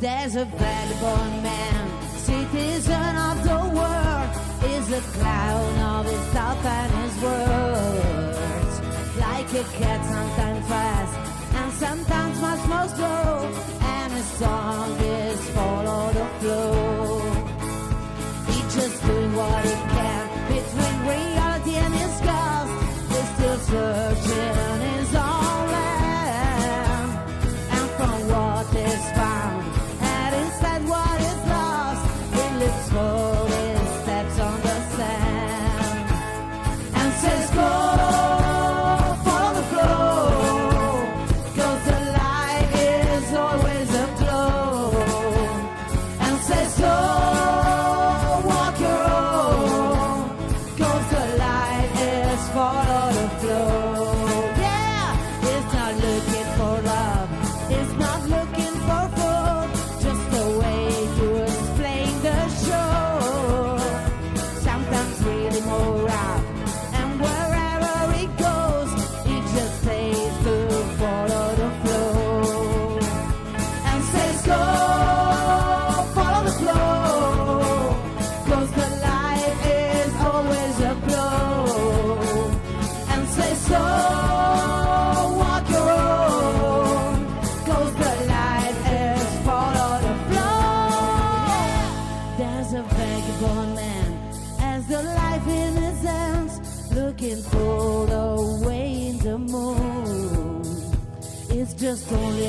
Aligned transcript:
There's 0.00 0.34
a 0.34 0.46
vagabond 0.46 1.42
man, 1.42 2.02
citizen 2.16 3.16
of 3.28 3.44
the 3.44 3.60
world, 3.76 4.30
is 4.64 4.90
a 4.92 5.00
clown 5.12 5.78
of 5.78 6.06
his 6.06 6.34
and 6.64 6.92
his 7.02 7.22
words. 7.22 8.80
Like 9.18 9.52
a 9.52 9.64
cat, 9.78 10.00
sometimes 10.06 10.66
fast, 10.68 11.54
and 11.54 11.72
sometimes 11.74 12.40
much 12.40 12.66
more 12.66 12.88
slow, 12.96 13.52
and 13.82 14.12
his 14.14 14.26
song. 14.38 14.79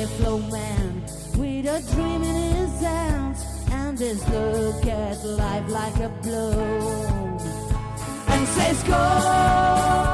flow 0.06 0.38
man 0.38 1.02
with 1.36 1.66
a 1.66 1.80
dream 1.94 2.22
in 2.22 2.54
his 2.56 2.80
hands 2.80 3.44
and 3.70 3.98
his 3.98 4.28
look 4.28 4.86
at 4.86 5.24
life 5.24 5.68
like 5.68 5.96
a 5.96 6.08
blow. 6.22 7.38
And 8.28 8.48
says 8.48 8.82
go 8.84 10.11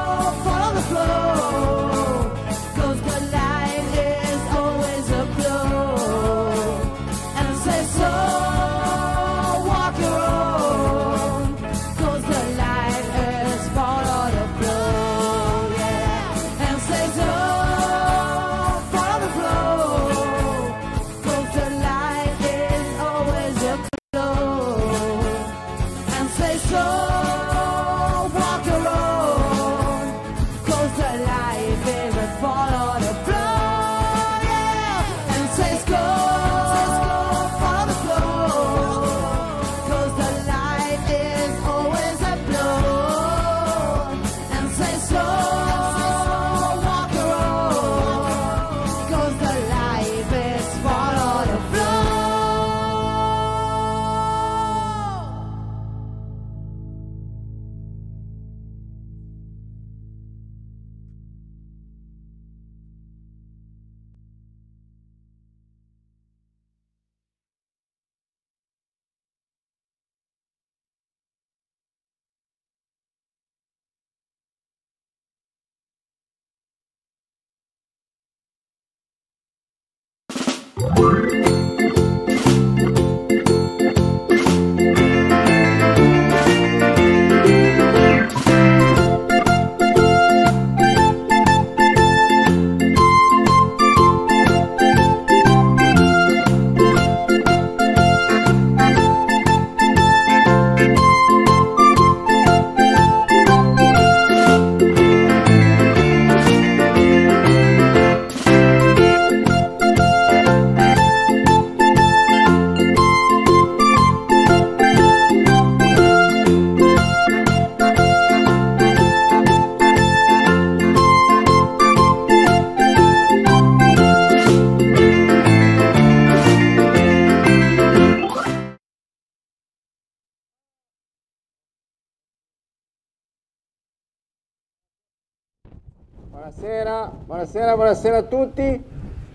Buonasera, 137.38 137.76
buonasera, 137.76 138.16
a 138.16 138.24
tutti. 138.24 138.84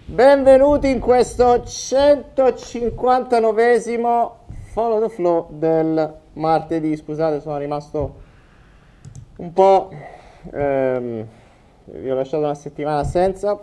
Benvenuti 0.07 0.89
in 0.89 0.99
questo 0.99 1.63
159esimo 1.65 4.31
Follow 4.73 4.99
the 4.99 5.07
Flow 5.07 5.47
del 5.51 6.13
martedì. 6.33 6.97
Scusate, 6.97 7.39
sono 7.39 7.57
rimasto 7.57 8.15
un 9.37 9.53
po'... 9.53 9.89
Ehm, 10.51 11.25
vi 11.85 12.11
ho 12.11 12.15
lasciato 12.15 12.43
una 12.43 12.55
settimana 12.55 13.05
senza. 13.05 13.57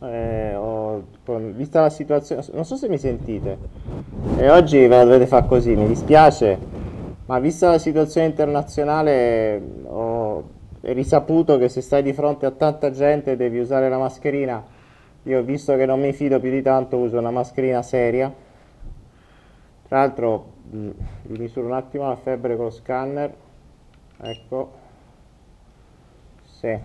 Eh, 0.00 0.54
ho, 0.54 1.04
vista 1.52 1.82
la 1.82 1.90
situazione, 1.90 2.42
non 2.54 2.64
so 2.64 2.76
se 2.76 2.88
mi 2.88 2.96
sentite. 2.96 3.58
E 4.38 4.48
oggi 4.48 4.78
ve 4.78 4.96
la 4.96 5.04
dovete 5.04 5.26
fare 5.26 5.46
così, 5.46 5.76
mi 5.76 5.86
dispiace, 5.86 6.58
ma 7.26 7.38
vista 7.40 7.68
la 7.68 7.78
situazione 7.78 8.26
internazionale 8.26 9.62
ho 9.84 10.62
risaputo 10.92 11.56
che 11.56 11.68
se 11.68 11.80
stai 11.80 12.02
di 12.02 12.12
fronte 12.12 12.46
a 12.46 12.50
tanta 12.50 12.90
gente 12.90 13.36
devi 13.36 13.58
usare 13.58 13.88
la 13.88 13.98
mascherina. 13.98 14.62
Io 15.22 15.42
visto 15.42 15.74
che 15.76 15.86
non 15.86 16.00
mi 16.00 16.12
fido 16.12 16.38
più 16.38 16.50
di 16.50 16.60
tanto 16.60 16.98
uso 16.98 17.18
una 17.18 17.30
mascherina 17.30 17.80
seria. 17.82 18.32
Tra 19.88 19.98
l'altro 19.98 20.52
vi 20.64 21.38
misuro 21.38 21.66
un 21.66 21.72
attimo 21.72 22.08
la 22.08 22.16
febbre 22.16 22.56
con 22.56 22.66
lo 22.66 22.70
scanner. 22.70 23.34
Ecco. 24.20 24.72
Sì. 26.44 26.78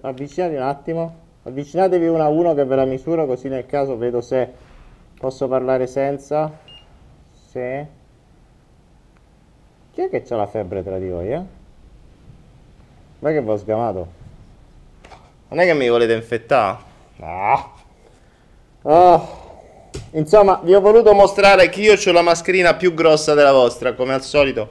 Avvicinati 0.00 0.54
un 0.54 0.62
attimo. 0.62 1.14
Avvicinatevi 1.42 2.06
uno 2.06 2.22
a 2.22 2.28
uno 2.28 2.54
che 2.54 2.64
ve 2.64 2.76
la 2.76 2.84
misuro 2.84 3.26
così 3.26 3.48
nel 3.48 3.66
caso 3.66 3.96
vedo 3.96 4.20
se 4.20 4.50
posso 5.18 5.48
parlare 5.48 5.86
senza. 5.86 6.50
Sì. 7.32 7.86
Chi 9.90 10.00
è 10.00 10.08
che 10.08 10.24
ha 10.26 10.36
la 10.36 10.46
febbre 10.46 10.82
tra 10.82 10.98
di 10.98 11.10
voi, 11.10 11.32
eh? 11.32 11.60
Ma 13.22 13.30
che 13.30 13.40
vi 13.40 13.50
ho 13.50 13.56
sgamato? 13.56 14.12
Non 15.48 15.60
è 15.60 15.64
che 15.64 15.74
mi 15.74 15.88
volete 15.88 16.12
infettare? 16.12 16.78
No. 17.16 17.72
Oh. 18.82 19.40
Insomma, 20.10 20.60
vi 20.64 20.74
ho 20.74 20.80
voluto 20.80 21.12
mostrare 21.14 21.68
che 21.68 21.82
io 21.82 21.92
ho 21.94 22.12
la 22.12 22.22
mascherina 22.22 22.74
più 22.74 22.94
grossa 22.94 23.34
della 23.34 23.52
vostra, 23.52 23.92
come 23.94 24.12
al 24.12 24.22
solito. 24.22 24.68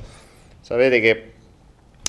Sapete 0.59 0.99
che 0.99 1.31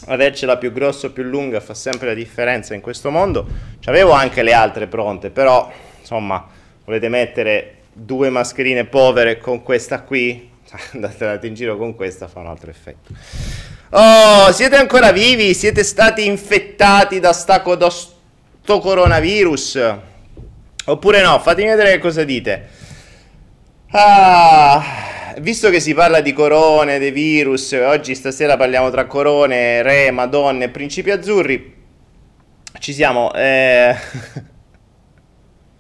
avercela 0.06 0.58
più 0.58 0.72
grossa 0.72 1.06
o 1.06 1.10
più 1.10 1.22
lunga 1.22 1.60
fa 1.60 1.74
sempre 1.74 2.08
la 2.08 2.14
differenza 2.14 2.74
in 2.74 2.80
questo 2.80 3.10
mondo. 3.10 3.46
C'avevo 3.78 4.10
anche 4.10 4.42
le 4.42 4.52
altre 4.52 4.88
pronte, 4.88 5.30
però, 5.30 5.70
insomma, 6.00 6.44
volete 6.84 7.08
mettere 7.08 7.76
due 7.92 8.30
mascherine 8.30 8.84
povere 8.84 9.38
con 9.38 9.62
questa 9.62 10.02
qui? 10.02 10.50
Andate 10.94 11.46
in 11.46 11.54
giro 11.54 11.76
con 11.76 11.94
questa, 11.94 12.26
fa 12.26 12.40
un 12.40 12.48
altro 12.48 12.68
effetto. 12.68 13.12
Oh, 13.94 14.50
siete 14.52 14.76
ancora 14.76 15.12
vivi? 15.12 15.52
Siete 15.52 15.84
stati 15.84 16.24
infettati 16.24 17.20
da, 17.20 17.34
sta, 17.34 17.58
da 17.58 17.90
sto 17.90 18.78
coronavirus? 18.78 19.96
Oppure 20.86 21.20
no? 21.20 21.38
Fatemi 21.40 21.68
vedere 21.68 21.98
cosa 21.98 22.24
dite. 22.24 22.68
Ah, 23.90 25.34
visto 25.40 25.68
che 25.68 25.78
si 25.78 25.92
parla 25.92 26.22
di 26.22 26.32
corone, 26.32 26.98
dei 26.98 27.10
virus, 27.10 27.72
oggi 27.72 28.14
stasera 28.14 28.56
parliamo 28.56 28.88
tra 28.88 29.04
corone, 29.04 29.82
re, 29.82 30.10
madonne 30.10 30.70
principi 30.70 31.10
azzurri. 31.10 31.74
Ci 32.78 32.94
siamo. 32.94 33.30
Eh... 33.34 33.94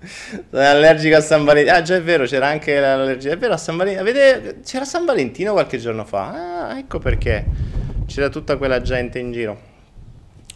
Sono 0.50 0.68
allergico 0.68 1.16
a 1.16 1.22
San 1.22 1.44
Valentino. 1.44 1.76
Ah, 1.76 1.80
già 1.80 1.96
è 1.96 2.02
vero, 2.02 2.26
c'era 2.26 2.48
anche 2.48 2.78
l'allergia. 2.78 3.32
È 3.32 3.38
vero, 3.38 3.54
a 3.54 3.56
San 3.56 3.78
Valentino. 3.78 4.60
C'era 4.62 4.84
San 4.84 5.06
Valentino 5.06 5.52
qualche 5.52 5.78
giorno 5.78 6.04
fa. 6.04 6.68
Ah, 6.68 6.78
ecco 6.78 6.98
perché 6.98 7.80
c'era 8.12 8.28
tutta 8.28 8.58
quella 8.58 8.82
gente 8.82 9.18
in 9.18 9.32
giro. 9.32 9.70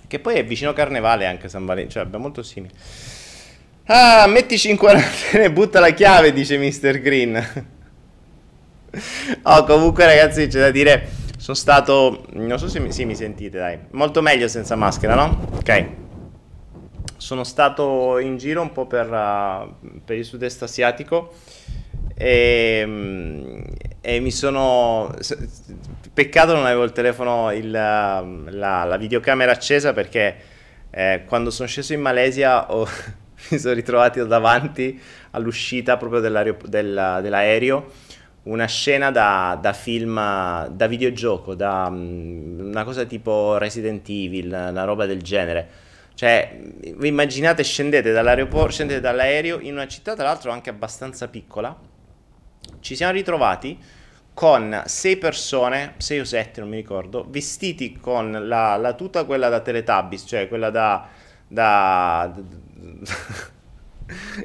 Che 0.06 0.18
poi 0.18 0.34
è 0.34 0.44
vicino 0.44 0.74
Carnevale 0.74 1.24
anche 1.24 1.48
San 1.48 1.64
Valentino, 1.64 2.04
cioè 2.04 2.12
è 2.12 2.18
molto 2.18 2.42
simile. 2.42 2.74
Ah, 3.86 4.26
in 4.26 4.76
quarantena 4.76 5.44
e 5.44 5.50
butta 5.50 5.80
la 5.80 5.90
chiave, 5.90 6.34
dice 6.34 6.58
Mr. 6.58 7.00
Green. 7.00 7.64
oh, 9.42 9.64
comunque 9.64 10.04
ragazzi, 10.04 10.48
c'è 10.48 10.60
da 10.60 10.70
dire, 10.70 11.08
sono 11.38 11.56
stato, 11.56 12.26
non 12.32 12.58
so 12.58 12.68
se 12.68 12.78
mi, 12.78 12.92
sì, 12.92 13.06
mi 13.06 13.14
sentite, 13.14 13.56
dai, 13.56 13.78
molto 13.92 14.20
meglio 14.20 14.48
senza 14.48 14.76
maschera, 14.76 15.14
no? 15.14 15.48
Ok. 15.54 15.86
Sono 17.16 17.42
stato 17.42 18.18
in 18.18 18.36
giro 18.36 18.60
un 18.60 18.72
po' 18.72 18.86
per, 18.86 19.10
uh, 19.10 20.00
per 20.04 20.18
il 20.18 20.26
sud-est 20.26 20.62
asiatico 20.62 21.32
e, 22.14 23.62
e 24.08 24.20
mi 24.20 24.30
sono 24.30 25.12
Peccato 26.14 26.54
non 26.54 26.64
avevo 26.64 26.84
il 26.84 26.92
telefono, 26.92 27.50
il, 27.50 27.72
la, 27.72 28.22
la, 28.84 28.96
videocamera 28.96 29.50
accesa 29.50 29.92
perché 29.92 30.36
eh, 30.90 31.24
quando 31.26 31.50
sono 31.50 31.66
sceso 31.66 31.92
in 31.92 32.00
Malesia 32.02 32.72
ho, 32.72 32.86
mi 33.50 33.58
sono 33.58 33.74
ritrovato 33.74 34.24
davanti 34.24 34.98
all'uscita 35.32 35.96
proprio 35.96 36.20
della, 36.20 37.20
dell'aereo 37.20 37.90
una 38.44 38.66
scena 38.66 39.10
da, 39.10 39.58
da, 39.60 39.72
film, 39.72 40.14
da 40.68 40.86
videogioco, 40.86 41.56
da 41.56 41.88
um, 41.90 42.58
una 42.60 42.84
cosa 42.84 43.04
tipo 43.06 43.58
Resident 43.58 44.08
Evil, 44.08 44.46
una 44.46 44.84
roba 44.84 45.06
del 45.06 45.20
genere. 45.20 45.68
Cioè, 46.14 46.60
vi 46.94 47.08
immaginate, 47.08 47.64
scendete 47.64 48.12
dall'aeroporto, 48.12 48.70
scendete 48.70 49.00
dall'aereo 49.00 49.58
in 49.58 49.72
una 49.72 49.88
città, 49.88 50.14
tra 50.14 50.22
l'altro 50.22 50.52
anche 50.52 50.70
abbastanza 50.70 51.26
piccola. 51.26 51.76
Ci 52.78 52.94
siamo 52.94 53.12
ritrovati 53.12 53.78
con 54.36 54.82
sei 54.84 55.16
persone, 55.16 55.94
sei 55.96 56.20
o 56.20 56.24
sette 56.24 56.60
non 56.60 56.68
mi 56.68 56.76
ricordo, 56.76 57.24
vestiti 57.26 57.96
con 57.98 58.46
la, 58.46 58.76
la 58.76 58.92
tuta 58.92 59.24
quella 59.24 59.48
da 59.48 59.60
Teletubbies, 59.60 60.24
cioè 60.26 60.46
quella 60.46 60.68
da... 60.68 61.08
da, 61.48 62.34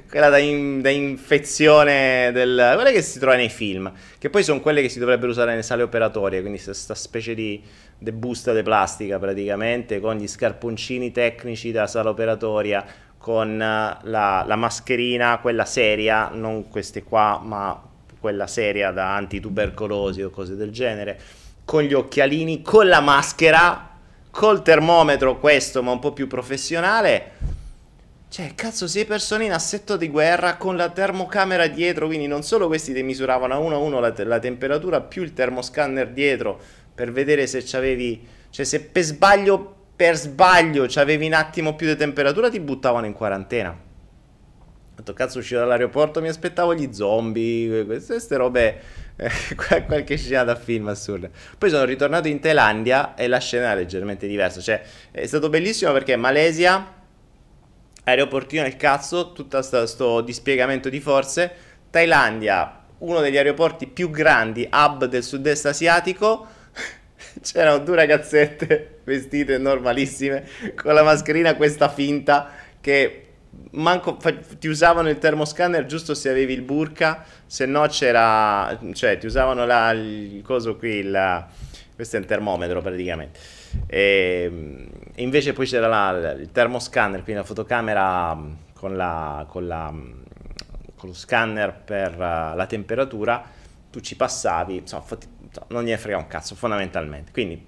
quella 0.10 0.29
da, 0.29 0.38
in, 0.38 0.79
da, 0.79 0.89
infezione 0.89 2.31
del... 2.31 2.71
quelle 2.75 2.93
che 2.93 3.01
si 3.01 3.19
trova 3.19 3.36
nei 3.36 3.50
film, 3.50 3.91
che 4.17 4.29
poi 4.29 4.43
sono 4.43 4.62
quelle 4.62 4.81
che 4.81 4.88
si 4.88 4.98
dovrebbero 4.98 5.29
usare 5.29 5.50
nelle 5.50 5.62
sale 5.62 5.83
operatorie, 5.83 6.39
quindi 6.39 6.63
questa 6.63 6.95
specie 6.95 7.36
di 7.36 7.62
de 7.98 8.13
busta 8.13 8.53
di 8.53 8.63
plastica 8.63 9.19
praticamente, 9.19 10.00
con 10.00 10.15
gli 10.15 10.27
scarponcini 10.27 11.12
tecnici 11.12 11.74
da 11.74 11.86
sala 11.86 12.12
operatoria, 12.12 12.86
con 13.17 13.57
la, 13.57 14.00
la 14.01 14.55
mascherina, 14.55 15.39
quella 15.39 15.65
seria, 15.65 16.29
non 16.29 16.69
queste 16.69 17.03
qua, 17.03 17.41
ma 17.43 17.89
quella 18.22 18.46
seria 18.46 18.92
da 18.92 19.16
antitubercolosi 19.16 20.22
o 20.22 20.30
cose 20.30 20.56
del 20.56 20.70
genere, 20.70 21.20
con 21.66 21.82
gli 21.82 21.94
occhialini, 21.94 22.62
con 22.62 22.88
la 22.88 23.01
maschera, 23.01 23.90
col 24.30 24.62
termometro 24.62 25.40
questo 25.40 25.82
ma 25.82 25.92
un 25.92 26.00
po' 26.00 26.13
più 26.13 26.28
professionale. 26.28 27.32
Cioè, 28.30 28.54
cazzo, 28.56 28.88
sei 28.88 29.04
persone 29.04 29.46
in 29.46 29.51
assetto 29.51 29.98
di 29.98 30.08
guerra 30.08 30.56
con 30.56 30.78
la 30.78 30.90
termocamera 30.90 31.68
dietro, 31.68 32.06
quindi 32.06 32.28
non 32.28 32.44
solo 32.44 32.68
questi 32.68 32.94
ti 32.94 33.04
misuravano 33.04 33.56
a 33.56 33.58
uno 33.58 33.75
a 33.75 33.80
uno 33.80 34.00
la, 34.00 34.12
te- 34.12 34.24
la 34.24 34.40
temperatura, 34.40 35.01
più 35.01 35.24
il 35.24 35.34
termoscanner 35.34 36.12
dietro 36.12 36.58
per 36.94 37.12
vedere 37.12 37.48
se 37.48 37.62
c'avevi... 37.66 38.25
Cioè, 38.51 38.66
se 38.66 38.82
per 38.82 39.04
sbaglio, 39.04 39.75
per 39.96 40.16
sbaglio, 40.16 40.86
c'avevi 40.88 41.25
un 41.25 41.34
attimo 41.34 41.75
più 41.75 41.88
di 41.88 41.96
temperatura, 41.98 42.50
ti 42.50 42.60
buttavano 42.60 43.08
in 43.08 43.13
quarantena 43.13 43.90
detto 45.01 45.13
cazzo 45.13 45.39
uscito 45.39 45.60
dall'aeroporto 45.60 46.22
mi 46.22 46.29
aspettavo 46.29 46.74
gli 46.74 46.93
zombie, 46.93 47.86
queste, 47.86 48.13
queste 48.13 48.36
robe, 48.38 48.81
eh, 49.15 49.29
qualche 49.86 50.15
scena 50.17 50.43
da 50.43 50.55
film 50.55 50.88
assurda. 50.88 51.29
Poi 51.58 51.70
sono 51.70 51.84
ritornato 51.84 52.27
in 52.27 52.39
Thailandia 52.39 53.15
e 53.15 53.27
la 53.27 53.39
scena 53.39 53.74
è 53.74 53.75
leggermente 53.75 54.27
diversa, 54.27 54.62
cioè 54.62 54.81
è 55.12 55.25
stato 55.25 55.50
bellissimo 55.50 55.91
perché 55.91 56.15
Malesia, 56.15 57.00
aeroportino 58.03 58.62
nel 58.62 58.77
cazzo, 58.77 59.34
tutto 59.34 59.60
questo 59.60 60.22
dispiegamento 60.22 60.89
di 60.89 61.00
forze, 61.00 61.51
Thailandia, 61.89 62.79
uno 63.00 63.20
degli 63.20 63.38
aeroporti 63.38 63.88
più 63.88 64.10
grandi, 64.10 64.70
hub 64.72 65.05
del 65.05 65.24
sud-est 65.24 65.65
asiatico, 65.65 66.48
c'erano 67.41 67.79
due 67.79 67.96
ragazzette 67.96 69.00
vestite 69.03 69.58
normalissime 69.58 70.48
con 70.75 70.93
la 70.93 71.03
mascherina 71.03 71.55
questa 71.55 71.89
finta 71.89 72.50
che 72.79 73.21
manco 73.72 74.17
ti 74.60 74.67
usavano 74.67 75.10
il 75.10 75.17
termoscanner 75.17 75.86
giusto 75.86 76.13
se 76.13 76.29
avevi 76.29 76.53
il 76.53 76.62
burka, 76.62 77.24
se 77.46 77.65
no 77.65 77.86
c'era, 77.88 78.77
cioè 78.93 79.17
ti 79.17 79.25
usavano 79.25 79.65
la, 79.65 79.91
il 79.91 80.41
coso 80.43 80.75
qui, 80.77 80.89
il, 80.89 81.46
questo 81.96 82.17
è 82.17 82.20
un 82.20 82.25
termometro 82.25 82.81
praticamente. 82.81 83.39
E, 83.88 84.89
invece 85.15 85.53
poi 85.53 85.65
c'era 85.65 85.88
la, 85.88 86.31
il 86.31 86.51
termoscanner, 86.51 87.24
quindi 87.24 87.41
la 87.41 87.48
fotocamera 87.48 88.38
con, 88.74 88.96
la, 88.96 89.46
con, 89.48 89.67
la, 89.67 89.93
con 90.96 91.10
lo 91.10 91.13
scanner 91.13 91.74
per 91.74 92.13
uh, 92.13 92.55
la 92.55 92.65
temperatura, 92.67 93.43
tu 93.89 94.00
ci 94.00 94.15
passavi, 94.15 94.77
insomma, 94.77 95.03
fot- 95.03 95.27
non 95.67 95.84
gliene 95.84 95.98
frega 95.98 96.17
un 96.17 96.27
cazzo 96.27 96.55
fondamentalmente. 96.55 97.31
Quindi, 97.31 97.67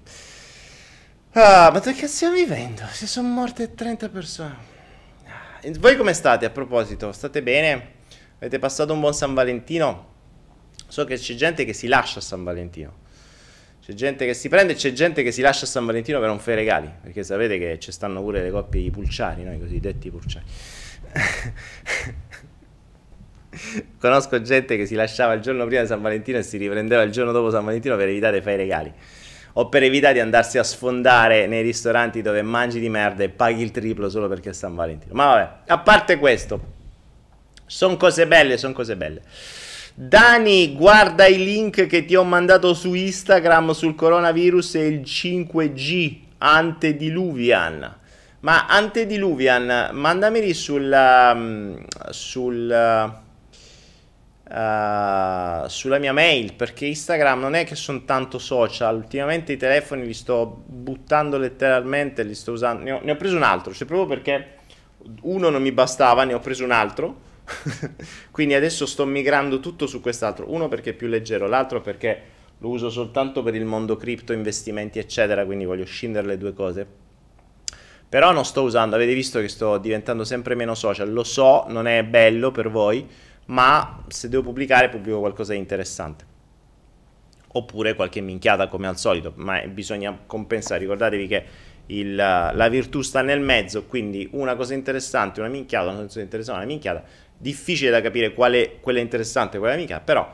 ah, 1.32 1.70
ma 1.70 1.78
dove 1.78 1.92
cazzo 1.92 2.06
stiamo 2.06 2.34
vivendo? 2.34 2.82
Se 2.90 3.06
sono 3.06 3.28
morte 3.28 3.74
30 3.74 4.08
persone. 4.08 4.73
Voi 5.78 5.96
come 5.96 6.12
state 6.12 6.44
a 6.44 6.50
proposito? 6.50 7.10
State 7.12 7.42
bene? 7.42 7.92
Avete 8.36 8.58
passato 8.58 8.92
un 8.92 9.00
buon 9.00 9.14
San 9.14 9.32
Valentino? 9.32 10.12
So 10.88 11.04
che 11.04 11.16
c'è 11.16 11.34
gente 11.34 11.64
che 11.64 11.72
si 11.72 11.86
lascia 11.86 12.18
a 12.18 12.22
San 12.22 12.44
Valentino. 12.44 13.02
C'è 13.80 13.94
gente 13.94 14.26
che 14.26 14.34
si 14.34 14.48
prende 14.48 14.74
e 14.74 14.76
c'è 14.76 14.92
gente 14.92 15.22
che 15.22 15.32
si 15.32 15.40
lascia 15.40 15.64
a 15.64 15.68
San 15.68 15.86
Valentino 15.86 16.18
per 16.18 16.28
non 16.28 16.38
fare 16.38 16.56
regali, 16.56 16.90
perché 17.02 17.22
sapete 17.22 17.58
che 17.58 17.78
ci 17.78 17.92
stanno 17.92 18.22
pure 18.22 18.42
le 18.42 18.50
coppie 18.50 18.82
di 18.82 18.90
pulciari, 18.90 19.42
no? 19.42 19.54
i 19.54 19.58
cosiddetti 19.58 20.10
pulciari. 20.10 20.44
Conosco 23.98 24.40
gente 24.42 24.76
che 24.76 24.84
si 24.84 24.94
lasciava 24.94 25.32
il 25.32 25.40
giorno 25.40 25.64
prima 25.64 25.80
di 25.80 25.86
San 25.86 26.02
Valentino 26.02 26.38
e 26.38 26.42
si 26.42 26.58
riprendeva 26.58 27.02
il 27.02 27.10
giorno 27.10 27.32
dopo 27.32 27.50
San 27.50 27.64
Valentino 27.64 27.96
per 27.96 28.08
evitare 28.08 28.38
di 28.38 28.42
fare 28.42 28.54
i 28.54 28.58
regali. 28.58 28.92
O 29.56 29.68
per 29.68 29.82
evitare 29.82 30.14
di 30.14 30.20
andarsi 30.20 30.58
a 30.58 30.64
sfondare 30.64 31.46
nei 31.46 31.62
ristoranti 31.62 32.22
dove 32.22 32.42
mangi 32.42 32.80
di 32.80 32.88
merda 32.88 33.22
e 33.22 33.28
paghi 33.28 33.62
il 33.62 33.70
triplo 33.70 34.08
solo 34.08 34.28
perché 34.28 34.50
è 34.50 34.52
San 34.52 34.74
Valentino. 34.74 35.14
Ma 35.14 35.26
vabbè, 35.26 35.50
a 35.66 35.78
parte 35.78 36.18
questo, 36.18 36.60
sono 37.66 37.96
cose 37.96 38.26
belle, 38.26 38.58
sono 38.58 38.72
cose 38.72 38.96
belle. 38.96 39.22
Dani, 39.94 40.74
guarda 40.74 41.26
i 41.26 41.36
link 41.36 41.86
che 41.86 42.04
ti 42.04 42.16
ho 42.16 42.24
mandato 42.24 42.74
su 42.74 42.94
Instagram 42.94 43.70
sul 43.70 43.94
coronavirus 43.94 44.74
e 44.74 44.86
il 44.88 45.00
5G 45.02 46.16
antediluvian. 46.38 47.96
Ma 48.40 48.66
antediluvian, 48.66 49.90
mandameli 49.92 50.52
sul, 50.52 50.90
um, 50.92 51.82
sul, 52.10 53.22
uh, 54.48 55.68
sulla 55.68 55.98
mia 55.98 56.12
mail 56.12 56.54
perché 56.54 56.86
Instagram 56.86 57.40
non 57.40 57.54
è 57.54 57.64
che 57.64 57.74
sono 57.74 58.04
tanto 58.04 58.38
social. 58.38 58.96
Ultimamente 58.96 59.52
i 59.52 59.56
telefoni 59.56 60.04
li 60.04 60.14
sto 60.14 60.62
buttando 60.66 61.38
letteralmente, 61.38 62.22
li 62.22 62.34
sto 62.34 62.52
usando. 62.52 62.82
Ne 62.82 62.92
ho, 62.92 63.00
ne 63.02 63.12
ho 63.12 63.16
preso 63.16 63.36
un 63.36 63.42
altro, 63.42 63.72
cioè 63.72 63.86
proprio 63.86 64.08
perché 64.08 64.58
uno 65.22 65.48
non 65.50 65.62
mi 65.62 65.72
bastava, 65.72 66.24
ne 66.24 66.34
ho 66.34 66.40
preso 66.40 66.64
un 66.64 66.70
altro 66.70 67.32
Quindi 68.30 68.54
adesso 68.54 68.86
sto 68.86 69.04
migrando 69.04 69.60
tutto 69.60 69.86
su 69.86 70.00
quest'altro, 70.00 70.50
uno 70.52 70.68
perché 70.68 70.90
è 70.90 70.94
più 70.94 71.08
leggero, 71.08 71.46
l'altro 71.46 71.80
perché 71.80 72.32
lo 72.58 72.68
uso 72.68 72.88
soltanto 72.88 73.42
per 73.42 73.54
il 73.54 73.64
mondo 73.64 73.96
cripto, 73.96 74.32
investimenti 74.32 74.98
eccetera, 74.98 75.44
quindi 75.44 75.64
voglio 75.64 75.84
scindere 75.84 76.26
le 76.26 76.38
due 76.38 76.52
cose. 76.52 76.86
Però 78.08 78.32
non 78.32 78.44
sto 78.44 78.62
usando, 78.62 78.94
avete 78.94 79.12
visto 79.12 79.40
che 79.40 79.48
sto 79.48 79.76
diventando 79.78 80.24
sempre 80.24 80.54
meno 80.54 80.74
social, 80.74 81.12
lo 81.12 81.24
so, 81.24 81.64
non 81.68 81.86
è 81.86 82.04
bello 82.04 82.50
per 82.50 82.70
voi, 82.70 83.06
ma 83.46 84.04
se 84.08 84.28
devo 84.28 84.42
pubblicare 84.42 84.88
pubblico 84.88 85.20
qualcosa 85.20 85.52
di 85.52 85.58
interessante. 85.58 86.32
Oppure 87.56 87.94
qualche 87.94 88.20
minchiata 88.20 88.68
come 88.68 88.86
al 88.88 88.98
solito, 88.98 89.32
ma 89.36 89.60
bisogna 89.66 90.18
compensare, 90.26 90.80
ricordatevi 90.80 91.26
che 91.26 91.44
il, 91.86 92.14
la 92.14 92.68
virtù 92.68 93.02
sta 93.02 93.22
nel 93.22 93.40
mezzo, 93.40 93.84
quindi 93.84 94.28
una 94.32 94.56
cosa 94.56 94.74
interessante, 94.74 95.40
una 95.40 95.48
minchiata, 95.48 95.90
una 95.90 96.02
cosa 96.02 96.20
interessante, 96.20 96.60
una 96.60 96.70
minchiata, 96.70 97.04
difficile 97.36 97.90
da 97.90 98.00
capire 98.00 98.32
quale 98.32 98.78
quella 98.80 99.00
interessante 99.00 99.56
e 99.56 99.60
quella 99.60 99.74
amica, 99.74 100.00
però 100.00 100.28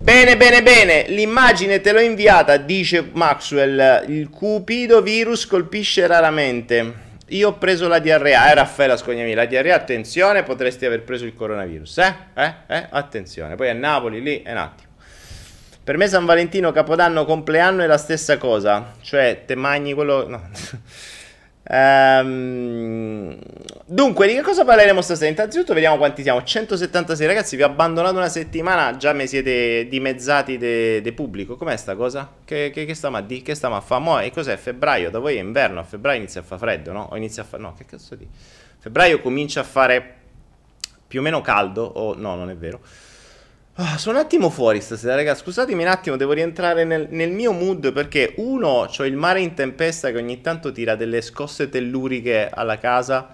Bene, 0.00 0.36
bene, 0.36 0.62
bene, 0.62 1.08
l'immagine 1.08 1.80
te 1.80 1.90
l'ho 1.90 1.98
inviata, 1.98 2.56
dice 2.56 3.10
Maxwell, 3.14 4.04
il 4.06 4.30
cupido 4.30 5.02
virus 5.02 5.44
colpisce 5.44 6.06
raramente. 6.06 7.06
Io 7.28 7.48
ho 7.48 7.58
preso 7.58 7.88
la 7.88 7.98
diarrea, 7.98 8.50
eh 8.50 8.54
Raffaella 8.54 8.96
Scognami, 8.96 9.34
la 9.34 9.44
diarrea, 9.44 9.74
attenzione, 9.74 10.44
potresti 10.44 10.86
aver 10.86 11.02
preso 11.02 11.26
il 11.26 11.34
coronavirus, 11.34 11.98
eh? 11.98 12.14
Eh? 12.34 12.54
Eh? 12.66 12.86
Attenzione, 12.90 13.54
poi 13.54 13.68
a 13.68 13.74
Napoli 13.74 14.22
lì 14.22 14.42
è 14.42 14.52
un 14.52 14.56
attimo. 14.56 14.88
Per 15.84 15.96
me 15.96 16.06
San 16.08 16.24
Valentino, 16.24 16.72
Capodanno, 16.72 17.24
compleanno 17.24 17.82
è 17.82 17.86
la 17.86 17.98
stessa 17.98 18.38
cosa, 18.38 18.94
cioè 19.02 19.42
te 19.46 19.54
magni 19.54 19.92
quello... 19.92 20.28
No. 20.28 20.48
Ehm, 21.70 23.38
dunque, 23.84 24.26
di 24.26 24.32
che 24.32 24.40
cosa 24.40 24.64
parleremo 24.64 25.02
stasera? 25.02 25.30
Innanzitutto 25.30 25.74
vediamo 25.74 25.98
quanti 25.98 26.22
siamo. 26.22 26.42
176 26.42 27.26
ragazzi, 27.26 27.56
vi 27.56 27.62
ho 27.62 27.66
abbandonato 27.66 28.16
una 28.16 28.28
settimana, 28.28 28.96
già 28.96 29.12
mi 29.12 29.26
siete 29.26 29.86
dimezzati 29.88 30.56
de, 30.56 31.02
de 31.02 31.12
pubblico. 31.12 31.56
Com'è 31.56 31.76
sta 31.76 31.94
cosa? 31.94 32.32
Che, 32.44 32.70
che, 32.72 32.86
che 32.86 32.94
stiamo 32.94 33.18
a 33.18 33.20
di? 33.20 33.42
Che 33.42 33.54
stiamo 33.54 33.76
a 33.76 33.80
fare? 33.80 34.02
Mo' 34.02 34.18
e 34.20 34.30
cos'è? 34.30 34.56
Febbraio? 34.56 35.10
Da 35.10 35.18
voi 35.18 35.36
è 35.36 35.40
inverno, 35.40 35.80
a 35.80 35.84
febbraio 35.84 36.18
inizia 36.18 36.40
a 36.40 36.44
fare 36.44 36.60
freddo, 36.60 36.92
no? 36.92 37.08
O 37.10 37.16
inizia 37.16 37.42
a 37.42 37.44
fare... 37.44 37.62
No, 37.62 37.74
che 37.74 37.84
cazzo 37.84 38.14
di... 38.14 38.26
Febbraio 38.78 39.20
comincia 39.20 39.60
a 39.60 39.64
fare 39.64 40.14
più 41.06 41.20
o 41.20 41.22
meno 41.22 41.40
caldo, 41.40 41.84
o 41.84 42.14
no, 42.14 42.34
non 42.34 42.48
è 42.48 42.56
vero. 42.56 42.80
Oh, 43.80 43.96
sono 43.96 44.18
un 44.18 44.24
attimo 44.24 44.50
fuori 44.50 44.80
stasera, 44.80 45.14
ragazzi. 45.14 45.42
Scusatemi 45.44 45.84
un 45.84 45.88
attimo, 45.88 46.16
devo 46.16 46.32
rientrare 46.32 46.82
nel, 46.82 47.06
nel 47.10 47.30
mio 47.30 47.52
mood 47.52 47.92
perché 47.92 48.32
uno, 48.38 48.88
ho 48.88 49.04
il 49.04 49.14
mare 49.14 49.40
in 49.40 49.54
tempesta 49.54 50.10
che 50.10 50.16
ogni 50.16 50.40
tanto 50.40 50.72
tira 50.72 50.96
delle 50.96 51.20
scosse 51.20 51.68
telluriche 51.68 52.50
alla 52.52 52.76
casa, 52.78 53.28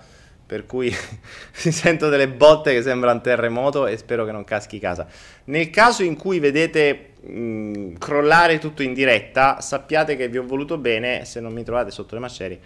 per 0.44 0.66
cui 0.66 0.94
si 1.50 1.72
sento 1.72 2.10
delle 2.10 2.28
botte 2.28 2.74
che 2.74 2.82
sembra 2.82 3.12
un 3.12 3.22
terremoto 3.22 3.86
e 3.86 3.96
spero 3.96 4.26
che 4.26 4.32
non 4.32 4.44
caschi 4.44 4.78
casa. 4.78 5.06
Nel 5.44 5.70
caso 5.70 6.02
in 6.02 6.14
cui 6.14 6.40
vedete 6.40 7.12
mh, 7.22 7.94
crollare 7.94 8.58
tutto 8.58 8.82
in 8.82 8.92
diretta, 8.92 9.62
sappiate 9.62 10.14
che 10.14 10.28
vi 10.28 10.36
ho 10.36 10.44
voluto 10.44 10.76
bene, 10.76 11.24
se 11.24 11.40
non 11.40 11.54
mi 11.54 11.64
trovate 11.64 11.90
sotto 11.90 12.16
le 12.16 12.20
macerie. 12.20 12.60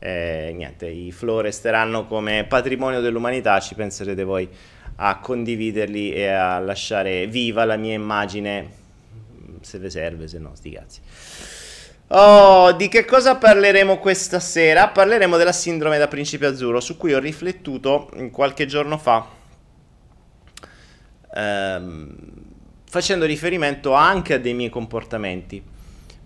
Eh, 0.00 0.52
niente, 0.56 0.88
i 0.88 1.12
flow 1.12 1.38
resteranno 1.38 2.04
come 2.08 2.46
patrimonio 2.48 3.00
dell'umanità, 3.00 3.60
ci 3.60 3.76
penserete 3.76 4.24
voi 4.24 4.48
a 4.96 5.18
condividerli 5.18 6.12
e 6.12 6.28
a 6.28 6.58
lasciare 6.58 7.26
viva 7.26 7.64
la 7.64 7.76
mia 7.76 7.94
immagine, 7.94 8.70
se 9.60 9.78
vi 9.78 9.90
serve, 9.90 10.28
se 10.28 10.38
no, 10.38 10.54
sti 10.54 10.70
cazzi. 10.70 11.00
Oh, 12.14 12.72
di 12.72 12.88
che 12.88 13.06
cosa 13.06 13.36
parleremo 13.36 13.98
questa 13.98 14.38
sera? 14.38 14.88
Parleremo 14.88 15.38
della 15.38 15.52
sindrome 15.52 15.96
da 15.96 16.08
principe 16.08 16.44
azzurro, 16.44 16.78
su 16.80 16.98
cui 16.98 17.14
ho 17.14 17.18
riflettuto 17.18 18.10
qualche 18.30 18.66
giorno 18.66 18.98
fa, 18.98 19.26
ehm, 21.34 22.14
facendo 22.84 23.24
riferimento 23.24 23.94
anche 23.94 24.34
a 24.34 24.38
dei 24.38 24.52
miei 24.52 24.68
comportamenti. 24.68 25.71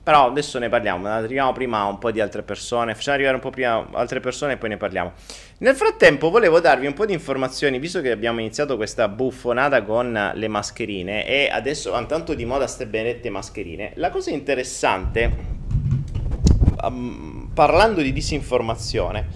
Però 0.06 0.28
adesso 0.28 0.60
ne 0.60 0.68
parliamo, 0.68 1.08
arriviamo 1.08 1.50
prima 1.50 1.80
a 1.80 1.86
un 1.86 1.98
po' 1.98 2.12
di 2.12 2.20
altre 2.20 2.44
persone, 2.44 2.94
facciamo 2.94 3.16
arrivare 3.16 3.34
un 3.34 3.42
po' 3.42 3.50
prima 3.50 3.88
altre 3.90 4.20
persone 4.20 4.52
e 4.52 4.56
poi 4.56 4.68
ne 4.68 4.76
parliamo. 4.76 5.10
Nel 5.58 5.74
frattempo 5.74 6.30
volevo 6.30 6.60
darvi 6.60 6.86
un 6.86 6.92
po' 6.92 7.06
di 7.06 7.12
informazioni, 7.12 7.80
visto 7.80 8.00
che 8.00 8.12
abbiamo 8.12 8.38
iniziato 8.38 8.76
questa 8.76 9.08
buffonata 9.08 9.82
con 9.82 10.30
le 10.32 10.46
mascherine 10.46 11.26
e 11.26 11.48
adesso 11.50 11.90
vanno 11.90 12.06
tanto 12.06 12.34
di 12.34 12.44
moda 12.44 12.66
queste 12.66 12.86
benedette 12.86 13.30
mascherine. 13.30 13.94
La 13.96 14.10
cosa 14.10 14.30
interessante, 14.30 15.36
um, 16.84 17.50
parlando 17.52 18.00
di 18.00 18.12
disinformazione, 18.12 19.26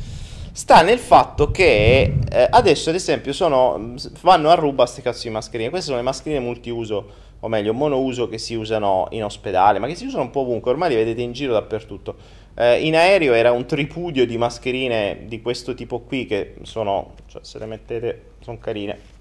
sta 0.53 0.83
nel 0.83 1.01
fatto 1.01 1.51
che 1.51 2.15
eh, 2.31 2.47
adesso 2.49 2.91
ad 2.91 2.95
esempio 2.95 3.33
sono, 3.33 3.97
vanno 4.21 4.51
a 4.51 4.55
ruba 4.55 4.85
queste 4.85 5.03
cazzo 5.03 5.23
di 5.25 5.31
mascherine, 5.31 5.69
queste 5.69 5.87
sono 5.87 5.99
le 5.99 6.05
mascherine 6.05 6.39
multiuso 6.39 7.30
o 7.41 7.49
meglio 7.49 7.73
monouso 7.73 8.29
che 8.29 8.39
si 8.39 8.55
usano 8.55 9.07
in 9.11 9.25
ospedale, 9.25 9.79
ma 9.79 9.87
che 9.87 9.95
si 9.95 10.07
usano 10.07 10.25
un 10.25 10.31
po' 10.31 10.41
ovunque, 10.41 10.71
ormai 10.71 10.91
li 10.91 10.97
vedete 10.97 11.23
in 11.23 11.33
giro 11.33 11.53
dappertutto. 11.53 12.17
Eh, 12.55 12.85
in 12.87 12.95
aereo 12.95 13.33
era 13.33 13.53
un 13.53 13.65
tripudio 13.65 14.27
di 14.27 14.37
mascherine 14.37 15.25
di 15.27 15.41
questo 15.41 15.75
tipo 15.75 16.01
qui 16.01 16.27
che 16.27 16.57
sono, 16.63 17.15
cioè 17.27 17.43
se 17.43 17.59
le 17.59 17.67
mettete, 17.67 18.23
sono 18.41 18.59
carine. 18.59 19.19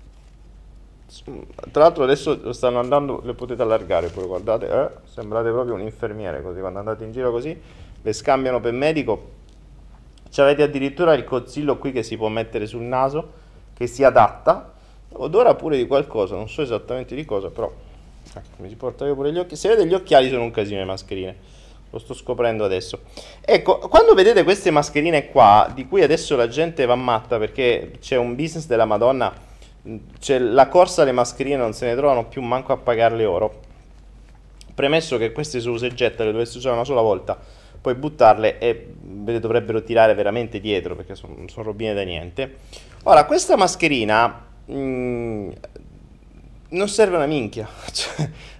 Tra 1.71 1.83
l'altro 1.83 2.03
adesso 2.03 2.51
stanno 2.53 2.79
andando, 2.79 3.21
le 3.23 3.33
potete 3.33 3.61
allargare 3.61 4.09
pure, 4.09 4.27
guardate, 4.27 4.67
eh? 4.67 4.89
sembrate 5.05 5.49
proprio 5.49 5.73
un 5.73 5.81
infermiere 5.81 6.41
così, 6.41 6.59
quando 6.59 6.79
andate 6.79 7.03
in 7.03 7.11
giro 7.11 7.31
così, 7.31 7.59
le 8.01 8.13
scambiano 8.13 8.59
per 8.59 8.73
medico. 8.73 9.37
Ci 10.29 10.41
avete 10.41 10.61
addirittura 10.61 11.13
il 11.13 11.23
cozzillo 11.23 11.77
qui 11.77 11.91
che 11.91 12.03
si 12.03 12.17
può 12.17 12.27
mettere 12.27 12.67
sul 12.67 12.83
naso, 12.83 13.31
che 13.73 13.87
si 13.87 14.03
adatta, 14.03 14.73
odora 15.13 15.55
pure 15.55 15.77
di 15.77 15.87
qualcosa, 15.87 16.35
non 16.35 16.49
so 16.49 16.61
esattamente 16.61 17.15
di 17.15 17.25
cosa, 17.25 17.49
però 17.49 17.71
Ecco, 18.33 18.61
mi 18.61 18.69
si 18.69 18.75
porta 18.75 19.05
io 19.05 19.15
pure 19.15 19.31
gli 19.31 19.39
occhi. 19.39 19.55
Se 19.55 19.67
vedete 19.69 19.87
gli 19.87 19.93
occhiali 19.93 20.29
sono 20.29 20.43
un 20.43 20.51
casino 20.51 20.79
le 20.79 20.85
mascherine. 20.85 21.35
Lo 21.91 21.97
sto 21.97 22.13
scoprendo 22.13 22.63
adesso. 22.63 23.01
Ecco, 23.41 23.79
quando 23.79 24.13
vedete 24.13 24.43
queste 24.43 24.69
mascherine 24.69 25.29
qua, 25.29 25.71
di 25.73 25.87
cui 25.87 26.03
adesso 26.03 26.35
la 26.35 26.47
gente 26.47 26.85
va 26.85 26.95
matta 26.95 27.39
perché 27.39 27.93
c'è 27.99 28.15
un 28.15 28.35
business 28.35 28.67
della 28.67 28.85
Madonna, 28.85 29.33
c'è 30.19 30.37
la 30.37 30.67
corsa 30.67 31.01
alle 31.01 31.11
mascherine, 31.11 31.57
non 31.57 31.73
se 31.73 31.87
ne 31.87 31.95
trovano 31.95 32.27
più 32.27 32.43
manco 32.43 32.73
a 32.73 32.77
pagarle 32.77 33.25
oro. 33.25 33.61
Premesso 34.75 35.17
che 35.17 35.31
queste 35.31 35.59
su 35.59 35.75
e 35.81 35.93
getta 35.93 36.23
le 36.23 36.31
dovessi 36.31 36.57
usare 36.57 36.75
una 36.75 36.85
sola 36.85 37.01
volta, 37.01 37.37
poi 37.81 37.95
buttarle 37.95 38.59
e 38.59 38.93
ve 39.01 39.31
le 39.31 39.39
dovrebbero 39.39 39.81
tirare 39.83 40.13
veramente 40.13 40.59
dietro 40.59 40.95
perché 40.95 41.15
sono, 41.15 41.35
sono 41.47 41.65
robine 41.65 41.95
da 41.95 42.03
niente. 42.03 42.57
Ora, 43.03 43.25
questa 43.25 43.57
mascherina 43.57 44.45
mh, 44.65 45.49
non 46.69 46.87
serve 46.89 47.15
una 47.15 47.25
minchia. 47.25 47.67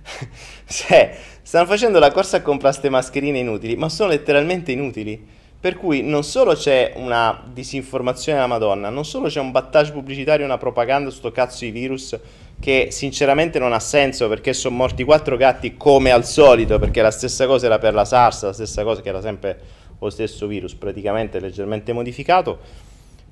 Cioè, 0.66 1.18
stanno 1.42 1.66
facendo 1.66 1.98
la 1.98 2.12
corsa 2.12 2.38
a 2.38 2.42
comprare 2.42 2.74
queste 2.74 2.90
mascherine 2.90 3.40
inutili, 3.40 3.76
ma 3.76 3.90
sono 3.90 4.10
letteralmente 4.10 4.72
inutili. 4.72 5.38
Per 5.60 5.76
cui 5.76 6.02
non 6.04 6.24
solo 6.24 6.54
c'è 6.54 6.94
una 6.96 7.44
disinformazione 7.52 8.38
alla 8.38 8.48
Madonna, 8.48 8.90
non 8.90 9.04
solo 9.04 9.28
c'è 9.28 9.40
un 9.40 9.52
battage 9.52 9.92
pubblicitario, 9.92 10.46
una 10.46 10.58
propaganda 10.58 11.10
su 11.10 11.18
sto 11.18 11.32
cazzo 11.32 11.66
di 11.66 11.72
virus 11.72 12.18
che 12.60 12.90
sinceramente 12.92 13.60
non 13.60 13.74
ha 13.74 13.80
senso 13.80 14.28
perché 14.30 14.54
sono 14.54 14.76
morti 14.76 15.04
quattro 15.04 15.38
gatti 15.38 15.76
come 15.76 16.12
al 16.12 16.26
solito, 16.26 16.80
perché 16.80 17.02
la 17.02 17.12
stessa 17.12 17.46
cosa 17.46 17.66
era 17.66 17.78
per 17.78 17.94
la 17.94 18.06
SARS, 18.06 18.44
la 18.44 18.54
stessa 18.54 18.84
cosa 18.84 19.02
che 19.02 19.10
era 19.10 19.22
sempre 19.22 19.60
lo 20.00 20.10
stesso 20.10 20.48
virus, 20.48 20.76
praticamente 20.76 21.40
leggermente 21.40 21.92
modificato 21.92 22.88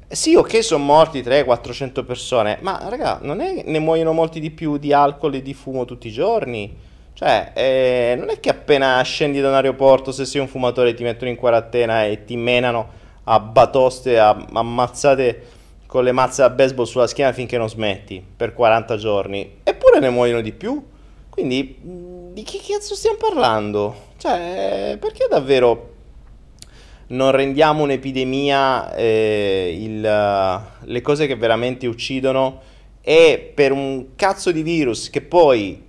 sì, 0.10 0.36
ok, 0.36 0.64
sono 0.64 0.84
morti 0.84 1.22
300-400 1.22 2.06
persone, 2.06 2.58
ma 2.62 2.80
raga, 2.88 3.20
non 3.22 3.42
è 3.42 3.64
ne 3.66 3.80
muoiono 3.80 4.14
molti 4.14 4.40
di 4.40 4.52
più 4.52 4.78
di 4.78 4.94
alcol 4.94 5.36
e 5.36 5.42
di 5.42 5.54
fumo 5.54 5.86
tutti 5.86 6.08
i 6.08 6.12
giorni? 6.12 6.76
Cioè, 7.14 7.52
eh, 7.56 8.16
non 8.16 8.30
è 8.30 8.40
che 8.40 8.50
appena 8.50 9.02
scendi 9.02 9.42
da 9.42 9.50
un 9.50 9.56
aeroporto, 9.56 10.12
se 10.12 10.24
sei 10.24 10.40
un 10.40 10.48
fumatore, 10.48 10.94
ti 10.94 11.04
mettono 11.04 11.32
in 11.32 11.36
quarantena 11.36 12.06
e 12.06 12.26
ti 12.26 12.38
menano 12.38 12.88
a 13.24 13.40
batoste, 13.40 14.20
a 14.20 14.38
ammazzate 14.54 15.56
con 15.88 16.04
le 16.04 16.12
mazze 16.12 16.42
da 16.44 16.52
baseball 16.52 16.86
sulla 16.86 17.08
schiena 17.08 17.32
finché 17.32 17.58
non 17.58 17.70
smetti 17.70 18.24
per 18.36 18.54
40 18.54 18.98
giorni. 18.98 19.60
Eppure 19.64 20.00
ne 20.00 20.10
muoiono 20.10 20.42
di 20.42 20.52
più. 20.52 20.82
Quindi, 21.30 21.78
di 22.34 22.44
che 22.44 22.60
cazzo 22.66 22.96
stiamo 22.96 23.18
parlando? 23.18 23.96
Cioè, 24.18 24.98
perché 25.00 25.28
davvero 25.30 25.96
non 27.08 27.32
rendiamo 27.32 27.84
un'epidemia 27.84 28.94
eh, 28.96 29.78
il, 29.80 30.02
le 30.02 31.02
cose 31.02 31.28
che 31.28 31.36
veramente 31.36 31.88
uccidono 31.88 32.62
e 33.02 33.52
per 33.54 33.72
un 33.72 34.16
cazzo 34.16 34.52
di 34.52 34.62
virus 34.62 35.10
che 35.10 35.22
poi 35.22 35.86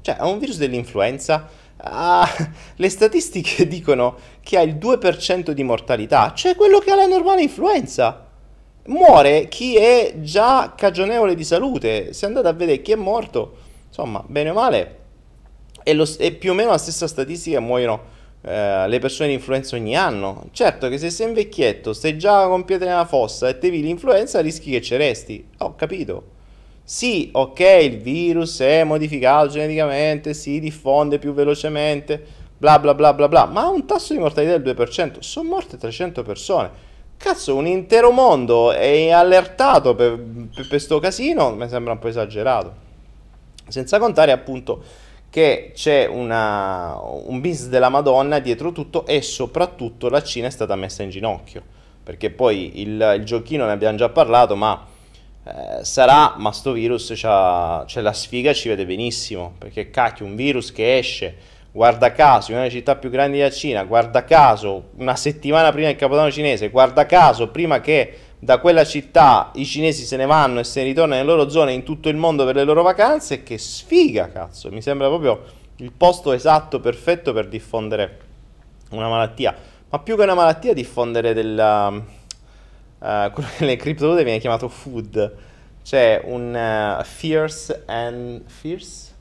cioè, 0.00 0.16
è 0.16 0.22
un 0.22 0.38
virus 0.38 0.58
dell'influenza. 0.58 1.48
Ah, 1.78 2.28
le 2.76 2.88
statistiche 2.88 3.66
dicono 3.68 4.16
che 4.40 4.56
ha 4.56 4.62
il 4.62 4.76
2% 4.76 5.50
di 5.50 5.62
mortalità, 5.62 6.32
cioè 6.34 6.54
quello 6.54 6.78
che 6.78 6.90
ha 6.90 6.96
la 6.96 7.06
normale 7.06 7.42
influenza. 7.42 8.26
Muore 8.86 9.48
chi 9.48 9.76
è 9.76 10.14
già 10.20 10.72
cagionevole 10.74 11.34
di 11.34 11.44
salute. 11.44 12.12
Se 12.14 12.24
andate 12.24 12.48
a 12.48 12.52
vedere 12.52 12.80
chi 12.80 12.92
è 12.92 12.96
morto, 12.96 13.56
insomma, 13.88 14.24
bene 14.26 14.50
o 14.50 14.54
male, 14.54 14.98
è, 15.82 15.92
lo, 15.92 16.06
è 16.18 16.32
più 16.32 16.52
o 16.52 16.54
meno 16.54 16.70
la 16.70 16.78
stessa 16.78 17.06
statistica 17.06 17.60
muoiono 17.60 18.16
eh, 18.48 18.88
le 18.88 18.98
persone 18.98 19.28
di 19.28 19.34
influenza 19.34 19.76
ogni 19.76 19.94
anno. 19.94 20.46
Certo 20.52 20.88
che 20.88 20.96
se 20.96 21.10
sei 21.10 21.26
un 21.26 21.34
vecchietto, 21.34 21.92
stai 21.92 22.16
già 22.16 22.46
con 22.46 22.64
piede 22.64 22.86
nella 22.86 23.04
fossa 23.04 23.46
e 23.46 23.58
te 23.58 23.68
vi 23.68 23.82
l'influenza, 23.82 24.40
rischi 24.40 24.70
che 24.70 24.80
ci 24.80 24.96
resti. 24.96 25.46
Ho 25.58 25.74
capito. 25.74 26.36
Sì, 26.82 27.28
ok, 27.30 27.60
il 27.82 27.98
virus 27.98 28.60
è 28.60 28.84
modificato 28.84 29.48
geneticamente, 29.48 30.32
si 30.32 30.60
diffonde 30.60 31.18
più 31.18 31.34
velocemente, 31.34 32.24
bla 32.56 32.78
bla 32.78 32.94
bla 32.94 33.12
bla 33.12 33.28
bla, 33.28 33.44
ma 33.44 33.64
ha 33.64 33.68
un 33.68 33.84
tasso 33.84 34.14
di 34.14 34.18
mortalità 34.18 34.56
del 34.56 34.74
2%, 34.74 35.18
sono 35.18 35.48
morte 35.50 35.76
300 35.76 36.22
persone. 36.22 36.70
Cazzo, 37.18 37.54
un 37.54 37.66
intero 37.66 38.10
mondo 38.10 38.72
è 38.72 39.10
allertato 39.10 39.94
per 39.94 40.18
questo 40.68 40.98
casino, 41.00 41.54
mi 41.54 41.68
sembra 41.68 41.92
un 41.92 41.98
po' 41.98 42.08
esagerato. 42.08 42.86
Senza 43.68 43.98
contare 43.98 44.32
appunto 44.32 44.82
che 45.30 45.72
c'è 45.74 46.06
una, 46.06 46.98
un 47.00 47.40
business 47.40 47.68
della 47.68 47.88
Madonna 47.88 48.38
dietro 48.38 48.72
tutto 48.72 49.06
e 49.06 49.22
soprattutto 49.22 50.08
la 50.08 50.22
Cina 50.22 50.46
è 50.46 50.50
stata 50.50 50.74
messa 50.76 51.02
in 51.02 51.10
ginocchio. 51.10 51.62
Perché 52.02 52.30
poi 52.30 52.80
il, 52.80 53.14
il 53.18 53.24
giochino 53.24 53.66
ne 53.66 53.72
abbiamo 53.72 53.98
già 53.98 54.08
parlato, 54.08 54.56
ma 54.56 54.86
eh, 55.44 55.84
sarà, 55.84 56.34
ma 56.38 56.52
sto 56.52 56.72
virus 56.72 57.12
c'ha, 57.14 57.84
c'è 57.86 58.00
la 58.00 58.12
sfiga, 58.12 58.52
ci 58.52 58.68
vede 58.68 58.86
benissimo, 58.86 59.54
perché 59.58 59.90
cacchio, 59.90 60.24
un 60.24 60.34
virus 60.34 60.72
che 60.72 60.96
esce, 60.96 61.36
guarda 61.70 62.12
caso, 62.12 62.52
in 62.52 62.58
una 62.58 62.68
città 62.68 62.96
più 62.96 63.10
grande 63.10 63.36
della 63.36 63.50
Cina, 63.50 63.84
guarda 63.84 64.24
caso, 64.24 64.90
una 64.96 65.16
settimana 65.16 65.70
prima 65.70 65.88
del 65.88 65.96
Capodanno 65.96 66.30
cinese, 66.30 66.70
guarda 66.70 67.06
caso, 67.06 67.48
prima 67.48 67.80
che 67.80 68.16
da 68.40 68.58
quella 68.58 68.84
città 68.84 69.50
i 69.54 69.64
cinesi 69.64 70.04
se 70.04 70.16
ne 70.16 70.26
vanno 70.26 70.60
e 70.60 70.64
se 70.64 70.80
ne 70.80 70.86
ritornano 70.86 71.20
nelle 71.20 71.34
loro 71.34 71.48
zone 71.48 71.72
in 71.72 71.82
tutto 71.82 72.08
il 72.08 72.16
mondo 72.16 72.44
per 72.44 72.54
le 72.54 72.64
loro 72.64 72.82
vacanze, 72.82 73.42
che 73.42 73.58
sfiga, 73.58 74.30
cazzo, 74.30 74.70
mi 74.70 74.80
sembra 74.80 75.08
proprio 75.08 75.44
il 75.76 75.92
posto 75.92 76.32
esatto, 76.32 76.80
perfetto 76.80 77.32
per 77.32 77.48
diffondere 77.48 78.20
una 78.90 79.08
malattia, 79.08 79.54
ma 79.90 79.98
più 79.98 80.16
che 80.16 80.22
una 80.22 80.34
malattia 80.34 80.72
diffondere 80.72 81.34
della 81.34 81.88
uh, 82.98 83.30
quello 83.32 83.48
che 83.48 83.64
nelle 83.64 83.76
criptovalute 83.76 84.24
viene 84.24 84.38
chiamato 84.38 84.68
food, 84.68 85.34
cioè 85.82 86.20
un 86.24 86.54
uh, 86.54 87.02
fierce 87.04 87.82
and 87.86 88.42
fierce, 88.46 89.12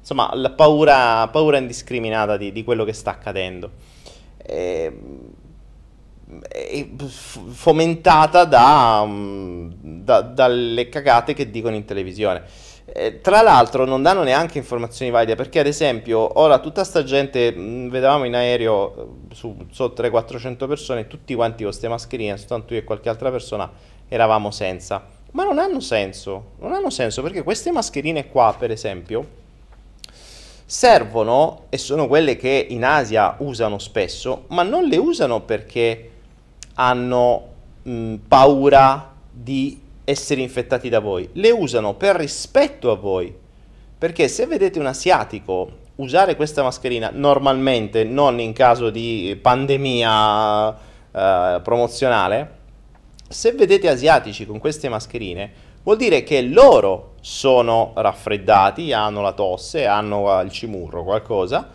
insomma 0.00 0.30
la 0.34 0.50
paura, 0.50 1.28
paura 1.28 1.58
indiscriminata 1.58 2.36
di, 2.36 2.52
di, 2.52 2.64
quello 2.64 2.84
che 2.84 2.92
sta 2.92 3.10
accadendo. 3.10 3.70
E, 4.36 4.92
e 5.47 5.47
fomentata 7.50 8.44
da, 8.44 9.00
um, 9.02 9.72
da, 9.80 10.20
dalle 10.20 10.88
cagate 10.88 11.32
che 11.32 11.50
dicono 11.50 11.74
in 11.74 11.84
televisione. 11.84 12.66
Eh, 12.90 13.20
tra 13.20 13.42
l'altro 13.42 13.84
non 13.84 14.02
danno 14.02 14.22
neanche 14.22 14.56
informazioni 14.56 15.10
valide 15.10 15.34
perché 15.34 15.58
ad 15.60 15.66
esempio 15.66 16.38
ora 16.40 16.58
tutta 16.58 16.84
sta 16.84 17.04
gente 17.04 17.52
mm, 17.54 17.90
vedevamo 17.90 18.24
in 18.24 18.34
aereo 18.34 19.26
eh, 19.30 19.34
su 19.34 19.54
sotto 19.70 20.00
le 20.00 20.08
400 20.08 20.66
persone 20.66 21.06
tutti 21.06 21.34
quanti 21.34 21.64
con 21.64 21.66
queste 21.66 21.86
mascherine 21.86 22.38
soltanto 22.38 22.72
io 22.72 22.80
e 22.80 22.84
qualche 22.84 23.10
altra 23.10 23.30
persona 23.30 23.70
eravamo 24.08 24.50
senza 24.50 25.04
ma 25.32 25.44
non 25.44 25.58
hanno 25.58 25.80
senso 25.80 26.52
non 26.60 26.72
hanno 26.72 26.88
senso 26.88 27.20
perché 27.20 27.42
queste 27.42 27.70
mascherine 27.72 28.28
qua 28.28 28.56
per 28.58 28.70
esempio 28.70 29.26
servono 30.64 31.64
e 31.68 31.76
sono 31.76 32.06
quelle 32.06 32.36
che 32.36 32.68
in 32.70 32.86
Asia 32.86 33.36
usano 33.40 33.78
spesso 33.78 34.44
ma 34.48 34.62
non 34.62 34.84
le 34.84 34.96
usano 34.96 35.42
perché 35.42 36.10
hanno 36.80 37.48
mh, 37.82 38.14
paura 38.28 39.12
di 39.30 39.80
essere 40.04 40.40
infettati 40.40 40.88
da 40.88 41.00
voi, 41.00 41.28
le 41.32 41.50
usano 41.50 41.94
per 41.94 42.16
rispetto 42.16 42.90
a 42.90 42.96
voi. 42.96 43.34
Perché 43.98 44.28
se 44.28 44.46
vedete 44.46 44.78
un 44.78 44.86
asiatico 44.86 45.86
usare 45.96 46.36
questa 46.36 46.62
mascherina 46.62 47.10
normalmente, 47.12 48.04
non 48.04 48.38
in 48.38 48.52
caso 48.52 48.90
di 48.90 49.36
pandemia 49.40 50.76
eh, 51.10 51.60
promozionale, 51.62 52.56
se 53.28 53.52
vedete 53.52 53.88
asiatici 53.88 54.46
con 54.46 54.58
queste 54.58 54.88
mascherine, 54.88 55.50
vuol 55.82 55.96
dire 55.96 56.22
che 56.22 56.40
loro 56.42 57.14
sono 57.20 57.92
raffreddati, 57.96 58.92
hanno 58.92 59.20
la 59.20 59.32
tosse, 59.32 59.84
hanno 59.84 60.40
il 60.42 60.50
cimurro, 60.52 61.02
qualcosa, 61.02 61.68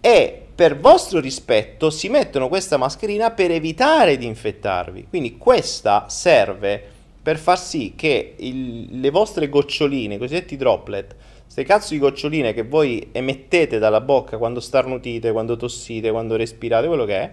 e 0.00 0.46
per 0.60 0.78
vostro 0.78 1.20
rispetto 1.20 1.88
si 1.88 2.10
mettono 2.10 2.48
questa 2.48 2.76
mascherina 2.76 3.30
per 3.30 3.50
evitare 3.50 4.18
di 4.18 4.26
infettarvi. 4.26 5.06
Quindi 5.08 5.38
questa 5.38 6.10
serve 6.10 6.84
per 7.22 7.38
far 7.38 7.58
sì 7.58 7.94
che 7.96 8.34
il, 8.36 9.00
le 9.00 9.08
vostre 9.08 9.48
goccioline, 9.48 10.16
i 10.16 10.18
cosiddetti 10.18 10.58
droplet, 10.58 11.16
queste 11.44 11.64
cazzo 11.64 11.94
di 11.94 11.98
goccioline 11.98 12.52
che 12.52 12.64
voi 12.64 13.08
emettete 13.10 13.78
dalla 13.78 14.02
bocca 14.02 14.36
quando 14.36 14.60
starnutite, 14.60 15.32
quando 15.32 15.56
tossite, 15.56 16.10
quando 16.10 16.36
respirate, 16.36 16.88
quello 16.88 17.06
che 17.06 17.16
è, 17.16 17.32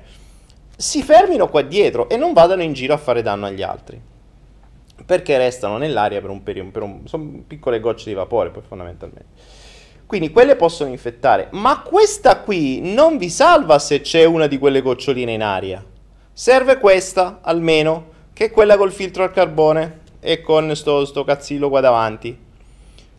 si 0.78 1.04
fermino 1.04 1.50
qua 1.50 1.64
dietro 1.64 2.08
e 2.08 2.16
non 2.16 2.32
vadano 2.32 2.64
in 2.64 2.72
giro 2.72 2.94
a 2.94 2.98
fare 2.98 3.22
danno 3.22 3.48
agli 3.48 3.62
altri. 3.62 4.00
Perché 5.06 5.38
restano 5.38 5.76
nell'aria 5.76 6.22
per 6.22 6.30
un 6.30 6.44
periodo, 6.44 6.70
per 6.70 6.82
un, 6.82 7.02
sono 7.04 7.44
piccole 7.46 7.82
gocce 7.82 8.06
di 8.08 8.16
vapore 8.16 8.52
poi 8.52 8.64
fondamentalmente. 8.66 9.57
Quindi 10.08 10.32
quelle 10.32 10.56
possono 10.56 10.90
infettare, 10.90 11.50
ma 11.52 11.82
questa 11.82 12.40
qui 12.40 12.80
non 12.82 13.18
vi 13.18 13.30
salva 13.30 13.78
se 13.78 14.00
c'è 14.00 14.24
una 14.24 14.48
di 14.48 14.58
quelle 14.58 14.82
goccioline 14.82 15.34
in 15.34 15.44
aria. 15.44 15.84
Serve 16.32 16.78
questa 16.78 17.40
almeno 17.42 18.16
che 18.32 18.46
è 18.46 18.52
quella 18.52 18.78
col 18.78 18.94
filtro 18.94 19.24
al 19.24 19.34
carbone 19.34 20.00
e 20.22 20.40
con 20.40 20.74
sto, 20.78 21.04
sto 21.04 21.26
cazzillo 21.26 21.68
qua 21.68 21.82
davanti. 21.82 22.38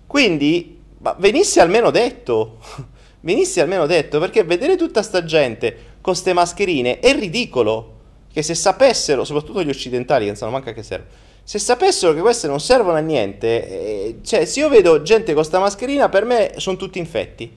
Quindi, 0.07 0.81
venisse 1.18 1.61
almeno 1.61 1.90
detto, 1.90 2.59
venisse 3.20 3.61
almeno 3.61 3.85
detto, 3.85 4.18
perché 4.18 4.42
vedere 4.44 4.77
tutta 4.77 5.03
sta 5.03 5.22
gente 5.24 5.96
con 6.01 6.16
ste 6.16 6.33
mascherine 6.33 7.01
è 7.01 7.12
ridicolo, 7.12 7.96
che 8.33 8.40
se 8.42 8.55
sapessero, 8.55 9.24
soprattutto 9.24 9.62
gli 9.62 9.68
occidentali, 9.68 10.22
che 10.22 10.31
non 10.31 10.37
sanno 10.37 10.53
manca 10.53 10.72
che 10.72 10.83
serve, 10.83 11.07
se 11.48 11.58
sapessero 11.58 12.12
che 12.12 12.20
queste 12.20 12.46
non 12.46 12.61
servono 12.61 12.98
a 12.98 13.00
niente, 13.00 13.66
eh, 13.66 14.18
cioè 14.22 14.44
se 14.44 14.61
io 14.61 14.68
vedo 14.68 15.00
gente 15.00 15.32
con 15.32 15.42
sta 15.42 15.58
mascherina, 15.58 16.11
per 16.11 16.26
me 16.26 16.52
sono 16.56 16.76
tutti 16.76 16.98
infetti. 16.98 17.50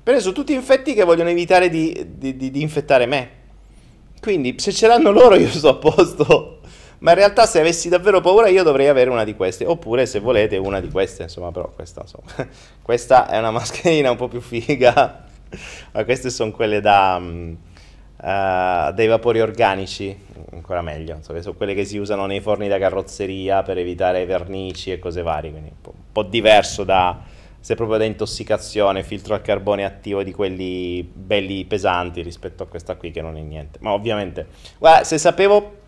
Per 0.00 0.14
me 0.14 0.20
sono 0.20 0.32
tutti 0.32 0.52
infetti 0.52 0.94
che 0.94 1.02
vogliono 1.02 1.28
evitare 1.28 1.68
di, 1.68 2.06
di, 2.16 2.36
di, 2.36 2.52
di 2.52 2.62
infettare 2.62 3.04
me. 3.06 3.30
Quindi 4.20 4.54
se 4.58 4.70
ce 4.70 4.86
l'hanno 4.86 5.10
loro 5.10 5.34
io 5.34 5.48
sto 5.48 5.70
a 5.70 5.74
posto 5.74 6.60
ma 6.98 7.10
in 7.10 7.16
realtà 7.16 7.46
se 7.46 7.58
avessi 7.58 7.88
davvero 7.88 8.20
paura 8.20 8.46
io 8.46 8.62
dovrei 8.62 8.86
avere 8.86 9.10
una 9.10 9.24
di 9.24 9.34
queste, 9.34 9.64
oppure 9.64 10.06
se 10.06 10.20
volete 10.20 10.56
una 10.56 10.78
di 10.78 10.88
queste, 10.88 11.24
insomma, 11.24 11.50
però 11.50 11.68
questa, 11.74 12.02
insomma, 12.02 12.48
questa 12.80 13.28
è 13.28 13.38
una 13.38 13.50
mascherina 13.50 14.08
un 14.12 14.16
po' 14.16 14.28
più 14.28 14.40
figa, 14.40 15.24
ma 15.90 16.04
queste 16.04 16.30
sono 16.30 16.52
quelle 16.52 16.80
da, 16.80 17.16
um, 17.18 17.56
uh, 18.22 18.92
dei 18.92 19.06
vapori 19.06 19.40
organici, 19.40 20.16
ancora 20.52 20.80
meglio, 20.80 21.18
sono 21.20 21.54
quelle 21.54 21.74
che 21.74 21.84
si 21.84 21.98
usano 21.98 22.26
nei 22.26 22.40
forni 22.40 22.68
da 22.68 22.78
carrozzeria 22.78 23.62
per 23.62 23.78
evitare 23.78 24.24
vernici 24.24 24.92
e 24.92 24.98
cose 24.98 25.22
varie, 25.22 25.50
quindi 25.50 25.70
un 25.70 25.80
po', 25.80 25.92
un 25.94 26.12
po 26.12 26.22
diverso 26.22 26.84
da, 26.84 27.20
se 27.58 27.74
proprio 27.74 27.98
da 27.98 28.04
intossicazione, 28.04 29.02
filtro 29.02 29.34
al 29.34 29.42
carbone 29.42 29.84
attivo 29.84 30.22
di 30.22 30.32
quelli 30.32 31.02
belli 31.02 31.64
pesanti 31.64 32.22
rispetto 32.22 32.62
a 32.62 32.66
questa 32.66 32.96
qui 32.96 33.10
che 33.10 33.20
non 33.20 33.36
è 33.36 33.40
niente. 33.40 33.78
Ma 33.82 33.92
ovviamente, 33.92 34.46
guarda, 34.78 35.04
se 35.04 35.18
sapevo 35.18 35.80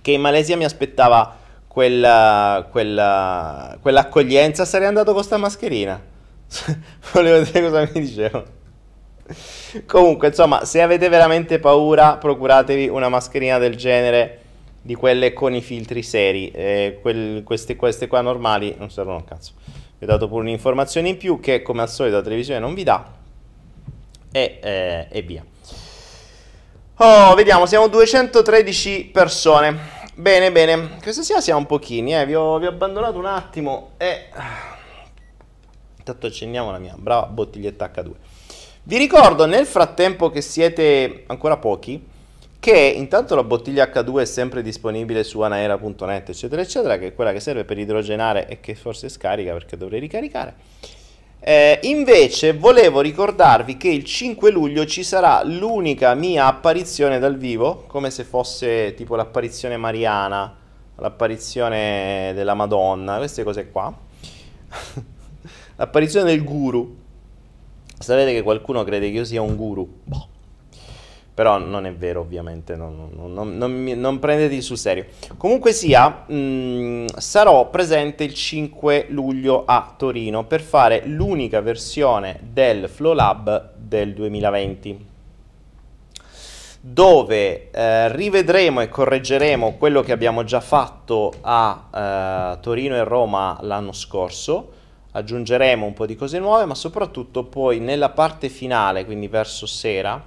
che 0.00 0.12
in 0.12 0.20
Malesia 0.20 0.56
mi 0.56 0.64
aspettava 0.64 1.36
quella, 1.66 2.66
quella, 2.70 3.78
quell'accoglienza, 3.80 4.64
sarei 4.64 4.88
andato 4.88 5.12
con 5.12 5.22
sta 5.22 5.36
mascherina. 5.36 6.00
Volevo 7.12 7.44
vedere 7.44 7.66
cosa 7.66 7.88
mi 7.92 8.00
dicevo. 8.00 8.58
Comunque, 9.86 10.28
insomma, 10.28 10.64
se 10.64 10.80
avete 10.80 11.08
veramente 11.08 11.58
paura, 11.58 12.16
procuratevi 12.16 12.88
una 12.88 13.08
mascherina 13.08 13.58
del 13.58 13.76
genere, 13.76 14.40
di 14.82 14.94
quelle 14.94 15.32
con 15.32 15.54
i 15.54 15.60
filtri 15.60 16.02
seri. 16.02 16.50
Eh, 16.50 16.98
quel, 17.00 17.42
queste, 17.44 17.76
queste 17.76 18.06
qua 18.06 18.20
normali 18.20 18.74
non 18.78 18.90
servono 18.90 19.18
un 19.18 19.24
cazzo. 19.24 19.52
vi 19.98 20.04
ho 20.04 20.08
dato 20.08 20.28
pure 20.28 20.42
un'informazione 20.42 21.08
in 21.08 21.16
più 21.16 21.40
che 21.40 21.62
come 21.62 21.82
al 21.82 21.90
solito 21.90 22.16
la 22.16 22.22
televisione 22.22 22.60
non 22.60 22.74
vi 22.74 22.82
dà 22.82 23.12
e, 24.32 24.58
eh, 24.62 25.06
e 25.10 25.22
via. 25.22 25.44
Oh, 26.96 27.34
vediamo, 27.34 27.66
siamo 27.66 27.88
213 27.88 29.10
persone. 29.12 29.98
Bene, 30.14 30.52
bene, 30.52 30.98
questa 31.02 31.22
sera 31.22 31.40
siamo 31.40 31.60
un 31.60 31.66
pochini, 31.66 32.14
eh. 32.14 32.26
vi, 32.26 32.34
ho, 32.34 32.58
vi 32.58 32.66
ho 32.66 32.70
abbandonato 32.70 33.18
un 33.18 33.26
attimo 33.26 33.92
e... 33.96 34.28
Intanto 35.96 36.26
accendiamo 36.26 36.70
la 36.70 36.78
mia 36.78 36.94
brava 36.96 37.26
bottiglietta 37.26 37.90
H2. 37.90 38.10
Vi 38.82 38.96
ricordo 38.96 39.46
nel 39.46 39.66
frattempo 39.66 40.30
che 40.30 40.40
siete 40.40 41.24
ancora 41.26 41.56
pochi 41.56 42.02
che 42.58 42.76
intanto 42.96 43.34
la 43.34 43.44
bottiglia 43.44 43.90
H2 43.90 44.20
è 44.20 44.24
sempre 44.24 44.62
disponibile 44.62 45.22
su 45.22 45.40
anaera.net 45.40 46.28
eccetera 46.28 46.60
eccetera 46.60 46.98
che 46.98 47.08
è 47.08 47.14
quella 47.14 47.32
che 47.32 47.40
serve 47.40 47.64
per 47.64 47.78
idrogenare 47.78 48.48
e 48.48 48.60
che 48.60 48.74
forse 48.74 49.08
scarica 49.08 49.52
perché 49.52 49.76
dovrei 49.76 50.00
ricaricare 50.00 50.54
eh, 51.42 51.78
invece 51.84 52.52
volevo 52.52 53.00
ricordarvi 53.00 53.78
che 53.78 53.88
il 53.88 54.04
5 54.04 54.50
luglio 54.50 54.84
ci 54.84 55.02
sarà 55.02 55.42
l'unica 55.42 56.12
mia 56.12 56.44
apparizione 56.44 57.18
dal 57.18 57.38
vivo, 57.38 57.84
come 57.86 58.10
se 58.10 58.24
fosse 58.24 58.92
tipo 58.92 59.16
l'apparizione 59.16 59.78
mariana, 59.78 60.54
l'apparizione 60.96 62.32
della 62.34 62.52
Madonna, 62.52 63.16
queste 63.16 63.42
cose 63.42 63.70
qua. 63.70 63.90
l'apparizione 65.76 66.26
del 66.30 66.44
guru. 66.44 66.99
Sapete 68.00 68.32
che 68.32 68.42
qualcuno 68.42 68.82
crede 68.82 69.10
che 69.10 69.18
io 69.18 69.24
sia 69.24 69.42
un 69.42 69.54
guru? 69.56 69.88
Boh 70.04 70.38
però 71.40 71.56
non 71.56 71.86
è 71.86 71.94
vero 71.94 72.20
ovviamente, 72.20 72.76
non, 72.76 73.08
non, 73.14 73.32
non, 73.32 73.56
non, 73.56 73.82
non 73.82 74.18
prendete 74.18 74.60
sul 74.60 74.76
serio. 74.76 75.06
Comunque 75.38 75.72
sia, 75.72 76.24
mh, 76.26 76.34
mm, 76.34 77.06
sarò 77.16 77.70
presente 77.70 78.24
il 78.24 78.34
5 78.34 79.06
luglio 79.08 79.64
a 79.64 79.94
Torino 79.96 80.44
per 80.44 80.60
fare 80.60 81.06
l'unica 81.06 81.62
versione 81.62 82.40
del 82.42 82.90
Flow 82.90 83.14
Lab 83.14 83.70
del 83.74 84.12
2020 84.12 85.08
dove 86.82 87.70
eh, 87.70 88.14
rivedremo 88.14 88.82
e 88.82 88.88
correggeremo 88.90 89.76
quello 89.78 90.02
che 90.02 90.12
abbiamo 90.12 90.44
già 90.44 90.60
fatto 90.60 91.32
a 91.40 92.54
eh, 92.54 92.60
Torino 92.60 92.96
e 92.96 93.04
Roma 93.04 93.58
l'anno 93.62 93.92
scorso, 93.92 94.72
aggiungeremo 95.12 95.84
un 95.84 95.92
po' 95.92 96.06
di 96.06 96.16
cose 96.16 96.38
nuove, 96.38 96.64
ma 96.64 96.74
soprattutto 96.74 97.44
poi 97.44 97.80
nella 97.80 98.10
parte 98.10 98.48
finale, 98.48 99.04
quindi 99.04 99.28
verso 99.28 99.66
sera, 99.66 100.22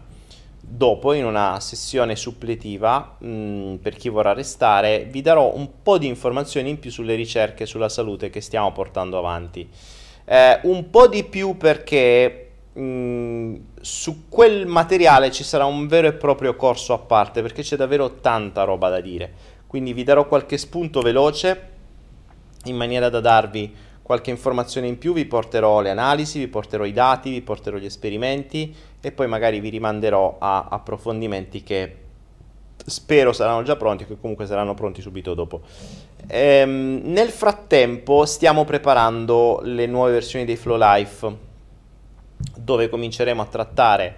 Dopo, 0.66 1.12
in 1.12 1.26
una 1.26 1.60
sessione 1.60 2.16
suppletiva, 2.16 3.18
mh, 3.20 3.28
mm, 3.28 3.76
per 3.76 3.96
chi 3.98 4.08
vorrà 4.08 4.32
restare, 4.32 5.06
vi 5.12 5.22
darò 5.22 5.54
un 5.54 5.68
po' 5.84 5.98
di 5.98 6.08
informazioni 6.08 6.70
in 6.70 6.80
più 6.80 6.90
sulle 6.90 7.16
ricerche 7.16 7.66
sulla 7.66 7.90
salute 7.90 8.30
che 8.30 8.40
stiamo 8.40 8.72
portando 8.72 9.18
avanti. 9.18 9.70
Eh, 10.24 10.60
un 10.64 10.90
po' 10.90 11.08
di 11.08 11.26
più 11.26 11.58
perché 11.58 12.52
mh, 12.72 12.82
mm, 12.82 13.56
su 13.82 14.30
quel 14.30 14.66
materiale 14.66 15.32
ci 15.32 15.44
sarà 15.44 15.66
un 15.66 15.86
vero 15.86 16.08
e 16.08 16.14
proprio 16.14 16.56
corso 16.56 16.94
a 16.94 16.98
parte, 16.98 17.42
perché 17.42 17.62
c'è 17.62 17.76
davvero 17.76 18.22
tanta 18.22 18.64
roba 18.64 18.88
da 18.88 19.02
dire. 19.02 19.32
Quindi 19.68 19.92
vi 19.92 20.04
darò 20.04 20.28
qualche 20.28 20.58
spunto 20.58 21.02
veloce 21.02 21.72
in 22.66 22.78
maniera 22.78 23.10
da 23.10 23.20
darvi 23.20 23.76
qualche 24.04 24.30
informazione 24.30 24.88
in 24.88 24.98
più, 24.98 25.14
vi 25.14 25.26
porterò 25.26 25.80
le 25.82 25.90
analisi, 25.90 26.38
vi 26.38 26.48
porterò 26.48 26.84
i 26.84 26.92
dati, 26.92 27.32
vi 27.32 27.42
porterò 27.42 27.78
gli 27.78 27.86
esperimenti 27.86 28.76
e 29.02 29.12
poi 29.12 29.28
magari 29.28 29.60
vi 29.62 29.70
rimanderò 29.70 30.36
a 30.40 30.68
approfondimenti 30.70 31.64
che 31.64 31.96
spero 32.86 33.32
saranno 33.32 33.64
già 33.64 33.78
pronti, 33.78 34.06
che 34.06 34.20
comunque 34.20 34.46
saranno 34.46 34.74
pronti 34.74 35.02
subito 35.02 35.34
dopo. 35.34 35.62
Ehm, 36.28 37.02
nel 37.06 37.30
frattempo 37.30 38.26
stiamo 38.26 38.66
preparando 38.66 39.62
le 39.64 39.86
nuove 39.86 40.12
versioni 40.12 40.44
dei 40.44 40.58
Flow 40.58 40.78
Life, 40.78 41.38
dove 42.58 42.90
cominceremo 42.90 43.42
a 43.42 43.46
trattare 43.46 44.16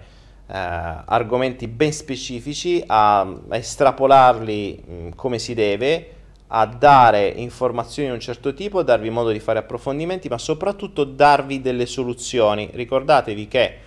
eh, 0.48 0.52
argomenti 0.52 1.68
ben 1.68 1.92
specifici, 1.92 2.82
a, 2.84 3.20
a 3.20 3.56
estrapolarli 3.56 4.84
mh, 4.84 5.08
come 5.14 5.38
si 5.38 5.54
deve 5.54 6.15
a 6.48 6.66
dare 6.66 7.26
informazioni 7.26 8.08
di 8.08 8.14
un 8.14 8.20
certo 8.20 8.54
tipo, 8.54 8.82
darvi 8.82 9.10
modo 9.10 9.30
di 9.30 9.40
fare 9.40 9.58
approfondimenti, 9.58 10.28
ma 10.28 10.38
soprattutto 10.38 11.04
darvi 11.04 11.60
delle 11.60 11.86
soluzioni. 11.86 12.70
Ricordatevi 12.72 13.48
che 13.48 13.78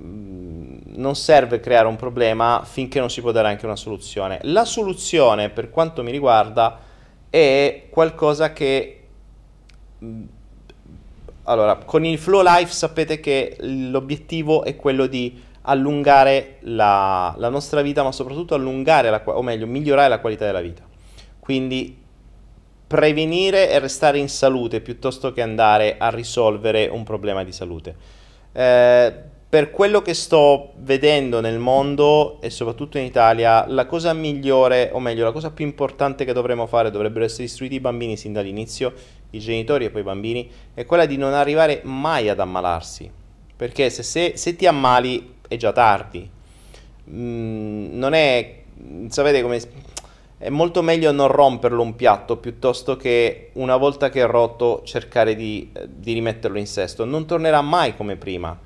mm, 0.00 0.78
non 0.94 1.16
serve 1.16 1.60
creare 1.60 1.88
un 1.88 1.96
problema 1.96 2.62
finché 2.64 3.00
non 3.00 3.10
si 3.10 3.20
può 3.20 3.32
dare 3.32 3.48
anche 3.48 3.66
una 3.66 3.76
soluzione. 3.76 4.38
La 4.42 4.64
soluzione, 4.64 5.50
per 5.50 5.70
quanto 5.70 6.02
mi 6.02 6.10
riguarda, 6.10 6.78
è 7.28 7.86
qualcosa 7.90 8.52
che... 8.52 9.00
Mm, 10.04 10.22
allora, 11.44 11.76
con 11.76 12.04
il 12.04 12.18
Flow 12.18 12.42
Life 12.42 12.72
sapete 12.72 13.20
che 13.20 13.56
l'obiettivo 13.60 14.64
è 14.64 14.76
quello 14.76 15.06
di 15.06 15.42
allungare 15.62 16.58
la, 16.60 17.34
la 17.38 17.48
nostra 17.48 17.80
vita, 17.80 18.02
ma 18.02 18.12
soprattutto 18.12 18.54
allungare, 18.54 19.10
la, 19.10 19.22
o 19.24 19.42
meglio, 19.42 19.66
migliorare 19.66 20.08
la 20.08 20.20
qualità 20.20 20.44
della 20.44 20.60
vita. 20.60 20.87
Quindi 21.48 21.96
prevenire 22.86 23.70
e 23.70 23.78
restare 23.78 24.18
in 24.18 24.28
salute 24.28 24.82
piuttosto 24.82 25.32
che 25.32 25.40
andare 25.40 25.96
a 25.96 26.10
risolvere 26.10 26.88
un 26.88 27.04
problema 27.04 27.42
di 27.42 27.52
salute. 27.52 27.96
Eh, 28.52 29.14
per 29.48 29.70
quello 29.70 30.02
che 30.02 30.12
sto 30.12 30.74
vedendo 30.76 31.40
nel 31.40 31.58
mondo 31.58 32.38
e 32.42 32.50
soprattutto 32.50 32.98
in 32.98 33.04
Italia, 33.04 33.64
la 33.66 33.86
cosa 33.86 34.12
migliore, 34.12 34.90
o 34.92 35.00
meglio, 35.00 35.24
la 35.24 35.32
cosa 35.32 35.50
più 35.50 35.64
importante 35.64 36.26
che 36.26 36.34
dovremmo 36.34 36.66
fare, 36.66 36.90
dovrebbero 36.90 37.24
essere 37.24 37.44
istruiti 37.44 37.76
i 37.76 37.80
bambini 37.80 38.18
sin 38.18 38.34
dall'inizio, 38.34 38.92
i 39.30 39.38
genitori 39.38 39.86
e 39.86 39.90
poi 39.90 40.02
i 40.02 40.04
bambini, 40.04 40.50
è 40.74 40.84
quella 40.84 41.06
di 41.06 41.16
non 41.16 41.32
arrivare 41.32 41.80
mai 41.84 42.28
ad 42.28 42.40
ammalarsi. 42.40 43.10
Perché 43.56 43.88
se, 43.88 44.02
se, 44.02 44.32
se 44.36 44.54
ti 44.54 44.66
ammali 44.66 45.36
è 45.48 45.56
già 45.56 45.72
tardi. 45.72 46.28
Mm, 47.08 47.98
non 47.98 48.12
è, 48.12 48.64
sapete 49.08 49.40
come 49.40 49.58
è 50.38 50.50
molto 50.50 50.82
meglio 50.82 51.10
non 51.10 51.26
romperlo 51.26 51.82
un 51.82 51.96
piatto 51.96 52.36
piuttosto 52.36 52.96
che 52.96 53.50
una 53.54 53.76
volta 53.76 54.08
che 54.08 54.20
è 54.20 54.26
rotto 54.26 54.82
cercare 54.84 55.34
di, 55.34 55.68
eh, 55.72 55.88
di, 55.92 56.12
rimetterlo 56.12 56.58
in 56.58 56.66
sesto. 56.68 57.04
Non 57.04 57.26
tornerà 57.26 57.60
mai 57.60 57.96
come 57.96 58.14
prima. 58.14 58.56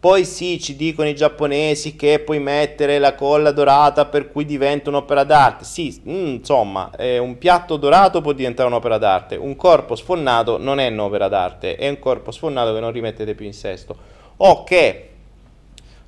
Poi 0.00 0.24
sì, 0.24 0.60
ci 0.60 0.74
dicono 0.74 1.08
i 1.08 1.14
giapponesi 1.14 1.94
che 1.94 2.18
puoi 2.18 2.40
mettere 2.40 2.98
la 2.98 3.14
colla 3.14 3.52
dorata 3.52 4.06
per 4.06 4.32
cui 4.32 4.44
diventa 4.44 4.88
un'opera 4.88 5.22
d'arte. 5.22 5.64
Sì, 5.64 6.02
mm, 6.08 6.26
insomma, 6.26 6.90
eh, 6.96 7.18
un 7.18 7.38
piatto 7.38 7.76
dorato 7.76 8.20
può 8.20 8.32
diventare 8.32 8.68
un'opera 8.68 8.98
d'arte. 8.98 9.36
Un 9.36 9.54
corpo 9.54 9.94
sfonnato 9.94 10.58
non 10.58 10.80
è 10.80 10.88
un'opera 10.88 11.28
d'arte, 11.28 11.76
è 11.76 11.88
un 11.88 12.00
corpo 12.00 12.32
sfonnato 12.32 12.74
che 12.74 12.80
non 12.80 12.90
rimettete 12.90 13.36
più 13.36 13.46
in 13.46 13.52
sesto. 13.52 13.96
O 14.38 14.64
che 14.64 15.10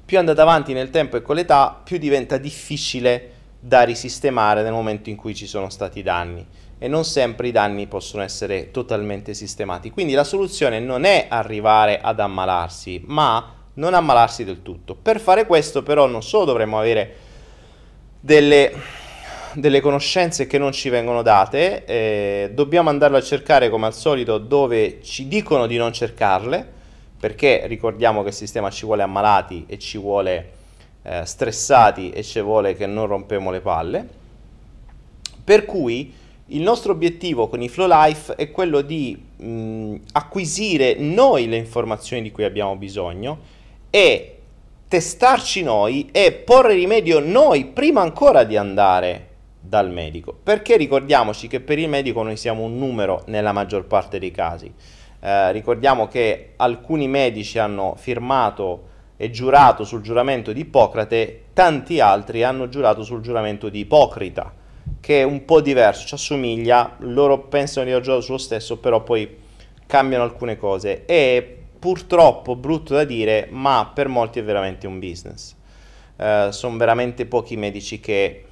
più 0.04 0.18
andate 0.18 0.40
avanti 0.40 0.72
nel 0.72 0.90
tempo 0.90 1.16
e 1.16 1.22
con 1.22 1.36
l'età, 1.36 1.80
più 1.84 1.98
diventa 1.98 2.38
difficile 2.38 3.30
da 3.64 3.82
risistemare 3.82 4.64
nel 4.64 4.72
momento 4.72 5.08
in 5.08 5.14
cui 5.14 5.36
ci 5.36 5.46
sono 5.46 5.70
stati 5.70 6.02
danni 6.02 6.44
e 6.78 6.88
non 6.88 7.04
sempre 7.04 7.46
i 7.46 7.52
danni 7.52 7.86
possono 7.86 8.24
essere 8.24 8.72
totalmente 8.72 9.34
sistemati. 9.34 9.92
Quindi 9.92 10.14
la 10.14 10.24
soluzione 10.24 10.80
non 10.80 11.04
è 11.04 11.26
arrivare 11.28 12.00
ad 12.00 12.18
ammalarsi, 12.18 13.00
ma 13.06 13.54
non 13.74 13.94
ammalarsi 13.94 14.42
del 14.42 14.62
tutto. 14.62 14.96
Per 14.96 15.20
fare 15.20 15.46
questo 15.46 15.84
però 15.84 16.06
non 16.06 16.24
solo 16.24 16.46
dovremmo 16.46 16.80
avere 16.80 17.14
delle, 18.18 18.72
delle 19.54 19.80
conoscenze 19.80 20.48
che 20.48 20.58
non 20.58 20.72
ci 20.72 20.88
vengono 20.88 21.22
date, 21.22 21.84
eh, 21.84 22.50
dobbiamo 22.52 22.88
andarle 22.90 23.18
a 23.18 23.22
cercare 23.22 23.70
come 23.70 23.86
al 23.86 23.94
solito 23.94 24.38
dove 24.38 25.00
ci 25.02 25.28
dicono 25.28 25.68
di 25.68 25.76
non 25.76 25.92
cercarle, 25.92 26.68
perché 27.16 27.62
ricordiamo 27.66 28.22
che 28.22 28.30
il 28.30 28.34
sistema 28.34 28.70
ci 28.70 28.86
vuole 28.86 29.04
ammalati 29.04 29.66
e 29.68 29.78
ci 29.78 29.98
vuole 29.98 30.61
eh, 31.02 31.24
stressati 31.24 32.10
e 32.10 32.22
ci 32.22 32.40
vuole 32.40 32.74
che 32.74 32.86
non 32.86 33.06
rompemo 33.06 33.50
le 33.50 33.60
palle. 33.60 34.08
Per 35.44 35.64
cui 35.64 36.12
il 36.46 36.62
nostro 36.62 36.92
obiettivo 36.92 37.48
con 37.48 37.62
i 37.62 37.68
Flow 37.68 37.88
Life 37.88 38.34
è 38.34 38.50
quello 38.50 38.80
di 38.82 39.20
mh, 39.36 39.96
acquisire 40.12 40.96
noi 40.96 41.48
le 41.48 41.56
informazioni 41.56 42.22
di 42.22 42.30
cui 42.30 42.44
abbiamo 42.44 42.76
bisogno 42.76 43.38
e 43.90 44.36
testarci 44.88 45.62
noi 45.62 46.08
e 46.12 46.32
porre 46.32 46.74
rimedio 46.74 47.18
noi 47.18 47.64
prima 47.64 48.02
ancora 48.02 48.44
di 48.44 48.56
andare 48.56 49.28
dal 49.58 49.90
medico. 49.90 50.36
Perché 50.42 50.76
ricordiamoci 50.76 51.48
che 51.48 51.60
per 51.60 51.78
il 51.78 51.88
medico 51.88 52.22
noi 52.22 52.36
siamo 52.36 52.64
un 52.64 52.76
numero 52.76 53.22
nella 53.26 53.52
maggior 53.52 53.86
parte 53.86 54.18
dei 54.18 54.30
casi. 54.30 54.70
Eh, 55.20 55.52
ricordiamo 55.52 56.08
che 56.08 56.52
alcuni 56.56 57.08
medici 57.08 57.58
hanno 57.58 57.94
firmato 57.96 58.90
e 59.22 59.30
giurato 59.30 59.84
sul 59.84 60.00
giuramento 60.00 60.52
di 60.52 60.62
Ippocrate, 60.62 61.42
tanti 61.52 62.00
altri 62.00 62.42
hanno 62.42 62.68
giurato 62.68 63.04
sul 63.04 63.20
giuramento 63.20 63.68
di 63.68 63.78
Ipocrita, 63.78 64.52
che 64.98 65.20
è 65.20 65.22
un 65.22 65.44
po' 65.44 65.60
diverso, 65.60 66.08
ci 66.08 66.14
assomiglia, 66.14 66.96
loro 66.98 67.38
pensano 67.38 67.84
di 67.84 67.92
aver 67.92 68.02
giurato 68.02 68.24
sullo 68.24 68.38
stesso, 68.38 68.78
però 68.78 69.04
poi 69.04 69.32
cambiano 69.86 70.24
alcune 70.24 70.56
cose. 70.56 71.04
E 71.06 71.56
purtroppo, 71.78 72.56
brutto 72.56 72.94
da 72.94 73.04
dire, 73.04 73.46
ma 73.48 73.92
per 73.94 74.08
molti 74.08 74.40
è 74.40 74.42
veramente 74.42 74.88
un 74.88 74.98
business. 74.98 75.54
Uh, 76.16 76.50
sono 76.50 76.76
veramente 76.76 77.24
pochi 77.24 77.56
medici 77.56 78.00
che 78.00 78.44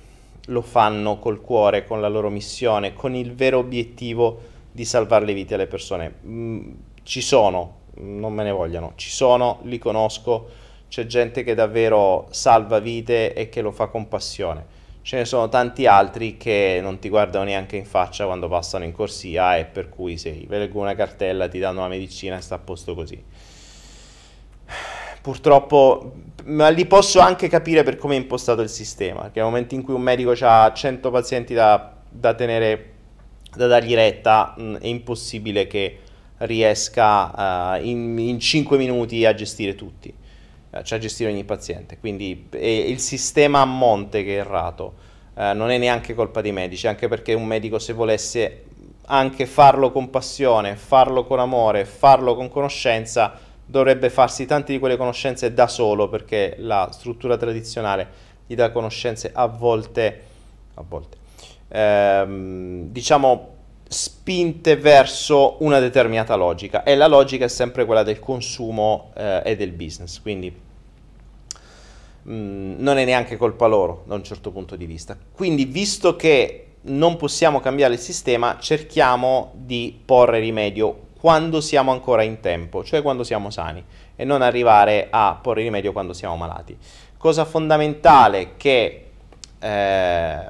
lo 0.46 0.62
fanno 0.62 1.18
col 1.18 1.40
cuore, 1.40 1.85
con 1.85 2.00
la 2.00 2.09
loro 2.09 2.30
missione, 2.30 2.94
con 2.94 3.16
il 3.16 3.35
vero 3.35 3.59
obiettivo 3.59 4.40
di 4.70 4.85
salvare 4.85 5.24
le 5.24 5.35
vite 5.35 5.54
alle 5.54 5.66
persone. 5.66 6.14
Mm, 6.24 6.70
ci 7.02 7.22
sono, 7.22 7.78
non 7.94 8.33
me 8.33 8.44
ne 8.44 8.52
vogliano, 8.52 8.92
ci 8.94 9.11
sono, 9.11 9.59
li 9.64 9.78
conosco, 9.78 10.59
c'è 10.90 11.07
gente 11.07 11.44
che 11.44 11.55
davvero 11.55 12.26
salva 12.31 12.81
vite 12.81 13.33
e 13.33 13.48
che 13.48 13.61
lo 13.61 13.70
fa 13.70 13.87
con 13.87 14.09
passione. 14.09 14.79
Ce 15.03 15.16
ne 15.16 15.24
sono 15.24 15.48
tanti 15.48 15.87
altri 15.87 16.37
che 16.37 16.81
non 16.83 16.98
ti 16.98 17.09
guardano 17.09 17.44
neanche 17.44 17.76
in 17.76 17.85
faccia 17.85 18.24
quando 18.26 18.48
passano 18.48 18.83
in 18.83 18.90
corsia 18.90 19.57
e 19.57 19.66
per 19.66 19.88
cui 19.88 20.18
sei, 20.18 20.46
leggo 20.48 20.81
una 20.81 20.96
cartella, 20.96 21.48
ti 21.48 21.61
danno 21.61 21.81
la 21.81 21.88
medicina 21.88 22.37
e 22.37 22.40
sta 22.40 22.57
a 22.57 22.59
posto 22.59 22.96
così. 22.96 23.22
Purtroppo, 25.22 26.12
ma 26.46 26.68
li 26.70 26.87
posso 26.87 27.20
anche 27.20 27.48
capire 27.48 27.85
per 27.85 27.96
come 27.96 28.16
è 28.16 28.18
impostato 28.18 28.61
il 28.61 28.68
sistema, 28.68 29.20
perché 29.20 29.38
nel 29.38 29.48
momento 29.48 29.76
in 29.76 29.83
cui 29.83 29.94
un 29.94 30.03
medico 30.03 30.35
ha 30.40 30.72
100 30.72 31.11
pazienti 31.11 31.55
da, 31.55 31.94
da 32.09 32.35
tenere, 32.35 32.92
da 33.55 33.68
dargli 33.68 33.94
retta, 33.94 34.55
mh, 34.57 34.79
è 34.79 34.87
impossibile 34.88 35.68
che 35.68 35.98
riesca 36.38 37.76
uh, 37.76 37.85
in, 37.85 38.18
in 38.18 38.40
5 38.40 38.76
minuti 38.76 39.24
a 39.24 39.35
gestire 39.35 39.74
tutti, 39.74 40.12
uh, 40.70 40.83
cioè 40.83 40.98
a 40.98 41.00
gestire 41.00 41.30
ogni 41.30 41.44
paziente. 41.44 41.98
Quindi 41.98 42.48
è 42.50 42.64
il 42.64 42.98
sistema 42.98 43.61
a 43.61 43.64
monte 43.64 44.24
che 44.24 44.37
è 44.37 44.40
errato, 44.40 44.94
uh, 45.35 45.54
non 45.54 45.70
è 45.70 45.78
neanche 45.78 46.14
colpa 46.14 46.40
dei 46.40 46.52
medici, 46.52 46.87
anche 46.87 47.09
perché 47.09 47.35
un 47.35 47.44
medico 47.44 47.78
se 47.78 47.92
volesse 47.92 48.64
anche 49.06 49.46
farlo 49.46 49.90
con 49.90 50.11
passione, 50.11 50.76
farlo 50.76 51.24
con 51.24 51.40
amore, 51.40 51.85
farlo 51.85 52.35
con 52.37 52.48
conoscenza, 52.48 53.38
dovrebbe 53.64 54.11
farsi 54.11 54.46
tante 54.46 54.72
di 54.72 54.78
quelle 54.78 54.96
conoscenze 54.96 55.52
da 55.52 55.66
solo, 55.66 56.09
perché 56.09 56.56
la 56.59 56.88
struttura 56.92 57.37
tradizionale 57.37 58.28
gli 58.46 58.54
dà 58.54 58.70
conoscenze 58.70 59.30
a 59.33 59.46
volte, 59.46 60.22
a 60.74 60.85
volte 60.87 61.18
ehm, 61.70 62.88
diciamo 62.90 63.56
spinte 63.92 64.76
verso 64.76 65.57
una 65.64 65.81
determinata 65.81 66.37
logica 66.37 66.85
e 66.85 66.94
la 66.94 67.09
logica 67.09 67.46
è 67.46 67.48
sempre 67.48 67.85
quella 67.85 68.05
del 68.05 68.20
consumo 68.20 69.11
eh, 69.16 69.42
e 69.44 69.57
del 69.57 69.72
business, 69.72 70.20
quindi 70.22 70.48
mh, 72.22 72.33
mm, 72.33 72.74
non 72.79 72.98
è 72.98 73.05
neanche 73.05 73.37
colpa 73.37 73.66
loro 73.66 74.05
da 74.07 74.14
un 74.14 74.22
certo 74.22 74.53
punto 74.53 74.76
di 74.76 74.87
vista. 74.87 75.18
Quindi 75.33 75.64
visto 75.64 76.14
che 76.14 76.66
non 76.83 77.16
possiamo 77.16 77.59
cambiare 77.59 77.94
il 77.94 77.98
sistema, 77.98 78.59
cerchiamo 78.61 79.50
di 79.57 80.00
porre 80.05 80.38
rimedio 80.38 81.09
quando 81.18 81.61
siamo 81.61 81.90
ancora 81.90 82.22
in 82.22 82.38
tempo, 82.38 82.85
cioè 82.85 83.03
quando 83.03 83.24
siamo 83.24 83.50
sani 83.50 83.85
e 84.14 84.24
non 84.24 84.40
arrivare 84.40 85.09
a 85.11 85.37
porre 85.42 85.62
rimedio 85.62 85.90
quando 85.90 86.12
siamo 86.12 86.37
malati. 86.37 86.79
Cosa 87.18 87.44
fondamentale 87.44 88.57
che 88.57 89.07
eh, 89.59 90.44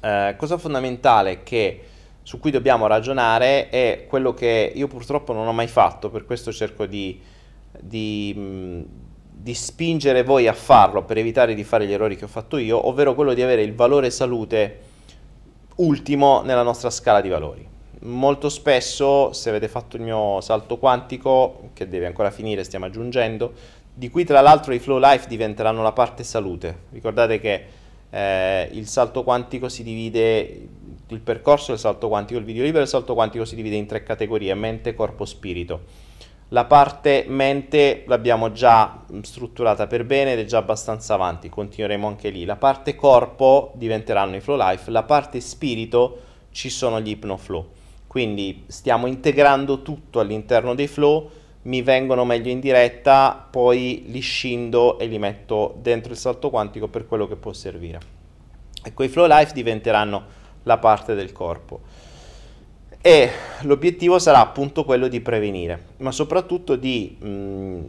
eh, 0.00 0.34
cosa 0.36 0.58
fondamentale 0.58 1.42
che, 1.42 1.80
su 2.22 2.38
cui 2.38 2.50
dobbiamo 2.50 2.86
ragionare 2.86 3.68
è 3.68 4.06
quello 4.08 4.34
che 4.34 4.72
io 4.74 4.86
purtroppo 4.86 5.32
non 5.32 5.46
ho 5.46 5.52
mai 5.52 5.68
fatto, 5.68 6.10
per 6.10 6.24
questo 6.24 6.52
cerco 6.52 6.86
di, 6.86 7.20
di, 7.80 8.34
mh, 8.34 8.80
di 9.30 9.54
spingere 9.54 10.22
voi 10.22 10.46
a 10.46 10.52
farlo 10.52 11.04
per 11.04 11.18
evitare 11.18 11.54
di 11.54 11.64
fare 11.64 11.86
gli 11.86 11.92
errori 11.92 12.16
che 12.16 12.24
ho 12.24 12.28
fatto 12.28 12.56
io, 12.56 12.86
ovvero 12.86 13.14
quello 13.14 13.34
di 13.34 13.42
avere 13.42 13.62
il 13.62 13.74
valore 13.74 14.10
salute 14.10 14.80
ultimo 15.76 16.42
nella 16.42 16.62
nostra 16.62 16.90
scala 16.90 17.20
di 17.20 17.28
valori. 17.28 17.66
Molto 18.00 18.48
spesso, 18.48 19.32
se 19.32 19.48
avete 19.48 19.66
fatto 19.66 19.96
il 19.96 20.02
mio 20.02 20.40
salto 20.40 20.76
quantico, 20.78 21.70
che 21.72 21.88
deve 21.88 22.06
ancora 22.06 22.30
finire, 22.30 22.62
stiamo 22.62 22.84
aggiungendo, 22.84 23.52
di 23.92 24.08
cui 24.08 24.24
tra 24.24 24.40
l'altro 24.40 24.72
i 24.72 24.78
flow 24.78 24.98
life 24.98 25.26
diventeranno 25.26 25.82
la 25.82 25.90
parte 25.90 26.22
salute. 26.22 26.82
Ricordate 26.90 27.40
che 27.40 27.64
eh, 28.10 28.68
il 28.72 28.86
salto 28.86 29.22
quantico 29.22 29.68
si 29.68 29.82
divide, 29.82 30.68
il 31.08 31.20
percorso 31.20 31.72
del 31.72 31.80
salto 31.80 32.08
quantico, 32.08 32.38
il 32.38 32.44
video 32.44 32.62
libero 32.62 32.80
del 32.80 32.88
salto 32.88 33.14
quantico 33.14 33.44
si 33.44 33.54
divide 33.54 33.76
in 33.76 33.86
tre 33.86 34.02
categorie, 34.02 34.54
mente, 34.54 34.94
corpo, 34.94 35.24
spirito. 35.24 36.06
La 36.50 36.64
parte 36.64 37.26
mente 37.28 38.04
l'abbiamo 38.06 38.52
già 38.52 39.04
strutturata 39.20 39.86
per 39.86 40.06
bene 40.06 40.32
ed 40.32 40.38
è 40.38 40.44
già 40.44 40.56
abbastanza 40.56 41.12
avanti, 41.12 41.50
continueremo 41.50 42.06
anche 42.06 42.30
lì. 42.30 42.46
La 42.46 42.56
parte 42.56 42.94
corpo 42.94 43.72
diventeranno 43.74 44.36
i 44.36 44.40
flow 44.40 44.56
life, 44.56 44.90
la 44.90 45.02
parte 45.02 45.40
spirito 45.40 46.20
ci 46.50 46.70
sono 46.70 47.00
gli 47.00 47.18
flow. 47.36 47.68
Quindi 48.06 48.64
stiamo 48.66 49.06
integrando 49.06 49.82
tutto 49.82 50.20
all'interno 50.20 50.74
dei 50.74 50.86
flow 50.86 51.30
mi 51.68 51.82
vengono 51.82 52.24
meglio 52.24 52.50
in 52.50 52.60
diretta, 52.60 53.46
poi 53.50 54.04
li 54.06 54.20
scindo 54.20 54.98
e 54.98 55.06
li 55.06 55.18
metto 55.18 55.76
dentro 55.80 56.12
il 56.12 56.18
salto 56.18 56.48
quantico 56.48 56.88
per 56.88 57.06
quello 57.06 57.28
che 57.28 57.36
può 57.36 57.52
servire. 57.52 58.00
E 58.82 58.94
quei 58.94 59.08
flow 59.08 59.26
life 59.28 59.52
diventeranno 59.52 60.24
la 60.62 60.78
parte 60.78 61.14
del 61.14 61.30
corpo. 61.30 61.80
E 63.02 63.30
l'obiettivo 63.62 64.18
sarà 64.18 64.40
appunto 64.40 64.84
quello 64.84 65.08
di 65.08 65.20
prevenire, 65.20 65.88
ma 65.98 66.10
soprattutto 66.10 66.74
di, 66.74 67.16
mh, 67.20 67.28
mm, 67.28 67.84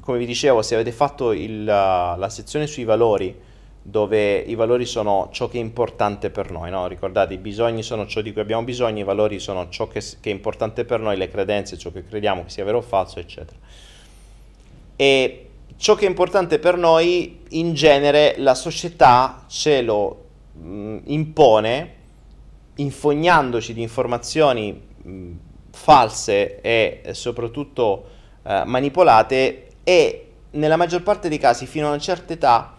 come 0.00 0.18
vi 0.18 0.26
dicevo, 0.26 0.60
se 0.60 0.74
avete 0.74 0.92
fatto 0.92 1.32
il, 1.32 1.64
la 1.64 2.28
sezione 2.28 2.66
sui 2.66 2.84
valori, 2.84 3.34
dove 3.82 4.36
i 4.36 4.54
valori 4.54 4.84
sono 4.84 5.28
ciò 5.32 5.48
che 5.48 5.58
è 5.58 5.60
importante 5.60 6.30
per 6.30 6.50
noi, 6.50 6.70
no? 6.70 6.86
ricordate 6.86 7.34
i 7.34 7.38
bisogni 7.38 7.82
sono 7.82 8.06
ciò 8.06 8.20
di 8.20 8.32
cui 8.32 8.42
abbiamo 8.42 8.62
bisogno, 8.62 9.00
i 9.00 9.04
valori 9.04 9.38
sono 9.38 9.68
ciò 9.70 9.88
che, 9.88 10.00
che, 10.20 10.30
è 10.30 10.32
importante 10.32 10.84
per 10.84 11.00
noi, 11.00 11.16
le 11.16 11.28
credenze, 11.28 11.78
ciò 11.78 11.90
che 11.90 12.06
crediamo 12.06 12.44
che 12.44 12.50
sia 12.50 12.64
vero 12.64 12.78
o 12.78 12.82
falso, 12.82 13.18
eccetera. 13.18 13.58
E 14.96 15.46
ciò 15.76 15.94
che 15.94 16.04
è 16.04 16.08
importante 16.08 16.58
per 16.58 16.76
noi, 16.76 17.40
in 17.50 17.72
genere, 17.72 18.34
la 18.38 18.54
società 18.54 19.44
ce 19.48 19.80
lo 19.80 20.24
mh, 20.52 20.98
impone 21.04 21.94
infognandoci 22.74 23.72
di 23.72 23.82
informazioni 23.82 24.78
mh, 25.02 25.30
false 25.70 26.60
e 26.60 27.02
soprattutto 27.12 28.04
eh, 28.42 28.62
manipolate 28.64 29.68
e 29.84 30.26
nella 30.52 30.76
maggior 30.76 31.02
parte 31.02 31.28
dei 31.28 31.38
casi 31.38 31.66
fino 31.66 31.86
a 31.86 31.90
una 31.90 31.98
certa 31.98 32.32
età 32.32 32.74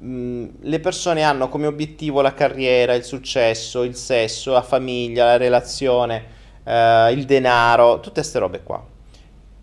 le 0.00 0.80
persone 0.80 1.22
hanno 1.22 1.48
come 1.48 1.66
obiettivo 1.66 2.20
la 2.20 2.34
carriera, 2.34 2.94
il 2.94 3.02
successo, 3.02 3.82
il 3.82 3.96
sesso, 3.96 4.52
la 4.52 4.62
famiglia, 4.62 5.24
la 5.24 5.36
relazione, 5.36 6.24
eh, 6.64 7.12
il 7.12 7.24
denaro, 7.24 7.96
tutte 8.00 8.20
queste 8.20 8.38
robe 8.38 8.62
qua. 8.62 8.84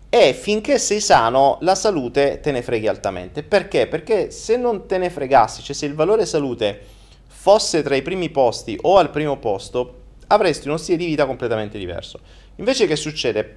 E 0.08 0.34
finché 0.34 0.78
sei 0.78 1.00
sano, 1.00 1.58
la 1.60 1.74
salute 1.74 2.40
te 2.40 2.52
ne 2.52 2.62
freghi 2.62 2.86
altamente. 2.86 3.42
Perché? 3.42 3.86
Perché 3.86 4.30
se 4.30 4.56
non 4.56 4.86
te 4.86 4.98
ne 4.98 5.10
fregassi, 5.10 5.62
cioè 5.62 5.74
se 5.74 5.86
il 5.86 5.94
valore 5.94 6.26
salute 6.26 6.80
fosse 7.26 7.82
tra 7.82 7.96
i 7.96 8.02
primi 8.02 8.30
posti 8.30 8.78
o 8.82 8.98
al 8.98 9.10
primo 9.10 9.38
posto, 9.38 10.02
avresti 10.28 10.68
uno 10.68 10.76
stile 10.76 10.98
di 10.98 11.06
vita 11.06 11.26
completamente 11.26 11.78
diverso. 11.78 12.20
Invece 12.56 12.86
che 12.86 12.96
succede? 12.96 13.56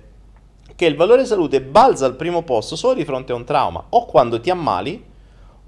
Che 0.75 0.85
il 0.85 0.95
valore 0.95 1.25
salute 1.25 1.61
balza 1.61 2.05
al 2.05 2.15
primo 2.15 2.43
posto 2.43 2.75
solo 2.75 2.93
di 2.93 3.05
fronte 3.05 3.31
a 3.31 3.35
un 3.35 3.45
trauma, 3.45 3.85
o 3.89 4.05
quando 4.05 4.39
ti 4.39 4.49
ammali, 4.49 5.03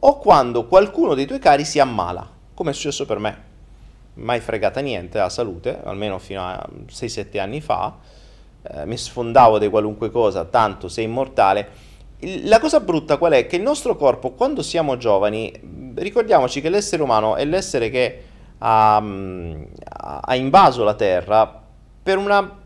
o 0.04 0.18
quando 0.18 0.66
qualcuno 0.66 1.14
dei 1.14 1.26
tuoi 1.26 1.40
cari 1.40 1.66
si 1.66 1.80
ammala, 1.80 2.28
come 2.54 2.72
è 2.72 2.74
successo 2.74 3.06
per 3.06 3.20
me. 3.20 3.50
Mai 4.16 4.40
fregata 4.40 4.80
niente 4.80 5.18
la 5.18 5.30
salute, 5.30 5.80
almeno 5.84 6.18
fino 6.20 6.42
a 6.42 6.68
6-7 6.90 7.40
anni 7.40 7.62
fa, 7.62 7.98
eh, 8.64 8.86
mi 8.86 8.98
sfondavo 8.98 9.60
di 9.60 9.70
qualunque 9.70 10.10
cosa, 10.10 10.46
tanto 10.46 10.88
sei 10.88 11.06
immortale. 11.06 11.90
La 12.44 12.60
cosa 12.60 12.80
brutta 12.80 13.18
qual 13.18 13.34
è? 13.34 13.48
Che 13.48 13.56
il 13.56 13.62
nostro 13.62 13.96
corpo, 13.96 14.32
quando 14.32 14.62
siamo 14.62 14.98
giovani, 14.98 15.94
ricordiamoci 15.96 16.62
che 16.62 16.70
l'essere 16.70 17.02
umano 17.02 17.36
è 17.36 17.46
l'essere 17.46 17.90
che 17.90 18.24
ha, 18.60 18.98
ha 18.98 20.36
invaso 20.36 20.84
la 20.84 20.94
Terra 20.94 21.62
per 22.04 22.18
una 22.18 22.61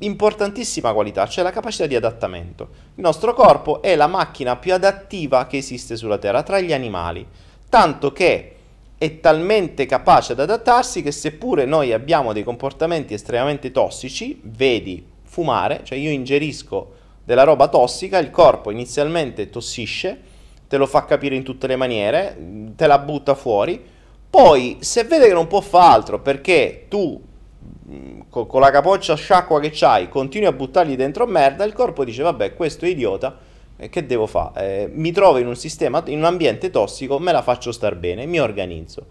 importantissima 0.00 0.92
qualità, 0.92 1.26
cioè 1.26 1.44
la 1.44 1.50
capacità 1.50 1.86
di 1.86 1.96
adattamento. 1.96 2.68
Il 2.94 3.02
nostro 3.02 3.34
corpo 3.34 3.82
è 3.82 3.96
la 3.96 4.06
macchina 4.06 4.56
più 4.56 4.72
adattiva 4.72 5.46
che 5.46 5.58
esiste 5.58 5.96
sulla 5.96 6.18
Terra 6.18 6.42
tra 6.42 6.60
gli 6.60 6.72
animali, 6.72 7.26
tanto 7.68 8.12
che 8.12 8.54
è 8.98 9.20
talmente 9.20 9.86
capace 9.86 10.32
ad 10.32 10.40
adattarsi 10.40 11.02
che 11.02 11.12
seppure 11.12 11.64
noi 11.64 11.92
abbiamo 11.92 12.32
dei 12.32 12.42
comportamenti 12.42 13.14
estremamente 13.14 13.70
tossici, 13.70 14.40
vedi 14.42 15.06
fumare, 15.22 15.80
cioè 15.84 15.96
io 15.96 16.10
ingerisco 16.10 16.92
della 17.24 17.44
roba 17.44 17.68
tossica, 17.68 18.18
il 18.18 18.30
corpo 18.30 18.70
inizialmente 18.70 19.48
tossisce, 19.48 20.20
te 20.68 20.76
lo 20.76 20.86
fa 20.86 21.04
capire 21.04 21.34
in 21.34 21.42
tutte 21.42 21.66
le 21.66 21.76
maniere, 21.76 22.36
te 22.76 22.86
la 22.86 22.98
butta 22.98 23.34
fuori, 23.34 23.82
poi 24.28 24.78
se 24.80 25.04
vede 25.04 25.28
che 25.28 25.32
non 25.32 25.46
può 25.46 25.60
fare 25.60 25.92
altro 25.92 26.20
perché 26.20 26.86
tu 26.88 27.28
con, 28.28 28.46
con 28.46 28.60
la 28.60 28.70
capoccia 28.70 29.14
sciacqua 29.14 29.60
che 29.60 29.70
c'hai, 29.72 30.08
continui 30.08 30.46
a 30.46 30.52
buttargli 30.52 30.96
dentro 30.96 31.26
merda, 31.26 31.64
il 31.64 31.72
corpo 31.72 32.04
dice 32.04 32.22
vabbè 32.22 32.54
questo 32.54 32.84
è 32.84 32.88
idiota, 32.88 33.38
eh, 33.76 33.88
che 33.88 34.06
devo 34.06 34.26
fare? 34.26 34.82
Eh, 34.82 34.90
mi 34.92 35.12
trovo 35.12 35.38
in 35.38 35.46
un 35.46 35.56
sistema, 35.56 36.02
in 36.06 36.18
un 36.18 36.24
ambiente 36.24 36.70
tossico, 36.70 37.18
me 37.18 37.32
la 37.32 37.42
faccio 37.42 37.72
star 37.72 37.96
bene, 37.96 38.26
mi 38.26 38.38
organizzo. 38.38 39.06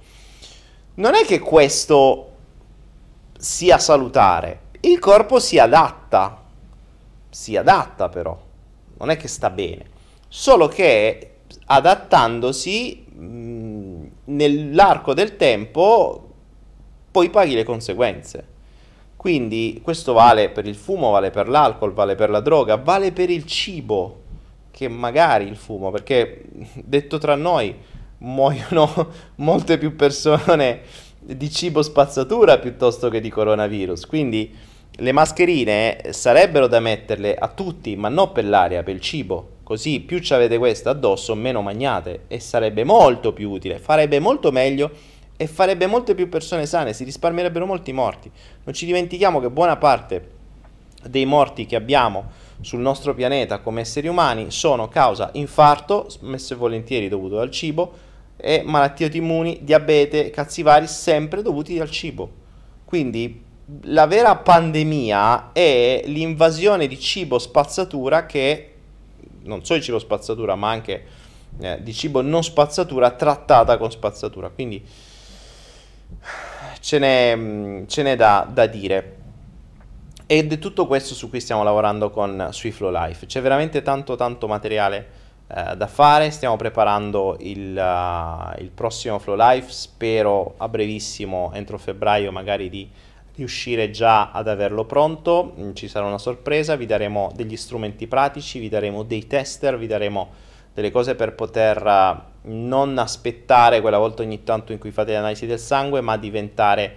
Non 0.96 1.16
è 1.16 1.26
che 1.26 1.40
questo 1.40 2.28
sia 3.38 3.78
salutare, 3.78 4.62
il 4.82 5.00
corpo 5.00 5.40
si 5.40 5.58
adatta, 5.58 6.44
si 7.30 7.56
adatta 7.56 8.10
però, 8.10 8.38
non 8.98 9.10
è 9.10 9.18
che 9.18 9.28
sta 9.28 9.50
bene, 9.50 9.86
solo 10.28 10.68
che 10.68 11.36
adattandosi 11.66 13.06
mh, 13.12 14.08
nell'arco 14.26 15.14
del 15.14 15.36
tempo 15.36 16.29
poi 17.12 17.30
paghi 17.30 17.56
le 17.56 17.64
conseguenze 17.64 18.46
Quindi 19.16 19.80
questo 19.84 20.14
vale 20.14 20.50
per 20.50 20.66
il 20.66 20.76
fumo, 20.76 21.12
vale 21.12 21.32
per 21.32 21.50
l'alcol, 21.50 21.94
vale 21.94 22.16
per 22.16 22.30
la 22.30 22.40
droga, 22.40 22.78
vale 22.78 23.12
per 23.12 23.30
il 23.30 23.46
cibo, 23.46 24.22
che 24.72 24.88
magari 24.88 25.46
il 25.46 25.58
fumo, 25.58 25.92
perché 25.92 26.46
detto 26.84 27.18
tra 27.18 27.36
noi 27.36 27.76
muoiono 28.20 29.12
molte 29.36 29.78
più 29.78 29.96
persone 29.96 30.82
di 31.20 31.52
cibo 31.52 31.82
spazzatura 31.82 32.60
piuttosto 32.60 33.10
che 33.10 33.20
di 33.20 33.30
coronavirus. 33.30 34.06
Quindi 34.06 34.56
le 34.92 35.12
mascherine 35.12 36.02
sarebbero 36.10 36.68
da 36.68 36.80
metterle 36.80 37.36
a 37.36 37.48
tutti, 37.48 37.96
ma 37.96 38.10
non 38.10 38.32
per 38.32 38.46
l'aria, 38.46 38.84
per 38.84 38.96
il 38.96 39.02
cibo. 39.02 39.58
Così 39.64 40.00
più 40.00 40.20
ci 40.20 40.34
avete 40.34 40.58
queste 40.58 40.90
addosso, 40.90 41.36
meno 41.36 41.62
magnate 41.62 42.24
e 42.28 42.40
sarebbe 42.40 42.84
molto 42.84 43.34
più 43.34 43.52
utile, 43.52 43.78
farebbe 43.78 44.20
molto 44.20 44.52
meglio 44.52 44.90
e 45.42 45.48
farebbe 45.48 45.88
molte 45.88 46.16
più 46.16 46.28
persone 46.28 46.66
sane, 46.66 46.92
si 46.92 47.06
risparmierebbero 47.06 47.66
molti 47.66 47.94
morti. 47.94 48.30
Non 48.66 48.76
ci 48.76 48.86
dimentichiamo 48.86 49.40
che 49.40 49.50
buona 49.50 49.78
parte 49.78 50.32
dei 51.08 51.24
morti 51.24 51.66
che 51.66 51.78
abbiamo 51.78 52.26
sul 52.60 52.82
nostro 52.82 53.14
pianeta 53.14 53.60
come 53.60 53.80
esseri 53.80 54.10
umani 54.10 54.52
sono 54.52 54.90
causa 54.90 55.30
infarto, 55.32 56.10
spesso 56.10 56.56
e 56.56 56.58
volentieri 56.58 57.08
dovuto 57.08 57.40
al 57.40 57.52
cibo, 57.52 57.94
e 58.36 58.64
malattie 58.66 59.06
autoimmuni, 59.06 59.60
diabete, 59.62 60.30
cazzi 60.30 60.62
vari, 60.62 60.88
sempre 60.88 61.42
dovuti 61.42 61.80
al 61.80 61.90
cibo. 61.90 62.30
Quindi 62.84 63.42
la 63.84 64.08
vera 64.08 64.36
pandemia 64.36 65.54
è 65.54 66.02
l'invasione 66.04 66.86
di 66.86 67.00
cibo 67.00 67.40
spazzatura 67.40 68.26
che, 68.26 68.74
non 69.44 69.64
solo 69.64 69.80
di 69.80 69.86
cibo 69.86 70.00
spazzatura, 70.00 70.56
ma 70.56 70.70
anche 70.70 71.06
eh, 71.62 71.82
di 71.82 71.94
cibo 71.94 72.22
non 72.22 72.44
spazzatura 72.44 73.12
trattata 73.12 73.78
con 73.78 73.90
spazzatura. 73.90 74.50
Quindi 74.50 74.84
ce 76.80 77.00
n'è, 77.00 77.36
mm, 77.36 77.86
ce 77.86 78.04
n'è 78.04 78.16
da, 78.16 78.48
da, 78.50 78.66
dire. 78.66 79.18
Ed 80.26 80.52
è 80.54 80.60
tutto 80.60 80.86
questo 80.88 81.14
su 81.14 81.30
cui 81.30 81.40
stiamo 81.40 81.64
lavorando 81.64 82.10
con 82.10 82.50
Swiftflow 82.52 82.92
Life. 82.92 83.26
C'è 83.26 83.42
veramente 83.42 83.82
tanto 83.82 84.16
tanto 84.16 84.48
materiale 84.48 85.08
uh, 85.48 85.76
da 85.76 85.88
fare. 85.88 86.30
Stiamo 86.30 86.56
preparando 86.56 87.36
il, 87.40 87.76
uh, 87.76 88.62
il, 88.62 88.70
prossimo 88.70 89.18
Flow 89.18 89.36
Life. 89.36 89.72
Spero 89.72 90.54
a 90.58 90.70
brevissimo, 90.70 91.52
entro 91.54 91.78
febbraio, 91.78 92.32
magari 92.32 92.70
di 92.70 92.88
riuscire 93.36 93.90
già 93.90 94.32
ad 94.32 94.48
averlo 94.48 94.86
pronto. 94.86 95.56
Mm, 95.60 95.74
ci 95.74 95.88
sarà 95.88 96.06
una 96.06 96.20
sorpresa. 96.20 96.76
Vi 96.76 96.86
daremo 96.86 97.32
degli 97.34 97.58
strumenti 97.58 98.06
pratici, 98.06 98.60
vi 98.60 98.70
daremo 98.70 99.02
dei 99.02 99.26
tester, 99.26 99.78
vi 99.78 99.88
daremo 99.88 100.30
delle 100.76 100.92
cose 100.92 101.16
per 101.16 101.34
poter 101.34 101.84
uh, 101.84 102.29
non 102.44 102.98
aspettare 102.98 103.82
quella 103.82 103.98
volta 103.98 104.24
ogni 104.24 104.44
tanto 104.44 104.72
in 104.72 104.80
cui 104.80 104.92
fate 104.92 105.14
l'analisi 105.14 105.46
del 105.46 105.60
sangue, 105.60 106.02
ma 106.02 106.18
diventare 106.18 106.96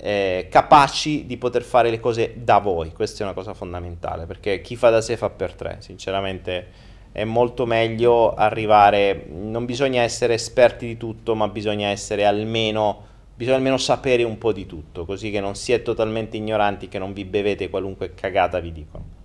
eh, 0.00 0.46
capaci 0.50 1.26
di 1.26 1.36
poter 1.36 1.62
fare 1.62 1.90
le 1.90 2.00
cose 2.00 2.34
da 2.36 2.58
voi. 2.58 2.92
Questa 2.92 3.22
è 3.22 3.26
una 3.26 3.34
cosa 3.34 3.54
fondamentale, 3.54 4.26
perché 4.26 4.60
chi 4.60 4.76
fa 4.76 4.90
da 4.90 5.00
sé 5.00 5.16
fa 5.16 5.30
per 5.30 5.54
tre. 5.54 5.76
Sinceramente 5.80 6.90
è 7.12 7.24
molto 7.24 7.66
meglio 7.66 8.34
arrivare, 8.34 9.26
non 9.28 9.64
bisogna 9.64 10.02
essere 10.02 10.34
esperti 10.34 10.86
di 10.86 10.96
tutto, 10.96 11.34
ma 11.34 11.48
bisogna 11.48 11.88
essere 11.88 12.24
almeno 12.24 13.10
bisogna 13.34 13.56
almeno 13.56 13.78
sapere 13.78 14.22
un 14.22 14.38
po' 14.38 14.52
di 14.52 14.66
tutto, 14.66 15.04
così 15.04 15.30
che 15.30 15.40
non 15.40 15.56
siete 15.56 15.82
totalmente 15.82 16.36
ignoranti, 16.36 16.88
che 16.88 16.98
non 17.00 17.12
vi 17.12 17.24
bevete 17.24 17.70
qualunque 17.70 18.14
cagata 18.14 18.60
vi 18.60 18.72
dicono. 18.72 19.21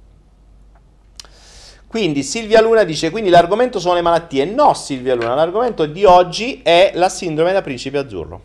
Quindi 1.88 2.22
Silvia 2.22 2.62
Luna 2.62 2.84
dice, 2.84 3.10
quindi 3.10 3.30
l'argomento 3.30 3.80
sono 3.80 3.94
le 3.94 4.02
malattie. 4.02 4.44
No 4.44 4.74
Silvia 4.74 5.16
Luna, 5.16 5.36
l'argomento 5.36 5.86
di 5.86 6.04
oggi 6.04 6.62
è 6.62 6.92
la 6.96 7.08
sindrome 7.08 7.54
da 7.54 7.62
principe 7.62 7.98
azzurro. 7.98 8.42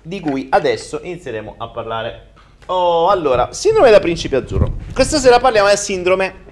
Di 0.00 0.20
cui 0.20 0.46
adesso 0.50 1.00
inizieremo 1.02 1.56
a 1.58 1.68
parlare. 1.68 2.32
Oh, 2.66 3.10
allora, 3.10 3.52
sindrome 3.52 3.90
da 3.90 4.00
principe 4.00 4.36
azzurro. 4.36 4.76
Questa 4.94 5.18
sera 5.18 5.38
parliamo 5.38 5.66
della 5.66 5.78
sindrome 5.78 6.44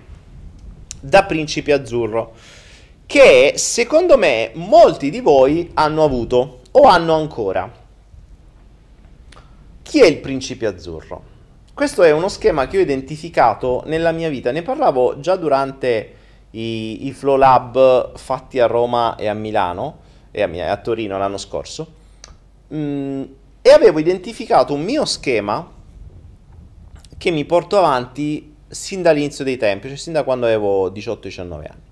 da 1.01 1.25
principe 1.25 1.73
azzurro, 1.73 2.35
che 3.07 3.55
secondo 3.57 4.17
me 4.17 4.51
molti 4.55 5.11
di 5.11 5.21
voi 5.21 5.71
hanno 5.75 6.05
avuto 6.05 6.61
o 6.71 6.83
hanno 6.83 7.15
ancora. 7.15 7.71
Chi 9.83 10.01
è 10.01 10.07
il 10.07 10.19
principe 10.19 10.67
azzurro? 10.67 11.33
Questo 11.75 12.05
è 12.05 12.13
uno 12.13 12.29
schema 12.29 12.69
che 12.69 12.79
ho 12.79 12.81
identificato 12.81 13.83
nella 13.87 14.13
mia 14.13 14.29
vita, 14.29 14.53
ne 14.53 14.63
parlavo 14.63 15.19
già 15.19 15.35
durante 15.35 16.15
i, 16.51 17.07
i 17.07 17.13
Flow 17.13 17.35
Lab 17.35 18.17
fatti 18.17 18.61
a 18.61 18.67
Roma 18.67 19.17
e 19.17 19.27
a 19.27 19.35
Milano 19.35 19.99
e 20.31 20.43
a, 20.43 20.71
a 20.71 20.77
Torino 20.77 21.19
l'anno 21.19 21.37
scorso. 21.37 21.95
Mm, 22.73 23.23
e 23.61 23.71
avevo 23.71 23.99
identificato 23.99 24.73
un 24.73 24.85
mio 24.85 25.05
schema 25.05 25.69
che 27.19 27.31
mi 27.33 27.45
porto 27.45 27.77
avanti 27.77 28.55
sin 28.69 29.03
dall'inizio 29.03 29.43
dei 29.43 29.57
tempi, 29.57 29.89
cioè 29.89 29.97
sin 29.97 30.13
da 30.13 30.23
quando 30.23 30.47
avevo 30.47 30.91
18-19 30.91 31.41
anni. 31.41 31.83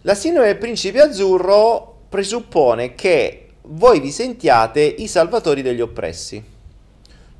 La 0.00 0.16
sindrome 0.16 0.48
del 0.48 0.58
principe 0.58 1.00
azzurro 1.02 1.98
presuppone 2.08 2.96
che 2.96 3.50
voi 3.62 4.00
vi 4.00 4.10
sentiate 4.10 4.80
i 4.82 5.06
salvatori 5.06 5.62
degli 5.62 5.80
oppressi 5.80 6.54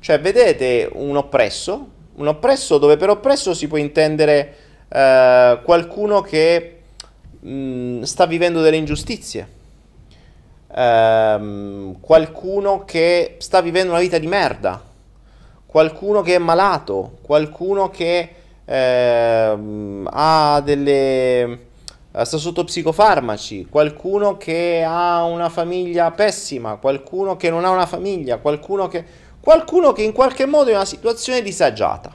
cioè, 0.07 0.21
vedete 0.21 0.89
un 0.93 1.17
oppresso, 1.17 1.85
un 2.15 2.27
oppresso 2.27 2.77
dove 2.77 2.95
per 2.95 3.09
oppresso 3.09 3.53
si 3.53 3.67
può 3.67 3.75
intendere 3.75 4.55
eh, 4.87 5.59
qualcuno 5.65 6.21
che 6.21 6.77
mh, 7.41 7.49
mm, 7.49 8.01
sta 8.03 8.25
vivendo 8.25 8.61
delle 8.61 8.77
ingiustizie, 8.77 9.47
eh, 10.73 11.93
qualcuno 11.99 12.85
che 12.85 13.35
sta 13.39 13.59
vivendo 13.59 13.91
una 13.91 13.99
vita 13.99 14.17
di 14.17 14.27
merda, 14.27 14.81
qualcuno 15.65 16.21
che 16.21 16.35
è 16.35 16.39
malato, 16.39 17.17
qualcuno 17.21 17.89
che 17.89 18.29
eh, 18.63 19.57
ha 20.05 20.61
delle 20.63 21.65
sta 22.23 22.37
sotto 22.37 22.63
psicofarmaci, 22.63 23.67
qualcuno 23.69 24.37
che 24.37 24.83
ha 24.87 25.23
una 25.23 25.49
famiglia 25.49 26.09
pessima, 26.11 26.77
qualcuno 26.77 27.35
che 27.35 27.49
non 27.49 27.65
ha 27.65 27.69
una 27.69 27.85
famiglia, 27.85 28.37
qualcuno 28.37 28.87
che 28.87 29.25
qualcuno 29.47 29.93
che 29.93 30.03
in 30.03 30.11
qualche 30.11 30.45
modo 30.45 30.65
è 30.65 30.71
in 30.71 30.75
una 30.75 30.83
situazione 30.83 31.41
disagiata. 31.41 32.13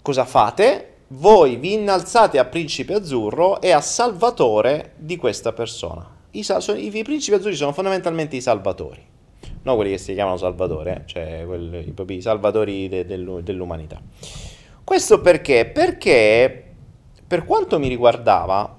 Cosa 0.00 0.24
fate? 0.24 0.94
Voi 1.08 1.56
vi 1.56 1.74
innalzate 1.74 2.38
a 2.38 2.46
principe 2.46 2.94
azzurro 2.94 3.60
e 3.60 3.72
a 3.72 3.82
salvatore 3.82 4.94
di 4.96 5.18
questa 5.18 5.52
persona. 5.52 6.08
I, 6.30 6.42
sal- 6.42 6.78
i, 6.78 6.96
i 6.96 7.02
principi 7.02 7.36
azzurri 7.36 7.56
sono 7.56 7.74
fondamentalmente 7.74 8.36
i 8.36 8.40
salvatori, 8.40 9.04
non 9.64 9.76
quelli 9.76 9.90
che 9.90 9.98
si 9.98 10.14
chiamano 10.14 10.38
salvatore, 10.38 10.96
eh? 10.96 11.02
cioè 11.04 11.42
quelli, 11.44 11.82
proprio 11.92 12.16
i 12.16 12.22
salvatori 12.22 12.88
de- 12.88 13.04
de- 13.04 13.42
dell'umanità. 13.42 14.00
Questo 14.82 15.20
perché? 15.20 15.66
Perché 15.66 16.72
per 17.26 17.44
quanto 17.44 17.78
mi 17.78 17.88
riguardava, 17.88 18.78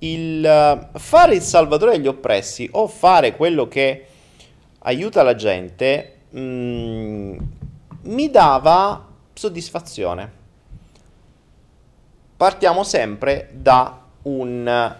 il 0.00 0.90
fare 0.96 1.34
il 1.34 1.40
salvatore 1.40 1.92
degli 1.92 2.08
oppressi 2.08 2.68
o 2.72 2.86
fare 2.88 3.34
quello 3.34 3.68
che 3.68 4.08
aiuta 4.82 5.22
la 5.22 5.34
gente, 5.34 6.20
mh, 6.30 6.40
mm, 6.40 7.38
mi 8.02 8.30
dava 8.30 9.06
soddisfazione. 9.32 10.40
Partiamo 12.36 12.82
sempre 12.82 13.50
da 13.52 14.00
un, 14.22 14.96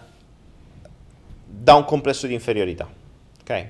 da 1.45 1.73
un 1.73 1.85
complesso 1.85 2.27
di 2.27 2.33
inferiorità. 2.33 2.87
Ok? 3.41 3.67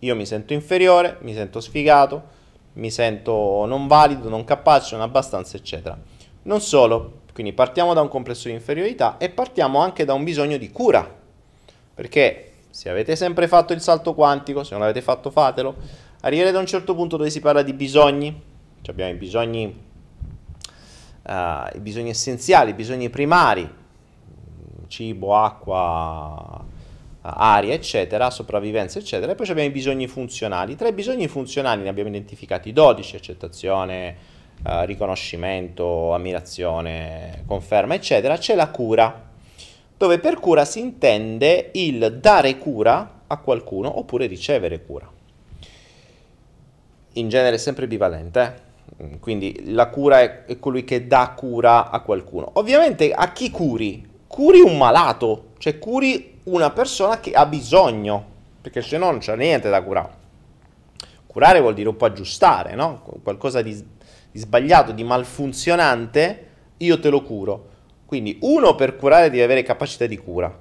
Io 0.00 0.14
mi 0.14 0.26
sento 0.26 0.52
inferiore, 0.52 1.16
mi 1.20 1.32
sento 1.32 1.60
sfigato, 1.60 2.32
mi 2.74 2.90
sento 2.90 3.64
non 3.66 3.86
valido, 3.86 4.28
non 4.28 4.44
capace, 4.44 4.94
non 4.94 5.04
abbastanza, 5.04 5.56
eccetera. 5.56 5.98
Non 6.42 6.60
solo, 6.60 7.22
quindi 7.32 7.54
partiamo 7.54 7.94
da 7.94 8.02
un 8.02 8.08
complesso 8.08 8.48
di 8.48 8.54
inferiorità 8.54 9.16
e 9.16 9.30
partiamo 9.30 9.78
anche 9.78 10.04
da 10.04 10.12
un 10.12 10.24
bisogno 10.24 10.58
di 10.58 10.70
cura. 10.70 11.22
Perché 11.94 12.53
se 12.74 12.90
avete 12.90 13.14
sempre 13.14 13.46
fatto 13.46 13.72
il 13.72 13.80
salto 13.80 14.14
quantico, 14.14 14.64
se 14.64 14.72
non 14.72 14.80
l'avete 14.80 15.00
fatto 15.00 15.30
fatelo, 15.30 15.76
arriverete 16.22 16.56
a 16.56 16.58
un 16.58 16.66
certo 16.66 16.96
punto 16.96 17.16
dove 17.16 17.30
si 17.30 17.38
parla 17.38 17.62
di 17.62 17.72
bisogni, 17.72 18.42
cioè 18.82 18.92
abbiamo 18.92 19.12
i 19.12 19.14
bisogni, 19.14 19.64
uh, 21.22 21.32
i 21.72 21.78
bisogni 21.78 22.08
essenziali, 22.08 22.70
i 22.70 22.74
bisogni 22.74 23.10
primari, 23.10 23.72
cibo, 24.88 25.36
acqua, 25.36 26.64
aria, 27.20 27.74
eccetera, 27.74 28.28
sopravvivenza, 28.30 28.98
eccetera, 28.98 29.30
e 29.30 29.34
poi 29.36 29.48
abbiamo 29.48 29.68
i 29.68 29.72
bisogni 29.72 30.08
funzionali. 30.08 30.74
Tra 30.74 30.88
i 30.88 30.92
bisogni 30.92 31.28
funzionali 31.28 31.84
ne 31.84 31.90
abbiamo 31.90 32.08
identificati 32.08 32.72
12, 32.72 33.14
accettazione, 33.14 34.16
uh, 34.64 34.80
riconoscimento, 34.80 36.12
ammirazione, 36.12 37.44
conferma, 37.46 37.94
eccetera, 37.94 38.36
c'è 38.36 38.56
la 38.56 38.68
cura 38.70 39.23
dove 40.04 40.18
per 40.18 40.38
cura 40.38 40.66
si 40.66 40.80
intende 40.80 41.70
il 41.72 42.18
dare 42.20 42.58
cura 42.58 43.22
a 43.26 43.38
qualcuno 43.38 43.98
oppure 43.98 44.26
ricevere 44.26 44.84
cura. 44.84 45.10
In 47.14 47.30
genere 47.30 47.56
è 47.56 47.58
sempre 47.58 47.86
bivalente, 47.86 48.56
eh? 48.98 49.18
quindi 49.18 49.72
la 49.72 49.88
cura 49.88 50.20
è, 50.20 50.58
colui 50.58 50.84
che 50.84 51.06
dà 51.06 51.32
cura 51.34 51.88
a 51.88 52.00
qualcuno. 52.00 52.50
Ovviamente 52.54 53.12
a 53.12 53.32
chi 53.32 53.50
curi? 53.50 54.06
Curi 54.26 54.60
un 54.60 54.76
malato, 54.76 55.52
cioè 55.56 55.78
curi 55.78 56.40
una 56.44 56.70
persona 56.70 57.18
che 57.18 57.32
ha 57.32 57.46
bisogno 57.46 58.32
perché 58.60 58.82
se 58.82 58.98
no 58.98 59.10
non 59.10 59.20
c'è 59.20 59.34
niente 59.36 59.70
da 59.70 59.82
curare. 59.82 60.22
Curare 61.26 61.60
vuol 61.60 61.72
dire 61.72 61.88
un 61.88 61.96
po' 61.96 62.04
aggiustare, 62.04 62.74
no? 62.74 63.20
Qualcosa 63.22 63.62
di, 63.62 63.74
di 64.30 64.38
sbagliato, 64.38 64.92
di 64.92 65.02
malfunzionante, 65.02 66.48
io 66.76 67.00
te 67.00 67.08
lo 67.08 67.22
curo. 67.22 67.72
Quindi 68.06 68.38
uno 68.42 68.74
per 68.74 68.96
curare 68.96 69.30
devi 69.30 69.42
avere 69.42 69.62
capacità 69.62 70.06
di 70.06 70.16
cura. 70.16 70.56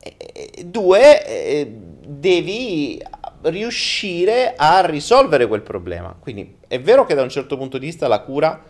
E, 0.00 0.64
due, 0.64 1.26
eh, 1.26 1.72
devi 2.06 3.02
riuscire 3.42 4.54
a 4.56 4.84
risolvere 4.84 5.46
quel 5.46 5.62
problema. 5.62 6.14
Quindi 6.18 6.56
è 6.66 6.80
vero 6.80 7.04
che 7.04 7.14
da 7.14 7.22
un 7.22 7.28
certo 7.28 7.56
punto 7.56 7.78
di 7.78 7.86
vista 7.86 8.08
la 8.08 8.20
cura 8.20 8.60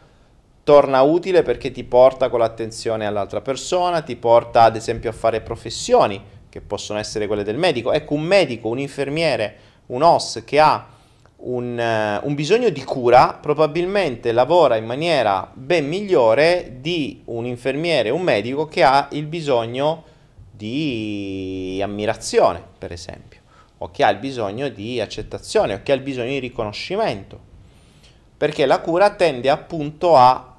torna 0.64 1.00
utile 1.00 1.42
perché 1.42 1.70
ti 1.70 1.84
porta 1.84 2.28
con 2.28 2.40
l'attenzione 2.40 3.06
all'altra 3.06 3.40
persona, 3.40 4.02
ti 4.02 4.16
porta 4.16 4.64
ad 4.64 4.76
esempio 4.76 5.08
a 5.08 5.14
fare 5.14 5.40
professioni 5.40 6.22
che 6.50 6.60
possono 6.60 6.98
essere 6.98 7.26
quelle 7.26 7.44
del 7.44 7.56
medico. 7.56 7.92
Ecco, 7.92 8.14
un 8.14 8.22
medico, 8.22 8.68
un 8.68 8.78
infermiere, 8.78 9.56
un 9.86 10.02
OS 10.02 10.42
che 10.44 10.60
ha 10.60 10.86
un, 11.40 11.78
uh, 11.78 12.26
un, 12.26 12.34
bisogno 12.34 12.68
di 12.70 12.82
cura 12.82 13.38
probabilmente 13.40 14.32
lavora 14.32 14.76
in 14.76 14.84
maniera 14.84 15.50
ben 15.52 15.86
migliore 15.86 16.78
di 16.80 17.22
un 17.26 17.46
infermiere, 17.46 18.10
un 18.10 18.22
medico 18.22 18.66
che 18.66 18.82
ha 18.82 19.08
il 19.12 19.26
bisogno 19.26 20.04
di 20.50 21.80
ammirazione, 21.82 22.60
per 22.78 22.90
esempio, 22.90 23.40
o 23.78 23.90
che 23.90 24.02
ha 24.02 24.10
il 24.10 24.18
bisogno 24.18 24.68
di 24.68 25.00
accettazione, 25.00 25.74
o 25.74 25.80
che 25.82 25.92
ha 25.92 25.94
il 25.94 26.00
bisogno 26.00 26.30
di 26.30 26.40
riconoscimento. 26.40 27.46
Perché 28.36 28.66
la 28.66 28.80
cura 28.80 29.10
tende 29.10 29.50
appunto 29.50 30.16
a 30.16 30.56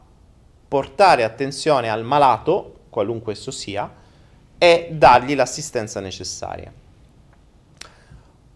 portare 0.67 1.23
attenzione 1.23 1.89
al 1.89 2.03
malato, 2.05 2.75
qualunque 2.89 3.33
esso 3.33 3.51
sia, 3.51 3.91
e 4.57 4.89
dargli 4.91 5.35
l'assistenza 5.35 5.99
necessaria. 5.99 6.71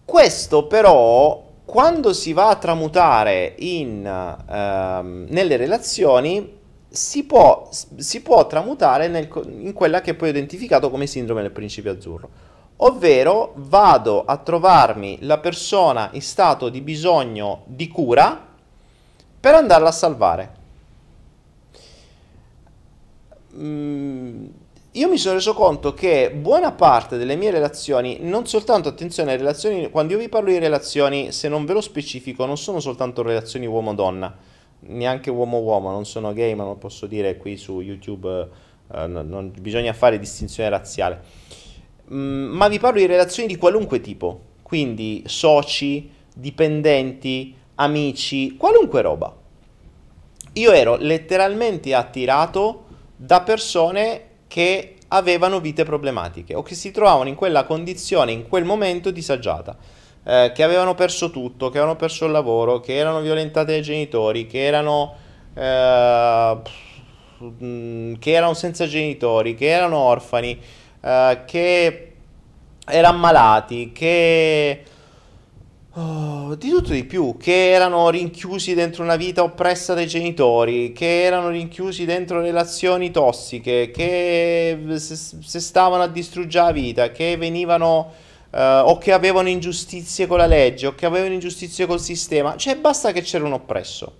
Questo 0.05 0.67
però 0.67 1.42
quando 1.65 2.13
si 2.13 2.33
va 2.33 2.49
a 2.49 2.55
tramutare 2.55 3.55
in, 3.59 4.05
ehm, 4.05 5.27
nelle 5.29 5.57
relazioni 5.57 6.61
si 6.89 7.23
può, 7.23 7.69
si 7.71 8.21
può 8.21 8.45
tramutare 8.45 9.07
nel, 9.07 9.27
in 9.47 9.73
quella 9.73 10.01
che 10.01 10.13
poi 10.13 10.27
ho 10.27 10.31
identificato 10.31 10.91
come 10.91 11.07
sindrome 11.07 11.41
del 11.41 11.51
principio 11.51 11.91
azzurro, 11.91 12.29
ovvero 12.77 13.53
vado 13.55 14.23
a 14.25 14.37
trovarmi 14.37 15.17
la 15.21 15.39
persona 15.39 16.09
in 16.13 16.21
stato 16.21 16.69
di 16.69 16.81
bisogno 16.81 17.63
di 17.65 17.87
cura 17.87 18.51
per 19.39 19.55
andarla 19.55 19.89
a 19.89 19.91
salvare. 19.91 20.61
Mm, 23.55 24.45
io 24.95 25.09
mi 25.09 25.17
sono 25.17 25.35
reso 25.35 25.55
conto 25.55 25.95
che 25.95 26.31
buona 26.31 26.71
parte 26.71 27.17
delle 27.17 27.35
mie 27.35 27.49
relazioni, 27.49 28.17
non 28.21 28.45
soltanto 28.45 28.89
attenzione 28.89 29.31
alle 29.31 29.39
relazioni, 29.39 29.89
quando 29.89 30.13
io 30.13 30.19
vi 30.19 30.29
parlo 30.29 30.49
di 30.49 30.59
relazioni, 30.59 31.31
se 31.31 31.47
non 31.47 31.65
ve 31.65 31.73
lo 31.73 31.81
specifico, 31.81 32.45
non 32.45 32.57
sono 32.57 32.79
soltanto 32.79 33.23
relazioni 33.23 33.65
uomo-donna, 33.65 34.37
neanche 34.81 35.31
uomo-uomo, 35.31 35.89
non 35.89 36.05
sono 36.05 36.31
gay, 36.31 36.53
ma 36.53 36.63
non 36.63 36.77
posso 36.77 37.07
dire 37.07 37.37
qui 37.37 37.57
su 37.57 37.81
YouTube, 37.81 38.49
eh, 38.93 39.07
non, 39.07 39.27
non, 39.27 39.51
bisogna 39.59 39.93
fare 39.93 40.19
distinzione 40.19 40.69
razziale. 40.69 41.21
Mm, 42.13 42.55
ma 42.55 42.67
vi 42.67 42.77
parlo 42.77 42.99
di 42.99 43.07
relazioni 43.07 43.47
di 43.47 43.57
qualunque 43.57 43.99
tipo, 43.99 44.41
quindi 44.61 45.23
soci, 45.25 46.11
dipendenti, 46.35 47.55
amici, 47.75 48.57
qualunque 48.57 49.01
roba. 49.01 49.35
Io 50.53 50.71
ero 50.71 50.97
letteralmente 50.97 51.95
attirato 51.95 52.83
da 53.15 53.41
persone 53.41 54.32
che 54.53 54.97
avevano 55.07 55.59
vite 55.59 55.83
problematiche 55.83 56.53
o 56.53 56.61
che 56.61 56.75
si 56.75 56.91
trovavano 56.91 57.27
in 57.27 57.33
quella 57.33 57.63
condizione, 57.63 58.33
in 58.33 58.47
quel 58.47 58.65
momento 58.65 59.09
disagiata, 59.09 59.75
eh, 60.23 60.51
che 60.53 60.61
avevano 60.61 60.93
perso 60.93 61.31
tutto, 61.31 61.69
che 61.71 61.79
avevano 61.79 61.97
perso 61.97 62.25
il 62.25 62.31
lavoro, 62.31 62.79
che 62.79 62.95
erano 62.95 63.19
violentate 63.21 63.71
dai 63.71 63.81
genitori, 63.81 64.45
che 64.45 64.63
erano, 64.63 65.15
eh, 65.55 66.57
che 68.19 68.31
erano 68.31 68.53
senza 68.53 68.85
genitori, 68.85 69.55
che 69.55 69.69
erano 69.69 69.97
orfani, 69.97 70.61
eh, 71.01 71.41
che 71.47 72.13
erano 72.85 73.17
malati, 73.17 73.91
che 73.91 74.83
Oh, 75.95 76.55
di 76.55 76.69
tutto 76.71 76.91
di 76.91 77.03
più, 77.03 77.37
che 77.37 77.69
erano 77.69 78.09
rinchiusi 78.09 78.73
dentro 78.73 79.03
una 79.03 79.15
vita 79.15 79.43
oppressa 79.43 79.93
dai 79.93 80.07
genitori, 80.07 80.91
che 80.91 81.21
erano 81.21 81.49
rinchiusi 81.49 82.05
dentro 82.05 82.41
relazioni 82.41 83.11
tossiche, 83.11 83.91
che 83.91 84.75
si 84.97 85.59
stavano 85.61 86.01
a 86.01 86.07
distruggere 86.07 86.65
la 86.65 86.71
vita, 86.71 87.11
che 87.11 87.37
venivano 87.37 88.11
uh, 88.49 88.57
o 88.57 88.97
che 88.97 89.11
avevano 89.11 89.49
ingiustizie 89.49 90.25
con 90.25 90.39
la 90.39 90.47
legge 90.47 90.87
o 90.87 90.95
che 90.95 91.05
avevano 91.05 91.33
ingiustizie 91.33 91.85
col 91.85 91.99
sistema, 91.99 92.55
cioè 92.55 92.75
basta 92.75 93.11
che 93.11 93.21
c'era 93.21 93.45
un 93.45 93.53
oppresso. 93.53 94.13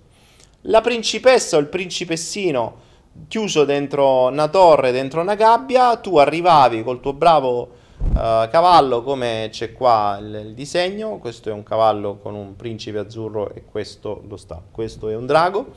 La 0.66 0.80
principessa 0.80 1.56
o 1.56 1.60
il 1.60 1.66
principessino 1.66 2.82
chiuso 3.26 3.64
dentro 3.64 4.28
una 4.28 4.46
torre, 4.46 4.92
dentro 4.92 5.20
una 5.20 5.34
gabbia, 5.34 5.96
tu 5.96 6.18
arrivavi 6.18 6.84
col 6.84 7.00
tuo 7.00 7.14
bravo 7.14 7.82
Uh, 8.12 8.48
cavallo 8.48 9.02
come 9.02 9.48
c'è 9.50 9.72
qua 9.72 10.18
il, 10.20 10.42
il, 10.46 10.54
disegno, 10.54 11.18
questo 11.18 11.48
è 11.48 11.52
un 11.52 11.64
cavallo 11.64 12.18
con 12.18 12.34
un 12.34 12.54
principe 12.54 12.98
azzurro 12.98 13.52
e 13.52 13.64
questo 13.64 14.22
lo 14.28 14.36
sta, 14.36 14.62
questo 14.70 15.08
è 15.08 15.16
un 15.16 15.26
drago 15.26 15.72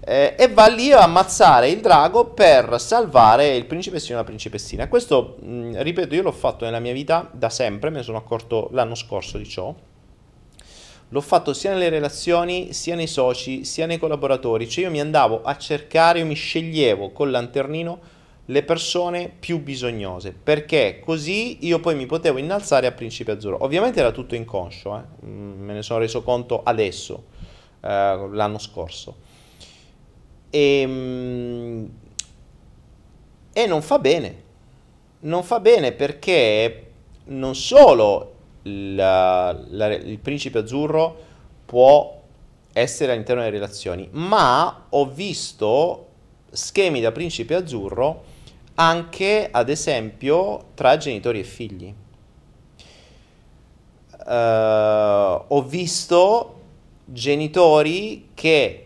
eh, 0.00 0.34
e 0.38 0.48
va 0.48 0.68
lì 0.68 0.90
a 0.90 1.02
ammazzare 1.02 1.68
il 1.68 1.80
drago 1.80 2.26
per 2.26 2.80
salvare 2.80 3.54
il 3.54 3.66
principessino 3.66 4.14
e 4.14 4.20
la 4.20 4.24
principessina. 4.24 4.88
Questo, 4.88 5.36
mh, 5.40 5.82
ripeto, 5.82 6.14
io 6.14 6.22
l'ho 6.22 6.32
fatto 6.32 6.64
nella 6.64 6.78
mia 6.78 6.94
vita 6.94 7.28
da 7.30 7.50
sempre, 7.50 7.90
me 7.90 7.98
ne 7.98 8.02
sono 8.02 8.16
accorto 8.16 8.68
l'anno 8.72 8.94
scorso 8.94 9.36
di 9.36 9.46
ciò. 9.46 9.74
L'ho 11.10 11.20
fatto 11.20 11.52
sia 11.52 11.72
nelle 11.72 11.90
relazioni, 11.90 12.72
sia 12.72 12.94
nei 12.94 13.06
soci, 13.06 13.64
sia 13.64 13.84
nei 13.84 13.98
collaboratori, 13.98 14.66
cioè 14.66 14.84
io 14.84 14.90
mi 14.90 15.00
andavo 15.00 15.42
a 15.42 15.56
cercare, 15.56 16.20
io 16.20 16.26
mi 16.26 16.34
sceglievo 16.34 17.10
col 17.10 17.30
lanternino 17.30 18.16
le 18.50 18.62
persone 18.62 19.30
più 19.38 19.60
bisognose, 19.60 20.32
perché 20.32 21.00
così 21.04 21.66
io 21.66 21.80
poi 21.80 21.94
mi 21.94 22.06
potevo 22.06 22.38
innalzare 22.38 22.86
a 22.86 22.92
principe 22.92 23.32
azzurro. 23.32 23.62
Ovviamente 23.62 24.00
era 24.00 24.10
tutto 24.10 24.34
inconscio, 24.34 24.96
eh? 24.96 25.26
Mm, 25.26 25.64
me 25.64 25.74
ne 25.74 25.82
sono 25.82 25.98
reso 25.98 26.22
conto 26.22 26.62
adesso, 26.62 27.24
eh, 27.80 28.28
l'anno 28.30 28.58
scorso. 28.58 29.16
E, 30.48 30.80
ehm, 30.80 31.90
e 33.52 33.66
non 33.66 33.82
fa 33.82 33.98
bene, 33.98 34.42
non 35.20 35.42
fa 35.42 35.60
bene 35.60 35.92
perché 35.92 36.90
non 37.24 37.54
solo 37.54 38.34
la, 38.62 39.52
la, 39.68 39.92
il 39.94 40.18
principe 40.20 40.60
azzurro 40.60 41.26
può 41.66 42.22
essere 42.72 43.12
all'interno 43.12 43.42
delle 43.42 43.54
relazioni, 43.54 44.08
ma 44.12 44.86
ho 44.88 45.06
visto 45.06 46.06
schemi 46.50 47.02
da 47.02 47.12
principe 47.12 47.54
azzurro 47.54 48.36
anche 48.80 49.48
ad 49.50 49.68
esempio 49.68 50.68
tra 50.74 50.96
genitori 50.96 51.40
e 51.40 51.44
figli. 51.44 51.92
Uh, 54.24 55.44
ho 55.48 55.62
visto 55.62 56.60
genitori 57.04 58.30
che 58.34 58.84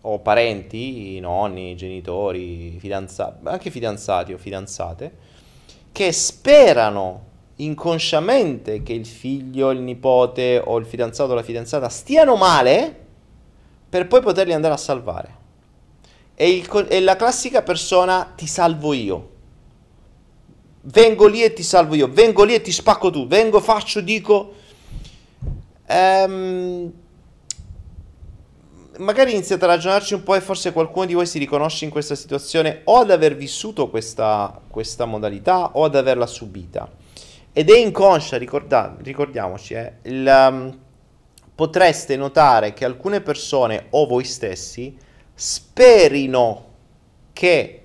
o 0.00 0.18
parenti, 0.18 1.18
nonni, 1.20 1.76
genitori, 1.76 2.76
fidanzati, 2.78 3.46
anche 3.46 3.70
fidanzati 3.70 4.32
o 4.32 4.38
fidanzate, 4.38 5.16
che 5.92 6.12
sperano 6.12 7.32
inconsciamente 7.56 8.82
che 8.82 8.92
il 8.92 9.06
figlio, 9.06 9.70
il 9.70 9.80
nipote 9.80 10.60
o 10.62 10.76
il 10.76 10.86
fidanzato 10.86 11.32
o 11.32 11.34
la 11.34 11.42
fidanzata 11.42 11.88
stiano 11.88 12.36
male 12.36 13.02
per 13.88 14.08
poi 14.08 14.20
poterli 14.20 14.52
andare 14.52 14.74
a 14.74 14.78
salvare 14.78 15.42
è, 16.34 16.44
il, 16.44 16.66
è 16.66 17.00
la 17.00 17.16
classica 17.16 17.62
persona 17.62 18.32
ti 18.36 18.46
salvo 18.46 18.92
io. 18.92 19.30
Vengo 20.82 21.26
lì 21.26 21.42
e 21.42 21.52
ti 21.52 21.62
salvo 21.62 21.94
io, 21.94 22.08
vengo 22.08 22.44
lì 22.44 22.54
e 22.54 22.60
ti 22.60 22.72
spacco 22.72 23.10
tu, 23.10 23.26
vengo, 23.26 23.60
faccio, 23.60 24.00
dico... 24.00 24.54
Ehm, 25.86 26.92
magari 28.98 29.32
iniziate 29.32 29.64
a 29.64 29.68
ragionarci 29.68 30.14
un 30.14 30.22
po' 30.22 30.34
e 30.34 30.40
forse 30.40 30.72
qualcuno 30.72 31.06
di 31.06 31.14
voi 31.14 31.26
si 31.26 31.38
riconosce 31.38 31.84
in 31.84 31.90
questa 31.90 32.14
situazione 32.14 32.82
o 32.84 32.98
ad 32.98 33.10
aver 33.10 33.34
vissuto 33.34 33.88
questa, 33.88 34.60
questa 34.68 35.04
modalità 35.04 35.70
o 35.72 35.84
ad 35.84 35.96
averla 35.96 36.26
subita. 36.26 36.88
Ed 37.52 37.70
è 37.70 37.78
inconscia, 37.78 38.36
ricorda, 38.36 38.96
ricordiamoci, 39.02 39.74
eh, 39.74 39.92
il, 40.02 40.26
um, 40.26 40.78
potreste 41.54 42.16
notare 42.16 42.72
che 42.72 42.84
alcune 42.84 43.20
persone 43.20 43.86
o 43.90 44.06
voi 44.06 44.24
stessi 44.24 44.96
sperino 45.34 46.64
che 47.32 47.82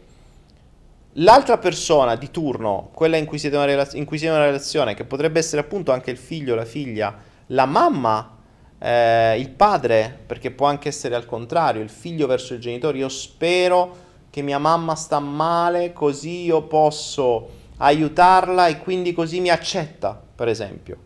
l'altra 1.14 1.58
persona 1.58 2.16
di 2.16 2.30
turno, 2.32 2.90
quella 2.94 3.18
in 3.18 3.26
cui 3.26 3.40
siete 3.40 3.56
una, 3.56 3.66
relaz- 3.66 3.96
in 3.96 4.06
cui 4.06 4.18
siete 4.18 4.34
in 4.34 4.40
una 4.40 4.50
relazione, 4.50 4.94
che 4.94 5.04
potrebbe 5.04 5.40
essere 5.40 5.62
appunto 5.62 5.92
anche 5.92 6.12
il 6.12 6.18
figlio, 6.18 6.56
la 6.56 6.66
figlia, 6.66 7.18
la 7.48 7.66
mamma, 7.66 8.38
eh, 8.78 9.40
il 9.40 9.50
padre, 9.50 10.18
perché 10.26 10.52
può 10.52 10.68
anche 10.68 10.90
essere 10.90 11.16
al 11.16 11.26
contrario, 11.26 11.82
il 11.82 11.90
figlio 11.90 12.28
verso 12.28 12.54
il 12.54 12.60
genitore, 12.60 13.00
io 13.00 13.10
spero 13.10 14.08
che 14.30 14.42
mia 14.42 14.60
mamma 14.60 14.96
sta 14.96 15.20
male 15.20 15.92
così 15.92 16.44
io 16.44 16.62
posso 16.64 17.58
aiutarla 17.78 18.68
e 18.68 18.78
quindi 18.78 19.14
così 19.14 19.40
mi 19.40 19.50
accetta, 19.50 20.22
per 20.36 20.48
esempio. 20.48 20.98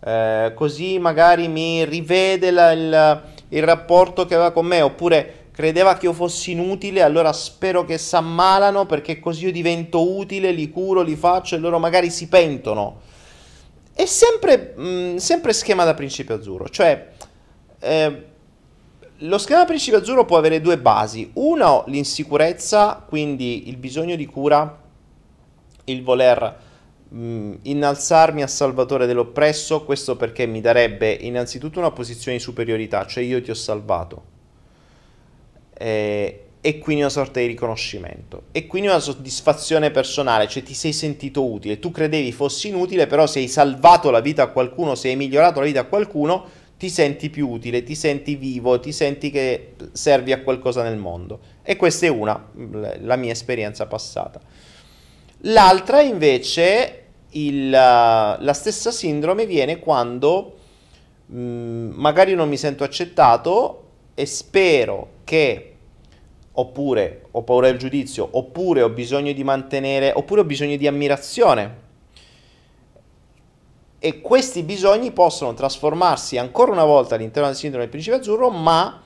Eh, 0.00 0.52
così 0.54 0.98
magari 0.98 1.48
mi 1.48 1.84
rivede 1.84 2.50
la, 2.50 2.72
il, 2.72 3.22
il 3.48 3.62
rapporto 3.62 4.26
che 4.26 4.34
aveva 4.34 4.50
con 4.50 4.66
me, 4.66 4.82
oppure 4.82 5.47
credeva 5.58 5.96
che 5.96 6.06
io 6.06 6.12
fossi 6.12 6.52
inutile, 6.52 7.02
allora 7.02 7.32
spero 7.32 7.84
che 7.84 7.98
si 7.98 8.14
ammalano 8.14 8.86
perché 8.86 9.18
così 9.18 9.46
io 9.46 9.50
divento 9.50 10.16
utile, 10.16 10.52
li 10.52 10.70
curo, 10.70 11.02
li 11.02 11.16
faccio 11.16 11.56
e 11.56 11.58
loro 11.58 11.80
magari 11.80 12.10
si 12.10 12.28
pentono. 12.28 13.00
È 13.92 14.04
sempre, 14.04 14.74
mh, 14.76 14.82
mm, 14.82 15.16
sempre 15.16 15.52
schema 15.52 15.82
da 15.82 15.94
principio 15.94 16.36
azzurro, 16.36 16.68
cioè 16.68 17.08
eh, 17.80 18.24
lo 19.16 19.38
schema 19.38 19.58
da 19.58 19.64
principio 19.64 19.98
azzurro 19.98 20.24
può 20.24 20.36
avere 20.36 20.60
due 20.60 20.78
basi. 20.78 21.28
Uno, 21.32 21.82
l'insicurezza, 21.88 23.04
quindi 23.04 23.68
il 23.68 23.78
bisogno 23.78 24.14
di 24.14 24.26
cura, 24.26 24.80
il 25.86 26.04
voler 26.04 26.56
mm, 27.12 27.54
innalzarmi 27.62 28.42
a 28.42 28.46
salvatore 28.46 29.06
dell'oppresso, 29.06 29.82
questo 29.82 30.14
perché 30.14 30.46
mi 30.46 30.60
darebbe 30.60 31.10
innanzitutto 31.10 31.80
una 31.80 31.90
posizione 31.90 32.36
di 32.36 32.42
superiorità, 32.44 33.04
cioè 33.06 33.24
io 33.24 33.42
ti 33.42 33.50
ho 33.50 33.54
salvato 33.54 34.27
eh, 35.78 36.42
e 36.60 36.78
quindi 36.78 37.02
una 37.02 37.10
sorta 37.10 37.38
di 37.38 37.46
riconoscimento 37.46 38.42
e 38.50 38.66
quindi 38.66 38.88
una 38.88 38.98
soddisfazione 38.98 39.90
personale, 39.90 40.48
cioè 40.48 40.62
ti 40.62 40.74
sei 40.74 40.92
sentito 40.92 41.44
utile, 41.44 41.78
tu 41.78 41.90
credevi 41.90 42.32
fossi 42.32 42.68
inutile, 42.68 43.06
però 43.06 43.26
se 43.26 43.38
hai 43.38 43.48
salvato 43.48 44.10
la 44.10 44.20
vita 44.20 44.42
a 44.42 44.48
qualcuno, 44.48 44.94
se 44.94 45.08
hai 45.08 45.16
migliorato 45.16 45.60
la 45.60 45.66
vita 45.66 45.80
a 45.80 45.84
qualcuno, 45.84 46.44
ti 46.76 46.90
senti 46.90 47.30
più 47.30 47.48
utile, 47.48 47.82
ti 47.82 47.94
senti 47.94 48.36
vivo, 48.36 48.78
ti 48.78 48.92
senti 48.92 49.30
che 49.30 49.74
servi 49.92 50.32
a 50.32 50.42
qualcosa 50.42 50.82
nel 50.82 50.96
mondo. 50.96 51.40
E 51.62 51.74
questa 51.76 52.06
è 52.06 52.08
una, 52.08 52.50
la 53.00 53.16
mia 53.16 53.32
esperienza 53.32 53.86
passata. 53.86 54.40
L'altra 55.42 56.00
invece, 56.00 57.04
il, 57.30 57.70
la 57.70 58.52
stessa 58.52 58.92
sindrome 58.92 59.44
viene 59.46 59.78
quando 59.80 60.56
mh, 61.26 61.38
magari 61.94 62.34
non 62.34 62.48
mi 62.48 62.56
sento 62.56 62.84
accettato 62.84 63.84
e 64.14 64.26
spero 64.26 65.10
che 65.24 65.67
oppure 66.60 67.26
ho 67.30 67.42
paura 67.42 67.68
del 67.68 67.78
giudizio, 67.78 68.28
oppure 68.32 68.82
ho 68.82 68.88
bisogno 68.88 69.32
di 69.32 69.44
mantenere, 69.44 70.12
oppure 70.14 70.40
ho 70.40 70.44
bisogno 70.44 70.76
di 70.76 70.86
ammirazione. 70.86 71.86
E 74.00 74.20
questi 74.20 74.62
bisogni 74.62 75.12
possono 75.12 75.54
trasformarsi 75.54 76.36
ancora 76.36 76.72
una 76.72 76.84
volta 76.84 77.14
all'interno 77.14 77.48
del 77.48 77.56
sindrome 77.56 77.84
del 77.84 77.92
principe 77.92 78.16
azzurro, 78.16 78.50
ma 78.50 79.02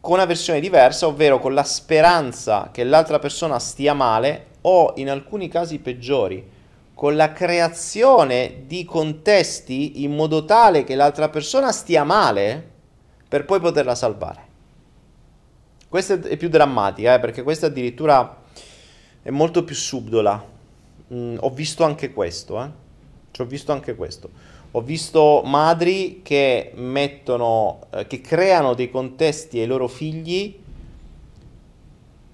con 0.00 0.14
una 0.14 0.24
versione 0.24 0.60
diversa, 0.60 1.06
ovvero 1.06 1.38
con 1.38 1.52
la 1.52 1.64
speranza 1.64 2.70
che 2.72 2.84
l'altra 2.84 3.18
persona 3.18 3.58
stia 3.58 3.92
male 3.92 4.46
o 4.62 4.92
in 4.96 5.10
alcuni 5.10 5.48
casi 5.48 5.78
peggiori, 5.78 6.54
con 6.94 7.14
la 7.14 7.32
creazione 7.32 8.62
di 8.66 8.84
contesti 8.86 10.02
in 10.02 10.14
modo 10.14 10.46
tale 10.46 10.84
che 10.84 10.94
l'altra 10.94 11.28
persona 11.28 11.72
stia 11.72 12.04
male 12.04 12.70
per 13.28 13.44
poi 13.44 13.60
poterla 13.60 13.94
salvare. 13.94 14.45
Questa 15.88 16.20
è 16.20 16.36
più 16.36 16.48
drammatica, 16.48 17.14
eh, 17.14 17.20
perché 17.20 17.42
questa 17.44 17.66
addirittura 17.66 18.42
è 19.22 19.30
molto 19.30 19.62
più 19.62 19.74
subdola. 19.74 20.44
Mm, 21.14 21.36
ho 21.40 21.50
visto 21.50 21.84
anche 21.84 22.12
questo, 22.12 22.60
eh. 22.62 22.68
Ci 23.30 23.40
ho 23.40 23.44
visto 23.44 23.70
anche 23.70 23.94
questo. 23.94 24.30
Ho 24.72 24.80
visto 24.80 25.42
madri 25.44 26.22
che 26.24 26.72
mettono, 26.74 27.86
eh, 27.90 28.06
che 28.08 28.20
creano 28.20 28.74
dei 28.74 28.90
contesti 28.90 29.60
ai 29.60 29.66
loro 29.66 29.86
figli 29.86 30.58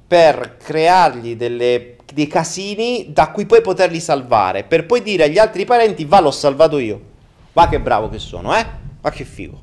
per 0.06 0.56
creargli 0.56 1.36
delle, 1.36 1.96
dei 2.12 2.26
casini 2.26 3.12
da 3.12 3.30
cui 3.30 3.44
poi 3.44 3.60
poterli 3.60 4.00
salvare, 4.00 4.64
per 4.64 4.86
poi 4.86 5.02
dire 5.02 5.24
agli 5.24 5.38
altri 5.38 5.66
parenti, 5.66 6.06
va 6.06 6.20
l'ho 6.20 6.30
salvato 6.30 6.78
io. 6.78 7.10
Va 7.52 7.68
che 7.68 7.80
bravo 7.80 8.08
che 8.08 8.18
sono, 8.18 8.56
eh? 8.56 8.66
Ma 9.02 9.10
che 9.10 9.24
figo 9.24 9.61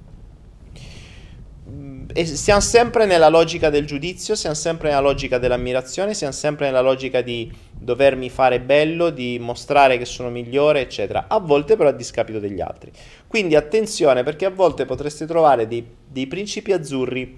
siamo 2.14 2.60
sempre 2.60 3.06
nella 3.06 3.30
logica 3.30 3.70
del 3.70 3.86
giudizio, 3.86 4.34
siamo 4.34 4.56
sempre 4.56 4.90
nella 4.90 5.02
logica 5.02 5.38
dell'ammirazione, 5.38 6.16
siamo 6.16 6.34
sempre 6.34 6.66
nella 6.66 6.82
logica 6.82 7.22
di 7.22 7.52
dovermi 7.72 8.30
fare 8.30 8.60
bello, 8.60 9.12
di 9.12 9.38
mostrare 9.40 9.98
che 10.00 10.06
sono 10.06 10.30
migliore, 10.30 10.82
eccetera. 10.82 11.26
A 11.28 11.40
volte 11.40 11.76
però 11.76 11.90
a 11.90 11.94
discapito 11.94 12.40
degli 12.40 12.62
altri. 12.62 12.92
Quindi 13.28 13.56
attenzione 13.56 14.24
perché 14.24 14.46
a 14.46 14.50
volte 14.50 14.86
potreste 14.86 15.28
trovare 15.28 15.68
dei, 15.68 15.86
dei 16.08 16.26
principi 16.26 16.72
azzurri 16.72 17.38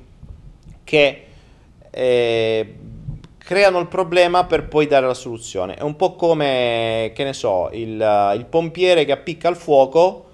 che 0.85 1.25
eh, 1.89 2.75
creano 3.37 3.79
il 3.79 3.87
problema 3.87 4.45
per 4.45 4.69
poi 4.69 4.87
dare 4.87 5.05
la 5.05 5.13
soluzione. 5.13 5.75
È 5.75 5.81
un 5.81 5.97
po' 5.97 6.15
come, 6.15 7.11
che 7.13 7.25
ne 7.25 7.33
so, 7.33 7.69
il, 7.73 8.33
il 8.35 8.45
pompiere 8.49 9.03
che 9.03 9.11
appicca 9.11 9.49
il 9.49 9.57
fuoco 9.57 10.27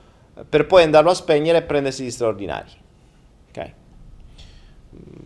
per 0.47 0.67
poi 0.67 0.83
andarlo 0.83 1.09
a 1.09 1.15
spegnere 1.15 1.57
e 1.57 1.63
prendersi 1.63 2.03
gli 2.03 2.11
straordinari 2.11 2.85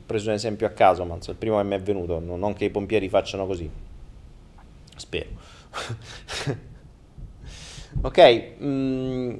preso 0.05 0.30
un 0.30 0.36
esempio 0.36 0.67
a 0.67 0.72
caso, 0.72 1.05
ma 1.05 1.17
il 1.26 1.36
primo 1.36 1.57
che 1.57 1.63
mi 1.63 1.76
è 1.76 1.82
venuto, 1.82 2.19
non 2.19 2.53
che 2.53 2.65
i 2.65 2.69
pompieri 2.69 3.09
facciano 3.09 3.45
così. 3.45 3.69
Spero. 4.95 5.30
ok, 8.01 8.51
mm, 8.61 9.36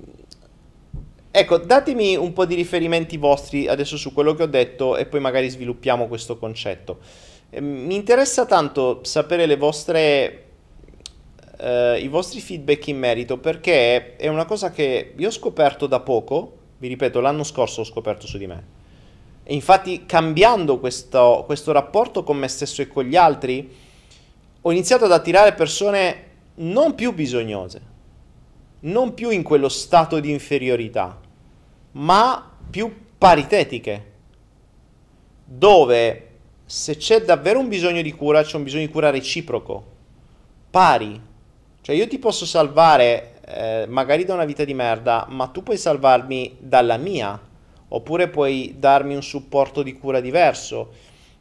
ecco, 1.30 1.58
datemi 1.58 2.16
un 2.16 2.34
po' 2.34 2.46
di 2.46 2.56
riferimenti 2.56 3.18
vostri 3.18 3.68
adesso 3.68 3.98
su 3.98 4.14
quello 4.14 4.34
che 4.34 4.44
ho 4.44 4.48
detto 4.48 4.98
e 4.98 5.06
poi 5.06 5.20
magari 5.20 5.50
sviluppiamo 5.50 6.08
questo 6.08 6.38
concetto. 6.38 7.00
Eh, 7.50 7.62
mi 7.62 7.96
interessa 7.96 8.46
tanto 8.46 9.02
sapere 9.04 9.46
vostre, 9.58 10.46
eh, 11.58 12.00
i 12.02 12.08
vostri 12.08 12.40
feedback 12.40 12.88
in 12.88 12.98
merito 12.98 13.38
perché 13.38 14.16
è 14.16 14.28
una 14.28 14.46
cosa 14.46 14.72
che 14.72 15.14
io 15.16 15.28
ho 15.28 15.32
scoperto 15.32 15.86
da 15.86 16.00
poco, 16.00 16.58
vi 16.78 16.88
ripeto, 16.88 17.20
l'anno 17.20 17.44
scorso 17.44 17.82
ho 17.82 17.86
scoperto 17.86 18.26
su 18.26 18.38
di 18.38 18.48
me 18.48 18.80
e 19.44 19.54
infatti 19.54 20.06
cambiando 20.06 20.80
questo, 20.80 21.44
questo 21.46 21.72
rapporto 21.72 22.24
con 22.24 22.38
me 22.38 22.48
stesso 22.48 22.82
e 22.82 22.88
con 22.88 23.04
gli 23.04 23.16
altri, 23.16 23.70
ho 24.62 24.72
iniziato 24.72 25.06
ad 25.06 25.12
attirare 25.12 25.54
persone 25.54 26.30
non 26.56 26.94
più 26.94 27.14
bisognose, 27.14 27.82
non 28.82 29.14
più 29.14 29.30
in 29.30 29.42
quello 29.42 29.70
stato 29.70 30.20
di 30.20 30.30
inferiorità, 30.32 31.20
ma 31.94 32.52
più 32.70 32.94
paritetiche, 33.18 34.12
dove 35.44 36.28
se 36.66 36.96
c'è 36.96 37.22
davvero 37.24 37.60
un 37.60 37.68
bisogno 37.68 38.02
di 38.02 38.14
cura, 38.14 38.44
c'è 38.44 38.56
un 38.56 38.64
bisogno 38.64 38.86
di 38.86 38.92
cura 38.92 39.10
reciproco, 39.10 39.86
pari. 40.70 41.30
Cioè 41.82 41.96
io 41.96 42.08
ti 42.08 42.20
posso 42.20 42.46
salvare 42.46 43.42
eh, 43.46 43.86
magari 43.90 44.24
da 44.24 44.36
una 44.36 44.46
vita 44.46 44.64
di 44.64 44.74
merda, 44.74 45.26
ma 45.30 45.48
tu 45.48 45.64
puoi 45.64 45.78
salvarmi 45.78 46.58
dalla 46.60 46.98
mia 46.98 47.50
oppure 47.94 48.28
puoi 48.30 48.76
darmi 48.78 49.16
un 49.16 49.24
supporto 49.24 49.84
di 49.84 49.94
cura 49.94 50.20
diverso. 50.20 50.90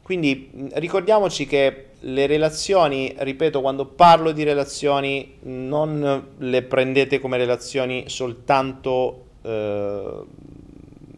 Quindi 0.03 0.69
ricordiamoci 0.75 1.47
che 1.47 1.87
le 2.01 2.27
relazioni, 2.27 3.15
ripeto, 3.17 3.61
quando 3.61 3.87
parlo 3.87 4.33
di 4.33 4.43
relazioni 4.43 5.37
non 5.43 6.27
le 6.37 6.63
prendete 6.63 7.21
come 7.21 7.37
relazioni 7.37 8.05
soltanto 8.09 9.25
eh, 9.43 10.23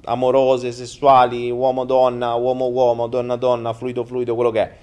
amorose, 0.05 0.73
sessuali, 0.73 1.51
uomo-donna, 1.51 2.35
uomo-uomo, 2.35 3.07
donna-donna, 3.07 3.73
fluido-fluido, 3.73 4.35
quello 4.35 4.51
che 4.51 4.61
è. 4.61 4.77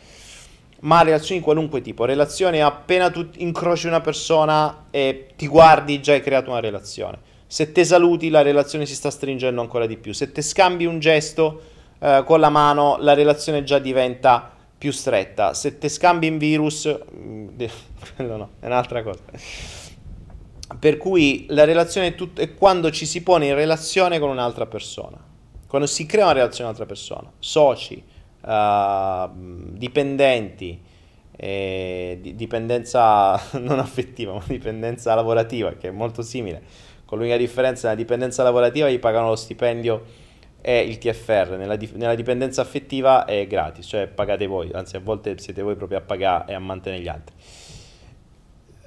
Ma 0.82 1.04
relazioni 1.04 1.40
di 1.40 1.46
qualunque 1.46 1.82
tipo, 1.82 2.06
relazioni 2.06 2.62
appena 2.62 3.12
tu 3.12 3.28
incroci 3.38 3.86
una 3.86 4.02
persona 4.02 4.86
e 4.90 5.28
ti 5.36 5.46
guardi 5.46 6.02
già 6.02 6.14
hai 6.14 6.22
creato 6.22 6.50
una 6.50 6.62
relazione 6.62 7.28
se 7.52 7.72
te 7.72 7.84
saluti 7.84 8.30
la 8.30 8.44
relazione 8.44 8.86
si 8.86 8.94
sta 8.94 9.10
stringendo 9.10 9.60
ancora 9.60 9.88
di 9.88 9.98
più, 9.98 10.14
se 10.14 10.32
te 10.32 10.44
scambi 10.44 10.86
un 10.86 11.00
gesto 11.00 11.62
eh, 11.98 12.22
con 12.24 12.40
la 12.40 12.52
mano 12.52 12.98
la 13.00 13.16
relazione 13.16 13.64
già 13.64 13.80
diventa 13.80 14.52
più 14.78 14.92
stretta, 14.92 15.56
se 15.56 15.80
te 15.80 15.90
scambi 15.90 16.28
un 16.28 16.38
virus, 16.38 16.88
mm, 17.12 17.48
quello 18.16 18.38
no, 18.38 18.50
è 18.60 18.68
un'altra 18.68 19.02
cosa. 19.02 19.22
Per 20.78 20.98
cui 20.98 21.48
la 21.50 21.64
relazione 21.64 22.08
è, 22.08 22.16
tut- 22.16 22.40
è 22.40 22.54
quando 22.54 22.92
ci 22.92 23.08
si 23.08 23.24
pone 23.24 23.48
in 23.48 23.56
relazione 23.56 24.20
con 24.20 24.30
un'altra 24.30 24.68
persona, 24.68 25.18
quando 25.66 25.88
si 25.88 26.06
crea 26.06 26.26
una 26.26 26.34
relazione 26.34 26.72
con 26.72 26.76
un'altra 26.76 26.86
persona, 26.86 27.32
soci, 27.40 28.04
uh, 28.42 29.28
dipendenti, 29.76 30.80
eh, 31.36 32.20
dipendenza 32.36 33.42
non 33.58 33.80
affettiva, 33.80 34.34
ma 34.34 34.44
dipendenza 34.46 35.16
lavorativa, 35.16 35.74
che 35.74 35.88
è 35.88 35.92
molto 35.92 36.22
simile 36.22 36.89
con 37.10 37.18
l'unica 37.18 37.38
differenza 37.38 37.88
nella 37.88 38.00
dipendenza 38.00 38.44
lavorativa 38.44 38.88
gli 38.88 39.00
pagano 39.00 39.30
lo 39.30 39.36
stipendio 39.36 40.04
e 40.62 40.82
il 40.82 41.00
TFR, 41.00 41.56
nella, 41.58 41.76
di- 41.76 41.90
nella, 41.96 42.14
dipendenza 42.14 42.62
affettiva 42.62 43.26
è 43.26 43.48
gratis, 43.48 43.88
cioè 43.88 44.06
pagate 44.06 44.46
voi, 44.46 44.70
anzi 44.74 44.96
a 44.96 45.00
volte 45.00 45.36
siete 45.40 45.64
voi 45.64 45.76
proprio 45.76 45.98
a 45.98 46.02
pagare 46.02 46.52
e 46.52 46.54
a 46.54 46.60
mantenere 46.60 47.02
gli 47.02 47.08
altri. 47.08 47.34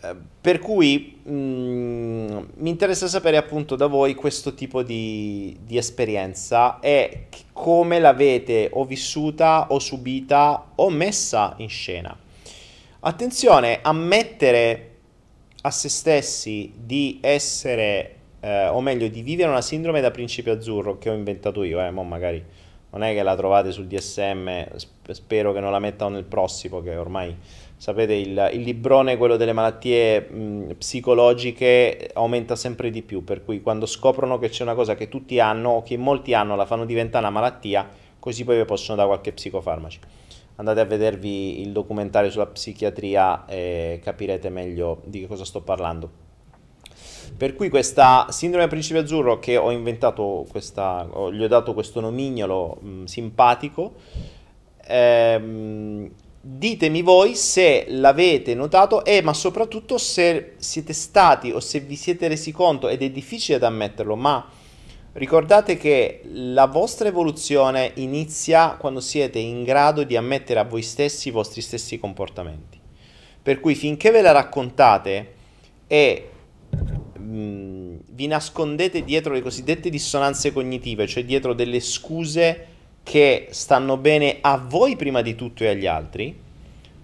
Eh, 0.02 0.14
per 0.40 0.60
cui 0.60 1.18
mh, 1.20 1.32
mm, 1.32 2.38
mi 2.58 2.70
interessa 2.70 3.08
sapere 3.08 3.38
appunto 3.38 3.74
da 3.74 3.88
voi 3.88 4.14
questo 4.14 4.54
tipo 4.54 4.84
di, 4.84 5.58
di 5.64 5.76
esperienza 5.76 6.78
e 6.78 7.26
come 7.52 7.98
l'avete 7.98 8.70
o 8.72 8.84
vissuta 8.84 9.66
o 9.70 9.80
subita 9.80 10.70
o 10.76 10.90
messa 10.90 11.54
in 11.56 11.68
scena. 11.68 12.16
Attenzione 13.00 13.80
a 13.82 13.92
mettere 13.92 14.91
a 15.62 15.70
se 15.70 15.88
stessi 15.88 16.72
di 16.76 17.18
essere, 17.20 18.16
eh, 18.40 18.68
o 18.68 18.80
meglio, 18.80 19.08
di 19.08 19.22
vivere 19.22 19.48
una 19.48 19.62
sindrome 19.62 20.00
da 20.00 20.10
principio 20.10 20.52
azzurro 20.52 20.98
che 20.98 21.08
ho 21.08 21.14
inventato 21.14 21.62
io, 21.62 21.80
eh, 21.80 21.90
mo 21.90 22.02
magari 22.02 22.44
non 22.90 23.02
è 23.02 23.14
che 23.14 23.22
la 23.22 23.34
trovate 23.34 23.72
sul 23.72 23.86
DSM, 23.86 24.66
spero 25.12 25.52
che 25.52 25.60
non 25.60 25.70
la 25.70 25.78
mettano 25.78 26.14
nel 26.14 26.24
prossimo, 26.24 26.82
che 26.82 26.94
ormai 26.96 27.34
sapete 27.76 28.12
il, 28.12 28.50
il 28.52 28.60
librone, 28.60 29.16
quello 29.16 29.36
delle 29.36 29.54
malattie 29.54 30.20
mh, 30.20 30.74
psicologiche, 30.76 32.10
aumenta 32.12 32.54
sempre 32.54 32.90
di 32.90 33.02
più, 33.02 33.24
per 33.24 33.44
cui 33.44 33.62
quando 33.62 33.86
scoprono 33.86 34.38
che 34.38 34.50
c'è 34.50 34.62
una 34.62 34.74
cosa 34.74 34.94
che 34.94 35.08
tutti 35.08 35.40
hanno 35.40 35.70
o 35.70 35.82
che 35.82 35.96
molti 35.96 36.34
hanno, 36.34 36.54
la 36.54 36.66
fanno 36.66 36.84
diventare 36.84 37.24
una 37.24 37.32
malattia, 37.32 37.88
così 38.18 38.44
poi 38.44 38.58
vi 38.58 38.64
possono 38.66 38.96
dare 38.96 39.08
qualche 39.08 39.32
psicofarmaci. 39.32 39.98
Andate 40.56 40.80
a 40.80 40.84
vedervi 40.84 41.60
il 41.60 41.72
documentario 41.72 42.30
sulla 42.30 42.46
psichiatria 42.46 43.46
e 43.46 44.00
capirete 44.02 44.50
meglio 44.50 45.00
di 45.04 45.20
che 45.20 45.26
cosa 45.26 45.44
sto 45.44 45.62
parlando. 45.62 46.20
Per 47.36 47.54
cui 47.54 47.70
questa 47.70 48.26
sindrome 48.30 48.64
del 48.64 48.70
principio 48.70 49.00
azzurro 49.00 49.38
che 49.38 49.56
ho 49.56 49.70
inventato, 49.70 50.46
questa, 50.50 51.08
gli 51.32 51.42
ho 51.42 51.48
dato 51.48 51.72
questo 51.72 52.00
nomignolo 52.00 52.76
mh, 52.80 53.04
simpatico, 53.04 53.94
ehm, 54.84 56.10
ditemi 56.44 57.02
voi 57.02 57.36
se 57.36 57.86
l'avete 57.88 58.54
notato 58.54 59.04
e 59.04 59.22
ma 59.22 59.32
soprattutto 59.32 59.96
se 59.96 60.54
siete 60.56 60.92
stati 60.92 61.52
o 61.52 61.60
se 61.60 61.80
vi 61.80 61.94
siete 61.94 62.26
resi 62.26 62.50
conto 62.50 62.88
ed 62.88 63.00
è 63.02 63.10
difficile 63.10 63.58
da 63.58 63.68
ammetterlo 63.68 64.16
ma 64.16 64.44
ricordate 65.14 65.76
che 65.76 66.22
la 66.24 66.66
vostra 66.66 67.08
evoluzione 67.08 67.92
inizia 67.96 68.76
quando 68.78 69.00
siete 69.00 69.38
in 69.38 69.62
grado 69.64 70.04
di 70.04 70.16
ammettere 70.16 70.60
a 70.60 70.64
voi 70.64 70.82
stessi 70.82 71.28
i 71.28 71.32
vostri 71.32 71.60
stessi 71.60 71.98
comportamenti 71.98 72.80
per 73.42 73.60
cui 73.60 73.74
finché 73.74 74.10
ve 74.10 74.22
la 74.22 74.32
raccontate 74.32 75.34
e 75.86 76.30
mh, 77.18 77.22
mm, 77.22 77.96
vi 78.10 78.26
nascondete 78.26 79.04
dietro 79.04 79.34
le 79.34 79.42
cosiddette 79.42 79.90
dissonanze 79.90 80.52
cognitive 80.52 81.06
cioè 81.06 81.24
dietro 81.24 81.52
delle 81.52 81.80
scuse 81.80 82.66
che 83.02 83.48
stanno 83.50 83.96
bene 83.96 84.38
a 84.40 84.56
voi 84.58 84.96
prima 84.96 85.22
di 85.22 85.34
tutto 85.34 85.64
e 85.64 85.68
agli 85.68 85.86
altri, 85.86 86.38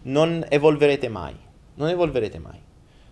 non 0.03 0.45
evolverete 0.49 1.09
mai. 1.09 1.35
Non 1.75 1.89
evolverete 1.89 2.39
mai. 2.39 2.59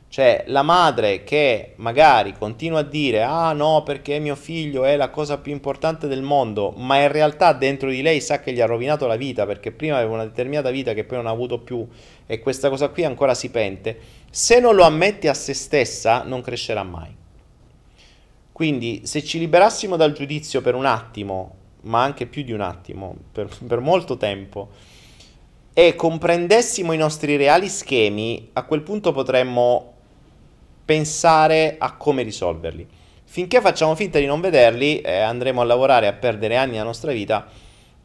Cioè, 0.08 0.44
la 0.46 0.62
madre 0.62 1.24
che 1.24 1.72
magari 1.76 2.32
continua 2.32 2.78
a 2.78 2.84
dire 2.84 3.22
ah 3.22 3.52
no 3.52 3.82
perché 3.82 4.18
mio 4.18 4.36
figlio 4.36 4.84
è 4.84 4.96
la 4.96 5.10
cosa 5.10 5.38
più 5.38 5.52
importante 5.52 6.06
del 6.06 6.22
mondo, 6.22 6.72
ma 6.76 7.00
in 7.02 7.10
realtà 7.10 7.52
dentro 7.52 7.90
di 7.90 8.02
lei 8.02 8.20
sa 8.20 8.40
che 8.40 8.52
gli 8.52 8.60
ha 8.60 8.66
rovinato 8.66 9.06
la 9.06 9.16
vita 9.16 9.44
perché 9.44 9.72
prima 9.72 9.96
aveva 9.96 10.14
una 10.14 10.24
determinata 10.24 10.70
vita 10.70 10.94
che 10.94 11.04
poi 11.04 11.18
non 11.18 11.26
ha 11.26 11.30
avuto 11.30 11.58
più 11.58 11.86
e 12.24 12.38
questa 12.38 12.68
cosa 12.70 12.88
qui 12.88 13.04
ancora 13.04 13.34
si 13.34 13.50
pente, 13.50 13.98
se 14.30 14.60
non 14.60 14.74
lo 14.74 14.84
ammette 14.84 15.28
a 15.28 15.34
se 15.34 15.52
stessa 15.52 16.22
non 16.22 16.40
crescerà 16.40 16.82
mai. 16.82 17.14
Quindi 18.52 19.02
se 19.04 19.22
ci 19.22 19.38
liberassimo 19.38 19.96
dal 19.96 20.12
giudizio 20.12 20.62
per 20.62 20.74
un 20.74 20.86
attimo 20.86 21.64
ma 21.86 22.02
anche 22.02 22.26
più 22.26 22.42
di 22.42 22.52
un 22.52 22.60
attimo, 22.60 23.16
per, 23.32 23.48
per 23.66 23.80
molto 23.80 24.16
tempo, 24.16 24.70
e 25.72 25.94
comprendessimo 25.94 26.92
i 26.92 26.96
nostri 26.96 27.36
reali 27.36 27.68
schemi, 27.68 28.50
a 28.54 28.64
quel 28.64 28.82
punto 28.82 29.12
potremmo 29.12 29.95
pensare 30.86 31.76
a 31.78 31.96
come 31.96 32.22
risolverli. 32.22 32.86
Finché 33.24 33.60
facciamo 33.60 33.94
finta 33.94 34.18
di 34.18 34.24
non 34.24 34.40
vederli, 34.40 35.02
eh, 35.02 35.18
andremo 35.18 35.60
a 35.60 35.64
lavorare 35.64 36.06
a 36.06 36.14
perdere 36.14 36.56
anni 36.56 36.72
della 36.72 36.84
nostra 36.84 37.12
vita 37.12 37.46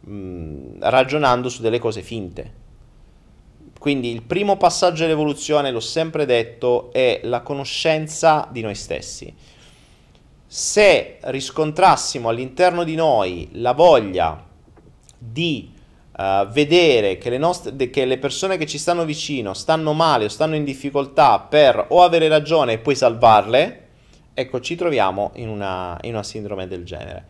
mh, 0.02 0.14
mm, 0.14 0.66
ragionando 0.80 1.48
su 1.48 1.62
delle 1.62 1.80
cose 1.80 2.02
finte. 2.02 2.60
Quindi 3.80 4.12
il 4.12 4.24
primo 4.24 4.58
passaggio 4.58 5.04
dell'evoluzione, 5.04 5.72
l'ho 5.72 5.80
sempre 5.80 6.26
detto, 6.26 6.92
è 6.92 7.22
la 7.24 7.40
conoscenza 7.40 8.46
di 8.52 8.62
noi 8.62 8.76
stessi 8.76 9.34
se 10.54 11.20
riscontrassimo 11.22 12.28
all'interno 12.28 12.84
di 12.84 12.96
noi 12.96 13.48
la 13.54 13.72
voglia 13.72 14.46
di 15.18 15.72
uh, 16.22 16.48
vedere 16.48 17.18
che 17.18 17.30
le, 17.30 17.38
nostre, 17.38 17.90
che 17.90 18.06
le 18.06 18.18
persone 18.18 18.58
che 18.58 18.66
ci 18.66 18.78
stanno 18.78 19.06
vicino 19.06 19.54
stanno 19.54 19.94
male 19.94 20.26
o 20.26 20.30
stanno 20.30 20.56
in 20.56 20.64
difficoltà 20.64 21.40
per 21.40 21.86
o 21.90 22.04
avere 22.04 22.28
ragione 22.28 22.74
e 22.74 22.78
poi 22.78 22.96
salvarle, 22.96 23.88
ecco 24.34 24.60
ci 24.60 24.76
troviamo 24.76 25.32
in 25.36 25.50
una, 25.50 25.98
in 26.02 26.14
una 26.14 26.24
sindrome 26.24 26.68
del 26.68 26.84
genere. 26.84 27.26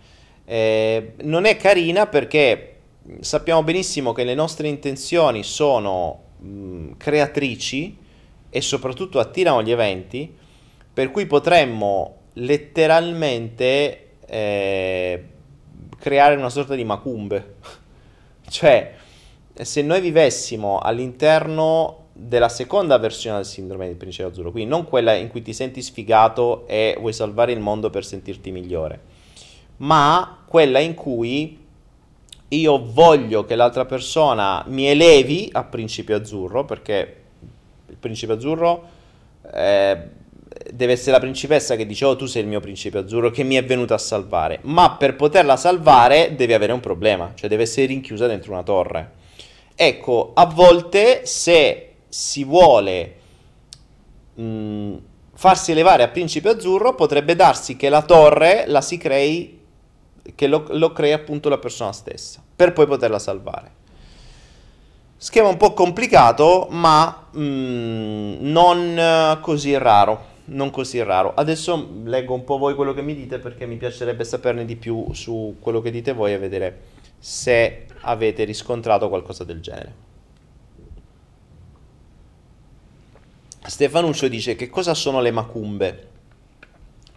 Eh, 0.46 1.14
non 1.22 1.46
è 1.46 1.56
carina 1.56 2.08
perché 2.08 2.76
sappiamo 3.20 3.64
benissimo 3.64 4.12
che 4.12 4.24
le 4.24 4.36
nostre 4.36 4.68
intenzioni 4.68 5.44
sono 5.44 6.24
mh, 6.40 6.98
creatrici 6.98 7.98
e 8.50 8.62
soprattutto 8.62 9.20
attirano 9.20 9.64
gli 9.64 9.72
eventi, 9.72 10.34
per 10.94 11.10
cui 11.12 11.26
potremmo 11.26 12.18
letteralmente 12.34 14.10
eh, 14.26 15.24
creare 15.98 16.36
una 16.36 16.50
sorta 16.50 16.76
di 16.76 16.84
macumbe. 16.84 17.56
cioè, 18.52 18.94
se 19.54 19.82
noi 19.82 20.02
vivessimo 20.02 20.78
all'interno 20.80 22.08
della 22.12 22.50
seconda 22.50 22.98
versione 22.98 23.38
del 23.38 23.46
sindrome 23.46 23.88
del 23.88 23.96
principe 23.96 24.28
azzurro, 24.28 24.52
quindi 24.52 24.70
non 24.70 24.86
quella 24.86 25.14
in 25.14 25.30
cui 25.30 25.42
ti 25.42 25.54
senti 25.54 25.82
sfigato 25.82 26.68
e 26.68 26.96
vuoi 27.00 27.14
salvare 27.14 27.54
il 27.54 27.62
mondo 27.62 27.90
per 27.90 28.04
sentirti 28.06 28.52
migliore, 28.52 29.00
ma 29.78 30.44
quella 30.46 30.80
in 30.80 30.94
cui 30.94 31.58
io 32.50 32.92
voglio 32.92 33.46
che 33.46 33.56
l'altra 33.56 33.86
persona 33.86 34.64
mi 34.68 34.86
elevi 34.88 35.50
a 35.54 35.64
principio 35.64 36.18
azzurro, 36.18 36.66
perché 36.66 37.22
il 37.88 37.96
principe 37.96 38.34
azzurro 38.34 38.84
eh, 39.54 40.10
deve 40.72 40.94
essere 40.94 41.12
la 41.12 41.20
principessa 41.20 41.76
che 41.76 41.86
dice 41.86 42.06
oh 42.06 42.16
tu 42.16 42.26
sei 42.26 42.42
il 42.42 42.48
mio 42.48 42.60
principe 42.60 42.98
azzurro 42.98 43.30
che 43.32 43.44
mi 43.44 43.56
è 43.56 43.64
venuta 43.64 43.94
a 43.94 44.00
salvare, 44.00 44.60
ma 44.64 44.92
per 44.98 45.16
poterla 45.16 45.56
salvare 45.56 46.36
deve 46.36 46.54
avere 46.54 46.74
un 46.74 46.80
problema, 46.80 47.32
cioè 47.36 47.50
deve 47.50 47.64
essere 47.64 47.88
rinchiusa 47.88 48.28
dentro 48.28 48.52
una 48.52 48.64
torre. 48.64 49.20
Ecco, 49.76 50.32
a 50.36 50.46
volte 50.46 51.26
se 51.26 51.94
si 52.10 52.44
vuole 52.44 53.16
mh, 54.34 54.96
farsi 55.34 55.72
elevare 55.72 56.04
a 56.04 56.10
principe 56.10 56.50
azzurro 56.50 56.96
potrebbe 56.96 57.36
darsi 57.36 57.78
che 57.78 57.90
la 57.90 58.02
torre 58.02 58.66
la 58.68 58.82
si 58.82 58.98
crei, 58.98 59.60
che 60.36 60.48
lo, 60.48 60.66
lo 60.70 60.92
crei 60.92 61.14
appunto 61.14 61.48
la 61.48 61.58
persona 61.58 61.94
stessa, 61.94 62.44
per 62.56 62.74
poi 62.74 62.86
poterla 62.86 63.20
salvare. 63.20 63.80
Schema 65.16 65.48
un 65.48 65.58
po' 65.58 65.74
complicato, 65.74 66.68
ma 66.72 67.28
mh, 67.32 68.38
non 68.40 69.38
così 69.42 69.78
raro 69.78 70.30
non 70.52 70.70
così 70.70 71.02
raro. 71.04 71.34
Adesso 71.34 72.02
leggo 72.04 72.34
un 72.34 72.44
po' 72.44 72.58
voi 72.58 72.76
quello 72.76 72.94
che 72.94 73.02
mi 73.02 73.16
dite 73.16 73.40
perché 73.40 73.66
mi 73.66 73.78
piacerebbe 73.78 74.24
saperne 74.24 74.66
di 74.66 74.76
più 74.76 75.14
su 75.14 75.58
quello 75.60 75.82
che 75.82 75.92
dite 75.92 76.14
voi 76.14 76.34
e 76.34 76.38
vedere 76.38 76.80
se 77.20 77.86
avete 78.02 78.44
riscontrato 78.44 79.10
qualcosa 79.10 79.44
del 79.44 79.62
genere. 79.62 80.10
Stefanuccio 83.64 84.28
dice 84.28 84.56
che 84.56 84.70
cosa 84.70 84.94
sono 84.94 85.22
le 85.22 85.32
macumbe? 85.32 86.08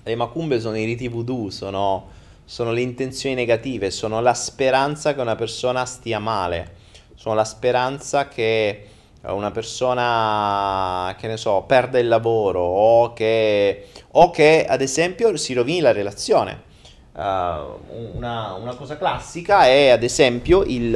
Le 0.03 0.15
macumbe 0.15 0.61
sono 0.61 0.77
i 0.77 0.85
riti 0.85 1.09
voodoo, 1.09 1.51
sono, 1.51 2.09
sono 2.45 2.71
le 2.73 2.83
intenzioni 2.83 3.35
negative, 3.35 3.91
sono 3.91 4.21
la 4.21 4.35
speranza 4.35 5.15
che 5.15 5.21
una 5.23 5.37
persona 5.37 5.87
stia 5.87 6.19
male, 6.19 6.77
sono 7.15 7.35
la 7.35 7.45
speranza 7.45 8.29
che 8.29 8.89
una 9.33 9.51
persona 9.51 11.15
che 11.19 11.27
ne 11.27 11.37
so 11.37 11.63
perde 11.67 12.01
il 12.01 12.09
lavoro 12.09 12.61
o 12.61 13.13
che, 13.13 13.87
o 14.13 14.31
che 14.31 14.67
ad 14.69 14.81
esempio 14.81 15.37
si 15.37 15.55
rovini 15.55 15.81
la 15.81 15.93
relazione. 15.93 16.73
Uh, 17.13 18.17
una, 18.17 18.55
una, 18.55 18.75
cosa 18.75 18.99
classica 18.99 19.67
è 19.67 19.91
ad 19.91 20.03
esempio 20.03 20.65
il 20.65 20.91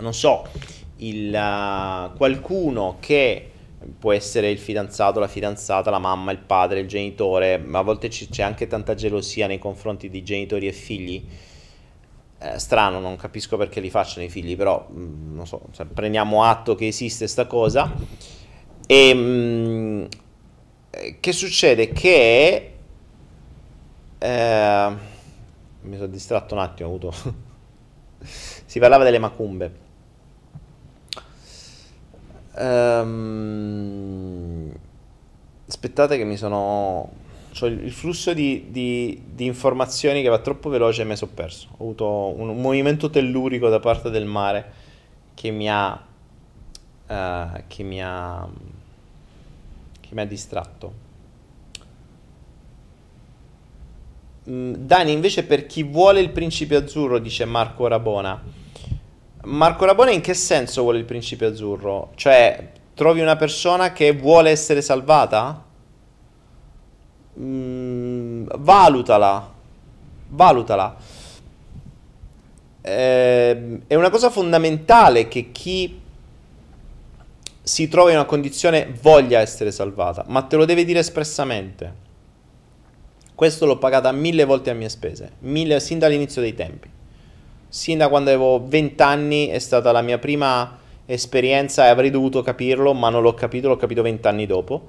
non 0.00 0.12
so 0.12 0.46
il 0.96 1.32
uh, 1.32 2.14
qualcuno 2.14 2.98
che 3.00 3.52
può 3.98 4.12
essere 4.12 4.50
il 4.50 4.58
fidanzato, 4.58 5.18
la 5.18 5.28
fidanzata, 5.28 5.90
la 5.90 5.98
mamma, 5.98 6.30
il 6.32 6.38
padre, 6.38 6.80
il 6.80 6.88
genitore, 6.88 7.56
ma 7.56 7.78
a 7.78 7.82
volte 7.82 8.08
c- 8.08 8.28
c'è 8.28 8.42
anche 8.42 8.66
tanta 8.66 8.94
gelosia 8.94 9.46
nei 9.46 9.58
confronti 9.58 10.10
di 10.10 10.22
genitori 10.22 10.66
e 10.66 10.72
figli 10.72 11.24
eh, 12.38 12.58
strano, 12.58 13.00
non 13.00 13.16
capisco 13.16 13.56
perché 13.56 13.80
li 13.80 13.90
facciano 13.90 14.24
i 14.24 14.28
figli, 14.28 14.56
però 14.56 14.86
mh, 14.88 15.00
mm, 15.00 15.34
non 15.34 15.46
so, 15.46 15.62
cioè, 15.72 15.86
prendiamo 15.86 16.44
atto 16.44 16.74
che 16.74 16.86
esiste 16.86 17.24
questa 17.24 17.46
cosa. 17.46 17.92
E 18.86 19.14
mh, 19.14 19.18
mm, 19.18 20.04
che 21.20 21.32
succede? 21.32 21.88
Che 21.92 22.72
eh, 24.18 24.96
mi 25.82 25.96
sono 25.96 26.08
distratto 26.08 26.54
un 26.54 26.60
attimo, 26.60 26.88
avuto 26.88 27.12
si 28.20 28.78
parlava 28.78 29.04
delle 29.04 29.18
macumbe. 29.18 29.84
Um, 32.58 33.76
aspettate 35.68 36.16
che 36.16 36.24
mi 36.24 36.38
sono 36.38 37.10
cioè 37.56 37.70
il 37.70 37.90
flusso 37.90 38.34
di, 38.34 38.66
di, 38.68 39.22
di, 39.32 39.46
informazioni 39.46 40.20
che 40.20 40.28
va 40.28 40.40
troppo 40.40 40.68
veloce 40.68 41.00
e 41.00 41.04
mi 41.06 41.16
sono 41.16 41.30
perso. 41.32 41.68
Ho 41.78 41.84
avuto 41.84 42.06
un, 42.36 42.50
un, 42.50 42.60
movimento 42.60 43.08
tellurico 43.08 43.70
da 43.70 43.80
parte 43.80 44.10
del 44.10 44.26
mare 44.26 44.72
che 45.32 45.50
mi 45.50 45.66
ha, 45.70 45.92
uh, 47.06 47.62
che 47.66 47.82
mi 47.82 48.02
ha, 48.02 48.46
che 50.00 50.08
mi 50.10 50.20
ha 50.20 50.26
distratto. 50.26 50.92
Mm, 54.50 54.74
Dani, 54.74 55.12
invece, 55.12 55.44
per 55.44 55.64
chi 55.64 55.82
vuole 55.82 56.20
il 56.20 56.32
principe 56.32 56.76
azzurro, 56.76 57.18
dice 57.18 57.46
Marco 57.46 57.86
Rabona. 57.86 58.38
Marco 59.44 59.86
Rabona, 59.86 60.10
in 60.10 60.20
che 60.20 60.34
senso 60.34 60.82
vuole 60.82 60.98
il 60.98 61.06
principe 61.06 61.46
azzurro? 61.46 62.10
Cioè, 62.16 62.72
trovi 62.92 63.22
una 63.22 63.36
persona 63.36 63.94
che 63.94 64.12
vuole 64.12 64.50
essere 64.50 64.82
salvata? 64.82 65.65
Mm, 67.38 68.46
valutala. 68.58 69.52
Valutala. 70.28 70.96
Eh, 72.80 73.80
è 73.86 73.94
una 73.94 74.10
cosa 74.10 74.30
fondamentale 74.30 75.28
che 75.28 75.50
chi 75.52 76.00
si 77.62 77.88
trova 77.88 78.10
in 78.10 78.16
una 78.16 78.26
condizione 78.26 78.94
voglia 79.02 79.40
essere 79.40 79.72
salvata, 79.72 80.24
ma 80.28 80.42
te 80.42 80.56
lo 80.56 80.64
deve 80.64 80.84
dire 80.84 81.00
espressamente. 81.00 82.04
Questo 83.34 83.66
l'ho 83.66 83.76
pagata 83.76 84.12
mille 84.12 84.44
volte 84.44 84.70
a 84.70 84.74
mie 84.74 84.88
spese, 84.88 85.32
mille, 85.40 85.80
sin 85.80 85.98
dall'inizio 85.98 86.40
dei 86.40 86.54
tempi. 86.54 86.88
Sin 87.68 87.98
da 87.98 88.08
quando 88.08 88.30
avevo 88.30 88.64
20 88.64 89.02
anni 89.02 89.46
è 89.48 89.58
stata 89.58 89.90
la 89.92 90.00
mia 90.00 90.18
prima 90.18 90.78
esperienza 91.06 91.86
e 91.86 91.88
avrei 91.88 92.10
dovuto 92.10 92.40
capirlo, 92.40 92.94
ma 92.94 93.10
non 93.10 93.22
l'ho 93.22 93.34
capito, 93.34 93.68
l'ho 93.68 93.76
capito 93.76 94.00
20 94.00 94.26
anni 94.28 94.46
dopo. 94.46 94.88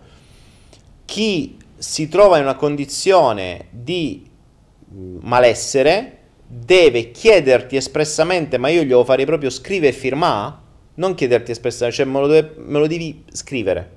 Chi 1.04 1.58
si 1.78 2.07
trova 2.07 2.38
in 2.38 2.43
una 2.43 2.55
condizione 2.55 3.67
di 3.71 4.25
mm, 4.93 5.17
malessere 5.21 6.13
deve 6.47 7.11
chiederti 7.11 7.75
espressamente, 7.75 8.57
ma 8.57 8.69
io 8.69 8.84
glielo 8.84 9.03
farei 9.03 9.25
proprio 9.25 9.49
scrivere 9.49 9.93
e 9.93 9.97
firmare, 9.97 10.55
non 10.95 11.13
chiederti 11.13 11.51
espressamente, 11.51 11.97
cioè 11.97 12.05
me 12.05 12.19
lo, 12.19 12.28
deve, 12.28 12.53
me 12.57 12.80
lo 12.80 12.88
devi 12.88 13.23
scrivere. 13.32 13.95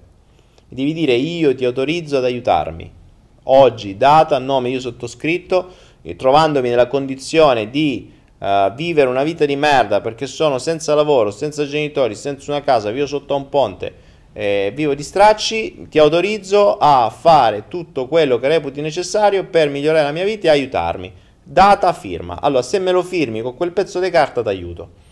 Devi 0.69 0.93
dire 0.93 1.15
io 1.15 1.55
ti 1.55 1.65
autorizzo 1.65 2.17
ad 2.17 2.25
aiutarmi 2.25 2.99
oggi, 3.45 3.97
data, 3.97 4.39
nome, 4.39 4.69
io 4.69 4.81
sottoscritto, 4.81 5.69
e 6.03 6.17
trovandomi 6.17 6.69
nella 6.69 6.87
condizione 6.87 7.71
di 7.71 8.11
uh, 8.39 8.73
vivere 8.75 9.09
una 9.09 9.23
vita 9.23 9.45
di 9.45 9.57
merda 9.57 10.01
perché 10.01 10.27
sono 10.27 10.59
senza 10.59 10.95
lavoro, 10.95 11.31
senza 11.31 11.67
genitori, 11.67 12.15
senza 12.15 12.51
una 12.51 12.63
casa, 12.63 12.91
vivo 12.91 13.07
sotto 13.07 13.37
un 13.37 13.49
ponte, 13.49 13.93
eh, 14.33 14.73
vivo 14.75 14.95
di 14.95 15.03
stracci, 15.03 15.87
ti 15.89 15.99
autorizzo 15.99 16.77
a 16.79 17.11
fare 17.11 17.65
tutto 17.69 18.07
quello 18.07 18.39
che 18.39 18.49
reputi 18.49 18.81
necessario 18.81 19.45
per 19.45 19.69
migliorare 19.69 20.05
la 20.05 20.13
mia 20.13 20.25
vita 20.25 20.47
e 20.47 20.51
aiutarmi. 20.51 21.13
Data 21.43 21.93
firma. 21.93 22.41
Allora, 22.41 22.63
se 22.63 22.79
me 22.79 22.93
lo 22.93 23.03
firmi 23.03 23.43
con 23.43 23.57
quel 23.57 23.73
pezzo 23.73 23.99
di 23.99 24.11
carta, 24.11 24.43
ti 24.43 24.49
aiuto. 24.49 25.09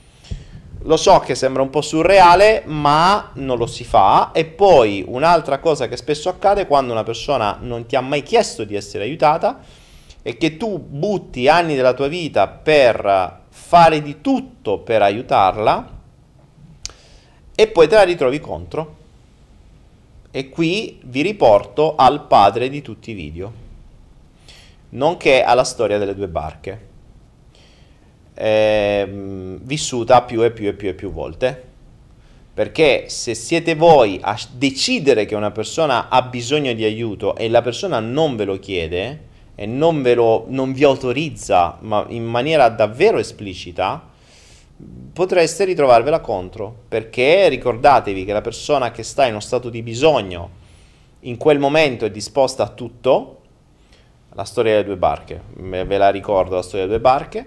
Lo 0.82 0.96
so 0.96 1.18
che 1.18 1.34
sembra 1.34 1.62
un 1.62 1.70
po' 1.70 1.80
surreale, 1.80 2.62
ma 2.66 3.32
non 3.34 3.58
lo 3.58 3.66
si 3.66 3.82
fa. 3.82 4.30
E 4.32 4.44
poi 4.44 5.04
un'altra 5.06 5.58
cosa 5.58 5.88
che 5.88 5.96
spesso 5.96 6.28
accade 6.28 6.66
quando 6.66 6.92
una 6.92 7.02
persona 7.02 7.58
non 7.60 7.86
ti 7.86 7.96
ha 7.96 8.00
mai 8.00 8.22
chiesto 8.22 8.62
di 8.64 8.76
essere 8.76 9.04
aiutata 9.04 9.60
è 10.22 10.36
che 10.36 10.56
tu 10.56 10.78
butti 10.78 11.48
anni 11.48 11.74
della 11.74 11.94
tua 11.94 12.08
vita 12.08 12.48
per 12.48 13.46
fare 13.48 14.02
di 14.02 14.20
tutto 14.20 14.78
per 14.78 15.02
aiutarla 15.02 15.96
e 17.54 17.66
poi 17.66 17.88
te 17.88 17.94
la 17.94 18.02
ritrovi 18.02 18.38
contro. 18.38 18.97
E 20.30 20.48
qui 20.50 21.00
vi 21.04 21.22
riporto 21.22 21.96
al 21.96 22.26
padre 22.26 22.68
di 22.68 22.82
tutti 22.82 23.12
i 23.12 23.14
video, 23.14 23.52
nonché 24.90 25.42
alla 25.42 25.64
storia 25.64 25.98
delle 25.98 26.14
due 26.14 26.28
barche 26.28 26.86
eh, 28.34 29.08
vissuta 29.62 30.22
più 30.22 30.42
e 30.44 30.50
più 30.50 30.68
e 30.68 30.74
più 30.74 30.88
e 30.88 30.94
più 30.94 31.10
volte. 31.10 31.64
Perché 32.54 33.08
se 33.08 33.34
siete 33.34 33.74
voi 33.74 34.18
a 34.20 34.36
decidere 34.52 35.26
che 35.26 35.34
una 35.34 35.52
persona 35.52 36.08
ha 36.08 36.22
bisogno 36.22 36.72
di 36.72 36.84
aiuto 36.84 37.36
e 37.36 37.48
la 37.48 37.62
persona 37.62 38.00
non 38.00 38.34
ve 38.34 38.44
lo 38.44 38.58
chiede 38.58 39.26
e 39.54 39.66
non, 39.66 40.02
lo, 40.02 40.44
non 40.48 40.72
vi 40.72 40.84
autorizza, 40.84 41.78
ma 41.80 42.04
in 42.08 42.24
maniera 42.24 42.68
davvero 42.68 43.18
esplicita, 43.18 44.07
potreste 45.12 45.64
ritrovarvela 45.64 46.20
contro. 46.20 46.74
Perché 46.88 47.48
ricordatevi 47.48 48.24
che 48.24 48.32
la 48.32 48.40
persona 48.40 48.90
che 48.90 49.02
sta 49.02 49.24
in 49.24 49.32
uno 49.32 49.40
stato 49.40 49.70
di 49.70 49.82
bisogno 49.82 50.66
in 51.20 51.36
quel 51.36 51.58
momento 51.58 52.04
è 52.04 52.10
disposta 52.10 52.62
a 52.62 52.68
tutto. 52.68 53.34
La 54.34 54.44
storia 54.44 54.72
delle 54.72 54.84
due 54.84 54.96
barche, 54.96 55.40
ve 55.56 55.98
la 55.98 56.10
ricordo 56.10 56.54
la 56.54 56.62
storia 56.62 56.86
delle 56.86 56.98
due 56.98 57.10
barche 57.10 57.46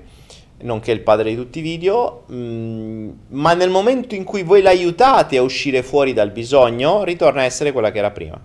nonché 0.62 0.92
il 0.92 1.02
padre 1.02 1.30
di 1.30 1.36
tutti 1.36 1.60
i 1.60 1.62
video, 1.62 2.24
mm, 2.32 3.10
ma 3.30 3.54
nel 3.54 3.70
momento 3.70 4.16
in 4.16 4.24
cui 4.24 4.44
voi 4.44 4.62
l'aiutate 4.62 5.38
a 5.38 5.42
uscire 5.42 5.84
fuori 5.84 6.14
dal 6.14 6.32
bisogno, 6.32 7.04
ritorna 7.04 7.42
a 7.42 7.46
essere 7.46 7.72
quella 7.72 7.92
che 7.92 7.98
era 8.00 8.12
prima. 8.12 8.40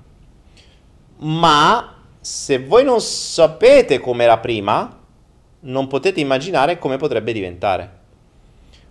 Ma 1.19 1.95
se 2.21 2.59
voi 2.59 2.85
non 2.85 3.01
sapete 3.01 3.99
come 3.99 4.25
era 4.25 4.39
prima, 4.39 4.99
non 5.61 5.87
potete 5.87 6.21
immaginare 6.21 6.79
come 6.79 6.97
potrebbe 6.97 7.33
diventare. 7.33 8.05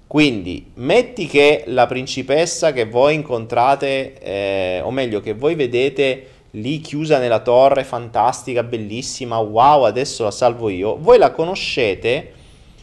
Quindi, 0.07 0.71
metti 0.75 1.25
che 1.25 1.63
la 1.67 1.87
principessa 1.87 2.71
che 2.71 2.85
voi 2.85 3.15
incontrate, 3.15 4.19
eh, 4.19 4.81
o 4.83 4.91
meglio, 4.91 5.19
che 5.19 5.33
voi 5.33 5.55
vedete 5.55 6.27
lì 6.51 6.79
chiusa 6.79 7.17
nella 7.17 7.39
torre, 7.39 7.83
fantastica, 7.83 8.63
bellissima, 8.63 9.37
wow, 9.39 9.83
adesso 9.83 10.23
la 10.23 10.31
salvo 10.31 10.69
io, 10.69 10.97
voi 10.97 11.17
la 11.17 11.31
conoscete 11.31 12.33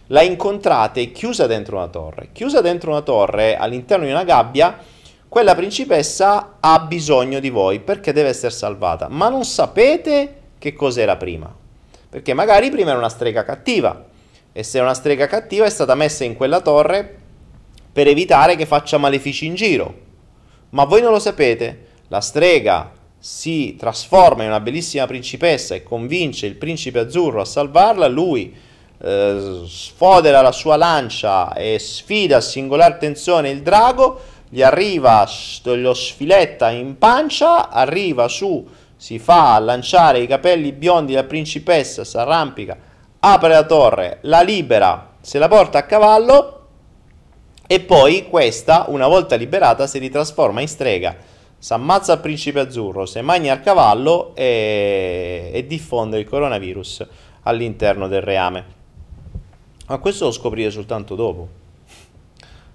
la 0.08 0.20
incontrate 0.20 1.10
chiusa 1.10 1.46
dentro 1.46 1.76
una 1.76 1.88
torre. 1.88 2.28
Chiusa 2.32 2.60
dentro 2.60 2.90
una 2.90 3.00
torre 3.00 3.56
all'interno 3.56 4.04
di 4.04 4.10
una 4.10 4.24
gabbia, 4.24 4.78
quella 5.26 5.54
principessa 5.54 6.56
ha 6.60 6.80
bisogno 6.80 7.40
di 7.40 7.48
voi 7.48 7.80
perché 7.80 8.12
deve 8.12 8.28
essere 8.28 8.52
salvata, 8.52 9.08
ma 9.08 9.30
non 9.30 9.44
sapete 9.44 10.40
che 10.58 10.74
cos'era 10.74 11.16
prima. 11.16 11.50
Perché 12.10 12.34
magari 12.34 12.68
prima 12.68 12.90
era 12.90 12.98
una 12.98 13.08
strega 13.08 13.42
cattiva 13.42 14.10
e 14.52 14.62
se 14.62 14.78
è 14.78 14.82
una 14.82 14.94
strega 14.94 15.26
cattiva 15.26 15.64
è 15.64 15.70
stata 15.70 15.94
messa 15.94 16.24
in 16.24 16.36
quella 16.36 16.60
torre 16.60 17.18
per 17.92 18.06
evitare 18.06 18.56
che 18.56 18.66
faccia 18.66 18.98
malefici 18.98 19.46
in 19.46 19.54
giro. 19.54 19.94
Ma 20.70 20.84
voi 20.84 21.02
non 21.02 21.12
lo 21.12 21.18
sapete, 21.18 21.86
la 22.08 22.20
strega 22.20 22.92
si 23.18 23.76
trasforma 23.78 24.42
in 24.42 24.48
una 24.48 24.60
bellissima 24.60 25.06
principessa 25.06 25.74
e 25.74 25.82
convince 25.82 26.46
il 26.46 26.56
principe 26.56 26.98
azzurro 26.98 27.40
a 27.40 27.44
salvarla, 27.44 28.08
lui 28.08 28.54
eh, 28.98 29.62
sfodera 29.66 30.40
la 30.40 30.52
sua 30.52 30.76
lancia 30.76 31.54
e 31.54 31.78
sfida 31.78 32.38
a 32.38 32.40
singolare 32.40 32.98
tensione 32.98 33.50
il 33.50 33.62
drago, 33.62 34.20
gli 34.48 34.62
arriva, 34.62 35.26
lo 35.64 35.94
sfiletta 35.94 36.70
in 36.70 36.98
pancia, 36.98 37.70
arriva 37.70 38.28
su, 38.28 38.66
si 38.96 39.18
fa 39.18 39.58
lanciare 39.58 40.20
i 40.20 40.26
capelli 40.26 40.72
biondi 40.72 41.12
della 41.12 41.26
principessa, 41.26 42.04
si 42.04 42.16
arrampica, 42.16 42.76
apre 43.24 43.48
la 43.50 43.64
torre, 43.64 44.18
la 44.22 44.40
libera, 44.40 45.14
se 45.20 45.38
la 45.38 45.46
porta 45.46 45.78
a 45.78 45.82
cavallo 45.84 46.58
e 47.66 47.80
poi 47.80 48.28
questa, 48.28 48.86
una 48.88 49.06
volta 49.06 49.36
liberata, 49.36 49.86
si 49.86 49.98
ritrasforma 49.98 50.60
in 50.60 50.66
strega, 50.66 51.16
si 51.56 51.72
ammazza 51.72 52.14
il 52.14 52.20
principe 52.20 52.58
azzurro, 52.58 53.06
si 53.06 53.20
magna 53.20 53.54
il 53.54 53.60
cavallo 53.60 54.34
e, 54.34 55.50
e 55.54 55.66
diffonde 55.66 56.18
il 56.18 56.28
coronavirus 56.28 57.06
all'interno 57.44 58.08
del 58.08 58.22
reame. 58.22 58.64
Ma 59.86 59.98
questo 59.98 60.24
lo 60.24 60.32
scoprire 60.32 60.70
soltanto 60.72 61.14
dopo. 61.14 61.48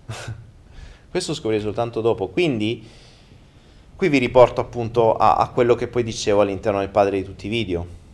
questo 1.11 1.31
lo 1.31 1.37
scoprire 1.37 1.61
soltanto 1.61 1.99
dopo. 1.99 2.29
Quindi, 2.29 2.87
qui 3.97 4.07
vi 4.07 4.17
riporto 4.17 4.61
appunto 4.61 5.15
a, 5.17 5.35
a, 5.35 5.49
quello 5.49 5.75
che 5.75 5.89
poi 5.89 6.03
dicevo 6.03 6.39
all'interno 6.39 6.79
del 6.79 6.89
padre 6.89 7.17
di 7.17 7.23
tutti 7.25 7.47
i 7.47 7.49
video. 7.49 8.05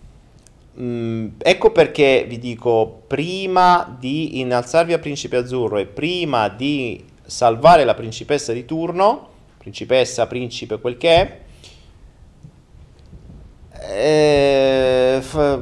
Mm, 0.79 1.27
ecco 1.37 1.71
perché 1.71 2.25
vi 2.27 2.39
dico, 2.39 3.03
prima 3.07 3.95
di 3.99 4.39
innalzarvi 4.39 4.93
a 4.93 4.99
Principe 4.99 5.37
Azzurro 5.37 5.77
e 5.77 5.85
prima 5.85 6.49
di 6.49 7.03
salvare 7.25 7.83
la 7.83 7.93
principessa 7.93 8.53
di 8.53 8.65
turno, 8.65 9.29
principessa, 9.57 10.25
principe, 10.25 10.79
quel 10.79 10.97
che 10.97 11.41
è, 13.71 15.17
eh, 15.17 15.21
f- 15.21 15.59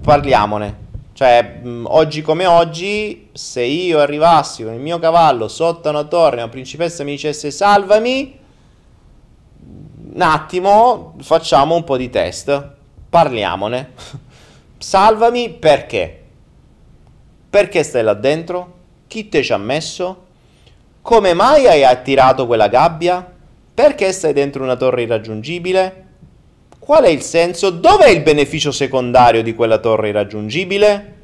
parliamone 0.00 0.82
cioè, 1.22 1.60
mh, 1.62 1.84
oggi 1.88 2.22
come 2.22 2.46
oggi, 2.46 3.28
se 3.32 3.62
io 3.62 4.00
arrivassi 4.00 4.64
con 4.64 4.72
il 4.72 4.80
mio 4.80 4.98
cavallo 4.98 5.46
sotto 5.46 5.88
una 5.88 6.04
torre 6.04 6.38
e 6.38 6.42
una 6.42 6.48
principessa 6.48 7.04
mi 7.04 7.12
dicesse 7.12 7.50
salvami, 7.52 8.38
un 10.14 10.20
attimo, 10.20 11.14
facciamo 11.20 11.76
un 11.76 11.84
po' 11.84 11.96
di 11.96 12.10
test. 12.10 12.80
Parliamone. 13.12 13.90
salvami 14.78 15.50
perché? 15.50 16.22
Perché 17.50 17.82
stai 17.82 18.02
là 18.02 18.14
dentro? 18.14 18.72
Chi 19.06 19.28
te 19.28 19.42
ci 19.42 19.52
ha 19.52 19.58
messo? 19.58 20.28
Come 21.02 21.34
mai 21.34 21.66
hai 21.66 21.84
attirato 21.84 22.46
quella 22.46 22.68
gabbia? 22.68 23.30
Perché 23.74 24.10
stai 24.12 24.32
dentro 24.32 24.62
una 24.62 24.76
torre 24.76 25.02
irraggiungibile? 25.02 26.06
Qual 26.78 27.04
è 27.04 27.10
il 27.10 27.20
senso? 27.20 27.68
Dov'è 27.68 28.08
il 28.08 28.22
beneficio 28.22 28.72
secondario 28.72 29.42
di 29.42 29.54
quella 29.54 29.76
torre 29.76 30.08
irraggiungibile? 30.08 31.16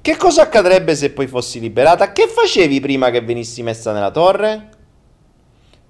Che 0.00 0.16
cosa 0.16 0.40
accadrebbe 0.40 0.96
se 0.96 1.10
poi 1.10 1.26
fossi 1.26 1.60
liberata? 1.60 2.12
Che 2.12 2.26
facevi 2.28 2.80
prima 2.80 3.10
che 3.10 3.20
venissi 3.20 3.62
messa 3.62 3.92
nella 3.92 4.10
torre? 4.10 4.68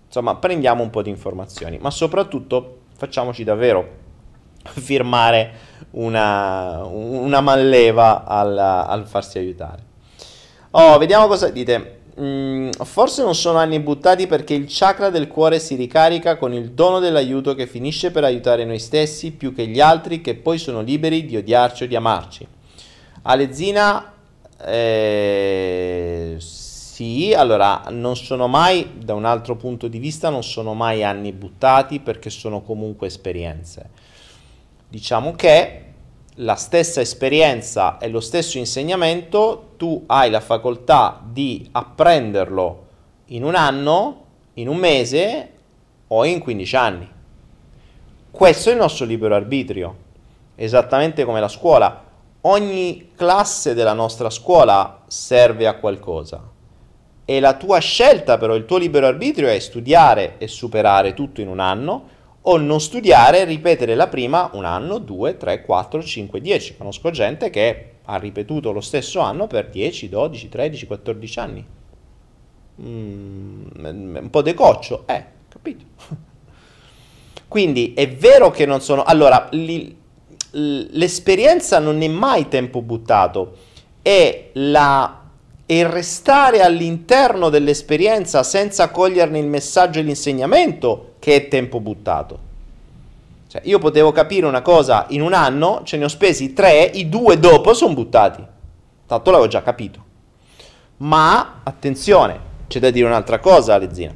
Insomma, 0.07 0.35
prendiamo 0.35 0.83
un 0.83 0.91
po' 0.91 1.03
di 1.03 1.11
informazioni, 1.11 1.79
ma 1.79 1.93
soprattutto 1.93 2.81
facciamoci 2.97 3.45
davvero 3.45 4.07
firmare 4.63 5.67
una, 5.93 6.85
una 6.85 7.41
manleva 7.41 8.25
al, 8.25 8.59
al 8.59 9.07
farsi 9.07 9.39
aiutare. 9.39 9.83
Oh, 10.73 10.99
vediamo 10.99 11.27
cosa 11.27 11.49
dite. 11.49 11.97
Mm, 12.21 12.71
forse 12.71 13.23
non 13.23 13.35
sono 13.35 13.59
anni 13.59 13.79
buttati 13.79 14.27
perché 14.27 14.53
il 14.53 14.67
chakra 14.69 15.09
del 15.09 15.29
cuore 15.29 15.61
si 15.61 15.77
ricarica 15.77 16.37
con 16.37 16.53
il 16.53 16.73
dono 16.73 16.99
dell'aiuto 16.99 17.55
che 17.55 17.69
finisce 17.69 18.11
per 18.11 18.25
aiutare 18.25 18.65
noi 18.65 18.81
stessi 18.81 19.31
più 19.31 19.55
che 19.55 19.69
gli 19.69 19.79
altri 19.79 20.21
che 20.21 20.35
poi 20.35 20.59
sono 20.59 20.81
liberi 20.81 21.25
di 21.25 21.37
odiarci 21.37 21.85
o 21.85 21.87
di 21.87 21.95
amarci. 21.95 22.47
Alezzina, 23.23 24.13
eh, 24.65 26.37
sì, 26.39 27.33
allora 27.37 27.85
non 27.91 28.17
sono 28.17 28.49
mai, 28.49 28.95
da 28.99 29.15
un 29.15 29.25
altro 29.25 29.55
punto 29.55 29.87
di 29.87 29.99
vista, 29.99 30.29
non 30.29 30.43
sono 30.43 30.75
mai 30.75 31.05
anni 31.05 31.33
buttati 31.33 32.01
perché 32.01 32.31
sono 32.31 32.63
comunque 32.63 33.07
esperienze. 33.07 33.91
Diciamo 34.91 35.35
che 35.35 35.83
la 36.37 36.55
stessa 36.55 37.03
esperienza 37.03 37.99
e 37.99 38.09
lo 38.09 38.21
stesso 38.21 38.57
insegnamento, 38.57 39.73
tu 39.77 40.05
hai 40.07 40.31
la 40.31 40.41
facoltà 40.41 41.21
di 41.23 41.69
apprenderlo 41.73 42.87
in 43.27 43.45
un 43.45 43.55
anno, 43.55 44.25
in 44.55 44.67
un 44.69 44.79
mese 44.79 45.51
o 46.07 46.25
in 46.25 46.39
15 46.39 46.77
anni. 46.77 47.09
Questo 48.31 48.71
è 48.71 48.73
il 48.73 48.79
nostro 48.79 49.05
libero 49.05 49.35
arbitrio, 49.35 49.97
esattamente 50.55 51.27
come 51.27 51.41
la 51.41 51.49
scuola. 51.49 52.05
Ogni 52.43 53.11
classe 53.15 53.75
della 53.75 53.93
nostra 53.93 54.31
scuola 54.31 55.03
serve 55.07 55.67
a 55.67 55.75
qualcosa. 55.75 56.43
E 57.27 57.41
la 57.41 57.55
tua 57.57 57.79
scelta, 57.79 58.39
però, 58.39 58.55
il 58.55 58.65
tuo 58.65 58.79
libero 58.79 59.07
arbitrio 59.07 59.49
è 59.49 59.59
studiare 59.59 60.37
e 60.39 60.49
superare 60.49 61.13
tutto 61.13 61.43
in 61.43 61.49
un 61.49 61.61
anno 61.61 62.17
o 62.51 62.57
non 62.57 62.81
studiare 62.81 63.45
ripetere 63.45 63.95
la 63.95 64.09
prima 64.09 64.51
un 64.55 64.65
anno, 64.65 64.99
due, 64.99 65.37
tre, 65.37 65.63
quattro, 65.63 66.03
cinque, 66.03 66.41
dieci. 66.41 66.77
Conosco 66.77 67.11
gente 67.11 67.51
che 67.51 67.93
ha 68.05 68.17
ripetuto 68.17 68.73
lo 68.73 68.81
stesso 68.81 69.21
anno 69.21 69.47
per 69.47 69.69
10, 69.69 70.09
12, 70.09 70.49
13, 70.49 70.87
14 70.87 71.39
anni. 71.39 71.67
Mm, 72.81 73.65
un 73.77 74.29
po' 74.31 74.41
decoccio, 74.41 75.05
eh, 75.07 75.25
capito? 75.49 75.85
Quindi 77.47 77.93
è 77.93 78.09
vero 78.09 78.51
che 78.51 78.65
non 78.65 78.81
sono... 78.81 79.05
Allora, 79.05 79.49
li, 79.53 79.95
l'esperienza 80.53 81.79
non 81.79 82.01
è 82.01 82.09
mai 82.09 82.49
tempo 82.49 82.81
buttato, 82.81 83.57
è 84.01 84.51
la 84.55 85.18
e 85.71 85.87
restare 85.87 86.63
all'interno 86.63 87.51
dell'esperienza 87.51 88.43
senza 88.43 88.89
coglierne 88.89 89.39
il 89.39 89.49
messaggio 89.49 89.99
e 89.99 90.03
l'insegnamento 90.03 91.17
che 91.19 91.37
è 91.37 91.49
tempo 91.49 91.79
buttato. 91.79 92.39
Cioè, 93.49 93.61
io 93.65 93.79
potevo 93.79 94.11
capire 94.11 94.47
una 94.47 94.63
cosa 94.63 95.05
in 95.11 95.21
un 95.21 95.35
anno, 95.35 95.83
ce 95.85 95.99
ne 95.99 96.05
ho 96.05 96.09
spesi 96.09 96.55
tre, 96.55 96.85
i 96.85 97.11
due 97.11 97.39
dopo 97.39 97.75
sono 97.75 97.93
buttati. 97.93 98.43
Tanto 99.07 99.31
l'avevo 99.31 99.49
già 99.49 99.63
capito. 99.63 100.03
Ma, 100.99 101.61
attenzione, 101.65 102.41
c'è 102.67 102.81
da 102.81 102.89
dire 102.89 103.07
un'altra 103.07 103.39
cosa, 103.39 103.75
Alezzina, 103.75 104.15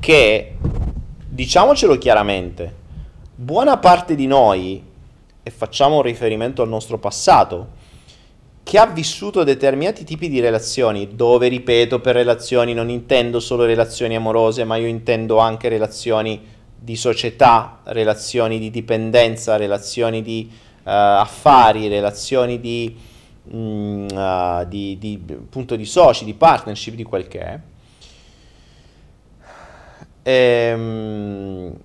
che, 0.00 0.56
diciamocelo 1.24 1.98
chiaramente, 1.98 2.74
buona 3.32 3.76
parte 3.78 4.16
di 4.16 4.26
noi, 4.26 4.82
e 5.40 5.50
facciamo 5.50 5.96
un 5.96 6.02
riferimento 6.02 6.62
al 6.62 6.68
nostro 6.68 6.98
passato, 6.98 7.80
che 8.62 8.78
ha 8.78 8.86
vissuto 8.86 9.44
determinati 9.44 10.04
tipi 10.04 10.28
di 10.28 10.40
relazioni, 10.40 11.14
dove 11.14 11.48
ripeto 11.48 12.00
per 12.00 12.14
relazioni 12.14 12.74
non 12.74 12.88
intendo 12.88 13.40
solo 13.40 13.64
relazioni 13.64 14.14
amorose, 14.14 14.64
ma 14.64 14.76
io 14.76 14.86
intendo 14.86 15.38
anche 15.38 15.68
relazioni 15.68 16.40
di 16.78 16.96
società, 16.96 17.80
relazioni 17.84 18.58
di 18.58 18.70
dipendenza, 18.70 19.56
relazioni 19.56 20.22
di 20.22 20.48
uh, 20.50 20.80
affari, 20.84 21.88
relazioni 21.88 22.60
di, 22.60 22.96
mm, 23.54 24.06
uh, 24.06 24.64
di, 24.66 24.96
di, 24.98 25.22
appunto 25.28 25.76
di 25.76 25.84
soci, 25.84 26.24
di 26.24 26.34
partnership, 26.34 26.94
di 26.94 27.04
quel 27.04 27.28
che 27.28 27.40
è. 27.40 27.60
Ehm, 30.24 31.76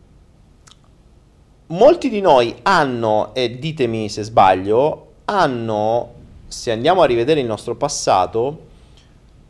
molti 1.67 2.09
di 2.09 2.21
noi 2.21 2.55
hanno, 2.63 3.33
e 3.33 3.57
ditemi 3.57 4.09
se 4.09 4.23
sbaglio, 4.23 5.05
hanno 5.25 6.13
se 6.47 6.71
andiamo 6.71 7.01
a 7.01 7.05
rivedere 7.05 7.39
il 7.39 7.45
nostro 7.45 7.75
passato, 7.75 8.65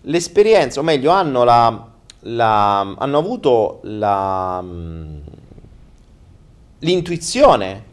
l'esperienza, 0.02 0.80
o 0.80 0.84
meglio, 0.84 1.12
hanno, 1.12 1.44
la, 1.44 1.88
la, 2.22 2.80
hanno 2.80 3.18
avuto 3.18 3.80
la, 3.84 4.64
l'intuizione 6.80 7.84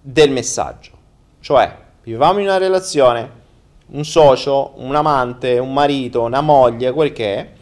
del 0.00 0.30
messaggio. 0.30 0.92
Cioè, 1.40 1.76
vivevamo 2.02 2.38
in 2.38 2.46
una 2.46 2.58
relazione, 2.58 3.30
un 3.88 4.04
socio, 4.04 4.72
un 4.76 4.94
amante, 4.94 5.58
un 5.58 5.72
marito, 5.72 6.22
una 6.22 6.40
moglie, 6.40 6.92
quel 6.92 7.12
che 7.12 7.34
è. 7.34 7.52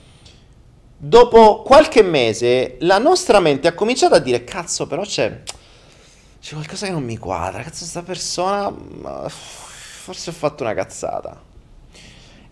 Dopo 0.99 1.63
qualche 1.63 2.03
mese 2.03 2.77
la 2.81 2.99
nostra 2.99 3.39
mente 3.39 3.69
ha 3.69 3.75
cominciato 3.75 4.15
a 4.15 4.19
dire 4.19 4.45
cazzo 4.45 4.87
però 4.87 5.03
c'è 5.03 5.43
c'è 6.41 6.55
qualcosa 6.55 6.87
che 6.87 6.93
non 6.93 7.05
mi 7.05 7.17
quadra. 7.17 7.63
Cazzo, 7.63 7.85
sta 7.85 8.03
persona. 8.03 8.73
Forse 9.29 10.31
ho 10.31 10.33
fatto 10.33 10.63
una 10.63 10.75
cazzata. 10.75 11.41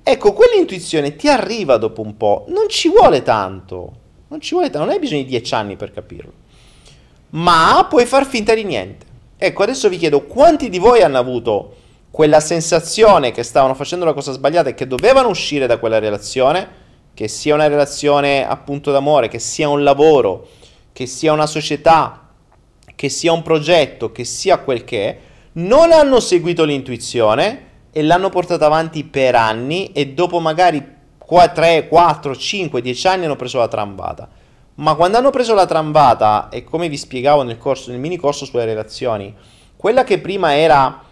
Ecco, 0.03 0.33
quell'intuizione 0.33 1.17
ti 1.17 1.29
arriva 1.29 1.77
dopo 1.77 2.03
un 2.03 2.17
po'. 2.17 2.45
Non 2.49 2.69
ci 2.69 2.89
vuole 2.89 3.23
tanto. 3.23 3.93
Non 4.29 4.41
ci 4.41 4.55
vuole 4.55 4.71
tanto. 4.71 4.87
Non 4.87 4.95
hai 4.95 5.01
bisogno 5.01 5.23
di 5.23 5.29
dieci 5.29 5.55
anni 5.55 5.77
per 5.77 5.93
capirlo. 5.93 6.33
Ma 7.31 7.87
puoi 7.89 8.07
far 8.07 8.27
finta 8.27 8.55
di 8.55 8.65
niente. 8.65 9.07
Ecco, 9.37 9.63
adesso 9.63 9.89
vi 9.89 9.99
chiedo 9.99 10.25
quanti 10.25 10.69
di 10.69 10.79
voi 10.79 11.03
hanno 11.03 11.19
avuto 11.19 11.77
quella 12.11 12.39
sensazione 12.39 13.33
che 13.33 13.43
stavano 13.43 13.75
facendo 13.75 14.05
la 14.05 14.13
cosa 14.13 14.31
sbagliata 14.31 14.69
e 14.69 14.75
che 14.75 14.87
dovevano 14.87 15.29
uscire 15.29 15.67
da 15.67 15.79
quella 15.79 15.99
relazione, 15.99 16.69
che 17.13 17.27
sia 17.27 17.55
una 17.55 17.67
relazione 17.67 18.47
appunto 18.47 18.93
d'amore, 18.93 19.29
che 19.29 19.41
sia 19.41 19.69
un 19.69 19.83
lavoro, 19.83 20.49
che 20.93 21.07
sia 21.07 21.33
una 21.33 21.47
società, 21.47 22.24
che 22.95 23.09
sia 23.09 23.33
un 23.33 23.43
progetto, 23.43 24.13
che 24.13 24.25
sia 24.25 24.59
quel 24.59 24.85
che 24.85 25.09
è, 25.09 25.19
non 25.53 25.93
hanno 25.93 26.21
seguito 26.21 26.65
l'intuizione 26.65 27.73
e 27.93 28.03
l'hanno 28.03 28.29
portata 28.29 28.67
avanti 28.67 29.05
per 29.05 29.35
anni 29.35 29.93
e 29.93 30.09
dopo 30.09 30.41
magari 30.41 30.93
3, 31.53 31.89
4, 31.89 32.37
5, 32.37 32.83
10 32.83 33.07
anni 33.07 33.25
hanno 33.25 33.37
preso 33.37 33.59
la 33.59 33.69
trambata. 33.69 34.29
Ma 34.77 34.95
quando 34.95 35.19
hanno 35.19 35.31
preso 35.31 35.55
la 35.55 35.67
trambata, 35.67 36.49
e 36.49 36.65
come 36.65 36.89
vi 36.89 36.97
spiegavo 36.97 37.43
nel, 37.43 37.59
corso, 37.59 37.91
nel 37.91 38.01
mini 38.01 38.17
corso 38.17 38.45
sulle 38.45 38.65
relazioni, 38.65 39.35
quella 39.77 40.03
che 40.03 40.19
prima 40.19 40.57
era 40.57 41.03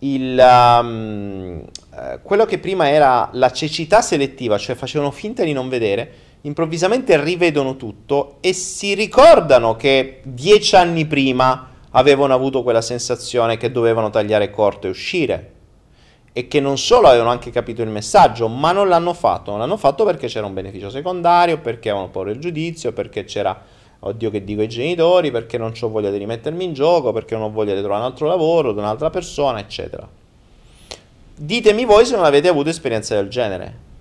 il, 0.00 0.36
um, 0.38 1.62
uh, 1.90 2.20
quello 2.22 2.44
che 2.44 2.58
prima 2.58 2.90
era 2.90 3.28
la 3.32 3.52
cecità 3.52 4.02
selettiva, 4.02 4.58
cioè 4.58 4.74
facevano 4.74 5.12
finta 5.12 5.44
di 5.44 5.52
non 5.52 5.68
vedere, 5.68 6.12
improvvisamente 6.44 7.22
rivedono 7.22 7.76
tutto 7.76 8.36
e 8.40 8.52
si 8.52 8.94
ricordano 8.94 9.76
che 9.76 10.20
dieci 10.24 10.76
anni 10.76 11.06
prima 11.06 11.70
avevano 11.90 12.34
avuto 12.34 12.62
quella 12.62 12.82
sensazione 12.82 13.56
che 13.56 13.70
dovevano 13.70 14.10
tagliare 14.10 14.50
corto 14.50 14.86
e 14.86 14.90
uscire 14.90 15.52
e 16.32 16.48
che 16.48 16.60
non 16.60 16.76
solo 16.76 17.06
avevano 17.06 17.30
anche 17.30 17.50
capito 17.50 17.82
il 17.82 17.88
messaggio, 17.88 18.48
ma 18.48 18.72
non 18.72 18.88
l'hanno 18.88 19.14
fatto, 19.14 19.52
non 19.52 19.60
l'hanno 19.60 19.76
fatto 19.76 20.04
perché 20.04 20.26
c'era 20.26 20.46
un 20.46 20.52
beneficio 20.52 20.90
secondario, 20.90 21.58
perché 21.58 21.90
avevano 21.90 22.10
paura 22.10 22.32
del 22.32 22.40
giudizio, 22.40 22.92
perché 22.92 23.22
c'era, 23.22 23.56
oddio 24.00 24.30
che 24.30 24.42
dico 24.42 24.60
ai 24.60 24.68
genitori, 24.68 25.30
perché 25.30 25.58
non 25.58 25.72
ho 25.80 25.88
voglia 25.88 26.10
di 26.10 26.18
rimettermi 26.18 26.64
in 26.64 26.72
gioco, 26.72 27.12
perché 27.12 27.36
non 27.36 27.44
ho 27.44 27.50
voglia 27.50 27.72
di 27.72 27.78
trovare 27.78 28.00
un 28.00 28.08
altro 28.08 28.26
lavoro, 28.26 28.72
di 28.72 28.78
un'altra 28.80 29.10
persona, 29.10 29.60
eccetera. 29.60 30.08
Ditemi 31.36 31.84
voi 31.84 32.04
se 32.04 32.16
non 32.16 32.24
avete 32.24 32.48
avuto 32.48 32.68
esperienze 32.68 33.14
del 33.14 33.28
genere 33.28 33.92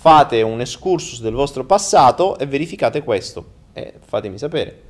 fate 0.00 0.40
un 0.40 0.62
excursus 0.62 1.20
del 1.20 1.34
vostro 1.34 1.66
passato 1.66 2.38
e 2.38 2.46
verificate 2.46 3.02
questo 3.04 3.44
e 3.74 3.92
fatemi 4.02 4.38
sapere. 4.38 4.82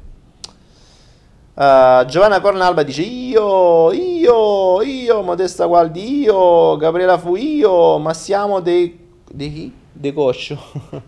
Uh, 1.53 2.05
Giovanna 2.05 2.41
Cornalba 2.41 2.85
dice 2.85 3.03
io, 3.03 3.91
io, 3.91 4.81
io, 4.83 5.23
Modesta 5.23 5.67
Gualdi, 5.67 6.21
io, 6.21 6.77
Gabriela 6.77 7.19
Fu 7.19 7.35
io, 7.35 7.99
ma 7.99 8.15
siamo 8.15 8.61
dei... 8.61 8.97
dei 9.29 9.53
chi? 9.53 9.75
De 9.91 10.13
Coscio. 10.13 10.57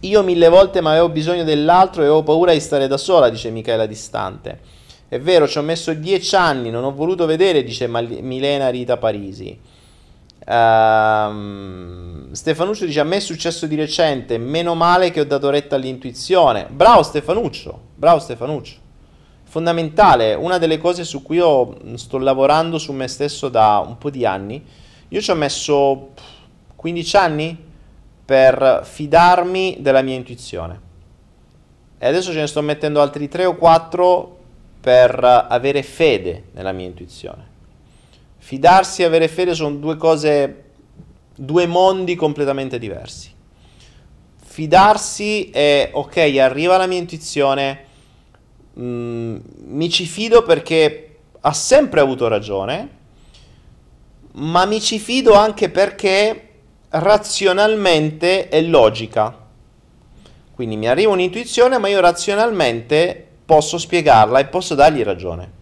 io 0.00 0.22
mille 0.24 0.48
volte 0.48 0.80
ma 0.80 0.90
avevo 0.90 1.10
bisogno 1.10 1.44
dell'altro 1.44 2.02
e 2.02 2.06
avevo 2.06 2.24
paura 2.24 2.52
di 2.52 2.60
stare 2.60 2.88
da 2.88 2.96
sola, 2.96 3.28
dice 3.28 3.50
Michaela 3.50 3.86
Distante. 3.86 4.58
È 5.06 5.20
vero, 5.20 5.46
ci 5.46 5.58
ho 5.58 5.62
messo 5.62 5.94
dieci 5.94 6.34
anni, 6.34 6.70
non 6.70 6.82
ho 6.82 6.92
voluto 6.92 7.24
vedere, 7.24 7.62
dice 7.62 7.86
Milena 7.86 8.68
Rita 8.68 8.96
Parisi. 8.96 9.75
Um, 10.48 12.32
Stefanuccio 12.32 12.84
dice: 12.86 13.00
A 13.00 13.04
me 13.04 13.16
è 13.16 13.20
successo 13.20 13.66
di 13.66 13.74
recente. 13.74 14.38
Meno 14.38 14.74
male 14.74 15.10
che 15.10 15.20
ho 15.20 15.24
dato 15.24 15.50
retta 15.50 15.74
all'intuizione. 15.76 16.66
Bravo 16.70 17.02
Stefanuccio, 17.02 17.80
bravo 17.94 18.20
Stefanuccio. 18.20 18.84
Fondamentale, 19.44 20.34
una 20.34 20.58
delle 20.58 20.78
cose 20.78 21.04
su 21.04 21.22
cui 21.22 21.36
io 21.36 21.76
sto 21.96 22.18
lavorando 22.18 22.78
su 22.78 22.92
me 22.92 23.08
stesso 23.08 23.48
da 23.48 23.82
un 23.84 23.98
po' 23.98 24.10
di 24.10 24.24
anni. 24.24 24.64
Io 25.08 25.20
ci 25.20 25.30
ho 25.30 25.34
messo 25.34 26.10
15 26.76 27.16
anni 27.16 27.64
per 28.24 28.82
fidarmi 28.84 29.78
della 29.80 30.02
mia 30.02 30.16
intuizione. 30.16 30.80
e 31.98 32.06
adesso 32.06 32.32
ce 32.32 32.40
ne 32.40 32.46
sto 32.46 32.60
mettendo 32.60 33.00
altri 33.00 33.28
3 33.28 33.46
o 33.46 33.56
4 33.56 34.38
per 34.80 35.46
avere 35.48 35.82
fede 35.82 36.44
nella 36.52 36.72
mia 36.72 36.86
intuizione. 36.86 37.45
Fidarsi 38.46 39.02
e 39.02 39.06
avere 39.06 39.26
fede 39.26 39.56
sono 39.56 39.74
due 39.74 39.96
cose, 39.96 40.66
due 41.34 41.66
mondi 41.66 42.14
completamente 42.14 42.78
diversi. 42.78 43.28
Fidarsi 44.36 45.50
è 45.50 45.90
ok, 45.92 46.16
arriva 46.38 46.76
la 46.76 46.86
mia 46.86 46.98
intuizione, 46.98 47.84
mh, 48.72 48.84
mm, 48.84 49.36
mi 49.64 49.90
ci 49.90 50.06
fido 50.06 50.44
perché 50.44 51.16
ha 51.40 51.52
sempre 51.52 51.98
avuto 51.98 52.28
ragione, 52.28 52.88
ma 54.34 54.64
mi 54.64 54.80
ci 54.80 55.00
fido 55.00 55.34
anche 55.34 55.68
perché 55.68 56.50
razionalmente 56.90 58.48
è 58.48 58.62
logica. 58.62 59.36
Quindi 60.54 60.76
mi 60.76 60.86
arriva 60.86 61.10
un'intuizione, 61.10 61.78
ma 61.78 61.88
io 61.88 61.98
razionalmente 61.98 63.26
posso 63.44 63.76
spiegarla 63.76 64.38
e 64.38 64.46
posso 64.46 64.76
dargli 64.76 65.02
ragione. 65.02 65.55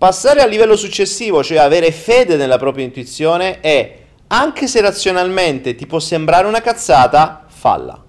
Passare 0.00 0.40
al 0.40 0.48
livello 0.48 0.76
successivo, 0.76 1.42
cioè 1.42 1.58
avere 1.58 1.92
fede 1.92 2.36
nella 2.36 2.56
propria 2.56 2.86
intuizione, 2.86 3.60
è 3.60 3.98
anche 4.28 4.66
se 4.66 4.80
razionalmente 4.80 5.74
ti 5.74 5.86
può 5.86 5.98
sembrare 5.98 6.46
una 6.46 6.62
cazzata, 6.62 7.44
falla. 7.46 8.02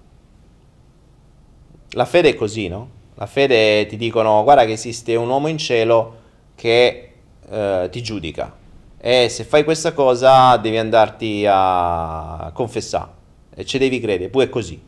La 1.89 2.05
fede 2.05 2.29
è 2.29 2.35
così, 2.35 2.69
no? 2.69 2.89
La 3.15 3.25
fede 3.25 3.85
ti 3.87 3.97
dicono 3.97 4.41
guarda 4.43 4.63
che 4.63 4.71
esiste 4.71 5.15
un 5.15 5.27
uomo 5.27 5.49
in 5.49 5.57
cielo 5.57 6.19
che 6.55 7.11
eh, 7.49 7.89
ti 7.91 8.01
giudica 8.01 8.55
e 8.97 9.27
se 9.27 9.43
fai 9.43 9.65
questa 9.65 9.91
cosa 9.91 10.55
devi 10.55 10.77
andarti 10.77 11.45
a 11.45 12.51
confessare 12.53 13.11
e 13.53 13.65
ci 13.65 13.77
devi 13.77 13.99
credere, 13.99 14.29
poi 14.29 14.45
è 14.45 14.49
così. 14.49 14.81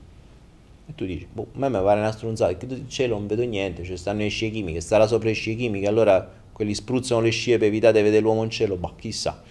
E 0.88 0.96
tu 0.96 1.04
dici, 1.04 1.28
boh, 1.30 1.48
a 1.54 1.58
me 1.58 1.68
mi 1.68 1.82
pare 1.84 2.00
una 2.00 2.14
stronzata, 2.14 2.56
che 2.56 2.66
in 2.66 2.88
cielo 2.88 3.16
non 3.16 3.28
vedo 3.28 3.44
niente, 3.44 3.84
ci 3.84 3.98
stanno 3.98 4.20
le 4.20 4.30
scie 4.30 4.50
chimiche, 4.50 4.80
starà 4.80 5.06
sopra 5.06 5.28
le 5.28 5.34
scie 5.34 5.56
chimiche, 5.56 5.86
allora 5.86 6.42
quelli 6.54 6.74
spruzzano 6.74 7.22
le 7.22 7.32
scie 7.32 7.58
per 7.58 7.68
evitare 7.68 7.98
di 7.98 8.04
vedere 8.04 8.22
l'uomo 8.22 8.44
in 8.44 8.50
cielo, 8.50 8.78
boh, 8.78 8.94
chissà. 8.98 9.42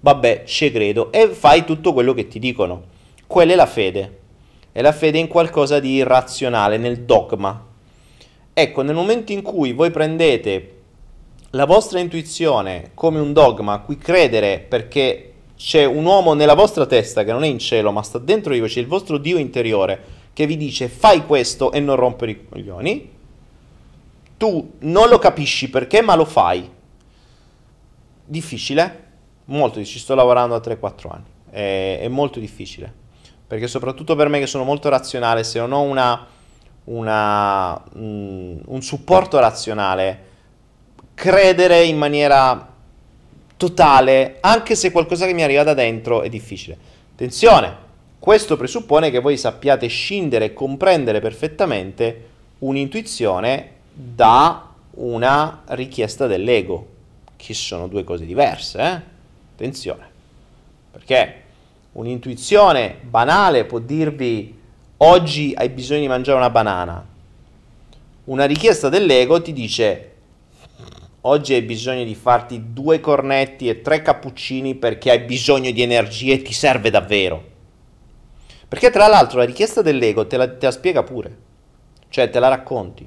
Vabbè, 0.00 0.44
ci 0.44 0.70
credo 0.70 1.10
e 1.10 1.28
fai 1.28 1.64
tutto 1.64 1.92
quello 1.92 2.14
che 2.14 2.28
ti 2.28 2.38
dicono. 2.38 2.84
Quella 3.26 3.52
è 3.52 3.56
la 3.56 3.66
fede. 3.66 4.18
È 4.70 4.80
la 4.80 4.92
fede 4.92 5.18
in 5.18 5.28
qualcosa 5.28 5.80
di 5.80 5.94
irrazionale, 5.94 6.76
nel 6.76 7.00
dogma. 7.00 7.66
Ecco, 8.52 8.82
nel 8.82 8.94
momento 8.94 9.32
in 9.32 9.42
cui 9.42 9.72
voi 9.72 9.90
prendete 9.90 10.80
la 11.54 11.66
vostra 11.66 11.98
intuizione 11.98 12.92
come 12.94 13.18
un 13.18 13.32
dogma 13.32 13.74
a 13.74 13.80
cui 13.80 13.98
credere 13.98 14.58
perché 14.58 15.32
c'è 15.56 15.84
un 15.84 16.04
uomo 16.04 16.32
nella 16.32 16.54
vostra 16.54 16.86
testa 16.86 17.24
che 17.24 17.32
non 17.32 17.44
è 17.44 17.46
in 17.46 17.58
cielo 17.58 17.92
ma 17.92 18.02
sta 18.02 18.18
dentro 18.18 18.54
di 18.54 18.58
voi, 18.58 18.70
c'è 18.70 18.80
il 18.80 18.86
vostro 18.86 19.18
Dio 19.18 19.36
interiore 19.36 20.20
che 20.32 20.46
vi 20.46 20.56
dice 20.56 20.88
fai 20.88 21.26
questo 21.26 21.70
e 21.70 21.78
non 21.78 21.96
rompere 21.96 22.30
i 22.30 22.48
coglioni, 22.48 23.10
tu 24.42 24.72
non 24.80 25.08
lo 25.08 25.20
capisci 25.20 25.70
perché 25.70 26.02
ma 26.02 26.16
lo 26.16 26.24
fai. 26.24 26.68
Difficile? 28.24 29.04
Molto, 29.44 29.84
ci 29.84 30.00
sto 30.00 30.16
lavorando 30.16 30.58
da 30.58 30.68
3-4 30.68 31.08
anni, 31.12 31.24
è, 31.48 32.00
è, 32.02 32.08
molto 32.08 32.40
difficile, 32.40 32.92
perché 33.46 33.68
soprattutto 33.68 34.16
per 34.16 34.26
me 34.26 34.40
che 34.40 34.48
sono 34.48 34.64
molto 34.64 34.88
razionale, 34.88 35.44
se 35.44 35.60
non 35.60 35.70
ho 35.70 35.82
una, 35.82 36.26
una, 36.84 37.80
mm, 37.96 38.58
un 38.66 38.82
supporto 38.82 39.38
razionale, 39.38 40.24
credere 41.14 41.84
in 41.84 41.96
maniera 41.96 42.68
totale, 43.56 44.38
anche 44.40 44.74
se 44.74 44.90
qualcosa 44.90 45.24
che 45.26 45.34
mi 45.34 45.44
arriva 45.44 45.62
da 45.62 45.74
dentro 45.74 46.22
è 46.22 46.28
difficile. 46.28 46.76
Attenzione, 47.12 47.76
questo 48.18 48.56
presuppone 48.56 49.12
che 49.12 49.20
voi 49.20 49.36
sappiate 49.36 49.86
scindere 49.86 50.46
e 50.46 50.52
comprendere 50.52 51.20
perfettamente 51.20 52.30
un'intuizione 52.58 53.71
da 53.92 54.70
una 54.92 55.62
richiesta 55.68 56.26
dell'ego, 56.26 56.88
che 57.36 57.54
sono 57.54 57.88
due 57.88 58.04
cose 58.04 58.24
diverse. 58.24 58.80
Eh? 58.80 59.00
Attenzione, 59.54 60.06
perché 60.90 61.42
un'intuizione 61.92 62.98
banale 63.02 63.64
può 63.64 63.78
dirvi 63.78 64.58
oggi 64.98 65.52
hai 65.56 65.68
bisogno 65.68 66.00
di 66.00 66.08
mangiare 66.08 66.38
una 66.38 66.50
banana. 66.50 67.06
Una 68.24 68.44
richiesta 68.44 68.88
dell'ego 68.88 69.42
ti 69.42 69.52
dice 69.52 70.10
oggi 71.22 71.54
hai 71.54 71.62
bisogno 71.62 72.04
di 72.04 72.14
farti 72.14 72.72
due 72.72 73.00
cornetti 73.00 73.68
e 73.68 73.82
tre 73.82 74.02
cappuccini 74.02 74.74
perché 74.74 75.10
hai 75.10 75.20
bisogno 75.20 75.70
di 75.70 75.82
energia 75.82 76.34
e 76.34 76.42
ti 76.42 76.52
serve 76.52 76.90
davvero. 76.90 77.50
Perché 78.68 78.90
tra 78.90 79.06
l'altro 79.06 79.38
la 79.38 79.44
richiesta 79.44 79.82
dell'ego 79.82 80.26
te 80.26 80.36
la, 80.36 80.48
te 80.48 80.66
la 80.66 80.72
spiega 80.72 81.02
pure, 81.02 81.36
cioè 82.08 82.30
te 82.30 82.38
la 82.38 82.48
racconti. 82.48 83.06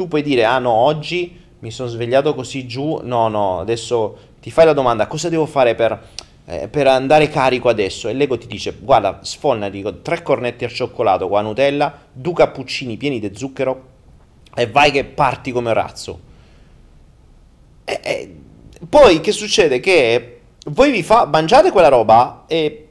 Tu 0.00 0.08
puoi 0.08 0.22
dire, 0.22 0.46
ah 0.46 0.58
no, 0.58 0.70
oggi 0.70 1.38
mi 1.58 1.70
sono 1.70 1.90
svegliato 1.90 2.34
così 2.34 2.66
giù, 2.66 3.00
no, 3.02 3.28
no, 3.28 3.60
adesso 3.60 4.16
ti 4.40 4.50
fai 4.50 4.64
la 4.64 4.72
domanda, 4.72 5.06
cosa 5.06 5.28
devo 5.28 5.44
fare 5.44 5.74
per, 5.74 6.08
eh, 6.46 6.68
per 6.68 6.86
andare 6.86 7.28
carico 7.28 7.68
adesso? 7.68 8.08
E 8.08 8.14
l'ego 8.14 8.38
ti 8.38 8.46
dice, 8.46 8.74
guarda, 8.80 9.18
sfonna, 9.20 9.68
dico, 9.68 10.00
tre 10.00 10.22
cornetti 10.22 10.64
al 10.64 10.72
cioccolato 10.72 11.28
con 11.28 11.36
la 11.36 11.42
Nutella, 11.42 11.98
due 12.10 12.32
cappuccini 12.32 12.96
pieni 12.96 13.20
di 13.20 13.30
zucchero 13.34 13.88
e 14.54 14.68
vai 14.68 14.90
che 14.90 15.04
parti 15.04 15.52
come 15.52 15.74
razzo 15.74 16.20
e, 17.84 18.00
e, 18.02 18.36
poi 18.88 19.20
che 19.20 19.32
succede? 19.32 19.80
Che 19.80 20.40
voi 20.68 20.90
vi 20.92 21.02
fa, 21.02 21.26
mangiate 21.26 21.70
quella 21.70 21.88
roba 21.88 22.44
e, 22.46 22.88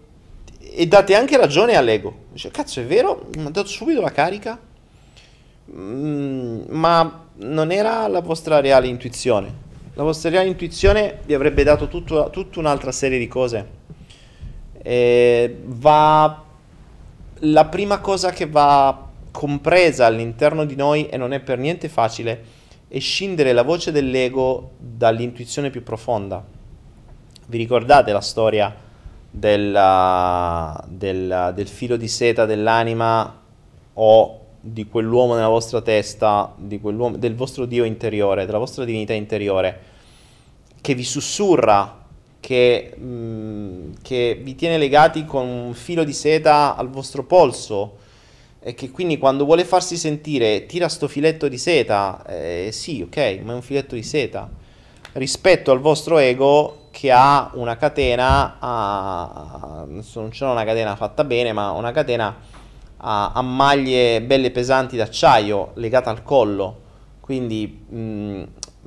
e 0.60 0.86
date 0.86 1.16
anche 1.16 1.38
ragione 1.38 1.76
all'ego. 1.76 2.26
Dice, 2.34 2.52
cazzo 2.52 2.82
è 2.82 2.86
vero, 2.86 3.30
mi 3.36 3.48
ha 3.48 3.50
dato 3.50 3.68
subito 3.68 4.00
la 4.00 4.12
carica, 4.12 4.60
ma 5.74 7.28
non 7.36 7.72
era 7.72 8.08
la 8.08 8.22
vostra 8.22 8.60
reale 8.60 8.88
intuizione. 8.88 9.68
La 9.94 10.04
vostra 10.04 10.30
reale 10.30 10.48
intuizione 10.48 11.20
vi 11.26 11.34
avrebbe 11.34 11.64
dato 11.64 11.88
tutto, 11.88 12.30
tutta 12.32 12.60
un'altra 12.60 12.92
serie 12.92 13.20
di 13.20 13.28
cose. 13.28 13.68
E 14.82 15.58
va... 15.66 16.44
La 17.44 17.66
prima 17.66 18.00
cosa 18.00 18.32
che 18.32 18.48
va 18.48 19.08
compresa 19.32 20.06
all'interno 20.06 20.66
di 20.66 20.76
noi 20.76 21.08
e 21.08 21.16
non 21.16 21.32
è 21.32 21.40
per 21.40 21.58
niente 21.58 21.88
facile 21.88 22.44
e 22.90 23.00
scindere 23.00 23.54
la 23.54 23.62
voce 23.62 23.92
dell'ego 23.92 24.72
dall'intuizione 24.78 25.70
più 25.70 25.84
profonda. 25.84 26.44
Vi 27.46 27.58
ricordate 27.58 28.12
la 28.12 28.20
storia 28.20 28.76
del, 29.30 30.84
del, 30.88 31.52
del 31.56 31.68
filo 31.68 31.96
di 31.96 32.08
seta 32.08 32.46
dell'anima 32.46 33.42
o 33.94 34.40
di 34.62 34.86
quell'uomo 34.88 35.36
nella 35.36 35.48
vostra 35.48 35.82
testa, 35.82 36.54
del 36.58 37.36
vostro 37.36 37.66
Dio 37.66 37.84
interiore, 37.84 38.46
della 38.46 38.58
vostra 38.58 38.86
divinità 38.86 39.14
interiore, 39.14 39.80
che 40.82 40.94
vi 40.96 41.04
sussurra, 41.04 41.98
che, 42.40 42.94
mh, 42.96 44.02
che 44.02 44.40
vi 44.42 44.56
tiene 44.56 44.78
legati 44.78 45.26
con 45.26 45.48
un 45.48 45.74
filo 45.74 46.04
di 46.04 46.14
seta 46.14 46.76
al 46.76 46.90
vostro 46.90 47.24
polso, 47.24 47.98
e 48.62 48.74
che 48.74 48.92
quindi 48.92 49.18
quando 49.18 49.46
vuole 49.46 49.64
farsi 49.64 49.96
sentire 49.96 50.66
tira 50.66 50.90
sto 50.90 51.08
filetto 51.08 51.48
di 51.48 51.58
seta, 51.58 52.26
eh, 52.28 52.70
sì, 52.74 53.02
ok, 53.02 53.40
ma 53.44 53.54
è 53.54 53.56
un 53.56 53.62
filetto 53.62 53.96
di 53.96 54.04
seta, 54.04 54.50
rispetto 55.14 55.72
al 55.72 55.80
vostro 55.80 56.18
ego 56.18 56.88
che 56.92 57.12
ha 57.12 57.52
una 57.54 57.78
catena, 57.78 58.58
a, 58.60 59.86
non 59.88 60.30
c'è 60.30 60.46
una 60.46 60.66
catena 60.66 60.96
fatta 60.98 61.24
bene, 61.24 61.54
ma 61.54 61.72
una 61.72 61.92
catena 61.92 62.36
a, 63.00 63.32
a 63.32 63.42
maglie 63.42 64.22
belle 64.22 64.52
pesanti 64.52 64.96
d'acciaio 64.96 65.72
legata 65.76 66.10
al 66.10 66.24
collo. 66.24 66.88
Quindi, 67.20 67.68
mh, 67.68 68.44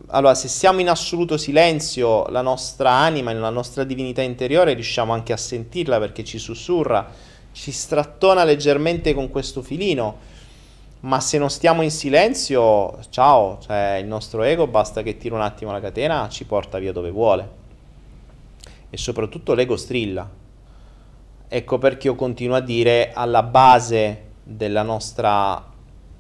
allora, 0.09 0.35
se 0.35 0.49
siamo 0.49 0.81
in 0.81 0.89
assoluto 0.89 1.37
silenzio, 1.37 2.27
la 2.29 2.43
nostra 2.43 2.91
anima, 2.91 3.33
la 3.33 3.51
nostra 3.51 3.85
divinità 3.85 4.23
interiore, 4.23 4.75
riusciamo 4.75 5.13
anche 5.13 5.33
a 5.33 5.37
sentirla 5.37 5.99
perché 5.99 6.25
ci 6.25 6.39
sussurra 6.39 7.31
ci 7.53 7.71
strattona 7.71 8.45
leggermente 8.45 9.15
con 9.15 9.31
questo 9.31 9.63
filino, 9.63 10.31
ma 11.01 11.21
se 11.21 11.39
non 11.39 11.51
stiamo 11.51 11.83
in 11.83 11.91
silenzio, 11.91 12.99
ciao, 13.11 13.59
cioè 13.61 13.99
il 14.01 14.07
nostro 14.07 14.43
ego 14.43 14.67
basta 14.67 15.03
che 15.03 15.17
tira 15.17 15.35
un 15.35 15.43
attimo 15.43 15.71
la 15.71 15.81
catena, 15.81 16.29
ci 16.29 16.45
porta 16.45 16.79
via 16.79 16.93
dove 16.93 17.11
vuole. 17.11 17.61
E 18.89 18.97
soprattutto 18.97 19.55
l'ego 19.55 19.77
strilla. 19.77 20.29
Ecco 21.55 21.77
perché 21.77 22.07
io 22.07 22.15
continuo 22.15 22.57
a 22.57 22.61
dire 22.61 23.11
alla 23.13 23.43
base 23.43 24.31
della 24.43 24.81
nostra 24.81 25.63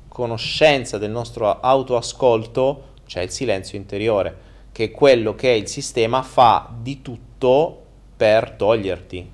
conoscenza, 0.06 0.98
del 0.98 1.10
nostro 1.10 1.58
autoascolto, 1.58 2.88
c'è 3.06 3.22
il 3.22 3.30
silenzio 3.30 3.78
interiore, 3.78 4.36
che 4.72 4.84
è 4.84 4.90
quello 4.90 5.34
che 5.34 5.48
il 5.48 5.68
sistema 5.68 6.20
fa 6.20 6.68
di 6.78 7.00
tutto 7.00 7.82
per 8.14 8.50
toglierti. 8.50 9.30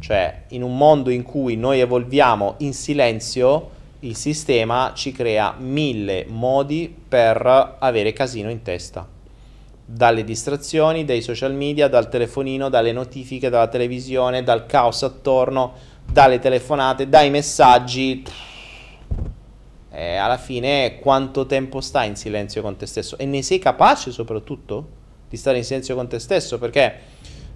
Cioè, 0.00 0.44
in 0.48 0.62
un 0.62 0.78
mondo 0.78 1.10
in 1.10 1.22
cui 1.22 1.56
noi 1.56 1.80
evolviamo 1.80 2.54
in 2.60 2.72
silenzio, 2.72 3.70
il 4.00 4.16
sistema 4.16 4.92
ci 4.94 5.12
crea 5.12 5.56
mille 5.58 6.24
modi 6.26 6.94
per 7.06 7.76
avere 7.80 8.14
casino 8.14 8.48
in 8.48 8.62
testa. 8.62 9.13
Dalle 9.94 10.24
distrazioni, 10.24 11.04
dai 11.04 11.22
social 11.22 11.54
media, 11.54 11.86
dal 11.86 12.08
telefonino, 12.08 12.68
dalle 12.68 12.90
notifiche, 12.90 13.48
dalla 13.48 13.68
televisione, 13.68 14.42
dal 14.42 14.66
caos 14.66 15.04
attorno, 15.04 15.74
dalle 16.04 16.40
telefonate, 16.40 17.08
dai 17.08 17.30
messaggi, 17.30 18.24
E 19.90 20.16
alla 20.16 20.36
fine 20.36 20.98
quanto 20.98 21.46
tempo 21.46 21.80
stai 21.80 22.08
in 22.08 22.16
silenzio 22.16 22.60
con 22.60 22.74
te 22.74 22.86
stesso? 22.86 23.16
E 23.18 23.24
ne 23.24 23.42
sei 23.42 23.60
capace 23.60 24.10
soprattutto 24.10 24.88
di 25.28 25.36
stare 25.36 25.58
in 25.58 25.64
silenzio 25.64 25.94
con 25.94 26.08
te 26.08 26.18
stesso? 26.18 26.58
Perché 26.58 26.98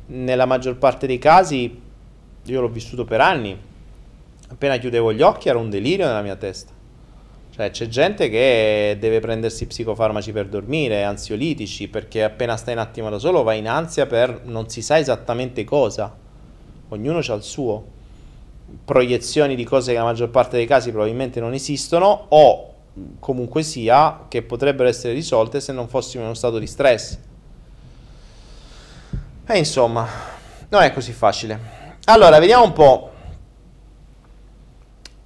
nella 0.06 0.47
maggior 0.47 0.77
parte 0.77 1.09
dei 1.09 1.19
casi, 1.19 1.81
io 2.44 2.60
l'ho 2.60 2.69
vissuto 2.69 3.05
per 3.05 3.20
anni, 3.20 3.59
appena 4.48 4.77
chiudevo 4.77 5.12
gli 5.12 5.23
occhi 5.23 5.48
era 5.48 5.59
un 5.59 5.70
delirio 5.70 6.06
nella 6.06 6.23
mia 6.23 6.36
testa. 6.36 6.77
Cioè 7.59 7.70
c'è 7.70 7.89
gente 7.89 8.28
che 8.28 8.97
deve 9.01 9.18
prendersi 9.18 9.66
psicofarmaci 9.66 10.30
per 10.30 10.47
dormire, 10.47 11.02
ansiolitici, 11.02 11.89
perché 11.89 12.22
appena 12.22 12.56
stai 12.56 12.74
un 12.74 12.78
attimo 12.78 13.10
da 13.10 13.18
solo 13.18 13.43
vai 13.43 13.59
in 13.59 13.66
ansia 13.68 14.06
per 14.06 14.43
non 14.44 14.68
si 14.68 14.80
sa 14.80 14.97
esattamente 14.97 15.64
cosa. 15.64 16.16
Ognuno 16.90 17.18
ha 17.18 17.35
il 17.35 17.43
suo. 17.43 17.85
Proiezioni 18.85 19.56
di 19.56 19.64
cose 19.64 19.90
che 19.90 19.98
nella 19.98 20.10
maggior 20.10 20.28
parte 20.28 20.56
dei 20.56 20.66
casi 20.66 20.93
probabilmente 20.93 21.40
non 21.40 21.52
esistono 21.52 22.26
o 22.28 22.74
comunque 23.18 23.64
sia 23.64 24.26
che 24.28 24.43
potrebbero 24.43 24.89
essere 24.89 25.12
risolte 25.12 25.59
se 25.59 25.72
non 25.72 25.89
fossimo 25.89 26.22
in 26.22 26.28
uno 26.28 26.36
stato 26.36 26.60
di 26.60 26.66
stress. 26.68 27.18
E 29.44 29.59
insomma, 29.59 30.06
non 30.68 30.82
è 30.82 30.93
così 30.93 31.10
facile. 31.10 31.59
Allora, 32.05 32.39
vediamo 32.39 32.62
un 32.62 32.72
po'. 32.72 33.10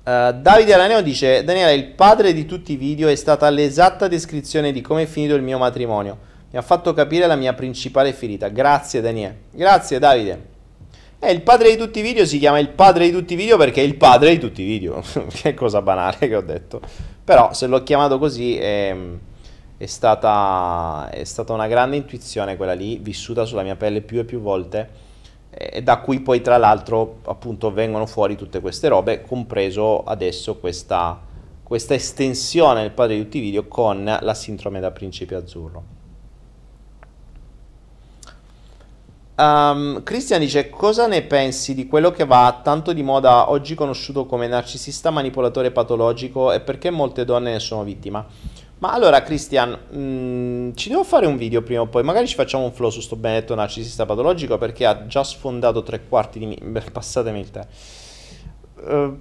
Uh, 0.04 0.32
Davide 0.32 0.74
Araneo 0.74 1.00
dice: 1.00 1.44
Daniele, 1.44 1.74
il 1.74 1.86
padre 1.86 2.32
di 2.32 2.44
tutti 2.44 2.72
i 2.72 2.76
video 2.76 3.08
è 3.08 3.14
stata 3.14 3.48
l'esatta 3.50 4.08
descrizione 4.08 4.72
di 4.72 4.80
come 4.80 5.02
è 5.02 5.06
finito 5.06 5.36
il 5.36 5.42
mio 5.42 5.58
matrimonio. 5.58 6.18
Mi 6.50 6.58
ha 6.58 6.62
fatto 6.62 6.92
capire 6.92 7.28
la 7.28 7.36
mia 7.36 7.52
principale 7.52 8.12
ferita. 8.12 8.48
Grazie, 8.48 9.00
Daniele. 9.00 9.42
Grazie, 9.52 10.00
Davide. 10.00 10.50
E 11.20 11.30
il 11.30 11.42
padre 11.42 11.70
di 11.70 11.76
tutti 11.76 12.00
i 12.00 12.02
video 12.02 12.26
si 12.26 12.38
chiama 12.38 12.58
il 12.58 12.70
padre 12.70 13.04
di 13.04 13.12
tutti 13.12 13.34
i 13.34 13.36
video 13.36 13.56
perché 13.56 13.80
è 13.80 13.84
il 13.84 13.94
padre 13.94 14.30
di 14.30 14.38
tutti 14.38 14.62
i 14.62 14.66
video. 14.66 15.04
che 15.32 15.54
cosa 15.54 15.80
banale 15.82 16.16
che 16.18 16.34
ho 16.34 16.42
detto. 16.42 16.80
Però, 17.22 17.52
se 17.52 17.68
l'ho 17.68 17.84
chiamato 17.84 18.18
così, 18.18 18.58
è, 18.58 18.96
è, 19.76 19.86
stata, 19.86 21.10
è 21.12 21.22
stata 21.22 21.52
una 21.52 21.68
grande 21.68 21.94
intuizione 21.94 22.56
quella 22.56 22.74
lì, 22.74 22.98
vissuta 22.98 23.44
sulla 23.44 23.62
mia 23.62 23.76
pelle 23.76 24.00
più 24.00 24.18
e 24.18 24.24
più 24.24 24.40
volte 24.40 25.10
e 25.54 25.82
da 25.82 25.98
cui 25.98 26.20
poi 26.20 26.40
tra 26.40 26.56
l'altro 26.56 27.18
appunto 27.24 27.70
vengono 27.72 28.06
fuori 28.06 28.36
tutte 28.36 28.60
queste 28.60 28.88
robe, 28.88 29.22
compreso 29.22 30.02
adesso 30.02 30.56
questa, 30.56 31.20
questa 31.62 31.92
estensione 31.94 32.80
del 32.80 32.92
padre 32.92 33.16
di 33.16 33.22
tutti 33.22 33.38
i 33.38 33.42
video 33.42 33.68
con 33.68 34.04
la 34.04 34.34
sindrome 34.34 34.80
da 34.80 34.90
principe 34.90 35.34
azzurro. 35.34 36.00
Um, 39.34 40.02
Christian 40.02 40.40
dice 40.40 40.68
cosa 40.68 41.06
ne 41.06 41.22
pensi 41.22 41.74
di 41.74 41.86
quello 41.86 42.10
che 42.10 42.26
va 42.26 42.60
tanto 42.62 42.92
di 42.92 43.02
moda 43.02 43.50
oggi 43.50 43.74
conosciuto 43.74 44.26
come 44.26 44.46
narcisista 44.46 45.10
manipolatore 45.10 45.70
patologico 45.70 46.52
e 46.52 46.60
perché 46.60 46.90
molte 46.90 47.24
donne 47.24 47.52
ne 47.52 47.58
sono 47.58 47.82
vittima? 47.82 48.24
Ma 48.82 48.90
allora, 48.90 49.22
Christian, 49.22 49.78
mm, 49.94 50.72
ci 50.74 50.88
devo 50.88 51.04
fare 51.04 51.24
un 51.26 51.36
video 51.36 51.62
prima 51.62 51.82
o 51.82 51.86
poi. 51.86 52.02
Magari 52.02 52.26
ci 52.26 52.34
facciamo 52.34 52.64
un 52.64 52.72
flow 52.72 52.90
su 52.90 53.00
sto 53.00 53.14
benedetto 53.14 53.54
narcisista 53.54 54.06
patologico 54.06 54.58
perché 54.58 54.84
ha 54.84 55.06
già 55.06 55.22
sfondato 55.22 55.84
tre 55.84 56.04
quarti 56.08 56.40
di... 56.40 56.46
Mi- 56.46 56.82
passatemi 56.90 57.38
il 57.38 57.50
tè. 57.52 57.66
Uh, 58.74 59.18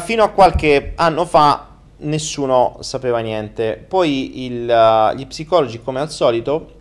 fino 0.00 0.24
a 0.24 0.30
qualche 0.30 0.94
anno 0.96 1.26
fa 1.26 1.72
nessuno 1.98 2.78
sapeva 2.80 3.18
niente. 3.18 3.84
Poi 3.86 4.46
il, 4.46 4.66
uh, 4.66 5.14
gli 5.14 5.26
psicologi, 5.26 5.82
come 5.82 6.00
al 6.00 6.10
solito... 6.10 6.72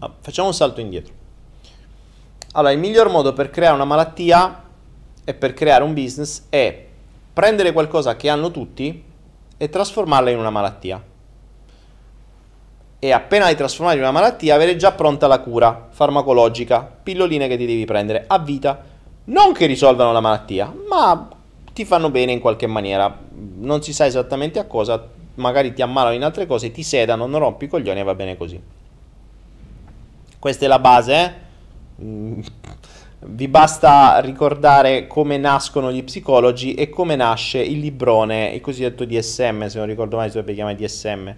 Uh, 0.00 0.10
facciamo 0.20 0.48
un 0.48 0.54
salto 0.54 0.80
indietro. 0.80 1.14
Allora, 2.54 2.72
il 2.72 2.80
miglior 2.80 3.10
modo 3.10 3.32
per 3.32 3.50
creare 3.50 3.76
una 3.76 3.84
malattia 3.84 4.64
e 5.22 5.34
per 5.34 5.54
creare 5.54 5.84
un 5.84 5.94
business 5.94 6.46
è 6.48 6.84
prendere 7.32 7.70
qualcosa 7.70 8.16
che 8.16 8.28
hanno 8.28 8.50
tutti 8.50 9.06
e 9.58 9.68
trasformarla 9.68 10.30
in 10.30 10.38
una 10.38 10.50
malattia. 10.50 11.02
E 13.00 13.12
appena 13.12 13.44
l'hai 13.44 13.54
trasformata 13.54 13.96
in 13.96 14.02
una 14.02 14.12
malattia, 14.12 14.54
avere 14.54 14.76
già 14.76 14.92
pronta 14.92 15.26
la 15.26 15.40
cura 15.40 15.88
farmacologica, 15.90 16.80
pilloline 17.02 17.46
che 17.46 17.56
ti 17.56 17.66
devi 17.66 17.84
prendere 17.84 18.24
a 18.26 18.38
vita, 18.38 18.82
non 19.24 19.52
che 19.52 19.66
risolvano 19.66 20.12
la 20.12 20.20
malattia, 20.20 20.72
ma 20.88 21.28
ti 21.72 21.84
fanno 21.84 22.10
bene 22.10 22.32
in 22.32 22.40
qualche 22.40 22.66
maniera. 22.66 23.16
Non 23.58 23.82
si 23.82 23.92
sa 23.92 24.06
esattamente 24.06 24.58
a 24.58 24.64
cosa, 24.64 25.06
magari 25.34 25.72
ti 25.74 25.82
ammalano 25.82 26.14
in 26.14 26.24
altre 26.24 26.46
cose, 26.46 26.72
ti 26.72 26.82
sedano, 26.82 27.26
non 27.26 27.40
rompi 27.40 27.66
i 27.66 27.68
coglioni 27.68 28.00
e 28.00 28.04
va 28.04 28.14
bene 28.14 28.36
così. 28.36 28.60
Questa 30.38 30.64
è 30.64 30.68
la 30.68 30.78
base, 30.78 31.14
eh? 31.14 31.46
Vi 33.20 33.48
basta 33.48 34.20
ricordare 34.20 35.08
come 35.08 35.38
nascono 35.38 35.90
gli 35.90 36.04
psicologi 36.04 36.74
e 36.74 36.88
come 36.88 37.16
nasce 37.16 37.58
il 37.58 37.80
librone, 37.80 38.50
il 38.50 38.60
cosiddetto 38.60 39.04
DSM, 39.04 39.66
se 39.66 39.78
non 39.78 39.88
ricordo 39.88 40.14
mai 40.14 40.28
si 40.28 40.36
dovrebbe 40.36 40.54
chiamare 40.54 40.76
DSM, 40.76 41.34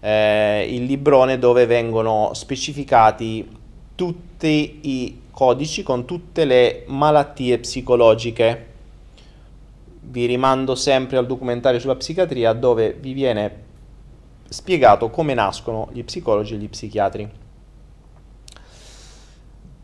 eh, 0.00 0.66
il 0.68 0.82
librone 0.82 1.38
dove 1.38 1.66
vengono 1.66 2.30
specificati 2.34 3.48
tutti 3.94 4.80
i 4.82 5.20
codici 5.30 5.84
con 5.84 6.06
tutte 6.06 6.44
le 6.44 6.82
malattie 6.88 7.60
psicologiche. 7.60 8.66
Vi 10.00 10.26
rimando 10.26 10.74
sempre 10.74 11.18
al 11.18 11.26
documentario 11.26 11.78
sulla 11.78 11.94
psichiatria 11.94 12.52
dove 12.52 12.96
vi 12.98 13.12
viene 13.12 13.62
spiegato 14.48 15.08
come 15.08 15.34
nascono 15.34 15.88
gli 15.92 16.02
psicologi 16.02 16.54
e 16.54 16.56
gli 16.56 16.68
psichiatri 16.68 17.41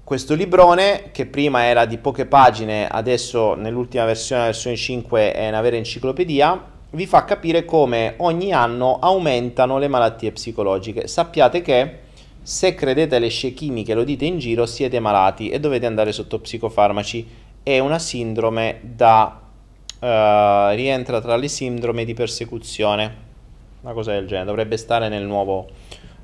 questo 0.09 0.33
librone 0.33 1.11
che 1.13 1.27
prima 1.27 1.65
era 1.65 1.85
di 1.85 1.99
poche 1.99 2.25
pagine, 2.25 2.89
adesso 2.89 3.53
nell'ultima 3.53 4.07
versione, 4.07 4.41
la 4.41 4.47
versione 4.47 4.75
5, 4.75 5.33
è 5.35 5.49
una 5.49 5.61
vera 5.61 5.77
enciclopedia, 5.77 6.65
vi 6.93 7.05
fa 7.05 7.25
capire 7.25 7.67
come 7.67 8.15
ogni 8.17 8.51
anno 8.55 9.01
aumentano 9.01 9.77
le 9.77 9.87
malattie 9.87 10.33
psicologiche. 10.33 11.09
Sappiate 11.09 11.61
che 11.61 11.99
se 12.41 12.75
credete 12.75 13.17
alle 13.17 13.29
scie 13.29 13.53
chimiche 13.53 13.93
lo 13.93 14.03
dite 14.03 14.25
in 14.25 14.39
giro 14.39 14.65
siete 14.65 14.99
malati 14.99 15.51
e 15.51 15.61
dovete 15.61 15.85
andare 15.85 16.13
sotto 16.13 16.39
psicofarmaci. 16.39 17.29
È 17.63 17.79
una 17.79 17.99
sindrome 17.99 18.81
da... 18.83 19.43
Uh, 20.01 20.75
rientra 20.75 21.21
tra 21.21 21.37
le 21.37 21.49
sindrome 21.49 22.07
di 22.07 22.15
persecuzione, 22.15 23.15
una 23.83 23.93
cosa 23.93 24.13
del 24.13 24.27
genere, 24.27 24.47
dovrebbe 24.47 24.79
stare 24.79 25.11
nel 25.11 25.25
nuovo, 25.25 25.67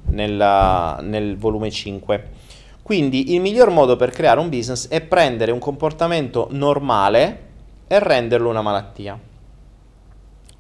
nella, 0.07 1.01
nel 1.03 1.37
volume 1.37 1.71
5. 1.71 2.44
Quindi 2.85 3.33
il 3.33 3.41
miglior 3.41 3.71
modo 3.71 3.97
per 3.97 4.11
creare 4.11 4.39
un 4.39 4.51
business 4.51 4.89
è 4.89 5.01
prendere 5.01 5.51
un 5.51 5.59
comportamento 5.59 6.49
normale 6.51 7.39
e 7.87 7.99
renderlo 7.99 8.51
una 8.51 8.61
malattia. 8.61 9.19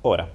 Ora, 0.00 0.26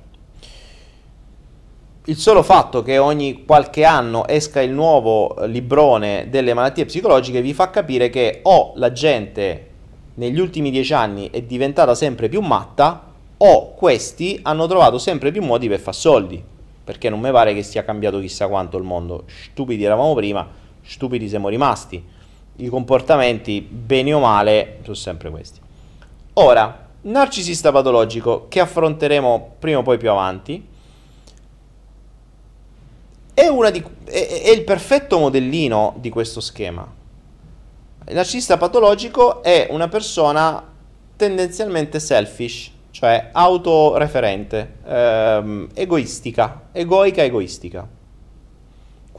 il 2.06 2.16
solo 2.16 2.44
fatto 2.44 2.84
che 2.84 3.00
ogni 3.00 3.44
qualche 3.44 3.86
anno 3.86 4.28
esca 4.28 4.62
il 4.62 4.70
nuovo 4.70 5.34
librone 5.48 6.28
delle 6.30 6.54
malattie 6.54 6.86
psicologiche 6.86 7.42
vi 7.42 7.56
fa 7.56 7.72
capire 7.72 8.12
che 8.12 8.42
o 8.44 8.74
la 8.76 8.92
gente 8.92 9.70
negli 10.14 10.40
ultimi 10.40 10.70
dieci 10.70 10.94
anni 10.94 11.32
è 11.32 11.42
diventata 11.42 11.96
sempre 11.96 12.30
più 12.30 12.42
matta 12.42 13.14
o 13.36 13.74
questi 13.74 14.40
hanno 14.44 14.68
trovato 14.68 15.00
sempre 15.00 15.32
più 15.32 15.42
modi 15.42 15.68
per 15.68 15.80
fare 15.80 15.98
soldi. 15.98 16.44
Perché 16.84 17.10
non 17.10 17.20
mi 17.20 17.32
pare 17.32 17.56
che 17.56 17.64
sia 17.64 17.84
cambiato 17.84 18.20
chissà 18.20 18.48
quanto 18.48 18.78
il 18.78 18.84
mondo. 18.84 19.24
Stupidi 19.26 19.84
eravamo 19.84 20.14
prima 20.14 20.59
stupidi 20.90 21.30
siamo 21.30 21.50
rimasti. 21.50 22.04
I 22.58 22.68
comportamenti, 22.68 23.62
bene 23.62 24.12
o 24.12 24.20
male, 24.20 24.80
sono 24.82 24.96
sempre 24.96 25.30
questi. 25.30 25.60
Ora, 26.34 26.88
narcisista 27.02 27.72
patologico, 27.72 28.48
che 28.50 28.60
affronteremo 28.60 29.56
prima 29.60 29.80
o 29.80 29.82
poi 29.84 29.98
più 29.98 30.10
avanti, 30.10 30.68
è, 33.34 33.72
di, 33.72 33.84
è, 34.06 34.42
è 34.44 34.50
il 34.50 34.64
perfetto 34.64 35.20
modellino 35.20 35.96
di 36.00 36.10
questo 36.10 36.42
schema. 36.42 36.86
Il 38.08 38.16
narcisista 38.16 38.58
patologico 38.58 39.44
è 39.44 39.68
una 39.70 39.88
persona 39.88 40.62
tendenzialmente 41.16 42.00
selfish, 42.00 42.72
cioè 42.90 43.30
autoreferente, 43.32 44.74
ehm, 44.86 45.70
egoistica, 45.76 46.64
egoica, 46.72 47.24
egoistica 47.24 47.98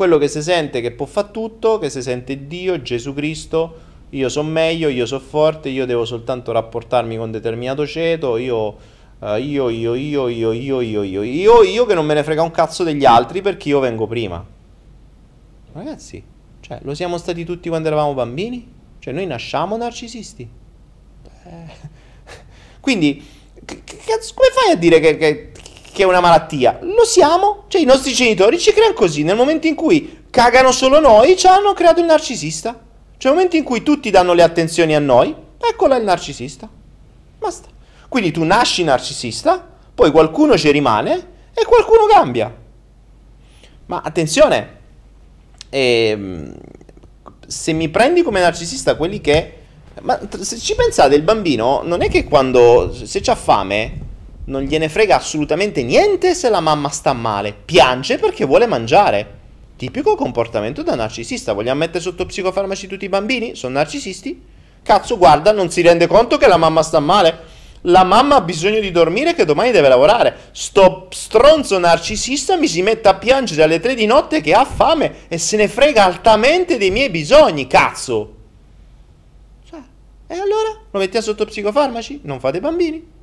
quello 0.00 0.16
che 0.16 0.28
si 0.28 0.40
sente 0.40 0.80
che 0.80 0.92
può 0.92 1.04
fare 1.04 1.30
tutto, 1.30 1.76
che 1.76 1.90
si 1.90 2.00
sente 2.00 2.46
Dio, 2.46 2.80
Gesù 2.80 3.12
Cristo, 3.12 3.74
io 4.08 4.30
sono 4.30 4.48
meglio, 4.48 4.88
io 4.88 5.04
sono 5.04 5.20
forte, 5.20 5.68
io 5.68 5.84
devo 5.84 6.06
soltanto 6.06 6.52
rapportarmi 6.52 7.18
con 7.18 7.30
determinato 7.30 7.86
ceto, 7.86 8.38
io, 8.38 8.76
uh, 9.18 9.34
io, 9.34 9.68
io, 9.68 9.94
io, 9.94 10.28
io, 10.28 10.52
io, 10.52 10.80
io, 10.80 11.02
io, 11.02 11.22
io, 11.22 11.62
io 11.62 11.84
che 11.84 11.92
non 11.92 12.06
me 12.06 12.14
ne 12.14 12.24
frega 12.24 12.40
un 12.40 12.50
cazzo 12.50 12.82
degli 12.82 13.04
altri 13.04 13.42
perché 13.42 13.68
io 13.68 13.78
vengo 13.78 14.06
prima. 14.06 14.42
Ragazzi, 15.74 16.24
cioè, 16.60 16.78
lo 16.80 16.94
siamo 16.94 17.18
stati 17.18 17.44
tutti 17.44 17.68
quando 17.68 17.88
eravamo 17.88 18.14
bambini? 18.14 18.72
Cioè, 19.00 19.12
noi 19.12 19.26
nasciamo 19.26 19.76
narcisisti. 19.76 20.48
Eh. 21.44 21.70
Quindi, 22.80 23.22
cazzo, 23.66 24.32
come 24.34 24.48
fai 24.50 24.72
a 24.72 24.76
dire 24.76 24.98
che, 24.98 25.18
che, 25.18 25.52
che 25.92 26.02
è 26.02 26.06
una 26.06 26.20
malattia. 26.20 26.78
Lo 26.82 27.04
siamo, 27.04 27.64
cioè 27.68 27.80
i 27.80 27.84
nostri 27.84 28.12
genitori 28.12 28.58
ci 28.58 28.72
creano 28.72 28.94
così. 28.94 29.22
Nel 29.22 29.36
momento 29.36 29.66
in 29.66 29.74
cui 29.74 30.24
cagano 30.30 30.72
solo 30.72 31.00
noi, 31.00 31.36
ci 31.36 31.46
hanno 31.46 31.72
creato 31.72 32.00
il 32.00 32.06
narcisista. 32.06 32.70
Cioè 32.72 33.30
nel 33.30 33.32
momento 33.32 33.56
in 33.56 33.64
cui 33.64 33.82
tutti 33.82 34.10
danno 34.10 34.32
le 34.32 34.42
attenzioni 34.42 34.94
a 34.94 35.00
noi, 35.00 35.34
eccola 35.58 35.96
il 35.96 36.04
narcisista. 36.04 36.68
Basta. 37.38 37.68
Quindi 38.08 38.30
tu 38.30 38.42
nasci 38.44 38.82
narcisista, 38.82 39.66
poi 39.94 40.10
qualcuno 40.10 40.56
ci 40.56 40.70
rimane 40.70 41.28
e 41.52 41.64
qualcuno 41.64 42.06
cambia. 42.06 42.54
Ma 43.86 44.02
attenzione, 44.04 44.78
ehm, 45.68 46.54
se 47.46 47.72
mi 47.72 47.88
prendi 47.88 48.22
come 48.22 48.40
narcisista 48.40 48.96
quelli 48.96 49.20
che... 49.20 49.54
Ma 50.02 50.18
se 50.40 50.58
ci 50.58 50.74
pensate, 50.74 51.14
il 51.14 51.22
bambino 51.22 51.82
non 51.84 52.02
è 52.02 52.08
che 52.08 52.24
quando... 52.24 52.94
se 52.94 53.20
c'ha 53.20 53.34
fame 53.34 54.08
non 54.50 54.62
gliene 54.62 54.88
frega 54.88 55.16
assolutamente 55.16 55.84
niente 55.84 56.34
se 56.34 56.48
la 56.48 56.60
mamma 56.60 56.88
sta 56.88 57.12
male, 57.12 57.54
piange 57.64 58.18
perché 58.18 58.44
vuole 58.44 58.66
mangiare. 58.66 59.38
Tipico 59.76 60.16
comportamento 60.16 60.82
da 60.82 60.94
narcisista. 60.94 61.52
Vogliamo 61.52 61.78
mettere 61.78 62.00
sotto 62.00 62.26
psicofarmaci 62.26 62.86
tutti 62.86 63.04
i 63.06 63.08
bambini? 63.08 63.54
Sono 63.54 63.74
narcisisti? 63.74 64.42
Cazzo, 64.82 65.16
guarda, 65.16 65.52
non 65.52 65.70
si 65.70 65.80
rende 65.80 66.06
conto 66.06 66.36
che 66.36 66.48
la 66.48 66.56
mamma 66.56 66.82
sta 66.82 67.00
male. 67.00 67.48
La 67.82 68.04
mamma 68.04 68.34
ha 68.34 68.40
bisogno 68.42 68.80
di 68.80 68.90
dormire 68.90 69.34
che 69.34 69.46
domani 69.46 69.70
deve 69.70 69.88
lavorare. 69.88 70.36
Sto 70.50 71.06
stronzo 71.10 71.78
narcisista 71.78 72.56
mi 72.56 72.66
si 72.66 72.82
mette 72.82 73.08
a 73.08 73.14
piangere 73.14 73.62
alle 73.62 73.80
tre 73.80 73.94
di 73.94 74.04
notte 74.04 74.42
che 74.42 74.52
ha 74.52 74.64
fame 74.66 75.28
e 75.28 75.38
se 75.38 75.56
ne 75.56 75.68
frega 75.68 76.04
altamente 76.04 76.76
dei 76.76 76.90
miei 76.90 77.08
bisogni, 77.08 77.66
cazzo. 77.68 78.34
Cioè, 79.66 79.80
e 80.26 80.34
allora? 80.34 80.78
Lo 80.90 80.98
mettiamo 80.98 81.24
sotto 81.24 81.46
psicofarmaci? 81.46 82.20
Non 82.24 82.40
fate 82.40 82.60
bambini? 82.60 83.18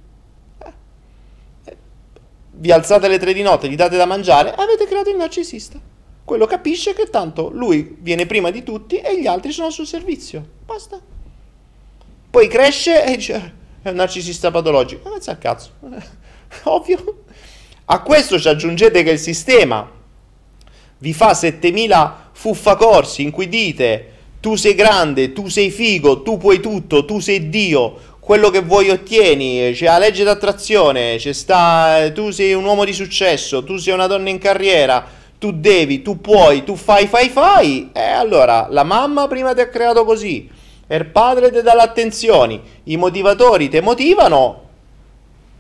Vi 2.58 2.72
alzate 2.72 3.06
alle 3.06 3.20
tre 3.20 3.34
di 3.34 3.42
notte, 3.42 3.70
gli 3.70 3.76
date 3.76 3.98
da 3.98 4.06
mangiare, 4.06 4.54
avete 4.54 4.86
creato 4.86 5.10
il 5.10 5.18
narcisista. 5.18 5.80
Quello 6.24 6.46
capisce 6.46 6.94
che 6.94 7.10
tanto 7.10 7.50
lui 7.50 7.98
viene 8.00 8.26
prima 8.26 8.52
di 8.52 8.64
tutti 8.64 8.98
e 8.98 9.20
gli 9.20 9.28
altri 9.28 9.52
sono 9.52 9.68
al 9.68 9.74
suo 9.74 9.86
servizio. 9.86 10.46
Basta. 10.66 11.00
Poi 12.30 12.48
cresce 12.48 13.06
e 13.06 13.16
dice, 13.16 13.54
è 13.82 13.90
un 13.90 13.96
narcisista 13.96 14.52
patologico. 14.52 15.04
Ma 15.06 15.12
pensa 15.12 15.32
al 15.32 15.38
cazzo. 15.38 15.72
Ovvio. 16.64 17.24
A 17.86 18.02
questo 18.02 18.38
ci 18.38 18.50
aggiungete 18.50 19.04
che 19.04 19.12
il 19.12 19.20
sistema 19.20 19.90
vi 20.98 21.14
fa 21.14 21.34
7000 21.34 22.32
fuffacorsi 22.34 23.22
in 23.22 23.32
cui 23.32 23.48
dite 23.48 24.12
tu 24.40 24.56
sei 24.56 24.76
grande, 24.76 25.34
tu 25.34 25.48
sei 25.48 25.72
figo, 25.72 26.22
tu 26.22 26.38
puoi 26.38 26.60
tutto, 26.60 27.06
tu 27.06 27.20
sei 27.20 27.50
Dio, 27.50 28.17
quello 28.28 28.50
che 28.50 28.60
vuoi 28.60 28.90
ottieni, 28.90 29.72
c'è 29.72 29.86
la 29.86 30.00
legge 30.00 30.26
d'attrazione, 30.26 31.16
c'è 31.16 31.32
sta, 31.32 32.12
tu 32.14 32.30
sei 32.32 32.52
un 32.52 32.66
uomo 32.66 32.84
di 32.84 32.92
successo, 32.92 33.64
tu 33.64 33.78
sei 33.78 33.94
una 33.94 34.06
donna 34.06 34.30
in 34.30 34.38
carriera, 34.38 35.08
tu 35.40 35.54
devi, 35.54 36.02
tu 36.02 36.20
puoi, 36.20 36.66
tu 36.66 36.76
fai, 36.76 37.08
fai, 37.08 37.30
fai. 37.30 37.90
E 37.94 38.02
allora 38.02 38.68
la 38.70 38.84
mamma 38.84 39.30
prima 39.30 39.54
ti 39.54 39.62
ha 39.62 39.70
creato 39.70 40.04
così, 40.04 40.52
il 40.88 41.06
padre 41.06 41.54
ti 41.54 41.62
dà 41.62 41.74
l'attenzione, 41.74 42.60
i 42.84 42.98
motivatori 42.98 43.70
ti 43.70 43.80
motivano. 43.80 44.64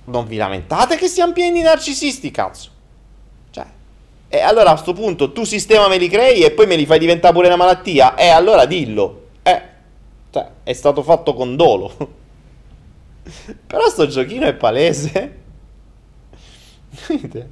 Non 0.04 0.28
vi 0.28 0.36
lamentate 0.36 0.98
che 0.98 1.08
siamo 1.08 1.32
pieni 1.32 1.60
di 1.60 1.62
narcisisti, 1.62 2.32
cazzo. 2.32 2.70
Cioè, 3.50 3.66
e 4.28 4.40
allora 4.42 4.72
a 4.72 4.74
questo 4.74 4.92
punto 4.92 5.32
tu 5.32 5.46
sistema 5.46 5.88
me 5.88 5.98
li 5.98 6.10
crei 6.10 6.42
e 6.42 6.52
poi 6.52 6.68
me 6.68 6.76
li 6.76 6.86
fai 6.86 7.00
diventare 7.00 7.34
pure 7.34 7.48
una 7.48 7.56
malattia? 7.56 8.16
E 8.16 8.28
allora 8.28 8.66
dillo. 8.66 9.28
Eh, 9.42 9.62
cioè, 10.32 10.48
è 10.64 10.74
stato 10.74 11.02
fatto 11.02 11.34
con 11.34 11.56
dolo. 11.56 12.26
Però 13.68 13.88
sto 13.90 14.08
giochino 14.08 14.46
è 14.46 14.54
palese. 14.54 15.46
Vedete? 17.08 17.50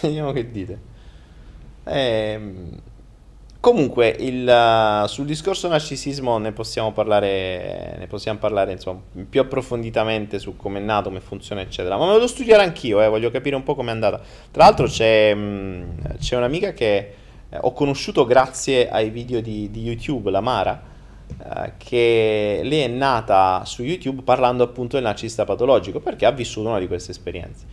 Vediamo 0.00 0.32
che 0.32 0.50
dite. 0.50 0.92
Ehm, 1.84 2.80
comunque, 3.60 4.14
il, 4.18 4.46
uh, 4.46 5.06
sul 5.06 5.26
discorso 5.26 5.68
narcisismo 5.68 6.36
ne 6.38 6.52
possiamo 6.52 6.92
parlare, 6.92 7.96
ne 7.98 8.06
possiamo 8.06 8.38
parlare 8.38 8.72
insomma, 8.72 9.00
più 9.28 9.40
approfonditamente 9.40 10.38
su 10.38 10.56
come 10.56 10.78
è 10.78 10.82
nato, 10.82 11.08
come 11.08 11.20
funziona, 11.20 11.62
eccetera. 11.62 11.96
Ma 11.96 12.04
me 12.04 12.10
lo 12.10 12.16
devo 12.16 12.28
studiare 12.28 12.62
anch'io, 12.62 13.00
eh, 13.00 13.08
voglio 13.08 13.30
capire 13.30 13.56
un 13.56 13.62
po' 13.62 13.74
come 13.74 13.90
è 13.90 13.94
andata. 13.94 14.20
Tra 14.50 14.64
l'altro 14.64 14.86
c'è, 14.86 15.34
mh, 15.34 15.40
mm, 15.40 15.90
c'è 16.18 16.36
un'amica 16.36 16.72
che 16.72 17.14
eh, 17.54 17.58
ho 17.60 17.72
conosciuto 17.72 18.24
grazie 18.24 18.90
ai 18.90 19.10
video 19.10 19.40
di, 19.40 19.70
di 19.70 19.82
YouTube, 19.82 20.30
la 20.30 20.40
Mara, 20.40 20.82
eh, 21.28 21.72
che 21.78 22.60
lei 22.64 22.80
è 22.80 22.88
nata 22.88 23.62
su 23.64 23.82
YouTube 23.82 24.22
parlando 24.22 24.64
appunto 24.64 24.96
del 24.96 25.04
narcisista 25.04 25.44
patologico, 25.44 26.00
perché 26.00 26.26
ha 26.26 26.32
vissuto 26.32 26.68
una 26.68 26.80
di 26.80 26.88
queste 26.88 27.12
esperienze. 27.12 27.64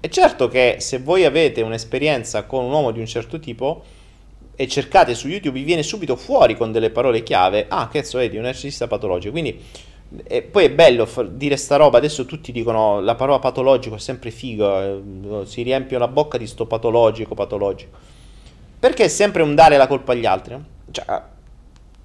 È 0.00 0.08
certo 0.08 0.48
che 0.48 0.76
se 0.78 0.98
voi 0.98 1.24
avete 1.24 1.62
un'esperienza 1.62 2.44
con 2.44 2.64
un 2.64 2.70
uomo 2.70 2.90
di 2.92 3.00
un 3.00 3.06
certo 3.06 3.38
tipo 3.38 3.82
e 4.54 4.66
cercate 4.68 5.14
su 5.14 5.28
YouTube, 5.28 5.58
vi 5.58 5.64
viene 5.64 5.82
subito 5.82 6.16
fuori 6.16 6.56
con 6.56 6.72
delle 6.72 6.90
parole 6.90 7.22
chiave, 7.22 7.66
ah, 7.68 7.88
che 7.88 8.02
so, 8.04 8.18
vedi, 8.18 8.36
un 8.36 8.44
narcisista 8.44 8.86
patologico. 8.86 9.32
Quindi 9.32 9.60
e 10.24 10.42
poi 10.42 10.66
è 10.66 10.70
bello 10.70 11.08
dire 11.30 11.56
sta 11.56 11.74
roba, 11.76 11.98
adesso 11.98 12.26
tutti 12.26 12.52
dicono 12.52 13.00
la 13.00 13.16
parola 13.16 13.40
patologico 13.40 13.96
è 13.96 13.98
sempre 13.98 14.30
figo, 14.30 15.42
eh, 15.42 15.46
si 15.46 15.62
riempie 15.62 15.98
la 15.98 16.06
bocca 16.06 16.38
di 16.38 16.46
sto 16.46 16.64
patologico, 16.64 17.34
patologico. 17.34 18.15
Perché 18.86 19.06
è 19.06 19.08
sempre 19.08 19.42
un 19.42 19.56
dare 19.56 19.76
la 19.76 19.88
colpa 19.88 20.12
agli 20.12 20.26
altri. 20.26 20.56
Cioè, 20.92 21.22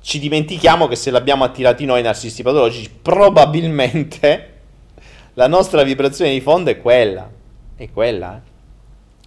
ci 0.01 0.17
dimentichiamo 0.17 0.87
che 0.87 0.95
se 0.95 1.11
l'abbiamo 1.11 1.43
attirati 1.43 1.85
noi 1.85 2.01
narcisisti 2.01 2.41
patologici, 2.41 2.89
probabilmente 2.89 4.53
la 5.35 5.45
nostra 5.45 5.83
vibrazione 5.83 6.31
di 6.31 6.41
fondo 6.41 6.71
è 6.71 6.81
quella. 6.81 7.29
È 7.75 7.87
quella, 7.91 8.35
eh. 8.35 8.49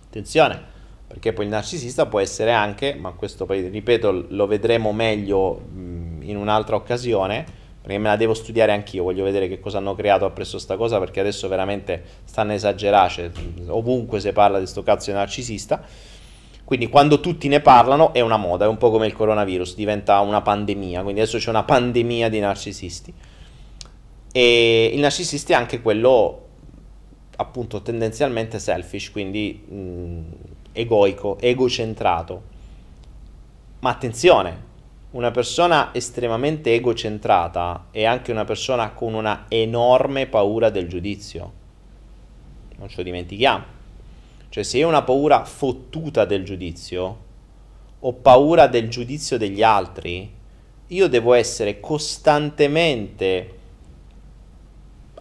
Attenzione, 0.05 0.60
perché 1.06 1.32
poi 1.32 1.44
il 1.44 1.52
narcisista 1.52 2.06
può 2.06 2.18
essere 2.18 2.51
anche, 2.51 2.97
ma 2.97 3.12
questo 3.12 3.47
poi, 3.47 3.68
ripeto, 3.68 4.26
lo 4.31 4.48
vedremo 4.48 4.93
meglio 4.93 5.62
in 5.74 6.36
un'altra 6.36 6.74
occasione, 6.74 7.44
perché 7.81 7.98
me 7.98 8.09
la 8.09 8.16
devo 8.16 8.35
studiare 8.35 8.72
anch'io, 8.72 9.05
voglio 9.05 9.22
vedere 9.22 9.47
che 9.47 9.60
cosa 9.60 9.78
hanno 9.78 9.94
creato 9.94 10.24
appresso 10.24 10.59
sta 10.59 10.76
cosa, 10.76 10.98
perché 10.98 11.20
adesso 11.20 11.47
veramente 11.47 12.02
stanno 12.24 12.59
cioè, 12.59 13.31
ovunque 13.68 14.18
si 14.18 14.32
parla 14.32 14.59
di 14.59 14.66
sto 14.66 14.82
cazzo 14.82 15.12
di 15.12 15.16
narcisista 15.16 16.12
quindi 16.65 16.89
quando 16.89 17.20
tutti 17.20 17.47
ne 17.49 17.61
parlano 17.61 18.15
è 18.15 18.20
una 18.20 18.39
moda, 18.39 18.65
è 18.65 18.69
un 18.69 18.78
po' 18.78 18.91
come 18.91 19.07
il 19.07 19.12
coronavirus, 19.12 19.74
diventa 19.74 20.20
una 20.20 20.41
pandemia, 20.41 21.03
quindi 21.03 21.20
adesso 21.20 21.36
c'è 21.36 21.51
una 21.51 21.62
pandemia 21.62 22.31
di 22.31 22.41
narcisisti. 22.41 23.12
E 24.32 24.91
il 24.93 25.01
narcisista 25.01 25.53
è 25.53 25.57
anche 25.57 25.82
quello 25.82 26.41
appunto 27.36 27.82
tendenzialmente 27.82 28.59
selfish, 28.59 29.11
quindi 29.11 29.62
mh, 29.69 30.20
egoico, 30.73 31.39
egocentrato. 31.39 32.43
Ma 33.81 33.91
attenzione, 33.91 34.73
una 35.11 35.31
persona 35.31 35.93
estremamente 35.93 36.73
egocentrata 36.73 37.89
è 37.91 38.05
anche 38.05 38.32
una 38.32 38.45
persona 38.45 38.91
con 38.93 39.12
una 39.12 39.45
enorme 39.49 40.27
paura 40.27 40.70
del 40.70 40.89
giudizio. 40.89 41.53
Non 42.78 42.89
ce 42.89 42.97
lo 42.97 43.03
dimentichiamo. 43.03 43.74
Cioè 44.55 44.62
se 44.62 44.78
io 44.78 44.86
ho 44.86 44.89
una 44.89 45.02
paura 45.02 45.44
fottuta 45.44 46.24
del 46.24 46.44
giudizio, 46.44 47.16
ho 47.98 48.12
paura 48.12 48.68
del 48.68 48.89
giudizio 48.89 49.36
degli 49.36 49.64
altri, 49.64 50.32
io 50.86 51.09
devo 51.09 51.35
essere 51.35 51.81
costantemente 51.81 53.55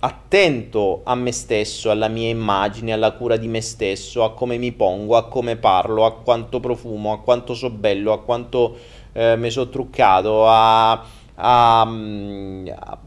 attento 0.01 1.01
a 1.03 1.15
me 1.15 1.31
stesso, 1.31 1.89
alla 1.89 2.09
mia 2.09 2.29
immagine, 2.29 2.93
alla 2.93 3.13
cura 3.13 3.35
di 3.35 3.47
me 3.47 3.61
stesso, 3.61 4.23
a 4.23 4.35
come 4.35 4.59
mi 4.59 4.71
pongo, 4.71 5.17
a 5.17 5.27
come 5.27 5.55
parlo, 5.55 6.05
a 6.05 6.13
quanto 6.13 6.59
profumo, 6.59 7.11
a 7.11 7.21
quanto 7.21 7.55
so 7.55 7.71
bello, 7.71 8.13
a 8.13 8.21
quanto 8.21 8.77
eh, 9.13 9.35
mi 9.35 9.49
sono 9.49 9.69
truccato, 9.69 10.47
a, 10.47 10.91
a, 10.91 11.81
a, 11.81 12.99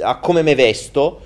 a 0.00 0.18
come 0.18 0.42
mi 0.42 0.54
vesto. 0.54 1.20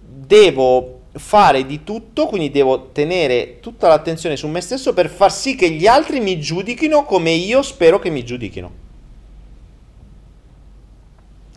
Devo 0.00 0.97
fare 1.18 1.66
di 1.66 1.84
tutto, 1.84 2.26
quindi 2.26 2.50
devo 2.50 2.90
tenere 2.92 3.60
tutta 3.60 3.88
l'attenzione 3.88 4.36
su 4.36 4.46
me 4.48 4.60
stesso 4.60 4.94
per 4.94 5.08
far 5.08 5.32
sì 5.32 5.54
che 5.54 5.70
gli 5.70 5.86
altri 5.86 6.20
mi 6.20 6.40
giudichino 6.40 7.04
come 7.04 7.32
io 7.32 7.62
spero 7.62 7.98
che 7.98 8.10
mi 8.10 8.24
giudichino. 8.24 8.86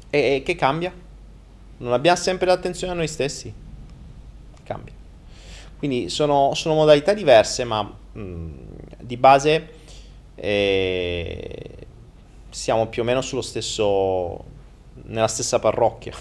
E, 0.09 0.35
e 0.35 0.43
che 0.43 0.55
cambia? 0.55 0.93
Non 1.77 1.93
abbiamo 1.93 2.17
sempre 2.17 2.47
l'attenzione 2.47 2.93
a 2.93 2.95
noi 2.95 3.07
stessi. 3.07 3.53
Cambia. 4.63 4.93
Quindi 5.77 6.09
sono, 6.09 6.53
sono 6.53 6.75
modalità 6.75 7.13
diverse, 7.13 7.63
ma 7.63 7.81
mh, 7.81 8.19
mm, 8.19 8.51
di 8.99 9.17
base 9.17 9.69
eh, 10.35 11.69
siamo 12.49 12.87
più 12.87 13.01
o 13.01 13.05
meno 13.05 13.21
sullo 13.21 13.41
stesso, 13.41 14.43
nella 15.05 15.27
stessa 15.27 15.59
parrocchia. 15.59 16.13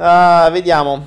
Uh, 0.00 0.50
vediamo. 0.50 1.06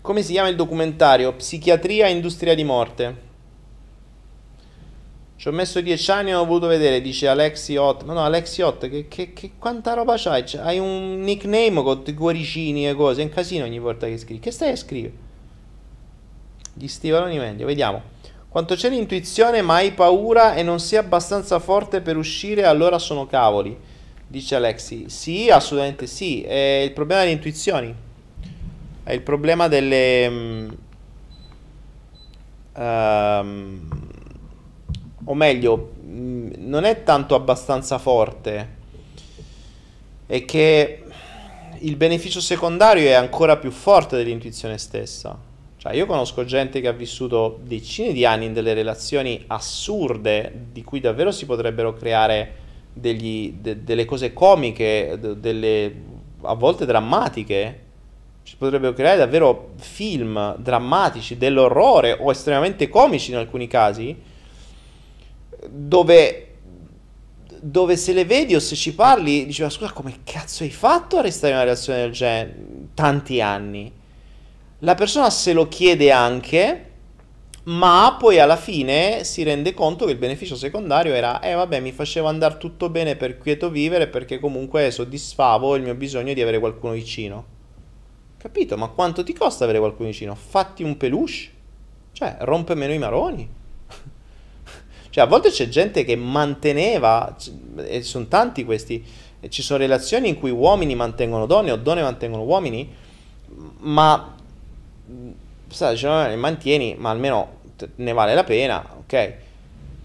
Come 0.00 0.22
si 0.22 0.30
chiama 0.30 0.48
il 0.48 0.54
documentario? 0.54 1.32
Psichiatria 1.32 2.06
industria 2.06 2.54
di 2.54 2.62
morte. 2.62 3.16
Ci 5.34 5.48
ho 5.48 5.50
messo 5.50 5.80
dieci 5.80 6.08
anni 6.12 6.30
e 6.30 6.34
ho 6.34 6.46
voluto 6.46 6.68
vedere, 6.68 7.00
dice 7.00 7.26
Alexi 7.26 7.74
Hot. 7.74 8.04
Ma 8.04 8.12
no, 8.12 8.22
Alexi 8.22 8.62
Hot, 8.62 8.88
che, 8.88 9.08
che, 9.08 9.32
che 9.32 9.54
quanta 9.58 9.94
roba 9.94 10.14
c'hai? 10.16 10.46
Cioè, 10.46 10.60
hai 10.60 10.78
un 10.78 11.18
nickname 11.22 11.82
con 11.82 12.04
i 12.06 12.14
cuoricini 12.14 12.88
e 12.88 12.94
cose. 12.94 13.22
È 13.22 13.24
un 13.24 13.30
casino 13.32 13.64
ogni 13.64 13.80
volta 13.80 14.06
che 14.06 14.18
scrivi. 14.18 14.38
Che 14.38 14.52
stai 14.52 14.70
a 14.70 14.76
scrivere? 14.76 15.14
Gli 16.74 16.86
stivaloni 16.86 17.38
meglio, 17.38 17.66
vediamo. 17.66 18.02
Quanto 18.48 18.76
c'è 18.76 18.88
l'intuizione 18.88 19.62
ma 19.62 19.74
hai 19.74 19.90
paura 19.90 20.54
e 20.54 20.62
non 20.62 20.78
sei 20.78 21.00
abbastanza 21.00 21.58
forte 21.58 22.00
per 22.00 22.16
uscire, 22.16 22.66
allora 22.66 23.00
sono 23.00 23.26
cavoli, 23.26 23.76
dice 24.32 24.54
Alexi. 24.54 25.10
Sì, 25.10 25.50
assolutamente 25.50 26.06
sì, 26.06 26.40
è 26.42 26.80
il 26.82 26.92
problema 26.92 27.20
delle 27.20 27.34
intuizioni, 27.34 27.94
è 29.04 29.12
il 29.12 29.20
problema 29.20 29.68
delle... 29.68 30.70
Um, 32.74 33.88
o 35.24 35.34
meglio, 35.34 35.92
non 36.02 36.84
è 36.84 37.02
tanto 37.02 37.34
abbastanza 37.34 37.98
forte, 37.98 38.68
è 40.26 40.44
che 40.46 41.04
il 41.80 41.96
beneficio 41.96 42.40
secondario 42.40 43.06
è 43.08 43.12
ancora 43.12 43.58
più 43.58 43.70
forte 43.70 44.16
dell'intuizione 44.16 44.78
stessa. 44.78 45.38
Cioè, 45.76 45.94
io 45.94 46.06
conosco 46.06 46.44
gente 46.44 46.80
che 46.80 46.88
ha 46.88 46.92
vissuto 46.92 47.60
decine 47.64 48.12
di 48.12 48.24
anni 48.24 48.46
in 48.46 48.54
delle 48.54 48.72
relazioni 48.72 49.44
assurde, 49.48 50.68
di 50.72 50.82
cui 50.82 51.00
davvero 51.00 51.30
si 51.32 51.44
potrebbero 51.44 51.92
creare 51.92 52.61
degli, 52.92 53.54
de, 53.60 53.82
delle 53.84 54.04
cose 54.04 54.32
comiche, 54.32 55.16
de, 55.20 55.38
delle 55.40 55.94
a 56.42 56.54
volte 56.54 56.84
drammatiche. 56.84 57.80
Si 58.42 58.56
potrebbero 58.56 58.92
creare 58.92 59.18
davvero 59.18 59.72
film 59.76 60.56
drammatici, 60.58 61.36
dell'orrore 61.36 62.16
o 62.18 62.30
estremamente 62.30 62.88
comici 62.88 63.30
in 63.30 63.36
alcuni 63.36 63.68
casi, 63.68 64.16
dove 65.68 66.48
dove 67.64 67.96
se 67.96 68.12
le 68.12 68.24
vedi 68.24 68.56
o 68.56 68.58
se 68.58 68.74
ci 68.74 68.92
parli, 68.92 69.46
diceva 69.46 69.70
scusa 69.70 69.92
come 69.92 70.18
cazzo 70.24 70.64
hai 70.64 70.70
fatto 70.70 71.18
a 71.18 71.20
restare 71.20 71.52
in 71.52 71.58
una 71.58 71.64
relazione 71.64 72.00
del 72.00 72.10
genere 72.10 72.56
tanti 72.94 73.40
anni? 73.40 73.92
La 74.80 74.96
persona 74.96 75.30
se 75.30 75.52
lo 75.52 75.68
chiede 75.68 76.10
anche, 76.10 76.90
ma 77.64 78.16
poi 78.18 78.40
alla 78.40 78.56
fine 78.56 79.22
si 79.22 79.44
rende 79.44 79.72
conto 79.72 80.04
che 80.04 80.12
il 80.12 80.18
beneficio 80.18 80.56
secondario 80.56 81.14
era, 81.14 81.40
eh 81.40 81.54
vabbè, 81.54 81.78
mi 81.78 81.92
faceva 81.92 82.28
andare 82.28 82.58
tutto 82.58 82.88
bene 82.88 83.14
per 83.14 83.38
quieto 83.38 83.70
vivere 83.70 84.08
perché 84.08 84.40
comunque 84.40 84.90
soddisfavo 84.90 85.76
il 85.76 85.82
mio 85.82 85.94
bisogno 85.94 86.32
di 86.32 86.42
avere 86.42 86.58
qualcuno 86.58 86.94
vicino. 86.94 87.60
Capito? 88.36 88.76
Ma 88.76 88.88
quanto 88.88 89.22
ti 89.22 89.32
costa 89.32 89.62
avere 89.62 89.78
qualcuno 89.78 90.08
vicino? 90.08 90.34
Fatti 90.34 90.82
un 90.82 90.96
peluche? 90.96 91.50
Cioè, 92.10 92.38
rompe 92.40 92.74
meno 92.74 92.92
i 92.92 92.98
maroni. 92.98 93.48
cioè, 95.10 95.22
a 95.22 95.26
volte 95.28 95.50
c'è 95.50 95.68
gente 95.68 96.04
che 96.04 96.16
manteneva, 96.16 97.36
e 97.76 98.02
sono 98.02 98.26
tanti 98.26 98.64
questi, 98.64 99.04
ci 99.48 99.62
sono 99.62 99.78
relazioni 99.78 100.28
in 100.28 100.38
cui 100.38 100.50
uomini 100.50 100.96
mantengono 100.96 101.46
donne 101.46 101.70
o 101.70 101.76
donne 101.76 102.02
mantengono 102.02 102.42
uomini, 102.42 102.92
ma 103.78 104.34
sai, 105.72 105.96
cioè, 105.96 106.28
le 106.28 106.36
mantieni, 106.36 106.94
ma 106.96 107.10
almeno 107.10 107.60
ne 107.96 108.12
vale 108.12 108.34
la 108.34 108.44
pena, 108.44 108.84
ok? 108.98 109.34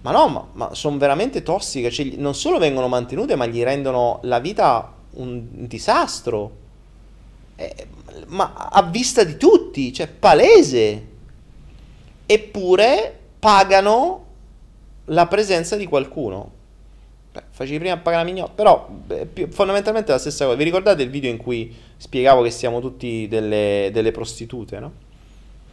Ma 0.02 0.12
no, 0.12 0.28
ma, 0.28 0.48
ma 0.54 0.74
sono 0.74 0.98
veramente 0.98 1.44
tossiche, 1.44 1.92
cioè, 1.92 2.06
non 2.16 2.34
solo 2.34 2.58
vengono 2.58 2.88
mantenute, 2.88 3.36
ma 3.36 3.46
gli 3.46 3.64
rendono 3.64 4.20
la 4.24 4.40
vita 4.40 4.94
un 5.18 5.68
disastro. 5.68 6.66
Eh, 7.56 7.88
ma 8.28 8.54
a 8.54 8.84
vista 8.84 9.24
di 9.24 9.38
tutti, 9.38 9.92
cioè 9.94 10.08
palese. 10.08 11.16
Eppure 12.26 13.18
pagano 13.40 14.26
la 15.06 15.28
presenza 15.28 15.76
di 15.76 15.86
qualcuno. 15.86 16.56
Facevi 17.50 17.80
prima 17.80 17.98
pagare 17.98 18.24
la 18.24 18.30
mignotta, 18.30 18.54
però 18.54 18.88
beh, 18.90 19.48
fondamentalmente 19.50 20.10
è 20.10 20.14
la 20.14 20.20
stessa 20.20 20.46
cosa. 20.46 20.58
Vi 20.58 20.64
ricordate 20.64 21.04
il 21.04 21.10
video 21.10 21.30
in 21.30 21.38
cui 21.38 21.74
spiegavo 21.98 22.42
che 22.42 22.52
siamo 22.52 22.80
tutti 22.80 23.28
delle, 23.28 23.90
delle 23.92 24.12
prostitute, 24.12 24.80
no? 24.80 24.92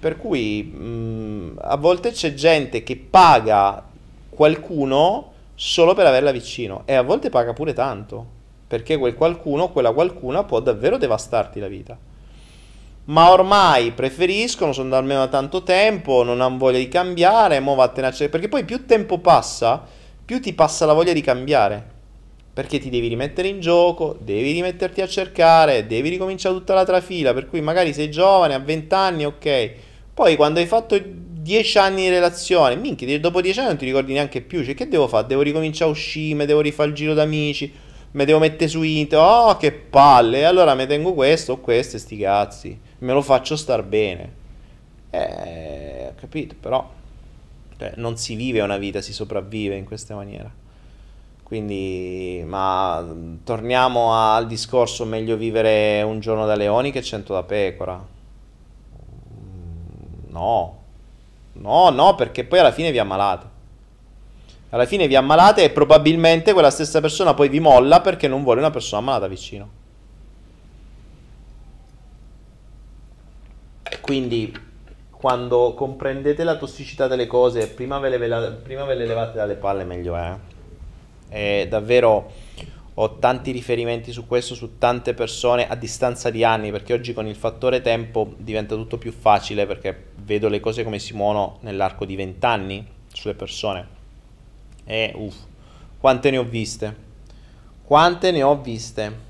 Per 0.05 0.19
cui 0.19 0.63
mh, 0.63 1.61
a 1.63 1.77
volte 1.79 2.11
c'è 2.11 2.35
gente 2.35 2.83
che 2.83 2.95
paga 2.95 3.83
qualcuno 4.29 5.33
solo 5.55 5.95
per 5.95 6.05
averla 6.05 6.31
vicino 6.31 6.83
e 6.85 6.93
a 6.93 7.01
volte 7.01 7.31
paga 7.31 7.55
pure 7.55 7.73
tanto, 7.73 8.27
perché 8.69 8.99
quel 8.99 9.15
qualcuno, 9.15 9.71
quella 9.71 9.93
qualcuna 9.93 10.45
può 10.45 10.61
davvero 10.61 10.99
devastarti 10.99 11.59
la 11.59 11.69
vita. 11.69 11.97
Ma 13.05 13.33
ormai 13.33 13.93
preferiscono, 13.93 14.75
sono 14.75 14.91
da 14.91 14.99
almeno 14.99 15.27
tanto 15.31 15.63
tempo, 15.63 16.23
non 16.23 16.43
hanno 16.43 16.59
voglia 16.59 16.77
di 16.77 16.89
cambiare, 16.89 17.61
mo 17.61 17.75
vattene 17.75 18.09
a 18.09 18.11
cercare, 18.11 18.29
perché 18.29 18.49
poi 18.49 18.65
più 18.67 18.85
tempo 18.85 19.21
passa, 19.21 19.87
più 20.23 20.39
ti 20.39 20.53
passa 20.53 20.85
la 20.85 20.93
voglia 20.93 21.15
di 21.15 21.23
cambiare. 21.23 21.93
Perché 22.53 22.79
ti 22.79 22.91
devi 22.91 23.09
rimettere 23.09 23.49
in 23.49 23.59
gioco, 23.59 24.19
devi 24.21 24.53
rimetterti 24.53 25.01
a 25.01 25.09
cercare, 25.09 25.87
devi 25.87 26.11
ricominciare 26.11 26.55
tutta 26.55 26.75
la 26.75 26.85
trafila, 26.85 27.33
per 27.33 27.49
cui 27.49 27.63
magari 27.63 27.95
sei 27.95 28.11
giovane, 28.11 28.53
a 28.53 28.59
20 28.59 28.95
anni, 28.95 29.25
ok, 29.25 29.84
poi 30.15 30.37
quando 30.37 30.61
hai 30.61 30.67
fatto 30.67 30.97
10 31.45 31.79
anni 31.79 32.03
di 32.03 32.09
relazione, 32.09 32.77
minchia, 32.77 33.19
dopo 33.19 33.41
10 33.41 33.59
anni 33.59 33.69
non 33.69 33.77
ti 33.77 33.85
ricordi 33.85 34.13
neanche 34.13 34.41
più. 34.41 34.65
Cioè, 34.65 34.75
che 34.75 34.89
devo 34.89 35.09
fare? 35.09 35.27
Devo 35.27 35.43
ricominciare 35.43 35.91
a 35.91 35.93
uscire, 35.93 36.47
devo 36.47 36.61
rifare 36.61 36.89
il 36.89 36.95
giro 36.95 37.15
d'amici, 37.15 37.71
mi 38.13 38.25
devo 38.25 38.39
mettere 38.39 38.69
su 38.69 38.83
internet. 38.83 39.29
Oh, 39.29 39.57
che 39.57 39.73
palle! 39.73 40.39
E 40.39 40.45
allora 40.45 40.75
mi 40.75 40.87
tengo 40.87 41.13
questo 41.15 41.55
o 41.55 41.59
questo 41.59 41.97
e 41.97 41.99
sti 41.99 42.17
cazzi. 42.17 42.81
Me 42.99 43.13
lo 43.13 43.23
faccio 43.23 43.57
star 43.57 43.83
bene. 43.83 44.43
Eh, 45.11 46.07
ho 46.09 46.15
capito, 46.15 46.55
però 46.59 46.89
cioè, 47.77 47.93
non 47.97 48.17
si 48.17 48.37
vive 48.37 48.61
una 48.61 48.79
vita, 48.79 49.01
si 49.01 49.13
sopravvive 49.13 49.77
in 49.77 49.85
questa 49.85 50.15
maniera. 50.15 50.51
Quindi, 51.43 52.43
ma 52.47 53.05
torniamo 53.45 54.15
al 54.15 54.47
discorso 54.47 55.05
meglio 55.05 55.37
vivere 55.37 56.03
un 56.03 56.21
giorno 56.21 56.47
da 56.47 56.55
leoni 56.55 56.91
che 56.91 57.03
cento 57.03 57.35
da 57.35 57.43
pecora 57.43 58.13
No, 60.35 60.79
no, 61.53 61.91
no, 61.91 62.15
perché 62.17 62.43
poi 62.45 62.59
alla 62.59 62.73
fine 62.73 62.91
vi 62.91 62.99
ammalate. 62.99 63.53
Alla 64.71 64.85
fine 64.85 65.07
vi 65.07 65.15
ammalate 65.15 65.63
e 65.63 65.71
probabilmente 65.71 66.53
quella 66.53 66.73
stessa 66.73 67.01
persona 67.01 67.35
poi 67.35 67.49
vi 67.49 67.61
molla 67.61 68.01
perché 68.01 68.27
non 68.27 68.43
vuole 68.43 68.59
una 68.59 68.73
persona 68.73 68.99
ammalata 68.99 69.29
vicino. 69.29 69.71
Quindi 74.01 74.53
quando 75.11 75.75
comprendete 75.75 76.43
la 76.43 76.57
tossicità 76.57 77.07
delle 77.07 77.29
cose, 77.29 77.69
prima 77.69 78.01
ve 78.01 78.19
le, 78.19 78.51
prima 78.61 78.85
ve 78.85 78.97
le 78.97 79.07
levate 79.07 79.37
dalle 79.37 79.55
palle, 79.55 79.85
meglio 79.85 80.17
è. 80.17 80.37
È 81.29 81.67
davvero 81.69 82.33
ho 82.95 83.19
tanti 83.19 83.51
riferimenti 83.51 84.13
su 84.13 84.27
questo 84.27 84.55
su 84.55 84.79
tante 84.79 85.15
persone 85.15 85.69
a 85.69 85.75
distanza 85.75 86.31
di 86.31 86.45
anni 86.45 86.71
perché 86.71 86.93
oggi 86.93 87.13
con 87.13 87.27
il 87.27 87.35
fattore 87.35 87.81
tempo 87.81 88.35
diventa 88.37 88.77
tutto 88.77 88.99
più 88.99 89.13
facile 89.13 89.67
perché 89.67 90.11
vedo 90.23 90.49
le 90.49 90.61
cose 90.61 90.85
come 90.85 90.99
si 90.99 91.13
muovono 91.13 91.59
nell'arco 91.63 92.05
di 92.05 92.15
vent'anni 92.17 92.87
sulle 93.13 93.35
persone. 93.35 93.89
E 94.85 95.13
uff 95.15 95.37
quante 96.05 96.31
ne 96.31 96.37
ho 96.37 96.45
viste? 96.45 96.95
Quante 97.83 98.31
ne 98.31 98.43
ho 98.43 98.61
viste? 98.61 99.23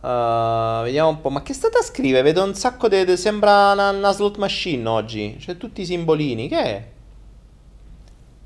Uh, 0.00 0.82
vediamo 0.82 1.10
un 1.10 1.20
po' 1.20 1.28
ma 1.28 1.42
che 1.42 1.52
state 1.52 1.76
a 1.76 1.82
scrivere? 1.82 2.22
Vedo 2.22 2.42
un 2.42 2.54
sacco 2.54 2.88
di 2.88 3.16
sembra 3.18 3.72
una, 3.72 3.90
una 3.90 4.12
slot 4.12 4.38
machine 4.38 4.88
oggi. 4.88 5.36
C'è 5.38 5.58
tutti 5.58 5.82
i 5.82 5.84
simbolini. 5.84 6.48
Che 6.48 6.56
è 6.56 6.91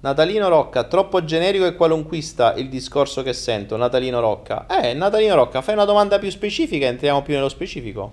Natalino 0.06 0.48
Rocca, 0.48 0.84
troppo 0.84 1.24
generico 1.24 1.66
e 1.66 1.74
qualunquista 1.74 2.54
il 2.54 2.68
discorso 2.68 3.24
che 3.24 3.32
sento. 3.32 3.76
Natalino 3.76 4.20
Rocca. 4.20 4.66
Eh, 4.68 4.94
Natalino 4.94 5.34
Rocca, 5.34 5.62
fai 5.62 5.74
una 5.74 5.84
domanda 5.84 6.20
più 6.20 6.30
specifica 6.30 6.86
entriamo 6.86 7.22
più 7.22 7.34
nello 7.34 7.48
specifico. 7.48 8.12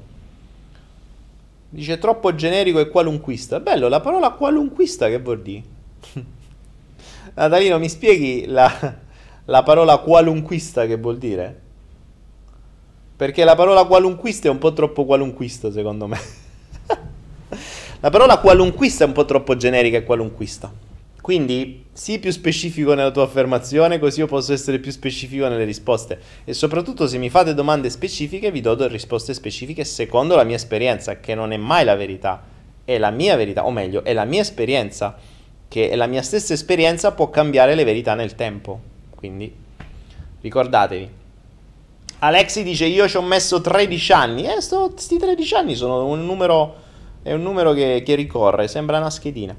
Dice 1.69 1.99
troppo 1.99 2.33
generico 2.33 2.79
e 2.79 2.89
qualunquista. 2.89 3.59
Bello, 3.59 3.89
la 3.89 3.99
parola 3.99 4.31
qualunquista 4.31 5.07
che 5.07 5.19
vuol 5.19 5.43
dire? 5.43 5.63
Natalino, 7.35 7.77
mi 7.77 7.89
spieghi 7.89 8.47
la, 8.47 8.95
la 9.45 9.61
parola 9.61 9.99
qualunquista 9.99 10.87
che 10.87 10.97
vuol 10.97 11.19
dire? 11.19 11.61
Perché 13.15 13.43
la 13.43 13.53
parola 13.53 13.85
qualunquista 13.85 14.47
è 14.47 14.51
un 14.51 14.57
po' 14.57 14.73
troppo 14.73 15.05
qualunquista, 15.05 15.71
secondo 15.71 16.07
me. 16.07 16.19
la 17.99 18.09
parola 18.09 18.39
qualunquista 18.39 19.03
è 19.03 19.07
un 19.07 19.13
po' 19.13 19.25
troppo 19.25 19.55
generica 19.55 19.97
e 19.97 20.03
qualunquista. 20.03 20.71
Quindi 21.23 21.82
sii 21.93 22.17
più 22.17 22.31
specifico 22.31 22.95
nella 22.95 23.11
tua 23.11 23.23
affermazione, 23.23 23.99
così 23.99 24.19
io 24.19 24.25
posso 24.25 24.51
essere 24.51 24.79
più 24.79 24.91
specifico 24.91 25.47
nelle 25.47 25.63
risposte. 25.63 26.19
E 26.43 26.53
soprattutto 26.53 27.07
se 27.07 27.19
mi 27.19 27.29
fate 27.29 27.53
domande 27.53 27.89
specifiche, 27.91 28.51
vi 28.51 28.61
do 28.61 28.87
risposte 28.87 29.33
specifiche 29.35 29.83
secondo 29.83 30.35
la 30.35 30.43
mia 30.43 30.55
esperienza, 30.55 31.19
che 31.19 31.35
non 31.35 31.53
è 31.53 31.57
mai 31.57 31.85
la 31.85 31.95
verità, 31.95 32.43
è 32.83 32.97
la 32.97 33.11
mia 33.11 33.35
verità, 33.35 33.65
o 33.65 33.71
meglio, 33.71 34.03
è 34.03 34.11
la 34.13 34.25
mia 34.25 34.41
esperienza, 34.41 35.15
che 35.67 35.89
è 35.89 35.95
la 35.95 36.07
mia 36.07 36.23
stessa 36.23 36.53
esperienza 36.53 37.11
può 37.11 37.29
cambiare 37.29 37.75
le 37.75 37.83
verità 37.83 38.15
nel 38.15 38.33
tempo. 38.33 38.79
Quindi 39.15 39.53
ricordatevi. 40.41 41.21
Alexi 42.19 42.63
dice 42.63 42.85
io 42.85 43.07
ci 43.07 43.17
ho 43.17 43.21
messo 43.21 43.61
13 43.61 44.11
anni. 44.13 44.45
Eh, 44.45 44.57
questi 44.91 45.17
13 45.17 45.55
anni 45.55 45.75
sono 45.75 46.05
un 46.05 46.25
numero, 46.25 46.75
è 47.21 47.33
un 47.33 47.41
numero 47.41 47.73
che, 47.73 48.01
che 48.03 48.15
ricorre, 48.15 48.67
sembra 48.67 48.97
una 48.97 49.09
schedina. 49.09 49.55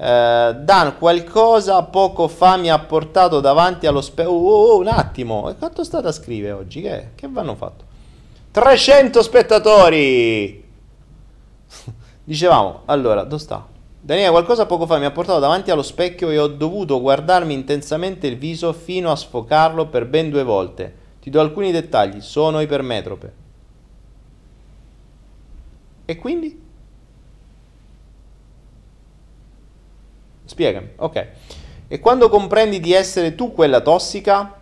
Uh, 0.00 0.54
Dan, 0.54 0.96
qualcosa 0.96 1.82
poco 1.82 2.26
fa 2.26 2.56
mi 2.56 2.70
ha 2.70 2.78
portato 2.78 3.40
davanti 3.40 3.86
allo 3.86 4.00
specchio. 4.00 4.32
Oh, 4.32 4.48
oh, 4.48 4.72
oh, 4.72 4.78
un 4.78 4.88
attimo, 4.88 5.50
e 5.50 5.56
quanto 5.56 5.84
state 5.84 6.08
a 6.08 6.12
scrivere 6.12 6.52
oggi? 6.52 6.80
Che, 6.80 7.10
che 7.14 7.28
vanno 7.28 7.54
fatto? 7.54 7.84
300 8.50 9.22
spettatori! 9.22 10.64
Dicevamo, 12.24 12.80
allora, 12.86 13.24
dove 13.24 13.42
sta? 13.42 13.66
Daniele, 14.00 14.30
qualcosa 14.30 14.64
poco 14.64 14.86
fa 14.86 14.96
mi 14.96 15.04
ha 15.04 15.10
portato 15.10 15.38
davanti 15.38 15.70
allo 15.70 15.82
specchio 15.82 16.30
e 16.30 16.38
ho 16.38 16.46
dovuto 16.46 16.98
guardarmi 16.98 17.52
intensamente 17.52 18.26
il 18.26 18.38
viso 18.38 18.72
fino 18.72 19.10
a 19.10 19.16
sfocarlo 19.16 19.88
per 19.88 20.06
ben 20.06 20.30
due 20.30 20.44
volte. 20.44 20.94
Ti 21.20 21.28
do 21.28 21.40
alcuni 21.40 21.72
dettagli, 21.72 22.22
sono 22.22 22.62
ipermetrope. 22.62 23.32
E 26.06 26.16
quindi? 26.16 26.68
Spiegami, 30.50 30.88
ok. 30.96 31.26
E 31.86 32.00
quando 32.00 32.28
comprendi 32.28 32.80
di 32.80 32.92
essere 32.92 33.36
tu 33.36 33.52
quella 33.52 33.82
tossica, 33.82 34.60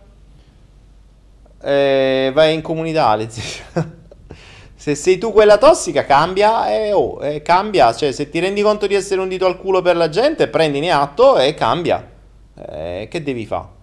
eh, 1.63 2.29
vai 2.31 2.53
in 2.53 2.61
comunità, 2.61 3.17
se 3.27 4.93
sei 4.93 5.17
tu 5.17 5.31
quella 5.31 5.57
tossica, 5.57 6.05
cambia 6.05 6.71
e 6.71 6.93
oh, 6.93 7.17
eh, 7.25 7.41
cambia. 7.41 7.91
Cioè, 7.91 8.11
se 8.11 8.29
ti 8.29 8.37
rendi 8.37 8.61
conto 8.61 8.85
di 8.85 8.93
essere 8.93 9.19
un 9.19 9.27
dito 9.27 9.47
al 9.47 9.57
culo 9.57 9.81
per 9.81 9.95
la 9.95 10.09
gente, 10.09 10.47
prendine 10.47 10.91
atto 10.91 11.39
e 11.39 11.55
cambia. 11.55 12.07
Eh, 12.53 13.07
che 13.09 13.23
devi 13.23 13.47
fare? 13.47 13.77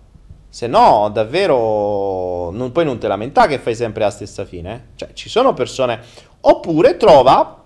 Se 0.48 0.68
no, 0.68 1.10
davvero, 1.12 2.52
non, 2.52 2.70
poi 2.70 2.84
non 2.84 2.98
te 2.98 3.08
lamenta 3.08 3.48
che 3.48 3.58
fai 3.58 3.74
sempre 3.74 4.04
la 4.04 4.10
stessa 4.10 4.44
fine. 4.44 4.74
Eh? 4.74 4.80
Cioè, 4.94 5.12
ci 5.12 5.28
sono 5.28 5.54
persone... 5.54 6.00
Oppure 6.42 6.96
trova 6.96 7.64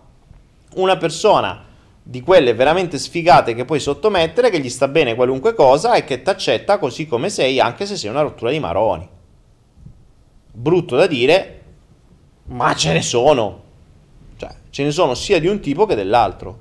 una 0.76 0.96
persona 0.96 1.68
di 2.10 2.22
quelle 2.22 2.54
veramente 2.54 2.98
sfigate 2.98 3.54
che 3.54 3.64
puoi 3.64 3.78
sottomettere, 3.78 4.50
che 4.50 4.58
gli 4.58 4.68
sta 4.68 4.88
bene 4.88 5.14
qualunque 5.14 5.54
cosa 5.54 5.94
e 5.94 6.02
che 6.02 6.22
ti 6.22 6.28
accetta 6.28 6.78
così 6.78 7.06
come 7.06 7.30
sei, 7.30 7.60
anche 7.60 7.86
se 7.86 7.94
sei 7.94 8.10
una 8.10 8.22
rottura 8.22 8.50
di 8.50 8.58
maroni. 8.58 9.08
Brutto 10.50 10.96
da 10.96 11.06
dire, 11.06 11.60
ma 12.46 12.74
ce 12.74 12.94
ne 12.94 13.02
sono. 13.02 13.62
Cioè, 14.36 14.50
ce 14.70 14.82
ne 14.82 14.90
sono 14.90 15.14
sia 15.14 15.38
di 15.38 15.46
un 15.46 15.60
tipo 15.60 15.86
che 15.86 15.94
dell'altro. 15.94 16.58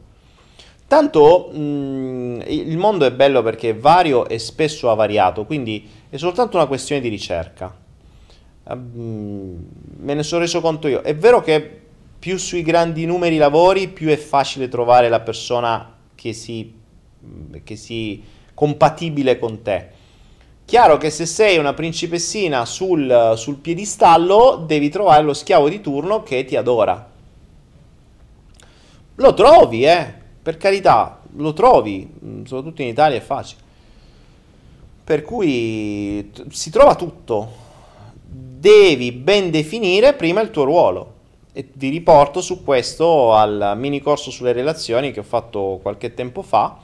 Tanto 0.85 1.49
mh, 1.51 1.59
mm, 1.59 2.41
il 2.45 2.77
mondo 2.77 3.05
è 3.05 3.11
bello 3.11 3.41
perché 3.41 3.71
è 3.71 3.75
vario 3.75 4.27
e 4.29 4.37
spesso 4.37 4.91
avariato, 4.91 5.45
quindi 5.45 5.89
è 6.11 6.17
soltanto 6.17 6.57
una 6.57 6.67
questione 6.67 7.01
di 7.01 7.09
ricerca. 7.09 7.75
Uh, 8.65 9.65
me 9.97 10.13
ne 10.13 10.21
sono 10.21 10.41
reso 10.41 10.61
conto 10.61 10.87
io. 10.87 11.01
È 11.01 11.15
vero 11.15 11.41
che 11.41 11.87
più 12.19 12.37
sui 12.37 12.63
grandi 12.63 13.05
numeri 13.05 13.37
lavori, 13.37 13.87
più 13.87 14.09
è 14.09 14.17
facile 14.17 14.67
trovare 14.67 15.07
la 15.07 15.21
persona 15.21 15.95
che 16.15 16.33
si, 16.33 16.73
che 17.63 17.75
si 17.77 18.21
compatibile 18.53 19.39
con 19.39 19.61
te. 19.61 19.87
Chiaro 20.65 20.97
che 20.97 21.09
se 21.09 21.25
sei 21.25 21.57
una 21.57 21.73
principessina 21.73 22.65
sul, 22.65 23.33
sul 23.37 23.55
piedistallo, 23.55 24.63
devi 24.67 24.89
trovare 24.89 25.23
lo 25.23 25.33
schiavo 25.33 25.69
di 25.69 25.79
turno 25.79 26.21
che 26.21 26.43
ti 26.43 26.57
adora. 26.57 27.09
Lo 29.15 29.33
trovi, 29.33 29.85
eh, 29.85 30.13
per 30.41 30.57
carità, 30.57 31.21
lo 31.37 31.53
trovi, 31.53 32.07
soprattutto 32.43 32.81
in 32.81 32.89
Italia 32.89 33.17
è 33.17 33.21
facile. 33.21 33.61
Per 35.03 35.23
cui 35.23 36.31
si 36.49 36.69
trova 36.69 36.95
tutto. 36.95 37.67
Devi 38.21 39.11
ben 39.13 39.49
definire 39.49 40.13
prima 40.13 40.41
il 40.41 40.51
tuo 40.51 40.65
ruolo. 40.65 41.13
E 41.59 41.67
vi 41.73 41.89
riporto 41.89 42.39
su 42.39 42.63
questo 42.63 43.33
al 43.33 43.73
mini 43.75 43.99
corso 43.99 44.31
sulle 44.31 44.53
relazioni 44.53 45.11
che 45.11 45.19
ho 45.19 45.23
fatto 45.23 45.77
qualche 45.81 46.13
tempo 46.13 46.41
fa 46.41 46.77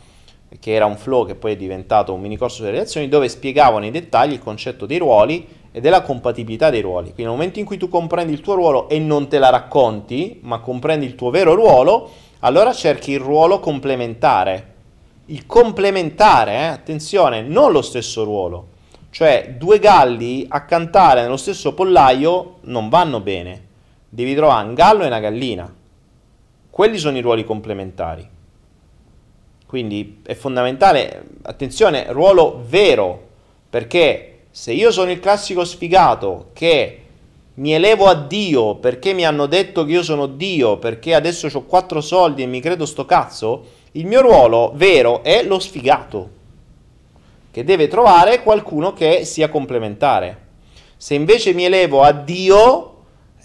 che 0.59 0.73
era 0.73 0.85
un 0.85 0.97
flow 0.97 1.25
che 1.25 1.35
poi 1.35 1.53
è 1.53 1.55
diventato 1.55 2.11
un 2.11 2.19
mini 2.19 2.35
corso 2.35 2.61
delle 2.61 2.73
relazioni, 2.73 3.07
dove 3.07 3.29
spiegavo 3.29 3.77
nei 3.77 3.89
dettagli 3.89 4.33
il 4.33 4.39
concetto 4.39 4.85
dei 4.85 4.97
ruoli 4.97 5.47
e 5.71 5.79
della 5.79 6.01
compatibilità 6.01 6.69
dei 6.69 6.81
ruoli. 6.81 7.13
Quindi 7.13 7.23
nel 7.23 7.31
momento 7.31 7.59
in 7.59 7.65
cui 7.65 7.77
tu 7.77 7.87
comprendi 7.87 8.33
il 8.33 8.41
tuo 8.41 8.55
ruolo 8.55 8.89
e 8.89 8.99
non 8.99 9.29
te 9.29 9.39
la 9.39 9.49
racconti, 9.49 10.39
ma 10.43 10.59
comprendi 10.59 11.05
il 11.05 11.15
tuo 11.15 11.29
vero 11.29 11.55
ruolo, 11.55 12.09
allora 12.39 12.73
cerchi 12.73 13.11
il 13.11 13.19
ruolo 13.19 13.61
complementare. 13.61 14.73
Il 15.27 15.45
complementare, 15.45 16.51
eh, 16.51 16.65
attenzione, 16.65 17.43
non 17.43 17.71
lo 17.71 17.81
stesso 17.81 18.25
ruolo. 18.25 18.67
Cioè, 19.09 19.55
due 19.57 19.79
galli 19.79 20.45
a 20.49 20.65
cantare 20.65 21.21
nello 21.21 21.37
stesso 21.37 21.73
pollaio 21.73 22.55
non 22.63 22.89
vanno 22.89 23.21
bene. 23.21 23.64
Devi 24.15 24.33
trovare 24.33 24.65
un 24.65 24.75
gallo 24.75 25.03
e 25.03 25.07
una 25.07 25.19
gallina. 25.19 25.75
Quelli 26.69 26.97
sono 26.97 27.17
i 27.17 27.21
ruoli 27.21 27.43
complementari. 27.43 28.25
Quindi 29.65 30.21
è 30.25 30.33
fondamentale, 30.35 31.25
attenzione, 31.41 32.05
ruolo 32.13 32.63
vero, 32.65 33.27
perché 33.69 34.43
se 34.51 34.71
io 34.71 34.89
sono 34.93 35.11
il 35.11 35.19
classico 35.19 35.65
sfigato 35.65 36.51
che 36.53 37.01
mi 37.55 37.73
elevo 37.73 38.05
a 38.05 38.15
Dio 38.15 38.75
perché 38.75 39.11
mi 39.11 39.25
hanno 39.25 39.47
detto 39.47 39.83
che 39.83 39.91
io 39.91 40.03
sono 40.03 40.27
Dio, 40.27 40.77
perché 40.77 41.13
adesso 41.13 41.49
ho 41.51 41.63
quattro 41.63 41.99
soldi 41.99 42.41
e 42.41 42.45
mi 42.45 42.61
credo 42.61 42.85
sto 42.85 43.03
cazzo, 43.03 43.65
il 43.91 44.05
mio 44.05 44.21
ruolo 44.21 44.71
vero 44.75 45.23
è 45.23 45.43
lo 45.43 45.59
sfigato, 45.59 46.29
che 47.51 47.65
deve 47.65 47.89
trovare 47.89 48.41
qualcuno 48.43 48.93
che 48.93 49.25
sia 49.25 49.49
complementare. 49.49 50.43
Se 50.95 51.15
invece 51.15 51.53
mi 51.53 51.65
elevo 51.65 52.01
a 52.01 52.13
Dio, 52.13 52.94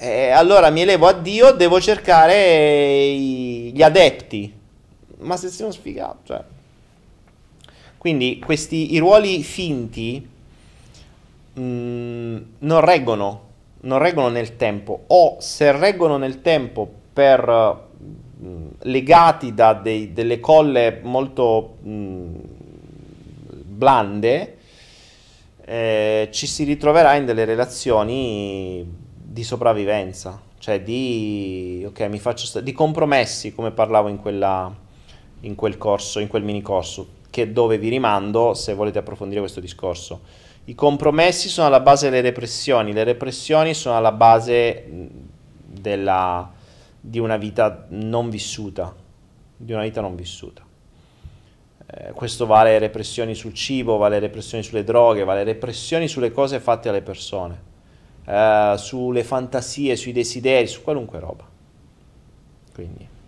eh, 0.02 0.30
allora 0.30 0.70
mi 0.70 0.80
elevo 0.80 1.08
a 1.08 1.12
Dio, 1.12 1.52
devo 1.52 1.78
cercare 1.78 3.12
gli 3.12 3.82
adepti, 3.82 4.50
ma 5.18 5.36
se 5.36 5.50
sei 5.50 5.64
uno 5.64 5.74
sfigato, 5.74 6.18
cioè. 6.24 6.42
Quindi 7.98 8.38
questi 8.42 8.94
i 8.94 8.98
ruoli 8.98 9.42
finti 9.42 10.26
mh, 11.52 11.60
mm, 11.60 12.36
non 12.60 12.80
reggono, 12.80 13.48
non 13.82 13.98
reggono 13.98 14.28
nel 14.28 14.56
tempo, 14.56 15.04
o 15.08 15.36
se 15.38 15.70
reggono 15.72 16.16
nel 16.16 16.40
tempo 16.40 16.90
per 17.12 17.46
mh, 17.46 18.46
mm, 18.46 18.66
legati 18.84 19.52
da 19.52 19.74
dei, 19.74 20.14
delle 20.14 20.40
colle 20.40 21.00
molto 21.02 21.76
mh, 21.82 21.90
mm, 21.90 22.34
blande, 23.66 24.56
eh, 25.62 26.28
ci 26.32 26.46
si 26.46 26.64
ritroverà 26.64 27.16
in 27.16 27.26
delle 27.26 27.44
relazioni 27.44 28.99
di 29.32 29.44
sopravvivenza, 29.44 30.40
cioè 30.58 30.82
di, 30.82 31.84
okay, 31.86 32.20
st- 32.34 32.62
di 32.62 32.72
compromessi, 32.72 33.54
come 33.54 33.70
parlavo 33.70 34.08
in 34.08 34.16
quella, 34.16 34.74
in 35.42 35.54
quel 35.54 35.78
corso, 35.78 36.18
in 36.18 36.26
quel 36.26 36.42
mini 36.42 36.62
corso, 36.62 37.06
che 37.30 37.52
dove 37.52 37.78
vi 37.78 37.90
rimando 37.90 38.54
se 38.54 38.74
volete 38.74 38.98
approfondire 38.98 39.38
questo 39.38 39.60
discorso. 39.60 40.22
I 40.64 40.74
compromessi 40.74 41.48
sono 41.48 41.68
alla 41.68 41.78
base 41.78 42.10
delle 42.10 42.22
repressioni, 42.22 42.92
le 42.92 43.04
repressioni 43.04 43.72
sono 43.72 43.96
alla 43.96 44.10
base 44.10 44.84
della, 45.64 46.52
di 47.00 47.20
una 47.20 47.36
vita 47.36 47.86
non 47.90 48.30
vissuta, 48.30 48.92
di 49.56 49.72
una 49.72 49.82
vita 49.82 50.00
non 50.00 50.16
vissuta. 50.16 50.66
Eh, 51.86 52.10
questo 52.14 52.46
vale 52.46 52.80
repressioni 52.80 53.36
sul 53.36 53.54
cibo, 53.54 53.96
vale 53.96 54.18
repressioni 54.18 54.64
sulle 54.64 54.82
droghe, 54.82 55.22
vale 55.22 55.44
repressioni 55.44 56.08
sulle 56.08 56.32
cose 56.32 56.58
fatte 56.58 56.88
alle 56.88 57.02
persone, 57.02 57.68
eh, 58.24 58.74
sulle 58.76 59.24
fantasie, 59.24 59.96
sui 59.96 60.12
desideri, 60.12 60.66
su 60.66 60.82
qualunque 60.82 61.18
roba. 61.18 61.44
Quindi 62.74 63.18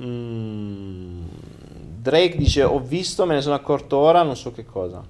Mm, 0.00 1.24
Drake 2.00 2.36
dice 2.36 2.62
ho 2.64 2.80
visto, 2.80 3.26
me 3.26 3.34
ne 3.34 3.40
sono 3.40 3.54
accorto 3.54 3.96
ora, 3.96 4.22
non 4.22 4.36
so 4.36 4.52
che 4.52 4.64
cosa. 4.64 5.02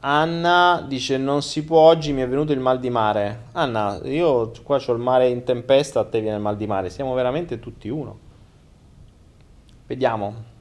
Anna 0.00 0.84
dice 0.86 1.18
non 1.18 1.42
si 1.42 1.64
può 1.64 1.80
oggi, 1.80 2.12
mi 2.12 2.20
è 2.22 2.28
venuto 2.28 2.52
il 2.52 2.60
mal 2.60 2.78
di 2.78 2.90
mare. 2.90 3.46
Anna, 3.52 4.00
io 4.04 4.52
qua 4.62 4.80
ho 4.84 4.92
il 4.92 4.98
mare 4.98 5.28
in 5.28 5.42
tempesta, 5.42 6.00
a 6.00 6.04
te 6.04 6.20
viene 6.20 6.36
il 6.36 6.42
mal 6.42 6.56
di 6.56 6.66
mare. 6.66 6.90
Siamo 6.90 7.12
veramente 7.14 7.58
tutti 7.58 7.88
uno. 7.88 8.18
Vediamo. 9.86 10.54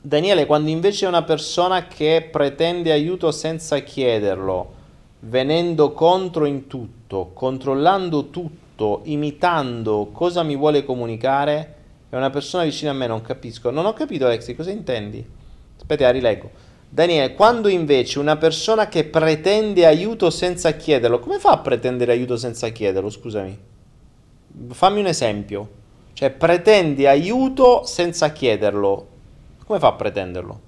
Daniele, 0.00 0.46
quando 0.46 0.70
invece 0.70 1.06
una 1.06 1.22
persona 1.22 1.86
che 1.86 2.28
pretende 2.30 2.92
aiuto 2.92 3.30
senza 3.30 3.78
chiederlo, 3.78 4.74
venendo 5.20 5.92
contro 5.92 6.44
in 6.44 6.66
tutto, 6.66 7.30
controllando 7.34 8.30
tutto, 8.30 9.00
imitando 9.04 10.10
cosa 10.12 10.42
mi 10.42 10.56
vuole 10.56 10.84
comunicare 10.84 11.74
è 12.10 12.16
una 12.16 12.30
persona 12.30 12.64
vicina 12.64 12.92
a 12.92 12.94
me, 12.94 13.06
non 13.06 13.20
capisco. 13.20 13.70
Non 13.70 13.84
ho 13.84 13.92
capito 13.92 14.24
Alexi, 14.24 14.54
cosa 14.54 14.70
intendi? 14.70 15.22
Aspetta, 15.76 16.10
rileggo. 16.10 16.50
Daniele, 16.88 17.34
quando 17.34 17.68
invece 17.68 18.18
una 18.18 18.38
persona 18.38 18.88
che 18.88 19.04
pretende 19.04 19.84
aiuto 19.84 20.30
senza 20.30 20.70
chiederlo, 20.72 21.18
come 21.18 21.38
fa 21.38 21.50
a 21.50 21.58
pretendere 21.58 22.12
aiuto 22.12 22.38
senza 22.38 22.68
chiederlo? 22.68 23.10
Scusami. 23.10 23.58
Fammi 24.70 25.00
un 25.00 25.06
esempio. 25.06 25.68
Cioè, 26.14 26.30
pretende 26.30 27.06
aiuto 27.06 27.84
senza 27.84 28.32
chiederlo. 28.32 29.06
Come 29.68 29.78
fa 29.80 29.88
a 29.88 29.92
pretenderlo? 29.92 30.60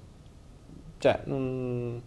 Cioè, 0.99 1.21
non... 1.23 1.99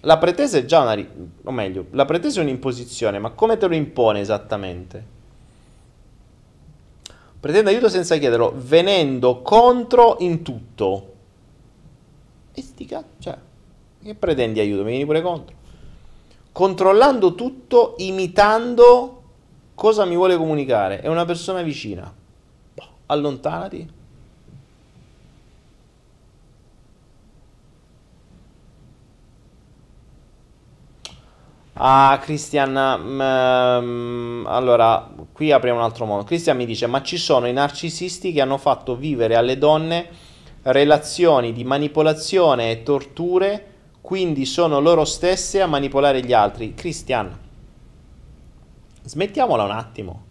la 0.00 0.16
pretesa 0.16 0.56
è 0.56 0.64
già 0.64 0.80
una... 0.80 1.06
o 1.44 1.50
meglio, 1.50 1.88
la 1.90 2.06
pretesa 2.06 2.40
è 2.40 2.42
un'imposizione, 2.42 3.18
ma 3.18 3.32
come 3.32 3.58
te 3.58 3.66
lo 3.68 3.74
impone 3.74 4.20
esattamente? 4.20 5.12
Pretende 7.38 7.68
aiuto 7.68 7.90
senza 7.90 8.16
chiederlo, 8.16 8.54
venendo 8.56 9.42
contro 9.42 10.16
in 10.20 10.40
tutto. 10.40 11.12
E 12.54 12.62
sti 12.62 12.86
cazzo, 12.86 13.06
cioè, 13.18 13.36
che 14.02 14.14
pretendi 14.14 14.60
aiuto? 14.60 14.82
Mi 14.82 14.92
vieni 14.92 15.04
pure 15.04 15.20
contro. 15.20 15.54
Controllando 16.52 17.34
tutto, 17.34 17.96
imitando 17.98 19.24
Cosa 19.74 20.06
mi 20.06 20.16
vuole 20.16 20.38
comunicare? 20.38 21.00
È 21.00 21.08
una 21.08 21.26
persona 21.26 21.60
vicina. 21.60 22.10
Boh, 22.72 22.88
allontanati. 23.06 24.02
Ah, 31.76 32.20
Christian, 32.22 32.70
mm, 32.72 34.46
allora, 34.46 35.12
qui 35.32 35.50
apriamo 35.50 35.78
un 35.78 35.84
altro 35.84 36.06
modo. 36.06 36.22
Christian 36.22 36.56
mi 36.56 36.66
dice, 36.66 36.86
ma 36.86 37.02
ci 37.02 37.16
sono 37.16 37.48
i 37.48 37.52
narcisisti 37.52 38.32
che 38.32 38.40
hanno 38.40 38.58
fatto 38.58 38.94
vivere 38.94 39.34
alle 39.34 39.58
donne 39.58 40.08
relazioni 40.62 41.52
di 41.52 41.64
manipolazione 41.64 42.70
e 42.70 42.82
torture, 42.84 43.72
quindi 44.00 44.46
sono 44.46 44.78
loro 44.78 45.04
stesse 45.04 45.60
a 45.60 45.66
manipolare 45.66 46.24
gli 46.24 46.32
altri. 46.32 46.74
Christian, 46.74 47.36
smettiamola 49.02 49.64
un 49.64 49.72
attimo. 49.72 50.22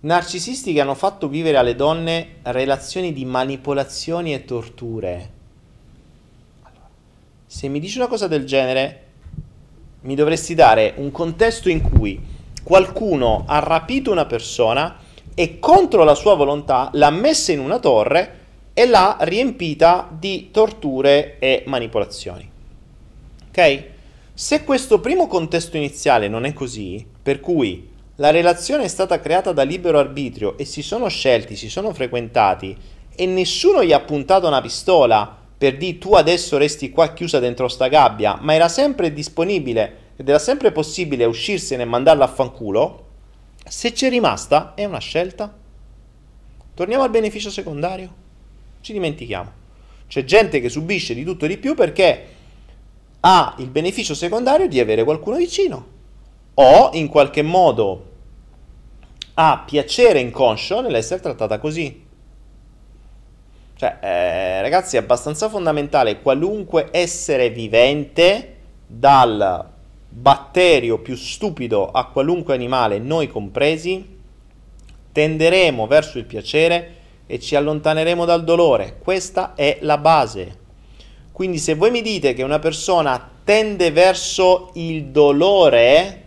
Narcisisti 0.00 0.74
che 0.74 0.82
hanno 0.82 0.94
fatto 0.94 1.28
vivere 1.28 1.56
alle 1.56 1.74
donne 1.74 2.36
relazioni 2.42 3.14
di 3.14 3.24
manipolazioni 3.24 4.34
e 4.34 4.44
torture. 4.44 5.32
se 7.46 7.68
mi 7.68 7.80
dici 7.80 7.96
una 7.96 8.06
cosa 8.06 8.26
del 8.26 8.44
genere, 8.44 9.05
mi 10.06 10.14
dovresti 10.14 10.54
dare 10.54 10.94
un 10.96 11.10
contesto 11.10 11.68
in 11.68 11.82
cui 11.82 12.18
qualcuno 12.62 13.44
ha 13.46 13.58
rapito 13.58 14.10
una 14.10 14.24
persona 14.24 14.96
e 15.34 15.58
contro 15.58 16.04
la 16.04 16.14
sua 16.14 16.34
volontà 16.34 16.88
l'ha 16.92 17.10
messa 17.10 17.52
in 17.52 17.58
una 17.58 17.78
torre 17.78 18.44
e 18.72 18.86
l'ha 18.86 19.16
riempita 19.20 20.08
di 20.10 20.50
torture 20.50 21.38
e 21.38 21.64
manipolazioni. 21.66 22.50
Ok? 23.48 23.84
Se 24.32 24.64
questo 24.64 25.00
primo 25.00 25.26
contesto 25.26 25.76
iniziale 25.76 26.28
non 26.28 26.44
è 26.44 26.52
così, 26.52 27.04
per 27.22 27.40
cui 27.40 27.88
la 28.16 28.30
relazione 28.30 28.84
è 28.84 28.88
stata 28.88 29.20
creata 29.20 29.52
da 29.52 29.62
libero 29.62 29.98
arbitrio 29.98 30.56
e 30.56 30.64
si 30.64 30.82
sono 30.82 31.08
scelti, 31.08 31.56
si 31.56 31.68
sono 31.68 31.92
frequentati 31.92 32.76
e 33.14 33.26
nessuno 33.26 33.82
gli 33.82 33.92
ha 33.92 34.00
puntato 34.00 34.46
una 34.46 34.60
pistola 34.60 35.44
per 35.58 35.76
dire 35.76 35.98
tu 35.98 36.14
adesso 36.14 36.58
resti 36.58 36.90
qua 36.90 37.12
chiusa 37.12 37.38
dentro 37.38 37.68
sta 37.68 37.88
gabbia, 37.88 38.38
ma 38.40 38.54
era 38.54 38.68
sempre 38.68 39.12
disponibile 39.12 40.04
ed 40.16 40.28
era 40.28 40.38
sempre 40.38 40.72
possibile 40.72 41.24
uscirsene 41.24 41.82
e 41.82 41.86
mandarla 41.86 42.24
a 42.24 42.28
fanculo, 42.28 43.04
se 43.66 43.92
c'è 43.92 44.08
rimasta 44.08 44.74
è 44.74 44.84
una 44.84 44.98
scelta. 44.98 45.54
Torniamo 46.74 47.02
al 47.02 47.10
beneficio 47.10 47.50
secondario. 47.50 48.24
Ci 48.80 48.92
dimentichiamo. 48.92 49.64
C'è 50.06 50.24
gente 50.24 50.60
che 50.60 50.68
subisce 50.68 51.14
di 51.14 51.24
tutto 51.24 51.46
e 51.46 51.48
di 51.48 51.56
più 51.56 51.74
perché 51.74 52.26
ha 53.20 53.54
il 53.58 53.68
beneficio 53.68 54.14
secondario 54.14 54.68
di 54.68 54.78
avere 54.78 55.02
qualcuno 55.02 55.36
vicino 55.36 55.94
o 56.54 56.90
in 56.92 57.08
qualche 57.08 57.42
modo 57.42 58.12
ha 59.34 59.64
piacere 59.66 60.20
inconscio 60.20 60.80
nell'essere 60.80 61.20
trattata 61.20 61.58
così. 61.58 62.04
Cioè, 63.76 63.98
eh, 64.00 64.62
ragazzi, 64.62 64.96
è 64.96 65.00
abbastanza 65.00 65.48
fondamentale 65.50 66.22
qualunque 66.22 66.88
essere 66.90 67.50
vivente, 67.50 68.54
dal 68.86 69.68
batterio 70.08 71.00
più 71.00 71.16
stupido 71.16 71.90
a 71.90 72.06
qualunque 72.06 72.54
animale, 72.54 72.98
noi 72.98 73.28
compresi, 73.28 74.14
tenderemo 75.12 75.86
verso 75.86 76.18
il 76.18 76.24
piacere 76.24 76.94
e 77.26 77.38
ci 77.40 77.56
allontaneremo 77.56 78.24
dal 78.24 78.44
dolore. 78.44 78.96
Questa 78.98 79.54
è 79.54 79.78
la 79.80 79.98
base. 79.98 80.64
Quindi 81.32 81.58
se 81.58 81.74
voi 81.74 81.90
mi 81.90 82.00
dite 82.00 82.32
che 82.32 82.42
una 82.42 82.58
persona 82.58 83.30
tende 83.44 83.90
verso 83.90 84.70
il 84.74 85.06
dolore, 85.06 86.22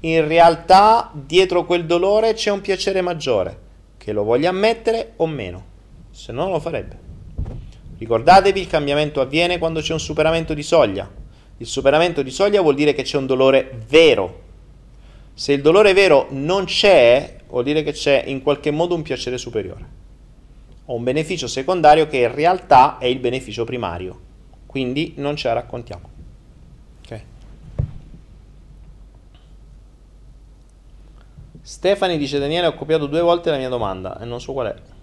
in 0.00 0.26
realtà 0.26 1.10
dietro 1.12 1.64
quel 1.64 1.86
dolore 1.86 2.34
c'è 2.34 2.50
un 2.50 2.60
piacere 2.60 3.02
maggiore, 3.02 3.58
che 3.98 4.12
lo 4.12 4.24
voglia 4.24 4.48
ammettere 4.48 5.12
o 5.16 5.26
meno, 5.26 5.64
se 6.16 6.32
no 6.32 6.44
non 6.44 6.52
lo 6.52 6.60
farebbe. 6.60 6.98
Ricordatevi, 7.98 8.58
il 8.58 8.66
cambiamento 8.68 9.20
avviene 9.20 9.58
quando 9.58 9.80
c'è 9.80 9.92
un 9.92 10.00
superamento 10.00 10.54
di 10.54 10.62
soglia. 10.62 11.08
Il 11.58 11.66
superamento 11.66 12.22
di 12.22 12.30
soglia 12.30 12.62
vuol 12.62 12.74
dire 12.74 12.94
che 12.94 13.02
c'è 13.02 13.18
un 13.18 13.26
dolore 13.26 13.78
vero. 13.86 14.44
Se 15.34 15.52
il 15.52 15.60
dolore 15.60 15.92
vero 15.92 16.26
non 16.30 16.64
c'è, 16.64 17.36
vuol 17.48 17.64
dire 17.64 17.82
che 17.82 17.92
c'è 17.92 18.24
in 18.26 18.42
qualche 18.42 18.70
modo 18.70 18.94
un 18.94 19.02
piacere 19.02 19.36
superiore. 19.36 19.84
O 20.86 20.94
un 20.94 21.04
beneficio 21.04 21.46
secondario 21.46 22.06
che 22.06 22.16
in 22.16 22.34
realtà 22.34 22.96
è 22.96 23.04
il 23.04 23.18
beneficio 23.18 23.64
primario. 23.64 24.18
Quindi 24.64 25.12
non 25.16 25.36
ce 25.36 25.48
la 25.48 25.54
raccontiamo. 25.54 26.10
Ok. 27.04 27.22
Stefani 31.60 32.16
dice 32.16 32.38
Daniele 32.38 32.68
ho 32.68 32.74
copiato 32.74 33.04
due 33.04 33.20
volte 33.20 33.50
la 33.50 33.58
mia 33.58 33.68
domanda 33.68 34.18
e 34.18 34.24
non 34.24 34.40
so 34.40 34.54
qual 34.54 34.68
è. 34.68 34.94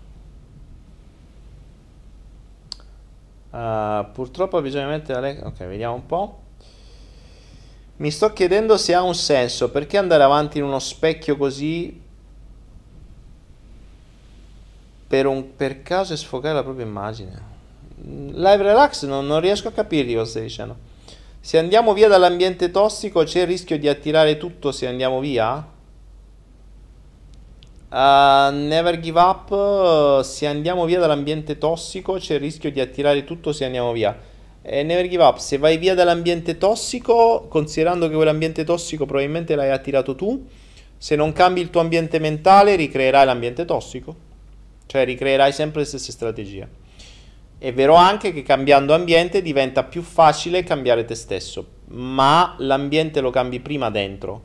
Uh, 3.54 4.12
purtroppo 4.12 4.60
bisogna 4.62 4.88
la... 4.88 5.36
Ok, 5.44 5.58
vediamo 5.66 5.94
un 5.94 6.06
po'. 6.08 6.40
Mi 7.98 8.10
sto 8.10 8.34
chiedendo 8.34 8.78
se 8.78 8.96
ha 8.96 9.04
un 9.04 9.14
senso, 9.14 9.70
perché 9.70 10.00
andare 10.00 10.24
avanti 10.24 10.58
in 10.58 10.64
uno 10.64 10.80
specchio 10.80 11.38
così 11.38 12.02
per, 15.06 15.28
un, 15.28 15.56
per 15.56 15.84
caso 15.84 16.14
e 16.14 16.18
sfogare 16.18 16.56
la 16.56 16.64
propria 16.64 16.86
immagine. 16.86 17.52
Live 18.06 18.64
relax 18.64 19.06
non, 19.06 19.28
non 19.28 19.40
riesco 19.40 19.68
a 19.68 19.72
capire 19.72 20.06
cosa. 20.06 20.76
Se 21.40 21.60
andiamo 21.60 21.94
via 21.94 22.08
dall'ambiente 22.08 22.72
tossico 22.72 23.24
c'è 23.24 23.42
il 23.42 23.48
rischio 23.48 23.78
di 23.78 23.88
attirare 23.88 24.38
tutto 24.38 24.72
se 24.72 24.88
andiamo 24.88 25.20
via? 25.20 25.73
Uh, 27.94 28.49
never 28.49 28.99
give 28.99 29.20
up, 29.20 30.24
se 30.24 30.48
andiamo 30.48 30.86
via 30.86 30.99
dall'ambiente 30.99 31.60
tossico 31.60 32.14
c'è 32.14 32.34
il 32.34 32.40
rischio 32.40 32.72
di 32.72 32.80
attirare 32.80 33.24
tutto 33.24 33.53
se 33.53 33.65
andiamo 33.65 33.91
via. 33.91 34.18
E 34.64 34.82
never 34.82 35.07
give 35.07 35.22
up, 35.22 35.38
se 35.38 35.60
vai 35.60 35.78
via 35.78 35.94
dall'ambiente 35.94 36.57
tossico, 36.57 37.45
considerando 37.48 38.10
che 38.10 38.15
quell'ambiente 38.15 38.64
tossico 38.64 39.06
probabilmente 39.06 39.53
l'hai 39.53 39.70
attirato 39.70 40.15
tu, 40.15 40.44
se 40.98 41.15
non 41.15 41.34
cambi 41.34 41.61
il 41.61 41.70
tuo 41.70 41.82
ambiente 41.82 42.18
mentale 42.18 42.76
ricreerai 42.76 43.28
l'ambiente 43.28 43.64
tossico, 43.64 44.15
cioè 44.88 45.06
ricreerai 45.06 45.53
sempre 45.53 45.82
le 45.82 45.86
stesse 45.86 46.11
strategie. 46.11 46.68
È 47.60 47.72
vero 47.74 47.94
anche 47.94 48.34
che 48.34 48.41
cambiando 48.41 48.95
ambiente 48.95 49.44
diventa 49.44 49.84
più 49.84 50.02
facile 50.02 50.64
cambiare 50.64 51.06
te 51.06 51.14
stesso, 51.14 51.68
ma 51.90 52.56
l'ambiente 52.57 53.22
lo 53.22 53.30
cambi 53.30 53.60
prima 53.60 53.91
dentro, 53.91 54.41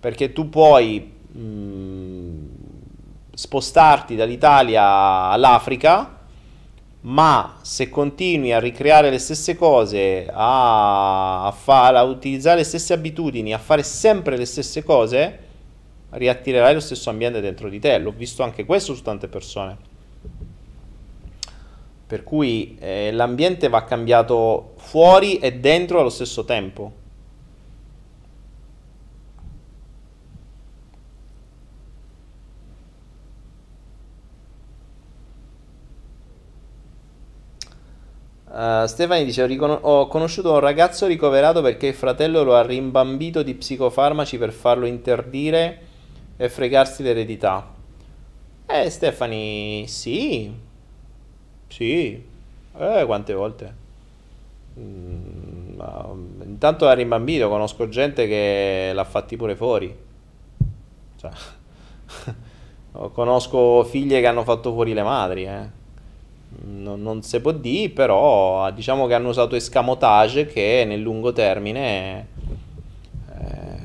perché 0.00 0.32
tu 0.32 0.48
puoi 0.48 1.12
mh, 1.30 1.40
mm, 1.40 2.51
spostarti 3.42 4.14
dall'Italia 4.14 4.84
all'Africa, 5.30 6.20
ma 7.00 7.58
se 7.62 7.88
continui 7.88 8.52
a 8.52 8.60
ricreare 8.60 9.10
le 9.10 9.18
stesse 9.18 9.56
cose, 9.56 10.28
a, 10.32 11.46
a, 11.46 11.50
fare, 11.50 11.98
a 11.98 12.04
utilizzare 12.04 12.58
le 12.58 12.64
stesse 12.64 12.92
abitudini, 12.92 13.52
a 13.52 13.58
fare 13.58 13.82
sempre 13.82 14.36
le 14.36 14.44
stesse 14.44 14.84
cose, 14.84 15.38
riattirerai 16.10 16.72
lo 16.72 16.78
stesso 16.78 17.10
ambiente 17.10 17.40
dentro 17.40 17.68
di 17.68 17.80
te. 17.80 17.98
L'ho 17.98 18.12
visto 18.12 18.44
anche 18.44 18.64
questo 18.64 18.94
su 18.94 19.02
tante 19.02 19.26
persone. 19.26 19.76
Per 22.06 22.22
cui 22.22 22.76
eh, 22.78 23.10
l'ambiente 23.10 23.68
va 23.68 23.82
cambiato 23.82 24.74
fuori 24.76 25.38
e 25.38 25.54
dentro 25.54 25.98
allo 25.98 26.10
stesso 26.10 26.44
tempo. 26.44 27.00
Uh, 38.62 38.86
Stefani 38.86 39.24
dice: 39.24 39.42
ho, 39.42 40.06
conosciuto 40.06 40.52
un 40.52 40.60
ragazzo 40.60 41.08
ricoverato 41.08 41.62
perché 41.62 41.88
il 41.88 41.94
fratello 41.94 42.44
lo 42.44 42.54
ha 42.54 42.62
rimbambito 42.62 43.42
di 43.42 43.54
psicofarmaci 43.54 44.38
per 44.38 44.52
farlo 44.52 44.86
interdire 44.86 45.80
e 46.36 46.48
fregarsi 46.48 47.02
l'eredità. 47.02 47.74
Eh, 48.64 48.88
Stefani, 48.88 49.88
sì, 49.88 50.54
sì, 51.66 52.24
eh, 52.78 53.02
quante 53.04 53.34
volte. 53.34 53.74
Mm, 54.78 55.80
intanto 56.44 56.86
ha 56.86 56.92
rimbambito, 56.92 57.48
conosco 57.48 57.88
gente 57.88 58.28
che 58.28 58.92
l'ha 58.94 59.04
fatti 59.04 59.36
pure 59.36 59.56
fuori. 59.56 59.92
Cioè, 61.16 61.30
conosco 63.12 63.82
figlie 63.82 64.20
che 64.20 64.26
hanno 64.28 64.44
fatto 64.44 64.72
fuori 64.72 64.92
le 64.92 65.02
madri, 65.02 65.46
eh 65.46 65.80
non, 66.64 67.02
non 67.02 67.22
si 67.22 67.40
può 67.40 67.52
dire, 67.52 67.90
però 67.90 68.70
diciamo 68.70 69.06
che 69.06 69.14
hanno 69.14 69.28
usato 69.28 69.56
escamotage 69.56 70.46
che 70.46 70.84
nel 70.86 71.00
lungo 71.00 71.32
termine 71.32 72.26
eh, 73.30 73.80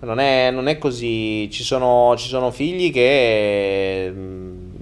non, 0.00 0.18
è, 0.18 0.50
non, 0.50 0.68
è, 0.68 0.78
così. 0.78 1.48
Ci 1.50 1.62
sono, 1.62 2.14
ci 2.16 2.28
sono 2.28 2.50
figli 2.50 2.92
che 2.92 4.10
mh, 4.10 4.18
mm, 4.18 4.74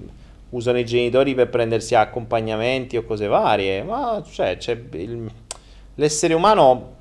usano 0.49 0.79
i 0.79 0.85
genitori 0.85 1.33
per 1.35 1.49
prendersi 1.49 1.95
accompagnamenti 1.95 2.97
o 2.97 3.03
cose 3.03 3.27
varie, 3.27 3.83
ma 3.83 4.23
cioè, 4.29 4.57
il, 4.93 5.31
l'essere 5.95 6.33
umano 6.33 6.99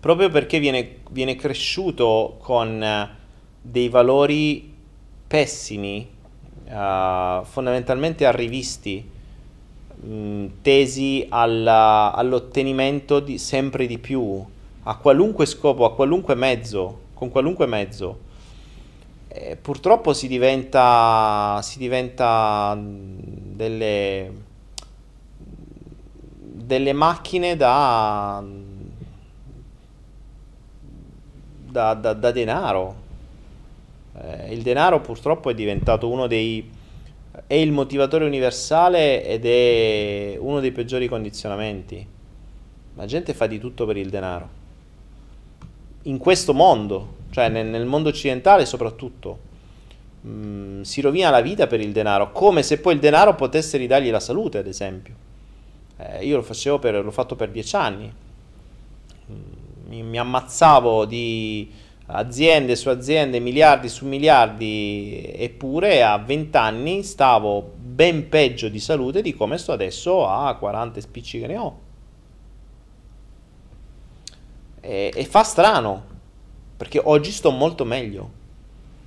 proprio 0.00 0.28
perché 0.28 0.58
viene, 0.58 0.98
viene 1.10 1.36
cresciuto 1.36 2.36
con 2.40 3.16
dei 3.60 3.88
valori 3.88 4.74
pessimi, 5.26 6.08
uh, 6.68 7.44
fondamentalmente 7.44 8.26
arrivisti, 8.26 9.08
mh, 9.94 10.12
mm, 10.12 10.46
tesi 10.62 11.26
alla, 11.28 12.12
all'ottenimento 12.12 13.20
di 13.20 13.38
sempre 13.38 13.86
di 13.86 13.98
più, 13.98 14.44
a 14.82 14.96
qualunque 14.96 15.46
scopo, 15.46 15.84
a 15.84 15.94
qualunque 15.94 16.34
mezzo, 16.34 17.00
con 17.14 17.30
qualunque 17.30 17.66
mezzo. 17.66 18.26
E 19.28 19.56
purtroppo 19.56 20.12
si 20.12 20.26
diventa, 20.26 21.60
si 21.62 21.78
diventa 21.78 22.74
mm, 22.74 23.16
delle, 23.54 24.32
delle 26.38 26.92
macchine 26.92 27.56
da, 27.56 28.42
da, 31.70 31.94
da, 31.94 32.12
da 32.14 32.30
denaro. 32.30 33.06
Eh, 34.20 34.52
il 34.52 34.62
denaro 34.62 35.00
purtroppo 35.00 35.50
è 35.50 35.54
diventato 35.54 36.08
uno 36.08 36.26
dei... 36.26 36.68
è 37.46 37.54
il 37.54 37.72
motivatore 37.72 38.24
universale 38.24 39.24
ed 39.24 39.46
è 39.46 40.36
uno 40.38 40.60
dei 40.60 40.72
peggiori 40.72 41.08
condizionamenti. 41.08 42.06
La 42.96 43.06
gente 43.06 43.34
fa 43.34 43.46
di 43.46 43.58
tutto 43.58 43.86
per 43.86 43.96
il 43.96 44.10
denaro. 44.10 44.56
In 46.02 46.18
questo 46.18 46.52
mondo, 46.52 47.16
cioè 47.30 47.48
nel, 47.48 47.66
nel 47.66 47.86
mondo 47.86 48.08
occidentale 48.08 48.66
soprattutto, 48.66 49.38
mh, 50.22 50.30
mm, 50.30 50.80
si 50.82 51.00
rovina 51.00 51.30
la 51.30 51.40
vita 51.40 51.66
per 51.66 51.80
il 51.80 51.92
denaro, 51.92 52.32
come 52.32 52.62
se 52.62 52.78
poi 52.80 52.94
il 52.94 53.00
denaro 53.00 53.34
potesse 53.34 53.76
ridargli 53.76 54.10
la 54.10 54.20
salute, 54.20 54.58
ad 54.58 54.66
esempio. 54.66 55.14
Eh, 55.96 56.24
io 56.24 56.36
lo 56.36 56.42
facevo 56.42 56.78
per, 56.78 57.04
l'ho 57.04 57.10
fatto 57.10 57.36
per 57.36 57.50
dieci 57.50 57.76
anni. 57.76 58.12
Mm, 59.30 59.36
mi, 59.88 60.02
mi 60.02 60.18
ammazzavo 60.18 61.04
di 61.04 61.70
aziende 62.10 62.76
su 62.76 62.88
aziende, 62.88 63.38
miliardi 63.38 63.88
su 63.88 64.06
miliardi, 64.06 65.32
eppure 65.36 66.02
a 66.02 66.16
20 66.18 66.56
anni 66.56 67.02
stavo 67.02 67.72
ben 67.76 68.28
peggio 68.28 68.68
di 68.68 68.80
salute 68.80 69.22
di 69.22 69.34
come 69.34 69.58
sto 69.58 69.72
adesso 69.72 70.26
a 70.26 70.54
40 70.54 71.00
spicci 71.00 71.40
che 71.40 71.46
ne 71.46 71.56
ho. 71.58 71.78
E, 74.80 75.12
e 75.14 75.24
fa 75.24 75.42
strano, 75.42 76.04
perché 76.76 77.00
oggi 77.02 77.30
sto 77.30 77.50
molto 77.50 77.84
meglio 77.84 78.36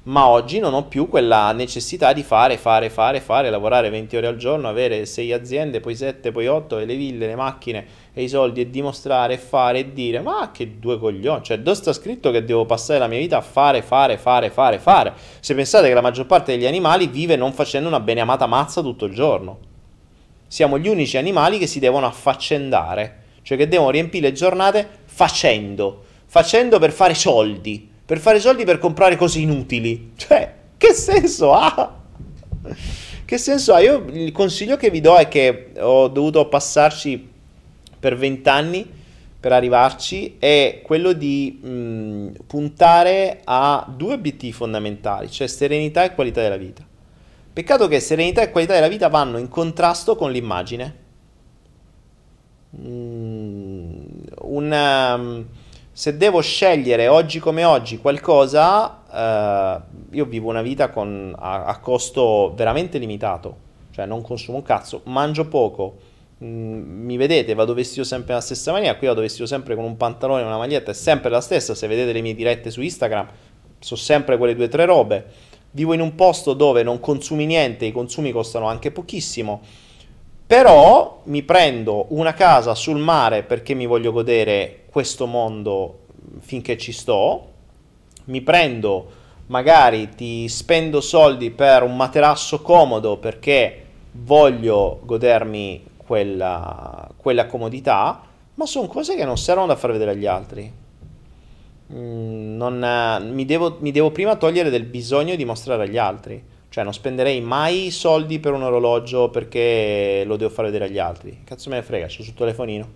ma 0.04 0.28
oggi 0.28 0.58
non 0.58 0.74
ho 0.74 0.86
più 0.86 1.08
quella 1.08 1.52
necessità 1.52 2.12
di 2.12 2.24
fare, 2.24 2.58
fare, 2.58 2.90
fare, 2.90 3.20
fare, 3.22 3.52
lavorare 3.52 3.92
20 3.92 4.18
ore 4.18 4.28
al 4.28 4.36
giorno, 4.36 4.68
avere 4.68 5.06
6 5.06 5.32
aziende, 5.32 5.80
poi 5.80 5.96
7, 5.96 6.32
poi 6.32 6.48
8, 6.48 6.80
e 6.80 6.86
le 6.86 6.96
ville, 6.96 7.28
le 7.28 7.36
macchine 7.36 7.86
e 8.14 8.24
i 8.24 8.30
soldi 8.30 8.62
e 8.62 8.70
dimostrare, 8.70 9.38
fare 9.38 9.80
e 9.80 9.94
dire, 9.94 10.20
ma 10.20 10.52
che 10.52 10.80
due 10.80 11.00
coglioni, 11.00 11.44
cioè 11.44 11.60
dove 11.60 11.76
sta 11.76 11.94
scritto 11.94 12.32
che 12.32 12.44
devo 12.44 12.66
passare 12.66 13.00
la 13.00 13.08
mia 13.08 13.20
vita 13.20 13.38
a 13.38 13.42
fare, 13.42 13.82
fare, 13.82 14.18
fare, 14.18 14.50
fare, 14.50 14.80
fare? 14.80 15.14
Se 15.40 15.56
pensate 15.56 15.88
che 15.88 15.94
la 15.94 16.02
maggior 16.02 16.26
parte 16.26 16.52
degli 16.52 16.66
animali 16.66 17.08
vive 17.08 17.36
non 17.36 17.54
facendo 17.54 17.88
una 17.88 18.00
beneamata 18.00 18.46
mazza 18.46 18.82
tutto 18.82 19.06
il 19.06 19.14
giorno. 19.14 19.60
Siamo 20.48 20.78
gli 20.78 20.88
unici 20.88 21.18
animali 21.18 21.58
che 21.58 21.68
si 21.68 21.80
devono 21.80 22.06
affaccendare, 22.06 23.20
cioè 23.42 23.58
che 23.58 23.68
devono 23.68 23.92
riempire 23.92 24.28
le 24.28 24.34
giornate 24.34 24.88
facendo, 25.06 26.04
facendo 26.26 26.80
per 26.80 26.92
fare 26.92 27.14
soldi 27.14 27.90
per 28.12 28.20
fare 28.20 28.42
soldi 28.42 28.66
per 28.66 28.78
comprare 28.78 29.16
cose 29.16 29.40
inutili. 29.40 30.12
Cioè, 30.18 30.54
che 30.76 30.94
senso 30.94 31.54
ha? 31.54 32.02
Che 33.24 33.38
senso 33.38 33.74
ha? 33.74 33.80
Io 33.80 34.04
il 34.12 34.34
consiglio 34.34 34.76
che 34.76 34.90
vi 34.90 35.00
do 35.00 35.16
è 35.16 35.30
che 35.30 35.72
ho 35.80 36.10
dovuto 36.10 36.46
passarci 36.50 37.31
per 38.02 38.18
vent'anni 38.18 39.00
per 39.40 39.54
arrivarci 39.54 40.36
è 40.38 40.82
quello 40.84 41.14
di 41.14 41.60
mh, 41.64 42.44
puntare 42.46 43.42
a 43.44 43.86
due 43.96 44.14
obiettivi 44.14 44.52
fondamentali, 44.52 45.32
cioè 45.32 45.48
serenità 45.48 46.04
e 46.04 46.14
qualità 46.14 46.42
della 46.42 46.58
vita. 46.58 46.86
Peccato 47.54 47.88
che 47.88 48.00
serenità 48.00 48.42
e 48.42 48.52
qualità 48.52 48.74
della 48.74 48.88
vita 48.88 49.08
vanno 49.08 49.38
in 49.38 49.48
contrasto 49.48 50.16
con 50.16 50.32
l'immagine. 50.32 50.96
Mm, 52.78 54.04
un 54.42 55.46
se 55.94 56.16
devo 56.18 56.40
scegliere 56.42 57.08
oggi 57.08 57.40
come 57.40 57.64
oggi 57.64 57.98
qualcosa, 57.98 59.02
eh, 59.12 59.82
io 60.16 60.26
vivo 60.26 60.50
una 60.50 60.62
vita 60.62 60.90
con, 60.90 61.36
a, 61.38 61.66
a, 61.66 61.80
costo 61.80 62.54
veramente 62.56 62.98
limitato, 62.98 63.56
cioè 63.92 64.06
non 64.06 64.22
consumo 64.22 64.58
un 64.58 64.64
cazzo, 64.64 65.02
mangio 65.06 65.48
poco, 65.48 65.98
mi 66.44 67.18
vedete, 67.18 67.54
vado 67.54 67.74
vestito 67.76 68.04
sempre 68.04 68.30
nella 68.30 68.42
stessa 68.42 68.72
maniera, 68.72 68.96
qui 68.96 69.06
vado 69.06 69.22
vestito 69.22 69.46
sempre 69.46 69.76
con 69.76 69.84
un 69.84 69.96
pantalone 69.96 70.42
e 70.42 70.46
una 70.46 70.58
maglietta, 70.58 70.92
è 70.92 70.94
sempre 70.94 71.30
la 71.30 71.42
stessa, 71.42 71.76
se 71.76 71.88
vedete 71.88 72.12
le 72.12 72.22
mie 72.22 72.34
dirette 72.34 72.72
su 72.72 72.82
Instagram, 72.82 73.28
sono 73.80 74.00
sempre 74.00 74.38
quelle 74.38 74.56
due 74.56 74.66
o 74.66 74.70
tre 74.70 74.86
robe, 74.86 75.26
vivo 75.72 75.94
in 75.94 76.02
un 76.02 76.16
posto 76.16 76.54
dove 76.54 76.82
non 76.82 77.00
consumi 77.00 77.46
niente, 77.46 77.86
i 77.86 77.92
consumi 77.92 78.32
costano 78.32 78.68
anche 78.68 78.92
pochissimo, 78.92 79.62
però 80.48 81.22
mi 81.26 81.44
prendo 81.44 82.08
una 82.10 82.34
casa 82.34 82.74
sul 82.74 82.98
mare 82.98 83.44
perché 83.44 83.76
mi 83.76 83.86
voglio 83.86 84.12
godere 84.12 84.86
questo 84.90 85.28
mondo 85.28 86.00
finché 86.40 86.76
ci 86.76 86.92
sto, 86.92 87.50
mi 88.26 88.42
prendo, 88.42 89.20
magari 89.48 90.10
ti 90.10 90.48
spendo 90.50 91.02
soldi 91.02 91.52
per 91.52 91.84
un 91.84 91.96
materasso 91.96 92.62
comodo 92.62 93.18
perché 93.18 93.86
voglio 94.14 95.00
godermi 95.04 95.90
quella, 96.12 97.10
quella 97.16 97.46
comodità, 97.46 98.22
ma 98.56 98.66
sono 98.66 98.88
cose 98.88 99.16
che 99.16 99.24
non 99.24 99.38
servono 99.38 99.68
da 99.68 99.78
far 99.78 99.94
vedere 99.94 100.12
agli 100.12 100.26
altri. 100.26 100.70
Mm, 101.94 102.58
non, 102.58 103.30
mi, 103.32 103.46
devo, 103.46 103.78
mi 103.80 103.92
devo 103.92 104.12
prima 104.12 104.36
togliere 104.36 104.70
del 104.70 104.84
bisogno 104.84 105.36
di 105.36 105.46
mostrare 105.46 105.84
agli 105.84 105.98
altri. 105.98 106.44
Cioè, 106.68 106.84
non 106.84 106.92
spenderei 106.92 107.40
mai 107.40 107.92
soldi 107.92 108.40
per 108.40 108.52
un 108.52 108.64
orologio 108.64 109.30
perché 109.30 110.24
lo 110.26 110.36
devo 110.36 110.50
fare 110.50 110.70
vedere 110.70 110.90
agli 110.90 111.00
altri. 111.00 111.44
Cazzo 111.46 111.70
me 111.70 111.78
ne 111.78 111.82
frega, 111.82 112.08
c'ho 112.08 112.24
sul 112.24 112.34
telefonino. 112.34 112.90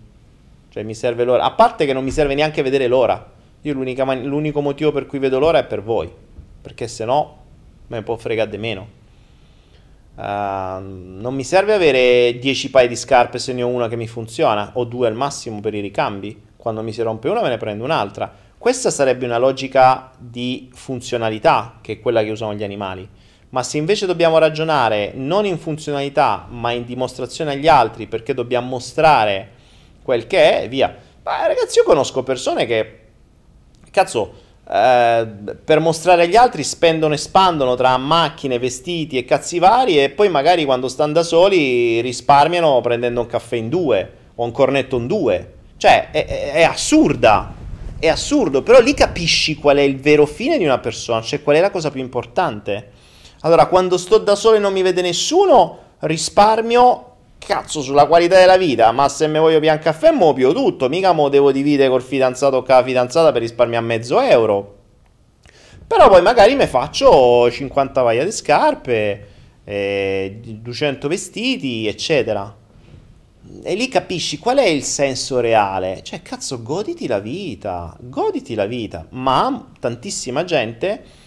Cioè, 0.68 0.82
mi 0.82 0.94
serve 0.94 1.24
l'ora. 1.24 1.44
A 1.44 1.52
parte 1.52 1.86
che 1.86 1.94
non 1.94 2.04
mi 2.04 2.10
serve 2.10 2.34
neanche 2.34 2.60
vedere 2.60 2.86
l'ora. 2.86 3.32
Io 3.62 3.72
l'unico 3.72 4.60
motivo 4.60 4.92
per 4.92 5.06
cui 5.06 5.18
vedo 5.18 5.38
l'ora 5.38 5.60
è 5.60 5.64
per 5.64 5.82
voi. 5.82 6.12
Perché 6.60 6.86
se 6.86 7.06
no, 7.06 7.36
me 7.86 7.96
ne 7.96 8.02
può 8.02 8.16
fregare 8.16 8.50
di 8.50 8.58
meno. 8.58 9.04
Uh, 10.16 10.80
non 10.80 11.34
mi 11.34 11.44
serve 11.44 11.74
avere 11.74 12.38
10 12.38 12.70
paia 12.70 12.88
di 12.88 12.96
scarpe 12.96 13.38
se 13.38 13.52
ne 13.52 13.62
ho 13.62 13.68
una 13.68 13.86
che 13.86 13.96
mi 13.96 14.08
funziona, 14.08 14.70
o 14.74 14.84
due 14.84 15.06
al 15.06 15.14
massimo 15.14 15.60
per 15.60 15.74
i 15.74 15.80
ricambi. 15.80 16.44
Quando 16.56 16.82
mi 16.82 16.92
si 16.92 17.02
rompe 17.02 17.28
una 17.28 17.42
me 17.42 17.50
ne 17.50 17.58
prendo 17.58 17.84
un'altra. 17.84 18.32
Questa 18.58 18.90
sarebbe 18.90 19.26
una 19.26 19.38
logica 19.38 20.10
di 20.18 20.70
funzionalità, 20.72 21.78
che 21.82 21.92
è 21.92 22.00
quella 22.00 22.22
che 22.22 22.30
usano 22.30 22.54
gli 22.54 22.64
animali. 22.64 23.08
Ma 23.50 23.62
se 23.62 23.76
invece 23.76 24.06
dobbiamo 24.06 24.38
ragionare 24.38 25.12
non 25.14 25.44
in 25.44 25.58
funzionalità, 25.58 26.46
ma 26.48 26.72
in 26.72 26.84
dimostrazione 26.84 27.52
agli 27.52 27.68
altri, 27.68 28.06
perché 28.06 28.34
dobbiamo 28.34 28.68
mostrare 28.68 29.50
quel 30.02 30.26
che 30.26 30.62
è, 30.62 30.68
via. 30.68 30.94
Ma 31.22 31.46
ragazzi, 31.46 31.78
io 31.78 31.84
conosco 31.84 32.22
persone 32.22 32.66
che, 32.66 33.00
cazzo, 33.90 34.44
per 34.68 35.78
mostrare 35.78 36.24
agli 36.24 36.34
altri 36.34 36.64
spendono 36.64 37.14
e 37.14 37.18
spandono 37.18 37.76
tra 37.76 37.96
macchine, 37.98 38.58
vestiti 38.58 39.16
e 39.16 39.24
cazzi 39.24 39.60
vari 39.60 40.02
e 40.02 40.10
poi 40.10 40.28
magari 40.28 40.64
quando 40.64 40.88
stanno 40.88 41.12
da 41.12 41.22
soli 41.22 42.00
risparmiano 42.00 42.80
prendendo 42.80 43.20
un 43.20 43.26
caffè 43.26 43.54
in 43.54 43.68
due 43.68 44.12
o 44.34 44.44
un 44.44 44.50
cornetto 44.50 44.96
in 44.96 45.06
due. 45.06 45.52
Cioè, 45.76 46.10
è, 46.10 46.26
è, 46.26 46.52
è 46.52 46.62
assurda. 46.62 47.54
È 47.98 48.08
assurdo, 48.08 48.62
però 48.62 48.80
lì 48.80 48.92
capisci 48.92 49.54
qual 49.54 49.76
è 49.76 49.82
il 49.82 49.98
vero 49.98 50.26
fine 50.26 50.58
di 50.58 50.64
una 50.64 50.78
persona, 50.78 51.22
cioè 51.22 51.42
qual 51.42 51.56
è 51.56 51.60
la 51.60 51.70
cosa 51.70 51.90
più 51.90 52.00
importante. 52.00 52.90
Allora, 53.40 53.66
quando 53.66 53.96
sto 53.96 54.18
da 54.18 54.34
solo 54.34 54.56
e 54.56 54.58
non 54.58 54.72
mi 54.72 54.82
vede 54.82 55.00
nessuno, 55.00 55.78
risparmio 56.00 57.15
cazzo 57.38 57.80
sulla 57.80 58.06
qualità 58.06 58.38
della 58.38 58.56
vita, 58.56 58.90
ma 58.92 59.08
se 59.08 59.28
mi 59.28 59.38
voglio 59.38 59.60
pian 59.60 59.78
caffè 59.78 60.10
mo 60.10 60.32
pio 60.32 60.52
tutto, 60.52 60.88
mica 60.88 61.12
mo 61.12 61.28
devo 61.28 61.52
dividere 61.52 61.88
col 61.88 62.02
fidanzato 62.02 62.56
o 62.56 62.62
con 62.62 62.74
la 62.74 62.82
fidanzata 62.82 63.32
per 63.32 63.42
risparmiare 63.42 63.84
mezzo 63.84 64.20
euro. 64.20 64.74
Però 65.86 66.08
poi 66.08 66.22
magari 66.22 66.56
mi 66.56 66.66
faccio 66.66 67.48
50 67.50 68.02
paia 68.02 68.24
di 68.24 68.32
scarpe, 68.32 69.26
eh, 69.64 70.40
200 70.42 71.06
vestiti, 71.06 71.86
eccetera. 71.86 72.54
E 73.62 73.74
lì 73.76 73.86
capisci 73.86 74.38
qual 74.38 74.58
è 74.58 74.66
il 74.66 74.82
senso 74.82 75.38
reale. 75.38 76.00
Cioè, 76.02 76.22
cazzo, 76.22 76.60
goditi 76.60 77.06
la 77.06 77.20
vita, 77.20 77.96
goditi 78.00 78.54
la 78.54 78.66
vita. 78.66 79.06
Ma 79.10 79.68
tantissima 79.78 80.42
gente 80.42 81.24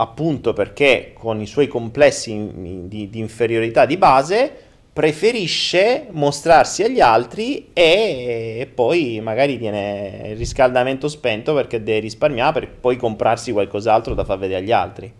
appunto 0.00 0.52
perché 0.52 1.12
con 1.14 1.40
i 1.40 1.46
suoi 1.46 1.66
complessi 1.66 2.50
di, 2.86 3.10
di 3.10 3.18
inferiorità 3.18 3.84
di 3.84 3.96
base 3.96 4.67
preferisce 4.98 6.08
mostrarsi 6.10 6.82
agli 6.82 6.98
altri 6.98 7.70
e, 7.72 8.68
poi 8.74 9.20
magari 9.20 9.56
tiene 9.56 10.30
il 10.30 10.36
riscaldamento 10.36 11.06
spento 11.06 11.54
perché 11.54 11.84
deve 11.84 12.00
risparmiare 12.00 12.52
per 12.52 12.70
poi 12.80 12.96
comprarsi 12.96 13.52
qualcos'altro 13.52 14.14
da 14.14 14.24
far 14.24 14.38
vedere 14.38 14.58
agli 14.60 14.72
altri. 14.72 15.14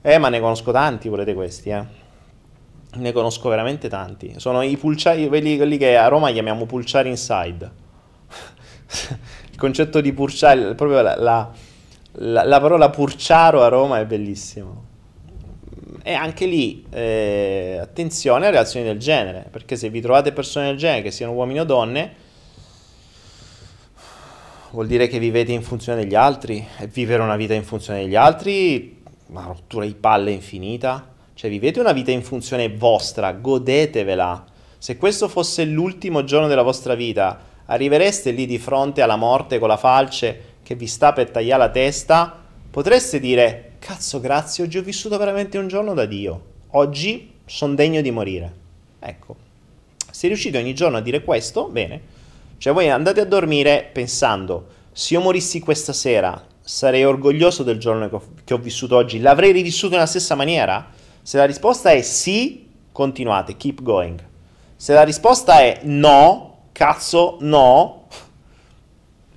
Eh, 0.00 0.16
ma 0.16 0.30
ne 0.30 0.40
conosco 0.40 0.72
tanti, 0.72 1.10
volete 1.10 1.34
questi, 1.34 1.68
eh. 1.68 1.84
Ne 2.94 3.12
conosco 3.12 3.50
veramente 3.50 3.90
tanti. 3.90 4.32
Sono 4.38 4.62
i 4.62 4.78
pulciari, 4.78 5.28
quelli, 5.28 5.58
quelli 5.58 5.76
che 5.76 5.98
a 5.98 6.08
Roma 6.08 6.32
chiamiamo 6.32 6.64
pulciari 6.64 7.10
inside. 7.10 7.70
concetto 9.58 10.00
di 10.00 10.14
purciare, 10.14 10.74
proprio 10.74 11.02
la, 11.02 11.16
la, 11.16 11.52
la, 12.12 12.44
la 12.44 12.60
parola 12.60 12.88
purciaro 12.88 13.62
a 13.62 13.68
Roma 13.68 14.00
è 14.00 14.06
bellissimo. 14.06 14.88
E 16.02 16.12
anche 16.12 16.46
lì, 16.46 16.84
eh, 16.90 17.78
attenzione 17.80 18.46
a 18.46 18.50
reazioni 18.50 18.86
del 18.86 18.98
genere, 18.98 19.46
perché 19.50 19.76
se 19.76 19.90
vi 19.90 20.00
trovate 20.00 20.32
persone 20.32 20.66
del 20.66 20.76
genere, 20.76 21.02
che 21.02 21.10
siano 21.10 21.32
uomini 21.32 21.60
o 21.60 21.64
donne, 21.64 22.14
vuol 24.70 24.86
dire 24.86 25.08
che 25.08 25.18
vivete 25.18 25.52
in 25.52 25.62
funzione 25.62 26.02
degli 26.02 26.14
altri, 26.14 26.66
e 26.78 26.86
vivere 26.86 27.22
una 27.22 27.36
vita 27.36 27.54
in 27.54 27.64
funzione 27.64 28.02
degli 28.02 28.14
altri, 28.14 29.02
una 29.26 29.44
rottura 29.46 29.84
di 29.84 29.94
palle 29.94 30.30
infinita. 30.30 31.08
Cioè, 31.34 31.50
vivete 31.50 31.80
una 31.80 31.92
vita 31.92 32.10
in 32.10 32.22
funzione 32.22 32.68
vostra, 32.68 33.32
godetevela. 33.32 34.44
Se 34.78 34.96
questo 34.96 35.28
fosse 35.28 35.64
l'ultimo 35.64 36.24
giorno 36.24 36.48
della 36.48 36.62
vostra 36.62 36.94
vita, 36.94 37.38
arrivereste 37.66 38.30
lì 38.30 38.46
di 38.46 38.58
fronte 38.58 39.00
alla 39.02 39.16
morte 39.16 39.58
con 39.58 39.68
la 39.68 39.76
falce 39.76 40.48
che 40.62 40.74
vi 40.74 40.86
sta 40.86 41.12
per 41.12 41.30
tagliare 41.30 41.62
la 41.62 41.70
testa, 41.70 42.38
potreste 42.70 43.18
dire, 43.18 43.69
cazzo 43.80 44.20
grazie, 44.20 44.62
oggi 44.62 44.78
ho 44.78 44.82
vissuto 44.82 45.16
veramente 45.16 45.58
un 45.58 45.66
giorno 45.66 45.94
da 45.94 46.04
Dio, 46.04 46.42
oggi 46.72 47.32
sono 47.46 47.74
degno 47.74 48.00
di 48.02 48.10
morire. 48.12 48.52
Ecco, 49.00 49.34
se 50.10 50.28
riuscite 50.28 50.58
ogni 50.58 50.74
giorno 50.74 50.98
a 50.98 51.00
dire 51.00 51.24
questo, 51.24 51.66
bene. 51.66 52.18
Cioè 52.58 52.74
voi 52.74 52.90
andate 52.90 53.20
a 53.20 53.24
dormire 53.24 53.88
pensando, 53.90 54.66
se 54.92 55.14
io 55.14 55.20
morissi 55.20 55.60
questa 55.60 55.94
sera, 55.94 56.46
sarei 56.60 57.04
orgoglioso 57.04 57.62
del 57.62 57.78
giorno 57.78 58.22
che 58.44 58.54
ho, 58.54 58.58
vissuto 58.58 58.96
oggi, 58.96 59.18
l'avrei 59.18 59.50
rivissuto 59.50 59.94
nella 59.94 60.06
stessa 60.06 60.34
maniera? 60.34 60.90
Se 61.22 61.38
la 61.38 61.46
risposta 61.46 61.90
è 61.90 62.02
sì, 62.02 62.68
continuate, 62.92 63.56
keep 63.56 63.82
going. 63.82 64.22
Se 64.76 64.92
la 64.92 65.02
risposta 65.02 65.60
è 65.60 65.80
no, 65.84 66.66
cazzo 66.72 67.38
no, 67.40 68.08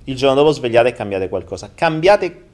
il 0.04 0.14
giorno 0.14 0.36
dopo 0.36 0.52
svegliate 0.52 0.90
e 0.90 0.92
cambiate 0.92 1.30
qualcosa. 1.30 1.70
Cambiate 1.74 2.44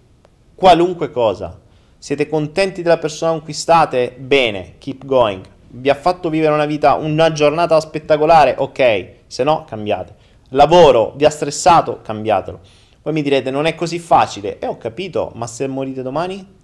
qualunque 0.55 1.11
cosa. 1.11 1.69
Siete 2.03 2.31
contenti 2.31 2.81
della 2.81 2.97
persona 2.97 3.33
conquistate? 3.33 4.17
Bene, 4.19 4.77
keep 4.79 5.05
going. 5.05 5.45
Vi 5.69 5.91
ha 5.91 5.95
fatto 5.95 6.31
vivere 6.31 6.55
una 6.55 6.65
vita, 6.65 6.95
una 6.95 7.31
giornata 7.31 7.79
spettacolare? 7.79 8.55
Ok, 8.57 9.09
se 9.27 9.45
no 9.45 9.67
cambiate. 9.69 10.15
Lavoro, 10.53 11.13
vi 11.17 11.27
ha 11.27 11.31
stressato? 11.31 12.01
Cambiatelo. 12.01 12.61
Poi 13.03 13.13
mi 13.13 13.21
direte, 13.21 13.51
non 13.51 13.67
è 13.67 13.75
così 13.75 13.99
facile. 13.99 14.59
E 14.59 14.65
eh, 14.65 14.67
ho 14.67 14.79
capito, 14.79 15.33
ma 15.35 15.47
se 15.47 15.67
morite 15.67 16.01
domani? 16.01 16.59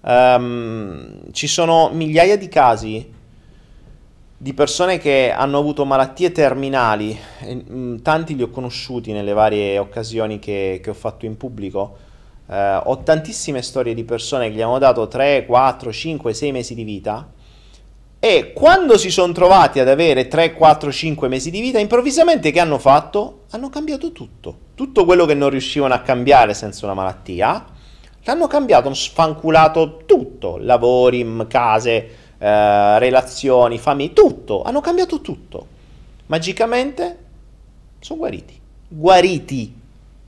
Um, 0.00 1.30
ci 1.32 1.46
sono 1.46 1.90
migliaia 1.92 2.38
di 2.38 2.48
casi 2.48 3.12
di 4.34 4.54
persone 4.54 4.96
che 4.96 5.30
hanno 5.30 5.58
avuto 5.58 5.84
malattie 5.84 6.32
terminali, 6.32 7.18
mm, 7.44 7.98
tanti 7.98 8.34
li 8.34 8.42
ho 8.42 8.48
conosciuti 8.48 9.12
nelle 9.12 9.34
varie 9.34 9.76
occasioni 9.76 10.38
che, 10.38 10.80
che 10.82 10.88
ho 10.88 10.94
fatto 10.94 11.26
in 11.26 11.36
pubblico, 11.36 11.96
eh, 12.46 12.80
ho 12.84 13.02
tantissime 13.02 13.62
storie 13.62 13.94
di 13.94 14.04
persone 14.04 14.48
che 14.48 14.54
gli 14.54 14.60
hanno 14.62 14.78
dato 14.78 15.08
3, 15.08 15.46
4, 15.46 15.92
5, 15.92 16.34
6 16.34 16.52
mesi 16.52 16.74
di 16.74 16.84
vita 16.84 17.28
e 18.24 18.54
quando 18.54 18.96
si 18.96 19.10
sono 19.10 19.34
trovati 19.34 19.80
ad 19.80 19.88
avere 19.88 20.28
3, 20.28 20.54
4, 20.54 20.90
5 20.90 21.28
mesi 21.28 21.50
di 21.50 21.60
vita, 21.60 21.78
improvvisamente 21.78 22.52
che 22.52 22.58
hanno 22.58 22.78
fatto? 22.78 23.42
Hanno 23.50 23.68
cambiato 23.68 24.12
tutto. 24.12 24.56
Tutto 24.74 25.04
quello 25.04 25.26
che 25.26 25.34
non 25.34 25.50
riuscivano 25.50 25.92
a 25.92 26.00
cambiare 26.00 26.54
senza 26.54 26.86
una 26.86 26.94
malattia, 26.94 27.66
l'hanno 28.22 28.46
cambiato, 28.46 28.86
hanno 28.86 28.96
sfanculato 28.96 30.04
tutto, 30.06 30.56
lavori, 30.56 31.44
case, 31.48 32.08
eh, 32.38 32.98
relazioni, 32.98 33.76
famiglie, 33.76 34.14
tutto, 34.14 34.62
hanno 34.62 34.80
cambiato 34.80 35.20
tutto. 35.20 35.66
Magicamente 36.24 37.18
sono 38.00 38.20
guariti. 38.20 38.58
Guariti. 38.88 39.82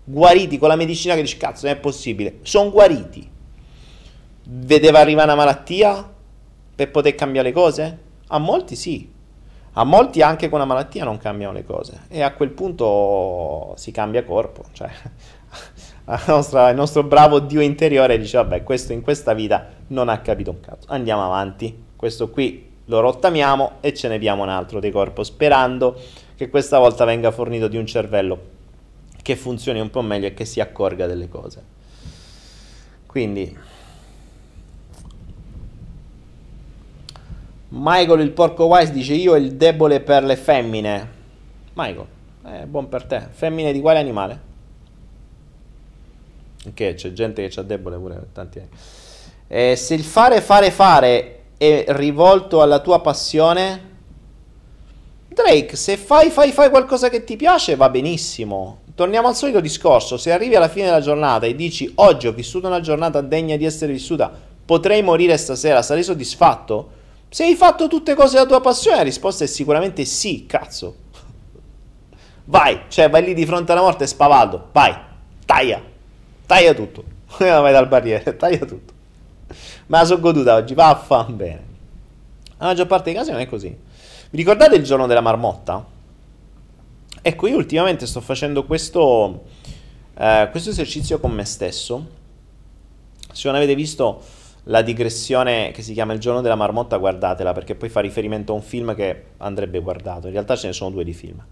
Guariti 0.09 0.59
con 0.59 0.69
la 0.69 0.77
medicina 0.77 1.15
che 1.15 1.23
dice 1.23 1.37
cazzo, 1.37 1.66
non 1.66 1.74
è 1.74 1.78
possibile. 1.78 2.39
Sono 2.43 2.70
guariti. 2.70 3.28
Vedeva 4.45 5.01
arrivare 5.01 5.33
una 5.33 5.43
malattia 5.43 6.09
per 6.74 6.91
poter 6.91 7.15
cambiare 7.15 7.49
le 7.49 7.55
cose? 7.55 7.99
A 8.28 8.39
molti 8.39 8.77
sì. 8.77 9.12
A 9.73 9.85
molti 9.85 10.23
anche 10.23 10.49
con 10.49 10.61
una 10.61 10.69
malattia 10.73 11.05
non 11.05 11.19
cambiano 11.19 11.53
le 11.53 11.65
cose. 11.65 12.03
E 12.09 12.23
a 12.23 12.33
quel 12.33 12.51
punto 12.51 13.74
si 13.77 13.91
cambia 13.91 14.24
corpo. 14.24 14.65
Cioè, 14.73 14.91
nostra, 16.28 16.70
il 16.70 16.77
nostro 16.77 17.03
bravo 17.03 17.41
Dio 17.41 17.61
interiore 17.61 18.19
dice 18.19 18.37
vabbè 18.37 18.62
questo 18.62 18.93
in 18.93 19.03
questa 19.03 19.35
vita 19.35 19.66
non 19.89 20.09
ha 20.09 20.20
capito 20.20 20.53
un 20.53 20.61
cazzo 20.61 20.87
andiamo 20.91 21.24
avanti 21.24 21.85
questo 21.97 22.31
qui 22.31 22.74
lo 22.87 23.01
rottamiamo 23.01 23.78
e 23.81 23.95
ce 23.95 24.09
ne 24.09 24.19
diamo 24.19 24.43
un 24.43 24.49
altro 24.49 24.81
di 24.81 24.91
corpo, 24.91 25.23
sperando 25.24 25.99
che 26.37 26.49
questa 26.49 26.78
volta 26.78 27.05
venga 27.05 27.31
fornito 27.31 27.69
di 27.69 27.77
un 27.77 27.87
cervello 27.87 28.55
che 29.27 29.35
funzioni 29.35 29.81
un 29.81 29.90
po' 29.90 30.03
meglio 30.03 30.28
e 30.28 30.35
che 30.35 30.44
si 30.44 30.61
accorga 30.61 31.09
delle 31.09 31.28
cose. 31.28 31.61
Quindi, 33.07 33.59
Michael 37.70 38.20
il 38.20 38.31
porco 38.31 38.66
wise 38.66 38.93
dice 38.93 39.15
io 39.15 39.35
il 39.35 39.55
debole 39.55 39.98
per 39.98 40.23
le 40.23 40.36
femmine. 40.36 41.11
Michael, 41.73 42.07
è 42.44 42.61
eh, 42.61 42.66
buon 42.66 42.89
per 42.89 43.03
te. 43.03 43.27
Femmine 43.32 43.73
di 43.73 43.81
quale 43.81 43.98
animale? 43.98 44.40
Che 46.73 46.94
c'è 46.94 47.12
gente 47.12 47.43
che 47.43 47.48
c'ha 47.53 47.62
debole 47.62 47.97
pure 47.97 48.28
tanti. 48.32 48.62
Eh, 49.48 49.74
se 49.74 49.94
il 49.94 50.05
fare 50.05 50.40
fare 50.40 50.70
fare 50.70 51.40
è 51.57 51.85
rivolto 51.89 52.62
alla 52.62 52.78
tua 52.78 53.01
passione? 53.01 53.94
Drake, 55.27 55.74
se 55.74 55.97
fai, 55.97 56.31
fai, 56.31 56.53
fai 56.53 56.70
qualcosa 56.70 57.09
che 57.09 57.24
ti 57.24 57.35
piace, 57.35 57.74
va 57.74 57.90
benissimo. 57.90 58.85
Torniamo 58.97 59.28
al 59.28 59.36
solito 59.36 59.60
discorso, 59.60 60.16
se 60.16 60.32
arrivi 60.32 60.55
alla 60.55 60.70
fine 60.70 60.86
della 60.86 61.02
giornata 61.02 61.44
e 61.44 61.55
dici 61.55 61.93
oggi 61.97 62.28
ho 62.28 62.32
vissuto 62.32 62.66
una 62.66 62.81
giornata 62.81 63.20
degna 63.20 63.55
di 63.56 63.66
essere 63.66 63.93
vissuta, 63.93 64.32
potrei 64.64 65.02
morire 65.02 65.36
stasera, 65.36 65.82
sarei 65.82 66.02
soddisfatto? 66.02 66.93
Se 67.28 67.44
hai 67.44 67.55
fatto 67.56 67.89
tutte 67.89 68.14
cose 68.14 68.36
della 68.36 68.47
tua 68.47 68.62
passione, 68.62 68.97
la 68.97 69.02
risposta 69.02 69.44
è 69.44 69.47
sicuramente 69.48 70.06
sì, 70.06 70.47
cazzo. 70.47 70.97
Vai, 72.44 72.85
cioè 72.89 73.10
vai 73.10 73.23
lì 73.23 73.35
di 73.35 73.44
fronte 73.44 73.73
alla 73.73 73.82
morte 73.82 74.06
spavaldo, 74.06 74.68
vai, 74.73 74.97
taglia, 75.44 75.78
taglia 76.47 76.73
tutto. 76.73 77.05
vai 77.36 77.73
dal 77.73 77.89
barriere, 77.89 78.32
taglia 78.39 78.64
tutto. 78.64 78.94
Ma 79.89 79.98
la 79.98 80.06
sono 80.06 80.20
goduta 80.20 80.55
oggi, 80.55 80.73
vaffan 80.73 81.36
bene. 81.36 81.64
La 82.56 82.68
maggior 82.68 82.86
parte 82.86 83.10
dei 83.10 83.14
casi 83.14 83.31
non 83.31 83.40
è 83.40 83.47
così. 83.47 83.68
Vi 83.68 84.36
ricordate 84.39 84.74
il 84.74 84.85
giorno 84.85 85.06
della 85.06 85.20
marmotta? 85.20 85.85
Ecco, 87.28 87.48
io 87.48 87.57
ultimamente 87.57 88.07
sto 88.07 88.20
facendo 88.20 88.65
questo, 88.65 89.47
eh, 90.16 90.47
questo 90.48 90.70
esercizio 90.70 91.19
con 91.19 91.32
me 91.32 91.44
stesso. 91.44 92.07
Se 93.32 93.48
non 93.48 93.57
avete 93.57 93.74
visto 93.74 94.23
la 94.69 94.81
digressione 94.81 95.73
che 95.73 95.82
si 95.82 95.93
chiama 95.93 96.12
Il 96.12 96.20
giorno 96.20 96.40
della 96.40 96.55
marmotta, 96.55 96.97
guardatela 96.98 97.53
perché 97.53 97.74
poi 97.74 97.89
fa 97.89 97.98
riferimento 97.98 98.53
a 98.53 98.55
un 98.55 98.62
film 98.62 98.94
che 98.94 99.24
andrebbe 99.39 99.81
guardato. 99.81 100.28
In 100.28 100.35
realtà 100.35 100.55
ce 100.55 100.69
ne 100.69 100.73
sono 100.73 100.90
due 100.90 101.03
di 101.03 101.12
film. 101.15 101.44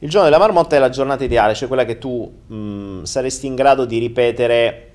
Il 0.00 0.10
giorno 0.10 0.28
della 0.28 0.40
marmotta 0.40 0.74
è 0.74 0.80
la 0.80 0.88
giornata 0.88 1.22
ideale, 1.22 1.54
cioè 1.54 1.68
quella 1.68 1.84
che 1.84 1.98
tu 1.98 2.28
mh, 2.44 3.04
saresti 3.04 3.46
in 3.46 3.54
grado 3.54 3.84
di 3.84 3.98
ripetere 3.98 4.90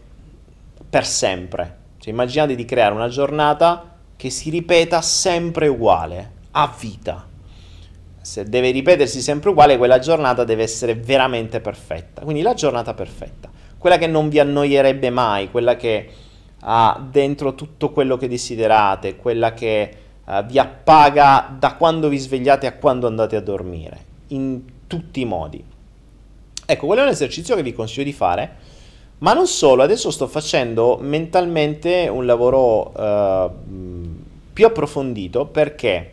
per 0.89 1.05
sempre. 1.05 1.77
Cioè, 1.99 2.11
immaginate 2.11 2.55
di 2.55 2.65
creare 2.65 2.93
una 2.93 3.07
giornata 3.07 3.95
che 4.17 4.29
si 4.29 4.49
ripeta 4.49 5.01
sempre 5.01 5.69
uguale, 5.69 6.31
a 6.51 6.75
vita. 6.77 7.29
Se 8.21 8.43
deve 8.45 8.71
ripetersi 8.71 9.21
sempre 9.21 9.49
uguale, 9.49 9.77
quella 9.77 9.99
giornata 9.99 10.43
deve 10.43 10.63
essere 10.63 10.95
veramente 10.95 11.59
perfetta. 11.59 12.21
Quindi 12.21 12.41
la 12.41 12.53
giornata 12.53 12.93
perfetta, 12.93 13.49
quella 13.77 13.97
che 13.97 14.07
non 14.07 14.29
vi 14.29 14.39
annoierebbe 14.39 15.09
mai, 15.09 15.49
quella 15.49 15.75
che 15.75 16.09
ha 16.59 17.03
dentro 17.09 17.55
tutto 17.55 17.89
quello 17.91 18.17
che 18.17 18.27
desiderate, 18.27 19.15
quella 19.15 19.53
che 19.53 19.95
uh, 20.23 20.45
vi 20.45 20.59
appaga 20.59 21.55
da 21.57 21.73
quando 21.75 22.07
vi 22.07 22.17
svegliate 22.17 22.67
a 22.67 22.73
quando 22.73 23.07
andate 23.07 23.35
a 23.35 23.41
dormire, 23.41 24.05
in 24.27 24.61
tutti 24.85 25.21
i 25.21 25.25
modi. 25.25 25.63
Ecco, 26.65 26.85
quello 26.85 27.01
è 27.01 27.05
un 27.05 27.11
esercizio 27.11 27.55
che 27.55 27.63
vi 27.63 27.73
consiglio 27.73 28.05
di 28.05 28.13
fare 28.13 28.69
ma 29.21 29.33
non 29.33 29.45
solo, 29.45 29.83
adesso 29.83 30.09
sto 30.09 30.25
facendo 30.25 30.97
mentalmente 30.99 32.07
un 32.07 32.25
lavoro 32.25 32.91
uh, 32.99 33.51
più 34.51 34.65
approfondito 34.65 35.45
perché 35.45 36.11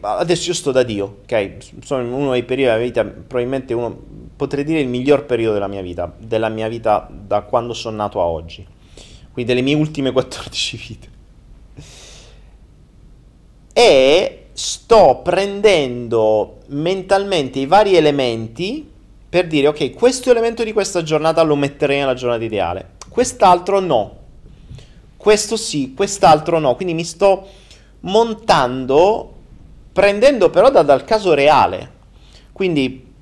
adesso 0.00 0.48
io 0.48 0.54
sto 0.54 0.72
da 0.72 0.82
Dio, 0.82 1.18
ok? 1.22 1.56
Sono 1.82 2.02
in 2.02 2.12
uno 2.12 2.32
dei 2.32 2.42
periodi 2.42 2.70
della 2.70 2.82
vita, 2.82 3.04
probabilmente 3.04 3.74
uno, 3.74 3.96
potrei 4.36 4.64
dire 4.64 4.80
il 4.80 4.88
miglior 4.88 5.24
periodo 5.24 5.54
della 5.54 5.68
mia 5.68 5.82
vita, 5.82 6.12
della 6.18 6.48
mia 6.48 6.68
vita 6.68 7.08
da 7.10 7.42
quando 7.42 7.72
sono 7.72 7.96
nato 7.96 8.20
a 8.20 8.24
oggi, 8.24 8.66
quindi 9.32 9.52
delle 9.52 9.64
mie 9.64 9.74
ultime 9.74 10.10
14 10.12 10.76
vite. 10.76 11.08
E 13.72 14.46
sto 14.52 15.20
prendendo 15.22 16.58
mentalmente 16.68 17.58
i 17.58 17.66
vari 17.66 17.94
elementi 17.94 18.90
per 19.28 19.46
dire 19.46 19.68
ok, 19.68 19.92
questo 19.92 20.30
elemento 20.30 20.64
di 20.64 20.72
questa 20.72 21.02
giornata 21.02 21.42
lo 21.42 21.56
metterei 21.56 21.98
nella 21.98 22.14
giornata 22.14 22.42
ideale, 22.42 22.92
quest'altro 23.08 23.80
no, 23.80 24.16
questo 25.16 25.56
sì, 25.56 25.92
quest'altro 25.94 26.58
no, 26.58 26.74
quindi 26.74 26.94
mi 26.94 27.04
sto 27.04 27.46
montando 28.00 29.35
prendendo 29.96 30.50
però 30.50 30.70
da, 30.70 30.82
dal 30.82 31.04
caso 31.04 31.32
reale. 31.32 31.90
Quindi 32.52 33.14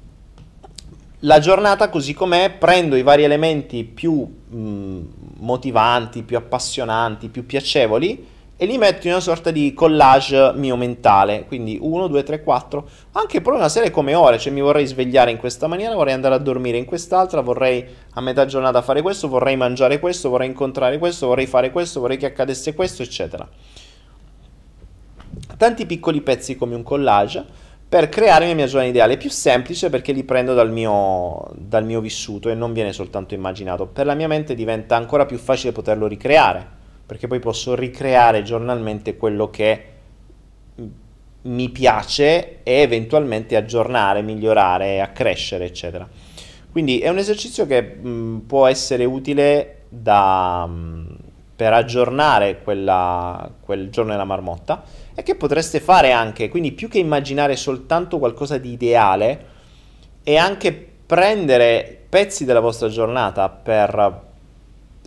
la 1.20 1.38
giornata 1.38 1.88
così 1.88 2.14
com'è, 2.14 2.50
prendo 2.50 2.96
i 2.96 3.02
vari 3.02 3.22
elementi 3.22 3.84
più 3.84 4.26
mh, 4.48 5.00
motivanti, 5.38 6.24
più 6.24 6.36
appassionanti, 6.36 7.28
più 7.28 7.46
piacevoli 7.46 8.26
e 8.56 8.66
li 8.66 8.76
metto 8.76 9.06
in 9.06 9.12
una 9.12 9.22
sorta 9.22 9.52
di 9.52 9.72
collage 9.72 10.52
mio 10.56 10.74
mentale, 10.74 11.44
quindi 11.46 11.78
1, 11.80 12.08
2, 12.08 12.22
3, 12.24 12.42
4, 12.42 12.88
anche 13.12 13.40
proprio 13.40 13.62
una 13.62 13.68
serie 13.68 13.92
come 13.92 14.16
ore, 14.16 14.40
cioè 14.40 14.52
mi 14.52 14.60
vorrei 14.60 14.86
svegliare 14.86 15.30
in 15.30 15.36
questa 15.36 15.68
maniera, 15.68 15.94
vorrei 15.94 16.14
andare 16.14 16.34
a 16.34 16.38
dormire 16.38 16.76
in 16.76 16.86
quest'altra, 16.86 17.40
vorrei 17.40 17.86
a 18.14 18.20
metà 18.20 18.46
giornata 18.46 18.82
fare 18.82 19.00
questo, 19.00 19.28
vorrei 19.28 19.56
mangiare 19.56 20.00
questo, 20.00 20.28
vorrei 20.28 20.48
incontrare 20.48 20.98
questo, 20.98 21.28
vorrei 21.28 21.46
fare 21.46 21.70
questo, 21.70 22.00
vorrei 22.00 22.16
che 22.16 22.26
accadesse 22.26 22.74
questo, 22.74 23.02
eccetera. 23.02 23.48
Tanti 25.56 25.86
piccoli 25.86 26.20
pezzi 26.20 26.56
come 26.56 26.74
un 26.74 26.82
collage 26.82 27.44
per 27.88 28.08
creare 28.08 28.48
la 28.48 28.54
mia 28.54 28.66
giornata 28.66 28.88
ideale. 28.88 29.14
È 29.14 29.18
più 29.18 29.30
semplice 29.30 29.88
perché 29.90 30.12
li 30.12 30.24
prendo 30.24 30.54
dal 30.54 30.72
mio, 30.72 31.50
dal 31.56 31.84
mio 31.84 32.00
vissuto 32.00 32.48
e 32.50 32.54
non 32.54 32.72
viene 32.72 32.92
soltanto 32.92 33.34
immaginato. 33.34 33.86
Per 33.86 34.04
la 34.04 34.14
mia 34.14 34.26
mente 34.26 34.54
diventa 34.54 34.96
ancora 34.96 35.26
più 35.26 35.38
facile 35.38 35.72
poterlo 35.72 36.06
ricreare, 36.06 36.66
perché 37.06 37.26
poi 37.26 37.38
posso 37.38 37.74
ricreare 37.74 38.42
giornalmente 38.42 39.16
quello 39.16 39.48
che 39.50 39.84
mi 41.42 41.68
piace 41.68 42.62
e 42.62 42.72
eventualmente 42.80 43.54
aggiornare, 43.54 44.22
migliorare, 44.22 45.00
accrescere, 45.00 45.66
eccetera. 45.66 46.08
Quindi 46.72 46.98
è 46.98 47.08
un 47.08 47.18
esercizio 47.18 47.66
che 47.66 47.80
mh, 47.80 48.44
può 48.46 48.66
essere 48.66 49.04
utile 49.04 49.82
da, 49.88 50.66
mh, 50.66 50.93
per 51.56 51.72
aggiornare 51.72 52.62
quella, 52.62 53.48
quel 53.60 53.90
giorno 53.90 54.10
della 54.10 54.24
marmotta 54.24 54.82
e 55.14 55.22
che 55.22 55.36
potreste 55.36 55.80
fare 55.80 56.10
anche, 56.10 56.48
quindi 56.48 56.72
più 56.72 56.88
che 56.88 56.98
immaginare 56.98 57.54
soltanto 57.56 58.18
qualcosa 58.18 58.58
di 58.58 58.72
ideale, 58.72 59.46
è 60.22 60.36
anche 60.36 60.72
prendere 61.06 62.06
pezzi 62.08 62.44
della 62.44 62.60
vostra 62.60 62.88
giornata 62.88 63.48
per 63.48 64.22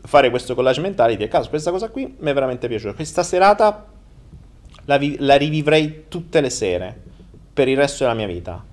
fare 0.03 0.29
questo 0.29 0.55
collage 0.55 0.79
mentale 0.79 1.13
e 1.13 1.17
dire, 1.17 1.27
caso, 1.27 1.49
questa 1.49 1.71
cosa 1.71 1.89
qui 1.89 2.15
mi 2.19 2.29
è 2.29 2.33
veramente 2.33 2.67
piaciuta, 2.67 2.93
questa 2.93 3.23
serata 3.23 3.85
la, 4.85 4.97
vi- 4.97 5.17
la 5.19 5.35
rivivrei 5.35 6.05
tutte 6.07 6.39
le 6.39 6.49
sere 6.49 6.97
per 7.51 7.67
il 7.67 7.75
resto 7.75 8.03
della 8.03 8.15
mia 8.15 8.27
vita. 8.27 8.63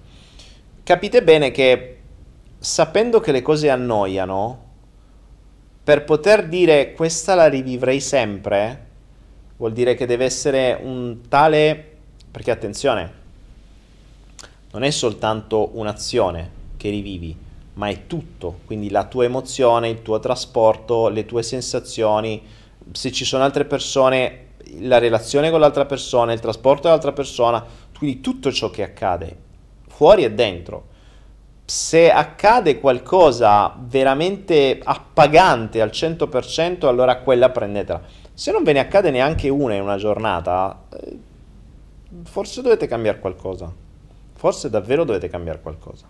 Capite 0.84 1.22
bene 1.22 1.50
che 1.50 1.98
sapendo 2.58 3.18
che 3.18 3.32
le 3.32 3.42
cose 3.42 3.70
annoiano, 3.70 4.63
per 5.84 6.04
poter 6.04 6.48
dire 6.48 6.94
questa 6.94 7.34
la 7.34 7.46
rivivrei 7.46 8.00
sempre, 8.00 8.86
vuol 9.58 9.74
dire 9.74 9.94
che 9.94 10.06
deve 10.06 10.24
essere 10.24 10.78
un 10.82 11.28
tale... 11.28 11.92
perché 12.30 12.50
attenzione, 12.50 13.12
non 14.72 14.82
è 14.82 14.90
soltanto 14.90 15.70
un'azione 15.74 16.50
che 16.78 16.88
rivivi, 16.88 17.36
ma 17.74 17.88
è 17.88 18.06
tutto, 18.06 18.60
quindi 18.64 18.88
la 18.88 19.04
tua 19.04 19.24
emozione, 19.24 19.90
il 19.90 20.00
tuo 20.00 20.18
trasporto, 20.20 21.08
le 21.08 21.26
tue 21.26 21.42
sensazioni, 21.42 22.42
se 22.92 23.12
ci 23.12 23.26
sono 23.26 23.44
altre 23.44 23.66
persone, 23.66 24.46
la 24.80 24.98
relazione 24.98 25.50
con 25.50 25.60
l'altra 25.60 25.84
persona, 25.84 26.32
il 26.32 26.40
trasporto 26.40 26.84
dell'altra 26.84 27.12
persona, 27.12 27.62
quindi 27.96 28.22
tutto 28.22 28.50
ciò 28.50 28.70
che 28.70 28.82
accade, 28.82 29.36
fuori 29.86 30.24
e 30.24 30.32
dentro. 30.32 30.92
Se 31.66 32.10
accade 32.10 32.78
qualcosa 32.78 33.74
veramente 33.78 34.80
appagante 34.82 35.80
al 35.80 35.90
100%, 35.90 36.86
allora 36.86 37.18
quella 37.18 37.50
prendetela 37.50 38.22
se 38.34 38.50
non 38.50 38.64
ve 38.64 38.72
ne 38.72 38.80
accade 38.80 39.12
neanche 39.12 39.48
una 39.48 39.74
in 39.74 39.82
una 39.82 39.96
giornata, 39.96 40.86
eh, 40.92 41.18
forse 42.24 42.62
dovete 42.62 42.88
cambiare 42.88 43.20
qualcosa. 43.20 43.72
Forse 44.34 44.68
davvero 44.68 45.04
dovete 45.04 45.28
cambiare 45.28 45.60
qualcosa. 45.60 46.06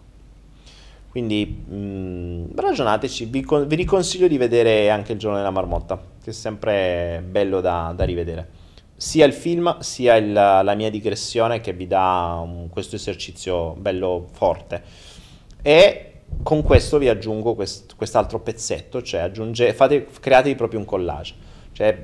Quindi 1.10 1.46
mh, 1.68 1.76
mm, 1.76 2.44
ragionateci, 2.56 3.26
vi, 3.26 3.42
con- 3.42 3.66
vi, 3.66 3.76
riconsiglio 3.76 4.26
di 4.26 4.38
vedere 4.38 4.88
anche 4.88 5.12
il 5.12 5.18
giorno 5.18 5.36
della 5.36 5.50
marmotta, 5.50 6.00
che 6.22 6.30
è 6.30 6.32
sempre 6.32 7.22
bello 7.28 7.60
da, 7.60 7.92
da 7.94 8.04
rivedere. 8.04 8.62
Sia 8.96 9.26
il 9.26 9.34
film 9.34 9.78
sia 9.80 10.16
il, 10.16 10.32
la 10.32 10.74
mia 10.74 10.88
digressione 10.88 11.60
che 11.60 11.74
vi 11.74 11.86
dà 11.86 12.40
un, 12.42 12.70
questo 12.70 12.96
esercizio 12.96 13.74
bello 13.76 14.28
forte. 14.32 14.82
E 15.66 16.10
con 16.42 16.62
questo 16.62 16.98
vi 16.98 17.08
aggiungo 17.08 17.54
quest, 17.54 17.96
quest'altro 17.96 18.38
pezzetto, 18.38 19.00
cioè 19.00 19.22
aggiunge, 19.22 19.72
fate, 19.72 20.06
createvi 20.20 20.54
proprio 20.56 20.78
un 20.78 20.84
collage. 20.84 21.34
Cioè, 21.72 21.94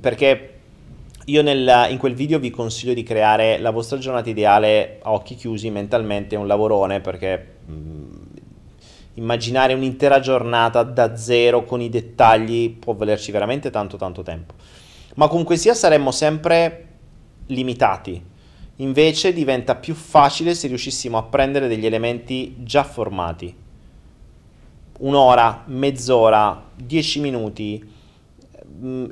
perché 0.00 0.54
io 1.26 1.42
nel, 1.42 1.88
in 1.90 1.98
quel 1.98 2.14
video 2.14 2.38
vi 2.38 2.48
consiglio 2.48 2.94
di 2.94 3.02
creare 3.02 3.58
la 3.58 3.70
vostra 3.70 3.98
giornata 3.98 4.30
ideale 4.30 4.98
a 5.02 5.12
occhi 5.12 5.34
chiusi 5.34 5.68
mentalmente, 5.68 6.36
è 6.36 6.38
un 6.38 6.46
lavorone 6.46 7.00
perché 7.00 7.46
mh, 7.66 8.06
immaginare 9.16 9.74
un'intera 9.74 10.18
giornata 10.18 10.82
da 10.82 11.14
zero 11.14 11.64
con 11.64 11.82
i 11.82 11.90
dettagli 11.90 12.70
può 12.70 12.94
volerci 12.94 13.30
veramente 13.30 13.68
tanto 13.68 13.98
tanto 13.98 14.22
tempo. 14.22 14.54
Ma 15.16 15.28
comunque 15.28 15.58
sia 15.58 15.74
saremmo 15.74 16.12
sempre 16.12 16.86
limitati. 17.48 18.30
Invece 18.76 19.32
diventa 19.32 19.74
più 19.74 19.94
facile 19.94 20.54
se 20.54 20.66
riuscissimo 20.66 21.18
a 21.18 21.22
prendere 21.22 21.68
degli 21.68 21.86
elementi 21.86 22.56
già 22.58 22.82
formati. 22.84 23.54
Un'ora, 25.00 25.64
mezz'ora, 25.66 26.70
dieci 26.74 27.20
minuti, 27.20 27.90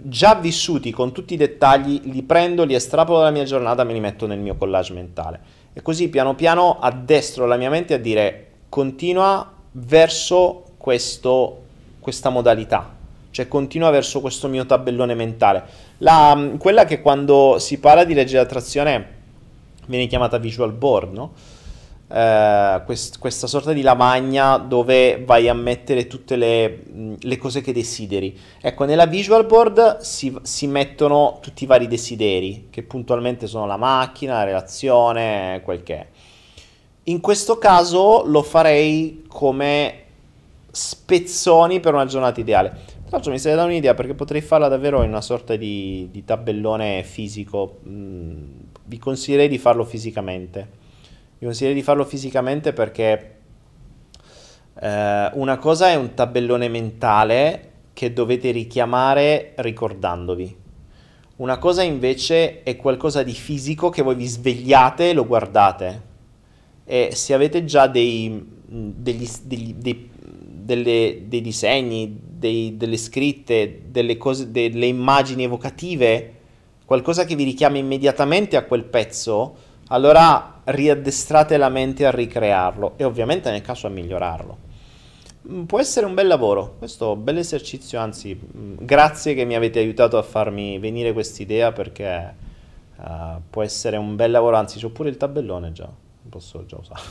già 0.03 0.35
vissuti 0.35 0.91
con 0.91 1.13
tutti 1.13 1.35
i 1.35 1.37
dettagli, 1.37 2.01
li 2.05 2.23
prendo, 2.23 2.65
li 2.65 2.75
estrapolo 2.75 3.19
dalla 3.19 3.31
mia 3.31 3.45
giornata, 3.45 3.85
me 3.85 3.93
li 3.93 4.01
metto 4.01 4.27
nel 4.27 4.39
mio 4.39 4.57
collage 4.57 4.93
mentale. 4.93 5.41
E 5.73 5.83
così 5.83 6.09
piano 6.09 6.35
piano 6.35 6.79
addestro 6.81 7.47
la 7.47 7.57
mia 7.57 7.71
mente 7.71 7.95
a 7.95 7.99
dire 7.99 8.47
continua 8.69 9.53
verso 9.73 10.65
questo, 10.77 11.63
questa 12.01 12.31
modalità, 12.31 12.93
cioè 13.31 13.47
continua 13.47 13.91
verso 13.91 14.21
questo 14.21 14.49
mio 14.49 14.67
tabellone 14.67 15.15
mentale. 15.15 15.63
La, 15.99 16.55
quella 16.59 16.85
che 16.85 17.01
quando 17.01 17.57
si 17.59 17.79
parla 17.79 18.05
di 18.05 18.15
legge 18.15 18.33
di 18.33 18.39
attrazione 18.39 19.19
viene 19.87 20.07
chiamata 20.07 20.39
visual 20.39 20.73
board, 20.73 21.13
no? 21.13 21.33
eh, 22.13 22.83
quest- 22.85 23.19
questa 23.19 23.47
sorta 23.47 23.73
di 23.73 23.83
lavagna 23.83 24.57
dove 24.57 25.23
vai 25.25 25.49
a 25.49 25.55
mettere 25.55 26.07
tutte 26.07 26.37
le, 26.37 26.83
le, 27.19 27.37
cose 27.39 27.61
che 27.61 27.73
desideri. 27.73 28.37
Ecco, 28.61 28.85
nella 28.85 29.07
visual 29.07 29.47
board 29.47 29.99
si, 29.99 30.37
si, 30.43 30.67
mettono 30.67 31.39
tutti 31.41 31.65
i 31.65 31.67
vari 31.67 31.87
desideri, 31.87 32.67
che 32.71 32.83
puntualmente 32.83 33.47
sono 33.47 33.67
la 33.67 33.77
macchina, 33.77 34.35
la 34.35 34.45
relazione, 34.45 35.61
quel 35.65 35.83
che 35.83 35.95
è. 35.95 36.07
In 37.05 37.21
questo 37.21 37.59
caso 37.59 38.25
lo 38.27 38.43
farei 38.43 39.25
come 39.29 39.95
spezzoni 40.71 41.81
per 41.81 41.95
una 41.95 42.07
giornata 42.07 42.41
ideale. 42.41 42.69
Tra 43.11 43.19
l'altro 43.19 43.33
mi 43.33 43.39
stai 43.39 43.55
dando 43.55 43.71
un'idea 43.71 43.95
perché 43.95 44.15
potrei 44.15 44.41
farla 44.41 44.69
davvero 44.69 45.03
in 45.03 45.09
una 45.09 45.21
sorta 45.21 45.57
di, 45.57 46.09
di 46.11 46.25
tabellone 46.25 47.03
fisico. 47.03 47.79
Mm, 47.89 48.45
vi 48.91 48.99
consiglierei 48.99 49.47
di 49.47 49.59
farlo 49.59 49.85
fisicamente 49.85 50.79
vi 51.41 51.47
consiglio 51.47 51.73
di 51.73 51.83
farlo 51.83 52.05
fisicamente 52.05 52.75
perché 52.75 53.37
eh, 54.79 55.31
una 55.33 55.57
cosa 55.57 55.89
è 55.89 55.95
un 55.95 56.13
tabellone 56.13 56.69
mentale 56.69 57.71
che 57.95 58.13
dovete 58.13 58.51
richiamare 58.51 59.55
ricordandovi. 59.57 60.55
Una 61.37 61.57
cosa 61.57 61.83
invece 61.83 62.63
è 62.63 62.77
qualcosa 62.77 63.23
di 63.23 63.33
fisico 63.33 63.89
che 63.89 64.03
voi 64.03 64.17
vi 64.17 64.27
svegliate 64.27 65.09
e 65.09 65.13
lo 65.15 65.27
guardate. 65.27 66.09
E 66.85 67.11
se 67.15 67.33
avete 67.33 67.65
già 67.65 67.87
dei, 67.87 68.45
degli, 68.67 69.27
degli, 69.43 69.73
dei, 69.73 70.11
delle, 70.13 71.23
dei 71.25 71.41
disegni, 71.41 72.21
dei, 72.23 72.77
delle 72.77 72.99
scritte, 72.99 73.85
delle, 73.87 74.19
cose, 74.19 74.51
delle 74.51 74.85
immagini 74.85 75.45
evocative, 75.45 76.40
qualcosa 76.91 77.25
che 77.25 77.37
vi 77.37 77.45
richiama 77.45 77.79
immediatamente 77.79 78.57
a 78.57 78.65
quel 78.65 78.83
pezzo, 78.83 79.55
allora 79.91 80.61
riaddestrate 80.65 81.57
la 81.57 81.69
mente 81.69 82.05
a 82.05 82.11
ricrearlo 82.11 82.95
e 82.97 83.05
ovviamente 83.05 83.49
nel 83.49 83.63
caso 83.63 83.87
a 83.87 83.91
migliorarlo. 83.91 84.59
Mm, 85.49 85.63
può 85.67 85.79
essere 85.79 86.07
un 86.07 86.15
bel 86.15 86.27
lavoro, 86.27 86.75
questo 86.79 87.15
bel 87.15 87.39
esercizio, 87.39 88.01
anzi 88.01 88.35
mm, 88.35 88.79
grazie 88.81 89.35
che 89.35 89.45
mi 89.45 89.55
avete 89.55 89.79
aiutato 89.79 90.19
a 90.19 90.23
farmi 90.23 90.81
venire 90.81 91.13
quest'idea 91.13 91.71
perché 91.71 92.35
uh, 92.97 93.41
può 93.49 93.63
essere 93.63 93.97
un 93.97 94.17
bel 94.17 94.33
lavoro, 94.33 94.57
anzi 94.57 94.81
c'ho 94.81 94.91
pure 94.91 95.11
il 95.11 95.17
tabellone 95.17 95.71
già, 95.71 95.89
posso 96.29 96.67
già 96.67 96.77
usare, 96.77 97.03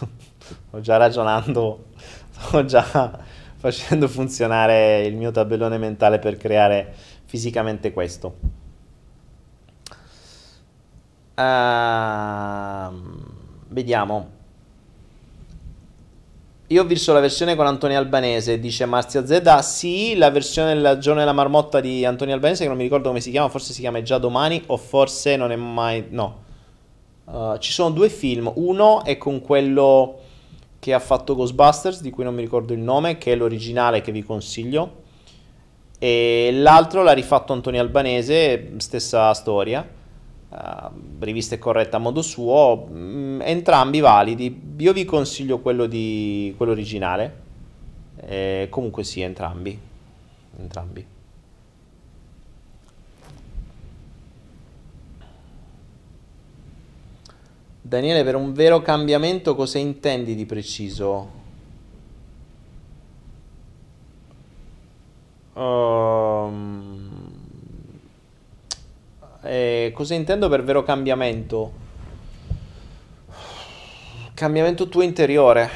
sto 0.67 0.79
già 0.81 0.97
ragionando, 0.97 1.85
sto 2.31 2.65
già 2.65 3.17
facendo 3.55 4.09
funzionare 4.09 5.05
il 5.05 5.15
mio 5.15 5.31
tabellone 5.31 5.77
mentale 5.77 6.19
per 6.19 6.35
creare 6.35 6.93
fisicamente 7.23 7.93
questo. 7.93 8.58
Uh, 11.39 12.93
vediamo. 13.69 14.37
Io 16.67 16.81
ho 16.81 16.85
visto 16.85 17.13
la 17.13 17.21
versione 17.21 17.55
con 17.55 17.65
Antonio 17.65 17.97
Albanese, 17.97 18.59
dice 18.59 18.85
Marzia 18.85 19.25
Zedda. 19.25 19.61
Sì, 19.61 20.17
la 20.17 20.31
versione 20.31 20.75
del 20.75 20.97
giorno 20.99 21.21
della 21.21 21.31
marmotta 21.31 21.79
di 21.79 22.03
Antonio 22.03 22.33
Albanese, 22.33 22.63
che 22.63 22.67
non 22.67 22.75
mi 22.75 22.83
ricordo 22.83 23.07
come 23.07 23.21
si 23.21 23.31
chiama, 23.31 23.47
forse 23.47 23.71
si 23.71 23.79
chiama 23.79 24.01
Già 24.01 24.17
domani, 24.17 24.61
o 24.65 24.75
forse 24.75 25.37
non 25.37 25.53
è 25.53 25.55
mai. 25.55 26.07
No. 26.09 26.43
Uh, 27.23 27.57
ci 27.57 27.71
sono 27.71 27.91
due 27.91 28.09
film. 28.09 28.51
Uno 28.55 29.05
è 29.05 29.17
con 29.17 29.39
quello 29.39 30.19
che 30.77 30.93
ha 30.93 30.99
fatto 30.99 31.35
Ghostbusters, 31.35 32.01
di 32.01 32.09
cui 32.09 32.25
non 32.25 32.35
mi 32.35 32.41
ricordo 32.41 32.73
il 32.73 32.79
nome, 32.79 33.17
che 33.17 33.31
è 33.31 33.35
l'originale 33.35 34.01
che 34.01 34.11
vi 34.11 34.23
consiglio. 34.23 35.03
E 35.97 36.49
l'altro 36.51 37.01
l'ha 37.01 37.13
rifatto 37.13 37.53
Antonio 37.53 37.79
Albanese, 37.79 38.73
stessa 38.77 39.33
storia, 39.33 39.87
uh, 40.49 40.91
rivista 41.19 41.55
e 41.55 41.59
corretta 41.59 41.97
a 41.97 41.99
modo 41.99 42.21
suo, 42.21 42.87
mm, 42.89 43.41
entrambi 43.41 43.99
validi. 43.99 44.73
Io 44.77 44.93
vi 44.93 45.05
consiglio 45.05 45.59
quello, 45.59 45.85
di, 45.85 46.53
quello 46.57 46.71
originale. 46.71 47.47
Eh, 48.21 48.67
comunque 48.69 49.03
sì, 49.03 49.21
entrambi. 49.21 49.79
Entrambi. 50.57 51.05
Daniele, 57.81 58.23
per 58.23 58.35
un 58.35 58.53
vero 58.53 58.81
cambiamento 58.81 59.55
cosa 59.55 59.79
intendi 59.79 60.35
di 60.35 60.45
preciso? 60.45 61.37
Um, 65.53 67.08
eh, 69.41 69.91
cosa 69.93 70.15
intendo 70.15 70.49
per 70.49 70.63
vero 70.63 70.83
cambiamento? 70.83 71.87
Cambiamento 74.33 74.87
tuo 74.87 75.01
interiore, 75.01 75.69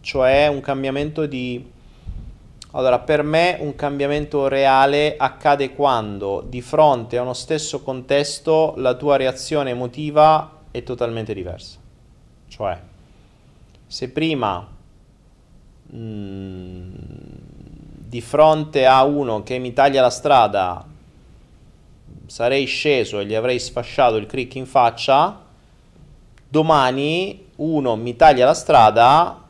cioè 0.00 0.48
un 0.48 0.60
cambiamento 0.60 1.26
di... 1.26 1.72
Allora, 2.72 2.98
per 2.98 3.22
me 3.22 3.56
un 3.60 3.74
cambiamento 3.74 4.48
reale 4.48 5.16
accade 5.16 5.74
quando 5.74 6.44
di 6.46 6.60
fronte 6.60 7.16
a 7.16 7.22
uno 7.22 7.32
stesso 7.32 7.82
contesto 7.82 8.74
la 8.76 8.94
tua 8.94 9.16
reazione 9.16 9.70
emotiva 9.70 10.62
è 10.70 10.82
totalmente 10.82 11.32
diversa. 11.32 11.78
Cioè, 12.48 12.78
se 13.86 14.10
prima 14.10 14.68
mh, 15.86 15.96
mm, 15.98 16.90
di 17.96 18.20
fronte 18.20 18.86
a 18.86 19.04
uno 19.04 19.42
che 19.42 19.58
mi 19.58 19.72
taglia 19.72 20.02
la 20.02 20.10
strada 20.10 20.94
sarei 22.26 22.64
sceso 22.66 23.20
e 23.20 23.26
gli 23.26 23.34
avrei 23.34 23.58
sfasciato 23.58 24.16
il 24.16 24.26
crick 24.26 24.54
in 24.54 24.66
faccia, 24.66 25.42
domani 26.48 27.44
uno 27.56 27.96
mi 27.96 28.16
taglia 28.16 28.44
la 28.44 28.54
strada 28.54 29.42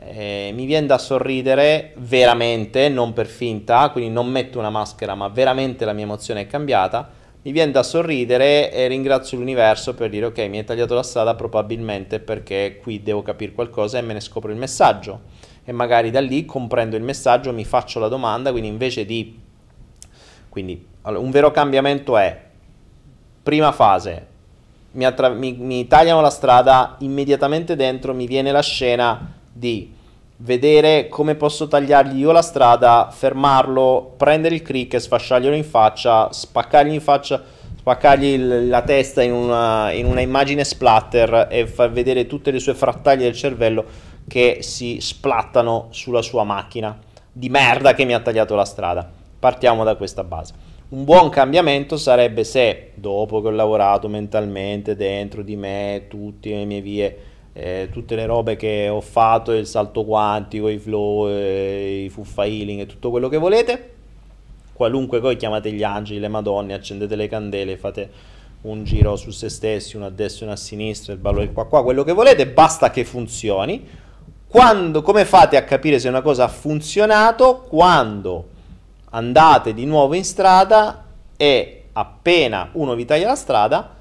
eh, 0.00 0.50
mi 0.54 0.64
viene 0.64 0.86
da 0.86 0.98
sorridere 0.98 1.92
veramente, 1.96 2.88
non 2.88 3.12
per 3.12 3.26
finta, 3.26 3.90
quindi 3.90 4.10
non 4.10 4.28
metto 4.28 4.58
una 4.58 4.70
maschera, 4.70 5.14
ma 5.14 5.28
veramente 5.28 5.84
la 5.84 5.92
mia 5.92 6.04
emozione 6.04 6.42
è 6.42 6.46
cambiata 6.46 7.16
mi 7.48 7.52
viene 7.52 7.70
da 7.70 7.82
sorridere 7.82 8.72
e 8.72 8.88
ringrazio 8.88 9.38
l'universo 9.38 9.94
per 9.94 10.10
dire 10.10 10.26
ok, 10.26 10.38
mi 10.48 10.58
hai 10.58 10.64
tagliato 10.64 10.94
la 10.94 11.02
strada 11.02 11.34
probabilmente 11.34 12.18
perché 12.18 12.78
qui 12.82 13.02
devo 13.02 13.22
capire 13.22 13.52
qualcosa 13.52 13.96
e 13.96 14.02
me 14.02 14.12
ne 14.12 14.20
scopro 14.20 14.50
il 14.50 14.58
messaggio. 14.58 15.36
E 15.64 15.72
magari 15.72 16.10
da 16.10 16.20
lì 16.20 16.44
comprendo 16.44 16.96
il 16.96 17.02
messaggio, 17.02 17.52
mi 17.52 17.64
faccio 17.64 18.00
la 18.00 18.08
domanda, 18.08 18.50
quindi 18.50 18.68
invece 18.68 19.06
di... 19.06 19.38
Quindi 20.48 20.84
allora, 21.08 21.24
un 21.24 21.30
vero 21.30 21.50
cambiamento 21.50 22.18
è, 22.18 22.38
prima 23.42 23.72
fase, 23.72 24.26
mi, 24.92 25.06
attra- 25.06 25.30
mi, 25.30 25.52
mi 25.52 25.86
tagliano 25.86 26.20
la 26.20 26.28
strada, 26.28 26.96
immediatamente 26.98 27.76
dentro 27.76 28.12
mi 28.12 28.26
viene 28.26 28.52
la 28.52 28.60
scena 28.60 29.32
di 29.50 29.94
vedere 30.36 31.08
come 31.08 31.34
posso 31.34 31.66
tagliargli 31.66 32.18
io 32.18 32.30
la 32.30 32.42
strada, 32.42 33.08
fermarlo, 33.10 34.14
prendere 34.18 34.56
il 34.56 34.62
crick, 34.62 35.00
sfasciarglielo 35.00 35.56
in 35.56 35.64
faccia, 35.64 36.30
spaccargli 36.30 36.92
in 36.92 37.00
faccia, 37.00 37.42
spaccargli 37.78 38.68
la 38.68 38.82
testa 38.82 39.22
in 39.22 39.32
una, 39.32 39.90
in 39.92 40.04
una 40.04 40.20
immagine 40.20 40.62
splatter 40.62 41.48
e 41.50 41.66
far 41.66 41.90
vedere 41.90 42.26
tutte 42.26 42.50
le 42.50 42.58
sue 42.58 42.74
frattaglie 42.74 43.24
del 43.24 43.34
cervello 43.34 43.84
che 44.28 44.58
si 44.60 44.98
splattano 45.00 45.86
sulla 45.88 46.20
sua 46.20 46.44
macchina 46.44 46.96
di 47.32 47.48
merda 47.48 47.94
che 47.94 48.04
mi 48.04 48.12
ha 48.12 48.20
tagliato 48.20 48.54
la 48.54 48.66
strada. 48.66 49.10
Partiamo 49.38 49.84
da 49.84 49.94
questa 49.94 50.22
base. 50.22 50.67
Un 50.90 51.04
buon 51.04 51.28
cambiamento 51.28 51.96
sarebbe 51.96 52.44
se, 52.44 52.92
dopo 52.94 53.40
che 53.40 53.48
ho 53.48 53.50
lavorato 53.50 54.08
mentalmente 54.08 54.96
dentro 54.96 55.42
di 55.42 55.54
me, 55.54 56.06
tutte 56.08 56.50
le 56.50 56.64
mie 56.64 56.80
vie 56.80 57.18
eh, 57.58 57.88
tutte 57.90 58.14
le 58.14 58.24
robe 58.24 58.54
che 58.54 58.88
ho 58.88 59.00
fatto, 59.00 59.52
il 59.52 59.66
salto 59.66 60.04
quantico, 60.04 60.68
i 60.68 60.78
flow, 60.78 61.28
eh, 61.28 62.04
i 62.04 62.08
fuffa 62.08 62.46
healing 62.46 62.80
e 62.80 62.86
tutto 62.86 63.10
quello 63.10 63.28
che 63.28 63.36
volete. 63.36 63.94
Qualunque 64.72 65.18
voi 65.18 65.34
chiamate 65.34 65.72
gli 65.72 65.82
angeli, 65.82 66.20
le 66.20 66.28
madonne, 66.28 66.72
accendete 66.72 67.16
le 67.16 67.26
candele, 67.26 67.76
fate 67.76 68.10
un 68.62 68.84
giro 68.84 69.16
su 69.16 69.30
se 69.30 69.48
stessi, 69.48 69.96
uno 69.96 70.06
a 70.06 70.10
destra 70.10 70.42
e 70.42 70.44
uno 70.44 70.52
a 70.52 70.56
sinistra, 70.56 71.12
il 71.12 71.18
ballo 71.18 71.40
di 71.40 71.52
qua 71.52 71.66
qua, 71.66 71.82
quello 71.82 72.04
che 72.04 72.12
volete, 72.12 72.46
basta 72.46 72.90
che 72.90 73.04
funzioni. 73.04 73.84
Quando, 74.46 75.02
come 75.02 75.24
fate 75.24 75.56
a 75.56 75.64
capire 75.64 75.98
se 75.98 76.08
una 76.08 76.22
cosa 76.22 76.44
ha 76.44 76.48
funzionato? 76.48 77.66
Quando 77.68 78.56
andate 79.10 79.74
di 79.74 79.84
nuovo 79.84 80.14
in 80.14 80.24
strada 80.24 81.04
e 81.36 81.84
appena 81.92 82.70
uno 82.72 82.94
vi 82.94 83.04
taglia 83.04 83.28
la 83.28 83.34
strada, 83.34 83.96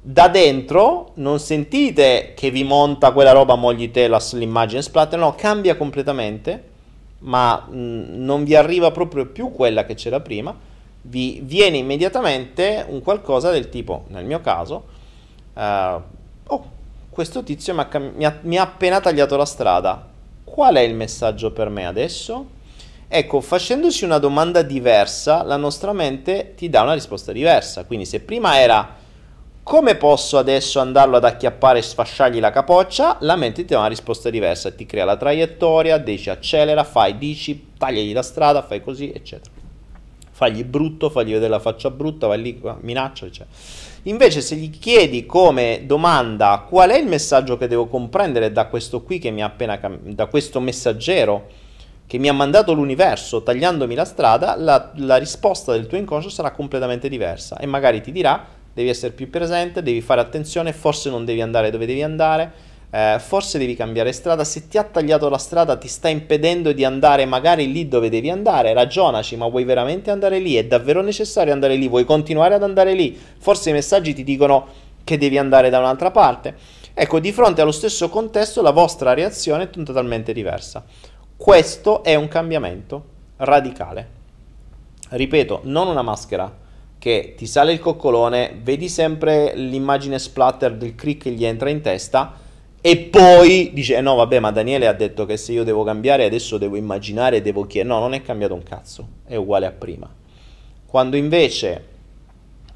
da 0.00 0.28
dentro 0.28 1.10
non 1.14 1.38
sentite 1.38 2.32
che 2.34 2.50
vi 2.50 2.64
monta 2.64 3.12
quella 3.12 3.32
roba 3.32 3.56
mogli 3.56 3.90
telas 3.90 4.34
l'immagine 4.34 4.82
splatter, 4.82 5.18
no, 5.18 5.34
cambia 5.34 5.76
completamente, 5.76 6.64
ma 7.20 7.66
mh, 7.68 7.74
non 8.24 8.44
vi 8.44 8.54
arriva 8.54 8.90
proprio 8.90 9.26
più 9.26 9.52
quella 9.52 9.84
che 9.84 9.94
c'era 9.94 10.20
prima, 10.20 10.56
vi 11.02 11.40
viene 11.42 11.76
immediatamente 11.76 12.84
un 12.88 13.02
qualcosa 13.02 13.50
del 13.50 13.68
tipo, 13.68 14.04
nel 14.08 14.24
mio 14.24 14.40
caso, 14.40 14.84
uh, 15.54 16.00
oh, 16.46 16.70
questo 17.10 17.42
tizio 17.42 17.74
mi 17.74 17.80
ha, 17.80 17.98
mi, 17.98 18.24
ha, 18.24 18.38
mi 18.42 18.56
ha 18.56 18.62
appena 18.62 19.00
tagliato 19.00 19.36
la 19.36 19.44
strada, 19.44 20.06
qual 20.44 20.76
è 20.76 20.80
il 20.80 20.94
messaggio 20.94 21.50
per 21.52 21.68
me 21.68 21.86
adesso? 21.86 22.56
Ecco, 23.10 23.40
facendosi 23.40 24.04
una 24.04 24.18
domanda 24.18 24.60
diversa, 24.60 25.42
la 25.42 25.56
nostra 25.56 25.94
mente 25.94 26.52
ti 26.54 26.68
dà 26.68 26.82
una 26.82 26.92
risposta 26.92 27.32
diversa. 27.32 27.84
Quindi 27.84 28.04
se 28.04 28.20
prima 28.20 28.60
era 28.60 28.96
come 29.62 29.96
posso 29.96 30.36
adesso 30.36 30.78
andarlo 30.78 31.16
ad 31.16 31.24
acchiappare 31.24 31.78
e 31.78 31.82
sfasciargli 31.82 32.38
la 32.38 32.50
capoccia? 32.50 33.16
La 33.20 33.36
mente 33.36 33.64
ti 33.64 33.72
dà 33.72 33.78
una 33.78 33.88
risposta 33.88 34.28
diversa, 34.28 34.70
ti 34.72 34.84
crea 34.84 35.06
la 35.06 35.16
traiettoria, 35.16 35.96
dici 35.96 36.28
accelera, 36.28 36.84
fai, 36.84 37.16
dici, 37.16 37.68
tagliagli 37.78 38.12
la 38.12 38.22
strada, 38.22 38.62
fai 38.62 38.82
così, 38.82 39.10
eccetera. 39.10 39.52
Fagli 40.30 40.62
brutto, 40.64 41.08
fagli 41.08 41.32
vedere 41.32 41.50
la 41.50 41.60
faccia 41.60 41.90
brutta, 41.90 42.26
vai 42.26 42.42
lì, 42.42 42.60
minaccia, 42.80 43.24
eccetera. 43.24 43.56
Invece 44.02 44.42
se 44.42 44.54
gli 44.54 44.70
chiedi 44.70 45.24
come 45.24 45.82
domanda 45.86 46.64
qual 46.68 46.90
è 46.90 46.98
il 46.98 47.06
messaggio 47.06 47.56
che 47.56 47.68
devo 47.68 47.86
comprendere 47.86 48.52
da 48.52 48.66
questo 48.66 49.02
qui 49.02 49.18
che 49.18 49.30
mi 49.30 49.42
ha 49.42 49.46
appena 49.46 49.80
da 50.02 50.26
questo 50.26 50.60
messaggero 50.60 51.66
che 52.08 52.18
mi 52.18 52.28
ha 52.28 52.32
mandato 52.32 52.72
l'universo 52.72 53.42
tagliandomi 53.42 53.94
la 53.94 54.06
strada, 54.06 54.56
la, 54.56 54.92
la 54.96 55.16
risposta 55.16 55.72
del 55.72 55.86
tuo 55.86 55.98
inconscio 55.98 56.30
sarà 56.30 56.50
completamente 56.52 57.08
diversa 57.08 57.58
e 57.58 57.66
magari 57.66 58.00
ti 58.00 58.10
dirà 58.10 58.56
devi 58.72 58.88
essere 58.88 59.12
più 59.12 59.28
presente, 59.28 59.82
devi 59.82 60.00
fare 60.00 60.20
attenzione, 60.20 60.72
forse 60.72 61.10
non 61.10 61.24
devi 61.24 61.42
andare 61.42 61.70
dove 61.70 61.84
devi 61.84 62.02
andare, 62.02 62.52
eh, 62.90 63.16
forse 63.18 63.58
devi 63.58 63.74
cambiare 63.74 64.12
strada, 64.12 64.44
se 64.44 64.68
ti 64.68 64.78
ha 64.78 64.84
tagliato 64.84 65.28
la 65.28 65.36
strada 65.36 65.76
ti 65.76 65.88
sta 65.88 66.08
impedendo 66.08 66.72
di 66.72 66.84
andare 66.84 67.26
magari 67.26 67.70
lì 67.70 67.88
dove 67.88 68.08
devi 68.08 68.30
andare, 68.30 68.72
ragionaci, 68.72 69.36
ma 69.36 69.48
vuoi 69.48 69.64
veramente 69.64 70.10
andare 70.10 70.38
lì? 70.38 70.54
È 70.54 70.64
davvero 70.64 71.02
necessario 71.02 71.52
andare 71.52 71.74
lì? 71.74 71.88
Vuoi 71.88 72.04
continuare 72.04 72.54
ad 72.54 72.62
andare 72.62 72.94
lì? 72.94 73.18
Forse 73.38 73.70
i 73.70 73.72
messaggi 73.72 74.14
ti 74.14 74.22
dicono 74.22 74.68
che 75.04 75.18
devi 75.18 75.38
andare 75.38 75.70
da 75.70 75.80
un'altra 75.80 76.10
parte. 76.10 76.54
Ecco, 76.94 77.18
di 77.20 77.32
fronte 77.32 77.60
allo 77.60 77.72
stesso 77.72 78.08
contesto 78.08 78.62
la 78.62 78.70
vostra 78.70 79.12
reazione 79.12 79.64
è 79.64 79.70
totalmente 79.70 80.32
diversa. 80.32 80.84
Questo 81.38 82.02
è 82.02 82.16
un 82.16 82.26
cambiamento 82.26 83.04
radicale. 83.36 84.08
Ripeto, 85.10 85.60
non 85.62 85.86
una 85.86 86.02
maschera 86.02 86.52
che 86.98 87.34
ti 87.36 87.46
sale 87.46 87.72
il 87.72 87.78
coccolone, 87.78 88.58
vedi 88.60 88.88
sempre 88.88 89.54
l'immagine 89.54 90.18
splatter 90.18 90.74
del 90.74 90.96
crick 90.96 91.22
che 91.22 91.30
gli 91.30 91.44
entra 91.44 91.70
in 91.70 91.80
testa 91.80 92.34
e 92.80 92.96
poi 92.98 93.70
dice 93.72 93.96
eh 93.96 94.00
no 94.00 94.16
vabbè 94.16 94.40
ma 94.40 94.50
Daniele 94.50 94.88
ha 94.88 94.92
detto 94.92 95.26
che 95.26 95.36
se 95.36 95.52
io 95.52 95.62
devo 95.62 95.84
cambiare 95.84 96.24
adesso 96.24 96.58
devo 96.58 96.74
immaginare, 96.74 97.40
devo 97.40 97.68
chiedere, 97.68 97.94
no 97.94 98.00
non 98.00 98.14
è 98.14 98.20
cambiato 98.20 98.54
un 98.54 98.64
cazzo, 98.64 99.08
è 99.24 99.36
uguale 99.36 99.66
a 99.66 99.72
prima. 99.72 100.12
Quando 100.86 101.16
invece 101.16 101.84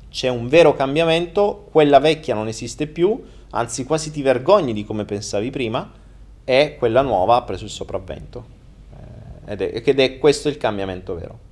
c'è 0.09 0.29
un 0.29 0.47
vero 0.47 0.73
cambiamento, 0.73 1.67
quella 1.69 1.99
vecchia 1.99 2.37
non 2.37 2.47
esiste 2.47 2.87
più, 2.87 3.21
anzi 3.51 3.83
quasi 3.85 4.13
ti 4.13 4.23
vergogni 4.23 4.73
di 4.73 4.85
come 4.85 5.05
pensavi 5.05 5.51
prima 5.51 6.01
e 6.45 6.77
quella 6.79 7.03
nuova 7.03 7.37
ha 7.37 7.43
preso 7.43 7.65
il 7.65 7.71
sopravvento. 7.71 8.45
Eh, 9.47 9.53
ed, 9.53 9.63
è, 9.63 9.83
ed 9.85 10.01
è 10.01 10.19
questo 10.19 10.49
il 10.49 10.57
cambiamento 10.57 11.15
vero. 11.15 11.51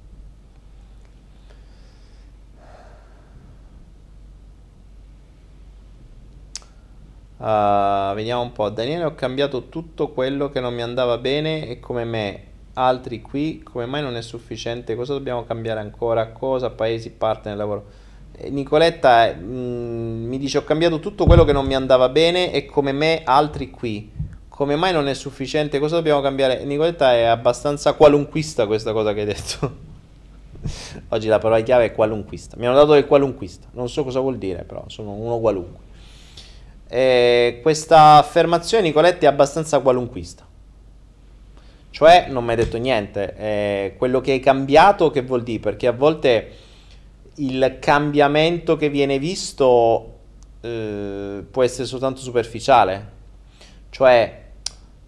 Uh, 7.41 8.13
vediamo 8.15 8.43
un 8.43 8.53
po'. 8.53 8.69
Daniele, 8.69 9.05
ho 9.05 9.15
cambiato 9.15 9.71
tutto 9.71 10.09
quello 10.09 10.51
che 10.51 10.61
non 10.61 10.75
mi 10.75 10.83
andava 10.83 11.17
bene 11.17 11.69
e 11.69 11.81
come 11.81 12.05
me, 12.05 12.45
altri 12.75 13.23
qui, 13.23 13.63
come 13.63 13.87
mai 13.87 14.03
non 14.03 14.15
è 14.15 14.21
sufficiente? 14.21 14.95
Cosa 14.95 15.15
dobbiamo 15.15 15.45
cambiare 15.45 15.81
ancora? 15.81 16.33
Cosa? 16.33 16.69
Paesi, 16.69 17.11
partner, 17.11 17.57
lavoro? 17.57 17.85
Nicoletta 18.49 19.35
mh, 19.35 19.43
mm, 19.43 20.29
mi 20.29 20.39
dice 20.39 20.59
ho 20.59 20.65
cambiato 20.65 20.99
tutto 20.99 21.25
quello 21.25 21.45
che 21.45 21.53
non 21.53 21.67
mi 21.67 21.75
andava 21.75 22.09
bene 22.11 22.53
e 22.53 22.67
come 22.67 22.93
me 22.93 23.23
altri 23.25 23.71
qui. 23.71 24.11
Come 24.61 24.77
mai 24.77 24.93
non 24.93 25.09
è 25.09 25.15
sufficiente? 25.15 25.79
Cosa 25.79 25.97
dobbiamo 25.97 26.21
cambiare? 26.21 26.65
Nicoletta 26.65 27.15
è 27.15 27.23
abbastanza 27.23 27.95
qualunquista 27.95 28.67
questa 28.67 28.93
cosa 28.93 29.15
che 29.15 29.21
hai 29.21 29.25
detto. 29.25 29.77
Oggi 31.09 31.29
la 31.29 31.39
parola 31.39 31.63
chiave 31.63 31.87
è 31.87 31.93
qualunquista. 31.95 32.57
Mi 32.59 32.67
hanno 32.67 32.77
dato 32.77 32.93
del 32.93 33.07
qualunquista. 33.07 33.69
Non 33.71 33.89
so 33.89 34.05
cosa 34.05 34.21
vuol 34.21 34.37
dire, 34.37 34.65
però 34.65 34.85
sono 34.89 35.13
uno 35.13 35.39
qualunque. 35.39 35.83
E 36.89 37.61
questa 37.63 38.19
affermazione 38.19 38.83
Nicoletta 38.83 39.25
è 39.25 39.31
abbastanza 39.31 39.79
qualunquista. 39.79 40.47
Cioè, 41.89 42.27
non 42.29 42.45
mi 42.45 42.51
hai 42.51 42.57
detto 42.57 42.77
niente. 42.77 43.35
Eh, 43.39 43.95
quello 43.97 44.21
che 44.21 44.33
hai 44.33 44.41
cambiato, 44.41 45.11
che 45.11 45.23
vuol 45.23 45.43
dire? 45.43 45.61
Perché 45.61 45.87
a 45.87 45.93
volte 45.93 46.51
il 47.37 47.79
cambiamento 47.81 48.77
che 48.77 48.91
viene 48.91 49.19
visto 49.19 50.19
eh, 50.61 51.47
può 51.51 51.63
essere 51.63 51.87
soltanto 51.87 52.21
superficiale. 52.21 53.19
Cioè, 53.89 54.40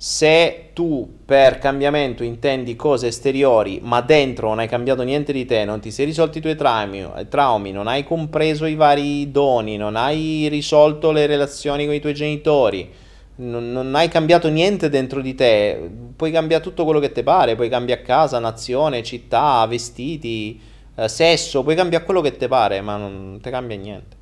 se 0.02 0.70
tu 0.72 1.18
per 1.24 1.58
cambiamento 1.58 2.24
intendi 2.24 2.74
cose 2.74 3.06
esteriori, 3.06 3.78
ma 3.84 4.00
dentro 4.00 4.48
non 4.48 4.58
hai 4.58 4.66
cambiato 4.66 5.04
niente 5.04 5.32
di 5.32 5.44
te, 5.44 5.64
non 5.64 5.78
ti 5.78 5.92
sei 5.92 6.06
risolti 6.06 6.38
i 6.38 6.40
tuoi 6.40 6.56
traumi, 6.56 7.06
traumi, 7.28 7.70
non 7.70 7.86
hai 7.86 8.02
compreso 8.02 8.66
i 8.66 8.74
vari 8.74 9.30
doni, 9.30 9.76
non 9.76 9.94
hai 9.94 10.48
risolto 10.48 11.12
le 11.12 11.26
relazioni 11.26 11.84
con 11.84 11.94
i 11.94 12.00
tuoi 12.00 12.14
genitori, 12.14 12.90
non, 13.36 13.70
non 13.70 13.94
hai 13.94 14.08
cambiato 14.08 14.48
niente 14.48 14.88
dentro 14.88 15.20
di 15.20 15.36
te, 15.36 15.88
puoi 16.16 16.32
cambiare 16.32 16.64
tutto 16.64 16.82
quello 16.82 16.98
che 16.98 17.12
ti 17.12 17.22
pare, 17.22 17.54
puoi 17.54 17.68
cambiare 17.68 18.02
casa, 18.02 18.40
nazione, 18.40 19.04
città, 19.04 19.64
vestiti, 19.68 20.60
eh, 20.96 21.06
sesso, 21.06 21.62
puoi 21.62 21.76
cambiare 21.76 22.04
quello 22.04 22.20
che 22.22 22.36
ti 22.36 22.48
pare, 22.48 22.80
ma 22.80 22.96
non 22.96 23.38
ti 23.40 23.50
cambia 23.50 23.76
niente. 23.76 24.16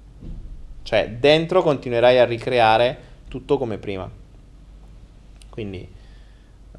Cioè, 0.83 1.09
dentro 1.19 1.63
continuerai 1.63 2.19
a 2.19 2.27
ricreare 2.27 2.99
tutto 3.29 3.57
come 3.57 3.79
prima. 3.79 4.20
Quindi... 5.51 5.89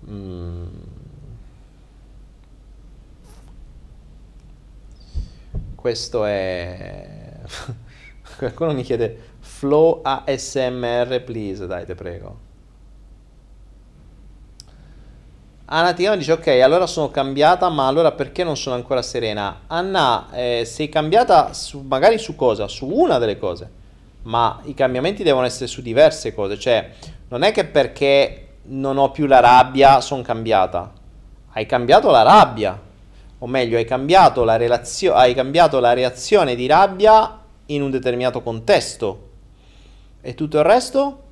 Mm, 0.10 0.68
questo 5.76 6.26
è... 6.26 7.40
Qualcuno 8.38 8.74
mi 8.74 8.84
chiede 8.84 9.30
flow 9.40 10.02
ASMR 10.04 11.22
please, 11.24 11.68
dai 11.68 11.86
te 11.86 11.96
prego. 11.96 12.50
Anna 15.66 15.94
Tigano 15.94 16.18
dice 16.18 16.34
ok, 16.34 16.48
allora 16.48 16.86
sono 16.86 17.10
cambiata, 17.12 17.70
ma 17.70 17.88
allora 17.88 18.12
perché 18.12 18.44
non 18.44 18.58
sono 18.58 18.76
ancora 18.76 19.02
serena? 19.02 19.62
Anna, 19.68 20.28
eh, 20.34 20.64
sei 20.66 20.90
cambiata 20.90 21.54
su, 21.54 21.80
magari 21.88 22.18
su 22.18 22.36
cosa? 22.36 22.68
Su 22.68 22.88
una 22.88 23.18
delle 23.20 23.38
cose, 23.38 23.70
ma 24.24 24.60
i 24.64 24.74
cambiamenti 24.74 25.24
devono 25.24 25.46
essere 25.46 25.68
su 25.68 25.82
diverse 25.82 26.34
cose, 26.34 26.60
cioè 26.60 26.90
non 27.30 27.44
è 27.44 27.54
che 27.54 27.64
perché 27.64 28.48
non 28.64 28.98
ho 28.98 29.12
più 29.12 29.26
la 29.26 29.40
rabbia, 29.40 30.02
sono 30.02 30.22
cambiata. 30.22 30.92
Hai 31.54 31.66
cambiato 31.66 32.12
la 32.12 32.22
rabbia, 32.22 32.80
o 33.40 33.48
meglio, 33.48 33.78
hai 33.78 33.86
cambiato 33.86 34.44
la, 34.44 34.56
relazio- 34.56 35.14
hai 35.14 35.34
cambiato 35.34 35.80
la 35.80 35.94
reazione 35.94 36.56
di 36.56 36.68
rabbia 36.68 37.40
in 37.68 37.82
un 37.82 37.90
determinato 37.90 38.42
contesto. 38.42 39.30
E 40.22 40.36
tutto 40.36 40.58
il 40.58 40.64
resto? 40.64 41.24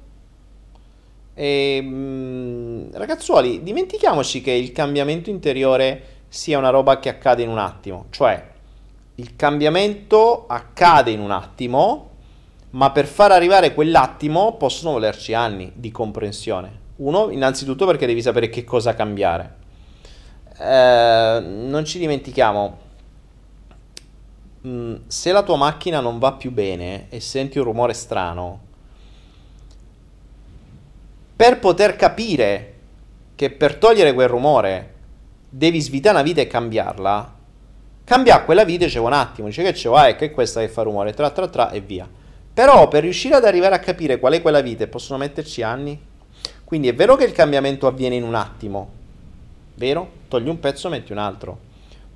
E, 1.34 1.82
mh, 1.82 1.88
mm, 1.88 2.84
ragazzuoli, 2.94 3.64
dimentichiamoci 3.64 4.42
che 4.42 4.52
il 4.52 4.72
cambiamento 4.72 5.30
interiore 5.30 6.18
sia 6.28 6.58
una 6.58 6.70
roba 6.70 7.00
che 7.00 7.10
accade 7.10 7.44
in 7.44 7.50
un 7.50 7.60
attimo. 7.60 8.06
Cioè, 8.10 8.48
il 9.16 9.36
cambiamento 9.36 10.46
accade 10.48 11.12
in 11.12 11.20
un 11.20 11.32
attimo, 11.32 12.10
ma 12.72 12.92
per 12.92 13.06
far 13.06 13.32
arrivare 13.32 13.74
quell'attimo 13.74 14.56
possono 14.56 14.94
volerci 14.94 15.34
anni 15.34 15.72
di 15.76 15.92
comprensione. 15.92 16.88
Uno, 17.00 17.30
innanzitutto 17.30 17.86
perché 17.86 18.06
devi 18.06 18.22
sapere 18.22 18.50
che 18.50 18.66
cosa 18.66 18.94
cambiare. 18.94 19.56
Eh, 20.58 21.40
non 21.42 21.86
ci 21.86 21.98
dimentichiamo, 21.98 22.78
mm, 24.68 24.96
se 25.08 25.32
la 25.32 25.44
tua 25.44 25.56
macchina 25.56 26.02
non 26.02 26.20
va 26.20 26.34
più 26.34 26.52
bene 26.52 27.08
e 27.10 27.22
senti 27.22 27.58
un 27.58 27.64
rumore 27.64 27.94
strano, 27.94 28.68
per 31.38 31.60
poter 31.60 31.96
capire 31.96 32.74
che 33.36 33.50
per 33.50 33.78
togliere 33.78 34.14
quel 34.14 34.28
rumore 34.28 34.94
devi 35.48 35.80
svitare 35.80 36.16
una 36.16 36.24
vita 36.26 36.42
e 36.42 36.48
cambiarla, 36.48 37.36
cambiare 38.04 38.44
quella 38.44 38.66
vita 38.66 38.88
c'è 38.88 39.00
un 39.00 39.14
attimo, 39.14 39.48
dice 39.48 39.64
che 39.64 39.72
c'è, 39.72 39.90
ah, 39.90 40.08
è 40.08 40.16
che 40.18 40.32
questa 40.32 40.60
che 40.60 40.68
fa 40.68 40.82
rumore, 40.82 41.14
tra 41.14 41.30
tra 41.30 41.48
tra 41.48 41.72
e 41.72 41.80
via. 41.80 42.10
Però 42.54 42.90
per 42.90 43.04
riuscire 43.04 43.36
ad 43.36 43.46
arrivare 43.46 43.76
a 43.76 43.80
capire 43.80 44.20
qual 44.20 44.34
è 44.34 44.42
quella 44.42 44.60
vita 44.60 44.86
possono 44.88 45.18
metterci 45.18 45.62
anni. 45.62 46.08
Quindi 46.70 46.88
è 46.88 46.94
vero 46.94 47.16
che 47.16 47.24
il 47.24 47.32
cambiamento 47.32 47.88
avviene 47.88 48.14
in 48.14 48.22
un 48.22 48.36
attimo, 48.36 48.92
vero? 49.74 50.08
Togli 50.28 50.48
un 50.48 50.60
pezzo, 50.60 50.88
metti 50.88 51.12
un 51.12 51.18
altro. 51.18 51.58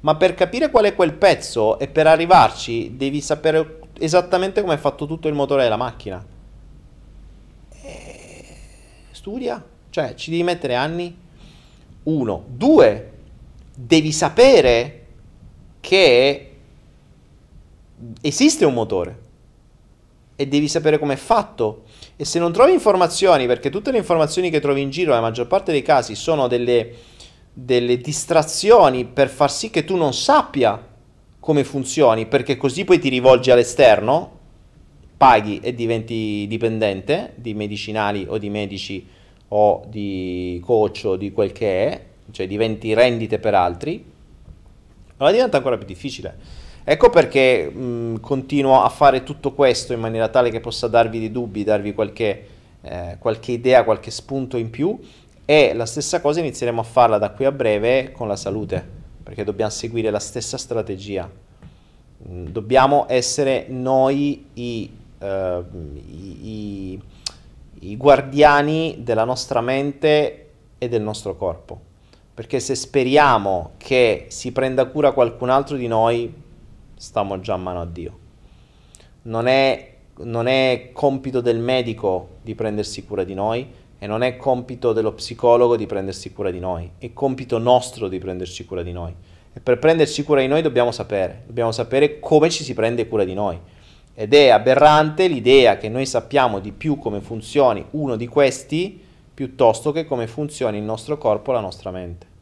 Ma 0.01 0.15
per 0.15 0.35
capire 0.35 0.69
qual 0.69 0.85
è 0.85 0.93
quel 0.93 1.13
pezzo 1.13 1.79
e 1.79 1.87
per 1.87 2.05
arrivarci 2.05 2.95
devi 2.95 3.19
sapere 3.19 3.79
esattamente 3.97 4.61
come 4.61 4.75
è 4.75 4.77
fatto 4.77 5.07
tutto 5.07 5.27
il 5.27 5.33
motore 5.33 5.63
della 5.63 5.75
macchina. 5.75 6.23
E... 7.81 8.45
Studia, 9.09 9.65
cioè 9.89 10.13
ci 10.13 10.29
devi 10.29 10.43
mettere 10.43 10.75
anni. 10.75 11.17
Uno. 12.03 12.43
Due, 12.47 13.11
devi 13.73 14.11
sapere 14.11 15.05
che 15.79 16.55
esiste 18.21 18.65
un 18.65 18.73
motore 18.75 19.22
e 20.43 20.47
devi 20.47 20.67
sapere 20.67 20.99
come 20.99 21.13
è 21.13 21.17
fatto 21.17 21.83
e 22.17 22.25
se 22.25 22.37
non 22.37 22.51
trovi 22.51 22.73
informazioni, 22.73 23.47
perché 23.47 23.69
tutte 23.69 23.91
le 23.91 23.97
informazioni 23.97 24.49
che 24.49 24.59
trovi 24.59 24.81
in 24.81 24.89
giro, 24.89 25.13
la 25.13 25.21
maggior 25.21 25.47
parte 25.47 25.71
dei 25.71 25.81
casi, 25.81 26.15
sono 26.15 26.47
delle, 26.47 26.91
delle 27.53 27.97
distrazioni 27.97 29.05
per 29.05 29.29
far 29.29 29.49
sì 29.49 29.69
che 29.69 29.85
tu 29.85 29.95
non 29.95 30.13
sappia 30.13 30.85
come 31.39 31.63
funzioni, 31.63 32.25
perché 32.25 32.57
così 32.57 32.83
poi 32.83 32.99
ti 32.99 33.07
rivolgi 33.07 33.51
all'esterno, 33.51 34.39
paghi 35.15 35.59
e 35.61 35.73
diventi 35.73 36.45
dipendente 36.47 37.33
di 37.35 37.53
medicinali 37.53 38.25
o 38.27 38.37
di 38.37 38.49
medici 38.49 39.07
o 39.47 39.83
di 39.87 40.61
coach 40.63 41.03
o 41.05 41.15
di 41.15 41.31
quel 41.31 41.53
che 41.53 41.87
è, 41.87 42.05
cioè 42.31 42.47
diventi 42.47 42.93
rendite 42.93 43.39
per 43.39 43.53
altri, 43.55 44.03
allora 45.17 45.33
diventa 45.33 45.57
ancora 45.57 45.77
più 45.77 45.87
difficile. 45.87 46.62
Ecco 46.85 47.09
perché 47.09 47.69
mh, 47.69 48.19
continuo 48.19 48.81
a 48.81 48.89
fare 48.89 49.23
tutto 49.23 49.53
questo 49.53 49.93
in 49.93 50.01
maniera 50.01 50.27
tale 50.27 50.49
che 50.49 50.59
possa 50.59 50.87
darvi 50.87 51.17
dei 51.17 51.31
dubbi, 51.31 51.63
darvi 51.63 51.93
qualche, 51.93 52.47
eh, 52.81 53.15
qualche 53.19 53.53
idea, 53.53 53.85
qualche 53.85 54.11
spunto 54.11 54.57
in 54.57 54.69
più 54.69 54.99
e 55.45 55.73
la 55.73 55.85
stessa 55.85 56.19
cosa 56.19 56.41
inizieremo 56.41 56.81
a 56.81 56.83
farla 56.83 57.17
da 57.17 57.31
qui 57.31 57.45
a 57.45 57.53
breve 57.53 58.11
con 58.11 58.27
la 58.27 58.35
salute, 58.35 58.85
perché 59.23 59.45
dobbiamo 59.45 59.71
seguire 59.71 60.09
la 60.09 60.19
stessa 60.19 60.57
strategia. 60.57 61.29
dobbiamo 62.17 63.05
essere 63.07 63.65
noi 63.69 64.47
i, 64.53 64.97
i, 65.21 65.63
i, 66.41 67.01
i 67.79 67.97
guardiani 67.97 68.97
della 68.99 69.23
nostra 69.23 69.61
mente 69.61 70.49
e 70.77 70.89
del 70.89 71.01
nostro 71.01 71.35
corpo, 71.35 71.79
perché 72.33 72.59
se 72.59 72.75
speriamo 72.75 73.71
che 73.77 74.25
si 74.29 74.51
prenda 74.51 74.85
cura 74.85 75.11
qualcun 75.11 75.49
altro 75.49 75.77
di 75.77 75.87
noi, 75.87 76.42
stiamo 77.03 77.37
già 77.41 77.55
a 77.55 77.57
mano 77.57 77.81
a 77.81 77.85
Dio. 77.85 78.19
Non 79.23 79.47
è, 79.47 79.95
non 80.19 80.47
è 80.47 80.91
compito 80.93 81.41
del 81.41 81.59
medico 81.59 82.37
di 82.41 82.55
prendersi 82.55 83.05
cura 83.05 83.25
di 83.25 83.33
noi 83.33 83.67
e 83.99 84.07
non 84.07 84.21
è 84.21 84.37
compito 84.37 84.93
dello 84.93 85.11
psicologo 85.11 85.75
di 85.75 85.85
prendersi 85.85 86.31
cura 86.31 86.49
di 86.49 86.59
noi, 86.59 86.89
è 86.97 87.11
compito 87.11 87.57
nostro 87.57 88.07
di 88.07 88.19
prenderci 88.19 88.63
cura 88.65 88.83
di 88.83 88.93
noi. 88.93 89.13
E 89.53 89.59
per 89.59 89.79
prenderci 89.79 90.23
cura 90.23 90.39
di 90.39 90.47
noi 90.47 90.61
dobbiamo 90.61 90.91
sapere, 90.91 91.43
dobbiamo 91.45 91.73
sapere 91.73 92.19
come 92.19 92.49
ci 92.49 92.63
si 92.63 92.73
prende 92.73 93.07
cura 93.07 93.25
di 93.25 93.33
noi. 93.33 93.59
Ed 94.15 94.33
è 94.33 94.49
aberrante 94.49 95.27
l'idea 95.27 95.77
che 95.77 95.89
noi 95.89 96.05
sappiamo 96.05 96.59
di 96.59 96.71
più 96.71 96.97
come 96.97 97.19
funzioni 97.19 97.85
uno 97.91 98.15
di 98.15 98.27
questi 98.27 99.01
piuttosto 99.33 99.91
che 99.91 100.05
come 100.05 100.27
funzioni 100.27 100.77
il 100.77 100.83
nostro 100.83 101.17
corpo 101.17 101.51
e 101.51 101.55
la 101.55 101.59
nostra 101.59 101.91
mente. 101.91 102.32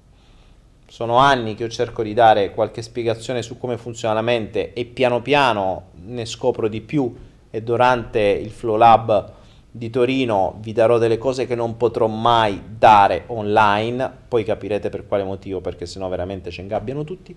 Sono 0.91 1.15
anni 1.15 1.55
che 1.55 1.63
io 1.63 1.69
cerco 1.69 2.03
di 2.03 2.13
dare 2.13 2.51
qualche 2.51 2.81
spiegazione 2.81 3.41
su 3.43 3.57
come 3.57 3.77
funziona 3.77 4.13
la 4.13 4.21
mente 4.21 4.73
e 4.73 4.83
piano 4.83 5.21
piano 5.21 5.91
ne 6.03 6.25
scopro 6.25 6.67
di 6.67 6.81
più 6.81 7.15
e 7.49 7.63
durante 7.63 8.19
il 8.19 8.49
Flow 8.49 8.75
Lab 8.75 9.31
di 9.71 9.89
Torino 9.89 10.57
vi 10.59 10.73
darò 10.73 10.97
delle 10.97 11.17
cose 11.17 11.47
che 11.47 11.55
non 11.55 11.77
potrò 11.77 12.07
mai 12.07 12.61
dare 12.77 13.23
online, 13.27 14.11
poi 14.27 14.43
capirete 14.43 14.89
per 14.89 15.07
quale 15.07 15.23
motivo, 15.23 15.61
perché 15.61 15.85
sennò 15.85 16.09
veramente 16.09 16.51
ci 16.51 16.59
ingabbiano 16.59 17.05
tutti. 17.05 17.33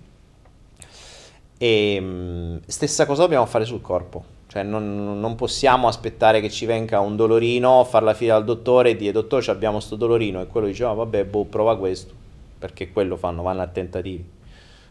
E 1.57 1.95
ehm, 1.95 2.61
stessa 2.67 3.07
cosa 3.07 3.23
dobbiamo 3.23 3.47
fare 3.47 3.65
sul 3.65 3.81
corpo, 3.81 4.25
cioè 4.49 4.65
non, 4.65 5.21
non, 5.21 5.37
possiamo 5.37 5.87
aspettare 5.87 6.41
che 6.41 6.51
ci 6.51 6.67
venga 6.67 6.99
un 6.99 7.15
dolorino, 7.15 7.85
far 7.85 8.03
la 8.03 8.15
fila 8.15 8.35
al 8.35 8.45
dottore 8.45 8.91
e 8.91 8.97
dire 8.97 9.13
dottore 9.13 9.49
abbiamo 9.53 9.79
sto 9.79 9.95
dolorino 9.95 10.41
e 10.41 10.49
quello 10.49 10.67
dice 10.67 10.83
oh, 10.83 10.95
vabbè 10.95 11.25
boh, 11.25 11.45
prova 11.45 11.79
questo 11.79 12.23
perché 12.65 12.91
quello 12.91 13.19
fanno, 13.19 13.43
vanno 13.43 13.61
a 13.61 13.67
tentativi. 13.67 14.25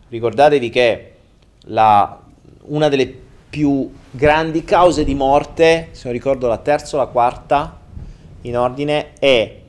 Ricordatevi 0.10 0.70
che 0.70 1.14
la, 1.62 2.22
una 2.66 2.88
delle 2.88 3.12
più 3.50 3.92
grandi 4.12 4.64
cause 4.64 5.04
di 5.04 5.16
morte, 5.16 5.88
se 5.90 6.02
non 6.04 6.14
ricordo 6.14 6.46
la 6.48 6.60
terza 6.60 6.96
o 6.96 7.00
la 7.00 7.08
quarta 7.08 7.80
in 8.42 8.56
ordine, 8.56 9.14
è 9.18 9.60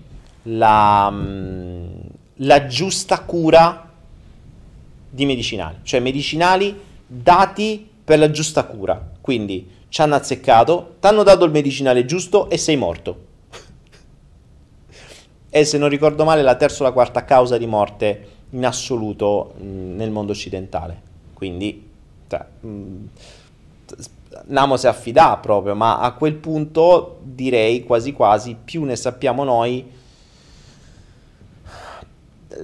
la, 0.42 1.08
mm, 1.10 1.86
la 2.34 2.66
giusta 2.66 3.20
cura 3.20 3.90
di 5.08 5.24
medicinali, 5.24 5.78
cioè 5.82 6.00
medicinali 6.00 6.78
dati 7.06 7.88
per 8.04 8.18
la 8.18 8.30
giusta 8.30 8.64
cura. 8.64 9.12
Quindi 9.18 9.66
ci 9.88 10.02
hanno 10.02 10.16
azzeccato, 10.16 10.96
ti 11.00 11.06
hanno 11.06 11.22
dato 11.22 11.46
il 11.46 11.52
medicinale 11.52 12.04
giusto 12.04 12.50
e 12.50 12.58
sei 12.58 12.76
morto. 12.76 13.32
E 15.56 15.64
se 15.64 15.78
non 15.78 15.88
ricordo 15.88 16.24
male 16.24 16.42
la 16.42 16.56
terza 16.56 16.82
o 16.82 16.86
la 16.86 16.92
quarta 16.92 17.24
causa 17.24 17.56
di 17.58 17.66
morte 17.66 18.28
in 18.50 18.66
assoluto 18.66 19.54
mh, 19.56 19.94
nel 19.94 20.10
mondo 20.10 20.32
occidentale. 20.32 21.00
Quindi, 21.32 21.88
cioè, 22.26 22.44
mh, 22.60 23.08
Namo 24.46 24.76
si 24.76 24.88
affida 24.88 25.36
proprio, 25.36 25.76
ma 25.76 26.00
a 26.00 26.10
quel 26.14 26.34
punto 26.34 27.20
direi 27.22 27.84
quasi 27.84 28.12
quasi 28.12 28.56
più 28.62 28.82
ne 28.82 28.96
sappiamo 28.96 29.44
noi. 29.44 29.88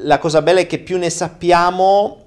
La 0.02 0.18
cosa 0.18 0.42
bella 0.42 0.58
è 0.58 0.66
che 0.66 0.80
più 0.80 0.98
ne 0.98 1.10
sappiamo, 1.10 2.24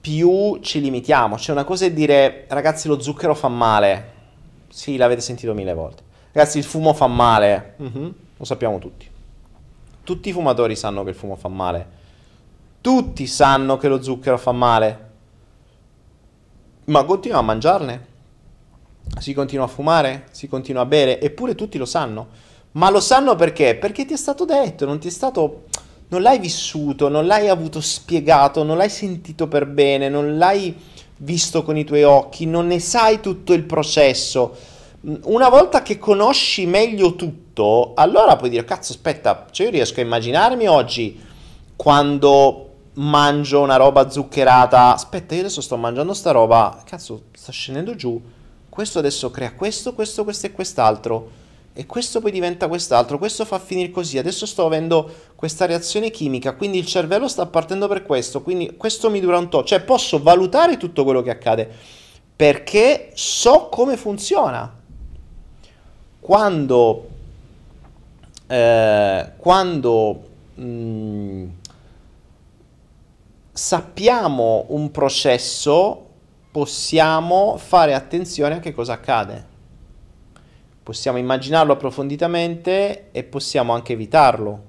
più 0.00 0.60
ci 0.62 0.80
limitiamo. 0.80 1.36
C'è 1.36 1.52
una 1.52 1.64
cosa 1.64 1.84
è 1.84 1.92
dire, 1.92 2.46
ragazzi, 2.48 2.88
lo 2.88 2.98
zucchero 3.02 3.34
fa 3.34 3.48
male. 3.48 4.12
Sì, 4.68 4.96
l'avete 4.96 5.20
sentito 5.20 5.52
mille 5.52 5.74
volte. 5.74 6.02
Ragazzi, 6.32 6.56
il 6.56 6.64
fumo 6.64 6.94
fa 6.94 7.06
male. 7.06 7.74
Mm-hmm. 7.82 8.08
Lo 8.38 8.44
sappiamo 8.46 8.78
tutti. 8.78 9.09
Tutti 10.10 10.30
i 10.30 10.32
fumatori 10.32 10.74
sanno 10.74 11.04
che 11.04 11.10
il 11.10 11.14
fumo 11.14 11.36
fa 11.36 11.46
male. 11.46 11.86
Tutti 12.80 13.28
sanno 13.28 13.76
che 13.76 13.86
lo 13.86 14.02
zucchero 14.02 14.38
fa 14.38 14.50
male. 14.50 15.10
Ma 16.86 17.04
continua 17.04 17.38
a 17.38 17.42
mangiarne. 17.42 18.06
Si 19.20 19.32
continua 19.32 19.66
a 19.66 19.68
fumare, 19.68 20.26
si 20.32 20.48
continua 20.48 20.82
a 20.82 20.86
bere, 20.86 21.20
eppure 21.20 21.54
tutti 21.54 21.78
lo 21.78 21.84
sanno. 21.84 22.26
Ma 22.72 22.90
lo 22.90 22.98
sanno 22.98 23.36
perché? 23.36 23.76
Perché 23.76 24.04
ti 24.04 24.12
è 24.12 24.16
stato 24.16 24.44
detto, 24.44 24.84
non 24.84 24.98
ti 24.98 25.06
è 25.06 25.12
stato 25.12 25.66
non 26.08 26.22
l'hai 26.22 26.40
vissuto, 26.40 27.08
non 27.08 27.28
l'hai 27.28 27.46
avuto 27.46 27.80
spiegato, 27.80 28.64
non 28.64 28.78
l'hai 28.78 28.90
sentito 28.90 29.46
per 29.46 29.66
bene, 29.66 30.08
non 30.08 30.38
l'hai 30.38 30.76
visto 31.18 31.62
con 31.62 31.76
i 31.76 31.84
tuoi 31.84 32.02
occhi, 32.02 32.46
non 32.46 32.66
ne 32.66 32.80
sai 32.80 33.20
tutto 33.20 33.52
il 33.52 33.62
processo. 33.62 34.56
Una 35.02 35.48
volta 35.48 35.80
che 35.80 35.98
conosci 35.98 36.66
meglio 36.66 37.14
tutto, 37.14 37.92
allora 37.94 38.36
puoi 38.36 38.50
dire, 38.50 38.66
cazzo, 38.66 38.92
aspetta, 38.92 39.46
cioè 39.50 39.66
io 39.66 39.72
riesco 39.72 40.00
a 40.00 40.02
immaginarmi 40.02 40.66
oggi 40.66 41.18
quando 41.74 42.66
mangio 42.94 43.62
una 43.62 43.76
roba 43.76 44.10
zuccherata, 44.10 44.92
aspetta, 44.92 45.34
io 45.34 45.40
adesso 45.40 45.62
sto 45.62 45.78
mangiando 45.78 46.12
sta 46.12 46.32
roba, 46.32 46.82
cazzo, 46.84 47.22
sta 47.32 47.50
scendendo 47.50 47.94
giù, 47.94 48.20
questo 48.68 48.98
adesso 48.98 49.30
crea 49.30 49.54
questo, 49.54 49.94
questo, 49.94 50.22
questo 50.22 50.46
e 50.46 50.52
quest'altro. 50.52 51.30
E 51.72 51.86
questo 51.86 52.20
poi 52.20 52.32
diventa 52.32 52.68
quest'altro, 52.68 53.16
questo 53.16 53.46
fa 53.46 53.58
finire 53.58 53.90
così, 53.90 54.18
adesso 54.18 54.44
sto 54.44 54.66
avendo 54.66 55.10
questa 55.34 55.64
reazione 55.64 56.10
chimica, 56.10 56.54
quindi 56.54 56.76
il 56.76 56.84
cervello 56.84 57.26
sta 57.26 57.46
partendo 57.46 57.88
per 57.88 58.02
questo, 58.02 58.42
quindi 58.42 58.76
questo 58.76 59.08
mi 59.08 59.20
dura 59.20 59.38
un 59.38 59.48
po', 59.48 59.64
cioè 59.64 59.80
posso 59.80 60.20
valutare 60.20 60.76
tutto 60.76 61.04
quello 61.04 61.22
che 61.22 61.30
accade 61.30 61.70
perché 62.36 63.12
so 63.14 63.68
come 63.70 63.96
funziona. 63.96 64.79
Quando, 66.20 67.08
eh, 68.46 69.32
quando 69.36 70.22
mh, 70.54 70.62
mm, 70.62 71.48
sappiamo 73.52 74.66
un 74.68 74.90
processo, 74.90 76.06
possiamo 76.50 77.56
fare 77.56 77.94
attenzione 77.94 78.56
a 78.56 78.60
che 78.60 78.72
cosa 78.72 78.94
accade 78.94 79.48
possiamo 80.90 81.18
immaginarlo 81.18 81.72
approfonditamente 81.74 83.10
e 83.12 83.22
possiamo 83.22 83.72
anche 83.72 83.92
evitarlo 83.92 84.62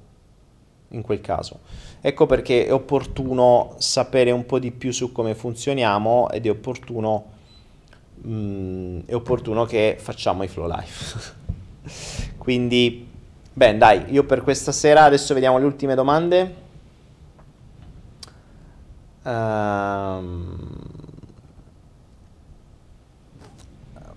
in 0.89 1.01
quel 1.01 1.19
caso. 1.19 1.61
Ecco 1.99 2.27
perché 2.27 2.67
è 2.67 2.71
opportuno 2.71 3.73
sapere 3.79 4.29
un 4.29 4.45
po' 4.45 4.59
di 4.59 4.69
più 4.69 4.91
su 4.91 5.11
come 5.11 5.33
funzioniamo 5.33 6.29
ed 6.29 6.45
è 6.45 6.49
opportuno, 6.51 7.25
mm, 8.27 8.99
è 9.07 9.15
opportuno 9.15 9.65
che 9.65 9.97
facciamo 9.99 10.43
i 10.43 10.47
flow 10.47 10.67
life. 10.67 11.33
Quindi, 12.41 13.07
beh, 13.53 13.77
dai, 13.77 14.05
io 14.07 14.23
per 14.23 14.41
questa 14.41 14.71
sera 14.71 15.03
adesso 15.03 15.35
vediamo 15.35 15.59
le 15.59 15.65
ultime 15.65 15.93
domande. 15.93 16.55
Um, 19.21 20.67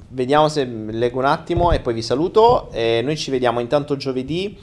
vediamo 0.09 0.49
se 0.49 0.65
leggo 0.65 1.19
un 1.19 1.27
attimo 1.27 1.71
e 1.71 1.81
poi 1.81 1.93
vi 1.93 2.01
saluto. 2.01 2.71
E 2.73 3.03
noi 3.05 3.19
ci 3.19 3.31
vediamo 3.31 3.61
intanto 3.61 3.99
giovedì. 3.99 4.59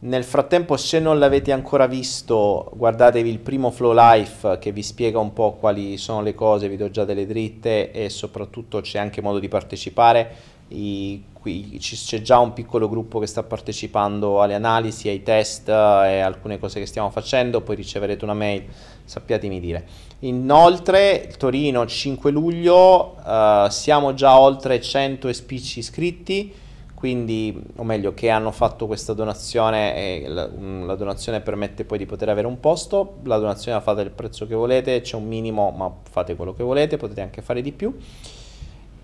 Nel 0.00 0.24
frattempo, 0.24 0.76
se 0.76 0.98
non 1.00 1.18
l'avete 1.18 1.50
ancora 1.50 1.86
visto, 1.86 2.72
guardatevi 2.74 3.30
il 3.30 3.38
primo 3.38 3.70
Flow 3.70 3.94
Life 3.94 4.58
che 4.58 4.70
vi 4.70 4.82
spiega 4.82 5.18
un 5.18 5.32
po' 5.32 5.52
quali 5.52 5.96
sono 5.96 6.20
le 6.20 6.34
cose, 6.34 6.68
vi 6.68 6.76
do 6.76 6.90
già 6.90 7.06
delle 7.06 7.24
dritte 7.24 7.90
e 7.90 8.10
soprattutto 8.10 8.82
c'è 8.82 8.98
anche 8.98 9.22
modo 9.22 9.38
di 9.38 9.48
partecipare. 9.48 10.51
I, 10.72 11.24
qui 11.32 11.78
c'è 11.78 12.22
già 12.22 12.38
un 12.38 12.52
piccolo 12.52 12.88
gruppo 12.88 13.18
che 13.18 13.26
sta 13.26 13.42
partecipando 13.42 14.40
alle 14.40 14.54
analisi, 14.54 15.08
ai 15.08 15.22
test 15.22 15.68
e 15.68 16.20
alcune 16.20 16.58
cose 16.58 16.80
che 16.80 16.86
stiamo 16.86 17.10
facendo, 17.10 17.60
poi 17.60 17.76
riceverete 17.76 18.24
una 18.24 18.34
mail, 18.34 18.64
sappiatemi 19.04 19.60
dire. 19.60 19.86
Inoltre, 20.20 21.32
Torino 21.36 21.84
5 21.84 22.30
luglio, 22.30 23.16
uh, 23.24 23.68
siamo 23.68 24.14
già 24.14 24.38
oltre 24.38 24.80
100 24.80 25.32
SPC 25.32 25.76
iscritti, 25.76 26.54
quindi, 27.02 27.60
o 27.78 27.82
meglio, 27.82 28.14
che 28.14 28.30
hanno 28.30 28.52
fatto 28.52 28.86
questa 28.86 29.12
donazione 29.12 30.22
la, 30.28 30.48
mm, 30.48 30.86
la, 30.86 30.94
donazione 30.94 31.40
permette 31.40 31.84
poi 31.84 31.98
di 31.98 32.06
poter 32.06 32.28
avere 32.28 32.46
un 32.46 32.60
posto, 32.60 33.16
la 33.24 33.38
donazione 33.38 33.76
la 33.76 33.82
fate 33.82 34.02
il 34.02 34.10
prezzo 34.10 34.46
che 34.46 34.54
volete, 34.54 35.00
c'è 35.00 35.16
un 35.16 35.26
minimo, 35.26 35.72
ma 35.72 35.92
fate 36.08 36.36
quello 36.36 36.52
che 36.52 36.62
volete, 36.62 36.98
potete 36.98 37.20
anche 37.20 37.42
fare 37.42 37.60
di 37.60 37.72
più. 37.72 37.92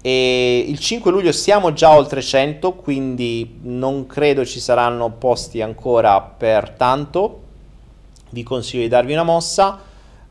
E 0.08 0.64
il 0.66 0.78
5 0.78 1.10
luglio 1.10 1.32
siamo 1.32 1.74
già 1.74 1.94
oltre 1.94 2.22
100, 2.22 2.76
quindi 2.76 3.58
non 3.64 4.06
credo 4.06 4.42
ci 4.46 4.58
saranno 4.58 5.10
posti 5.10 5.60
ancora 5.60 6.18
per 6.22 6.70
tanto. 6.70 7.40
Vi 8.30 8.42
consiglio 8.42 8.84
di 8.84 8.88
darvi 8.88 9.12
una 9.12 9.22
mossa. 9.22 9.78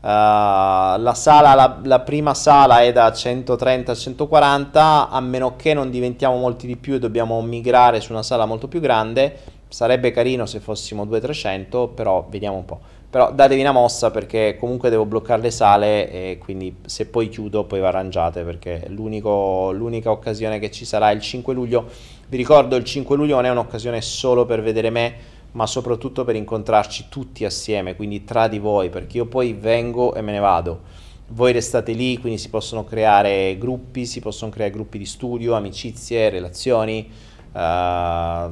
la, 0.00 1.12
sala, 1.14 1.54
la, 1.54 1.78
la, 1.84 2.00
prima 2.00 2.34
sala 2.34 2.80
è 2.80 2.90
da 2.90 3.08
130-140, 3.10 5.06
a 5.10 5.20
meno 5.20 5.54
che 5.54 5.74
non 5.74 5.90
diventiamo 5.90 6.36
molti 6.36 6.66
di 6.66 6.76
più 6.76 6.94
e 6.94 6.98
dobbiamo 6.98 7.40
migrare 7.40 8.00
su 8.00 8.10
una 8.10 8.24
sala 8.24 8.46
molto 8.46 8.66
più 8.66 8.80
grande. 8.80 9.38
Sarebbe 9.68 10.10
carino 10.10 10.44
se 10.46 10.58
fossimo 10.58 11.04
200-300, 11.04 11.94
però 11.94 12.26
vediamo 12.28 12.56
un 12.56 12.64
po'. 12.64 12.80
Però 13.10 13.32
datevi 13.32 13.62
una 13.62 13.72
mossa 13.72 14.10
perché 14.10 14.56
comunque 14.60 14.90
devo 14.90 15.06
bloccare 15.06 15.40
le 15.40 15.50
sale 15.50 16.10
e 16.10 16.38
quindi 16.38 16.76
se 16.84 17.06
poi 17.06 17.30
chiudo 17.30 17.64
poi 17.64 17.80
vi 17.80 17.86
arrangiate 17.86 18.42
perché 18.42 18.84
l'unica 18.88 20.10
occasione 20.10 20.58
che 20.58 20.70
ci 20.70 20.84
sarà 20.84 21.10
è 21.10 21.14
il 21.14 21.22
5 21.22 21.54
luglio. 21.54 21.88
Vi 22.28 22.36
ricordo 22.36 22.76
il 22.76 22.84
5 22.84 23.16
luglio 23.16 23.36
non 23.36 23.46
è 23.46 23.50
un'occasione 23.50 24.02
solo 24.02 24.44
per 24.44 24.60
vedere 24.60 24.90
me, 24.90 25.14
ma 25.52 25.66
soprattutto 25.66 26.24
per 26.24 26.36
incontrarci 26.36 27.06
tutti 27.08 27.46
assieme, 27.46 27.96
quindi 27.96 28.24
tra 28.24 28.46
di 28.46 28.58
voi, 28.58 28.90
perché 28.90 29.16
io 29.16 29.24
poi 29.26 29.54
vengo 29.54 30.14
e 30.14 30.20
me 30.20 30.32
ne 30.32 30.38
vado. 30.38 30.80
Voi 31.28 31.52
restate 31.52 31.92
lì, 31.92 32.18
quindi 32.18 32.38
si 32.38 32.50
possono 32.50 32.84
creare 32.84 33.56
gruppi, 33.58 34.04
si 34.04 34.20
possono 34.20 34.50
creare 34.50 34.70
gruppi 34.70 34.98
di 34.98 35.06
studio, 35.06 35.54
amicizie, 35.54 36.28
relazioni, 36.28 37.10
uh, 37.52 38.50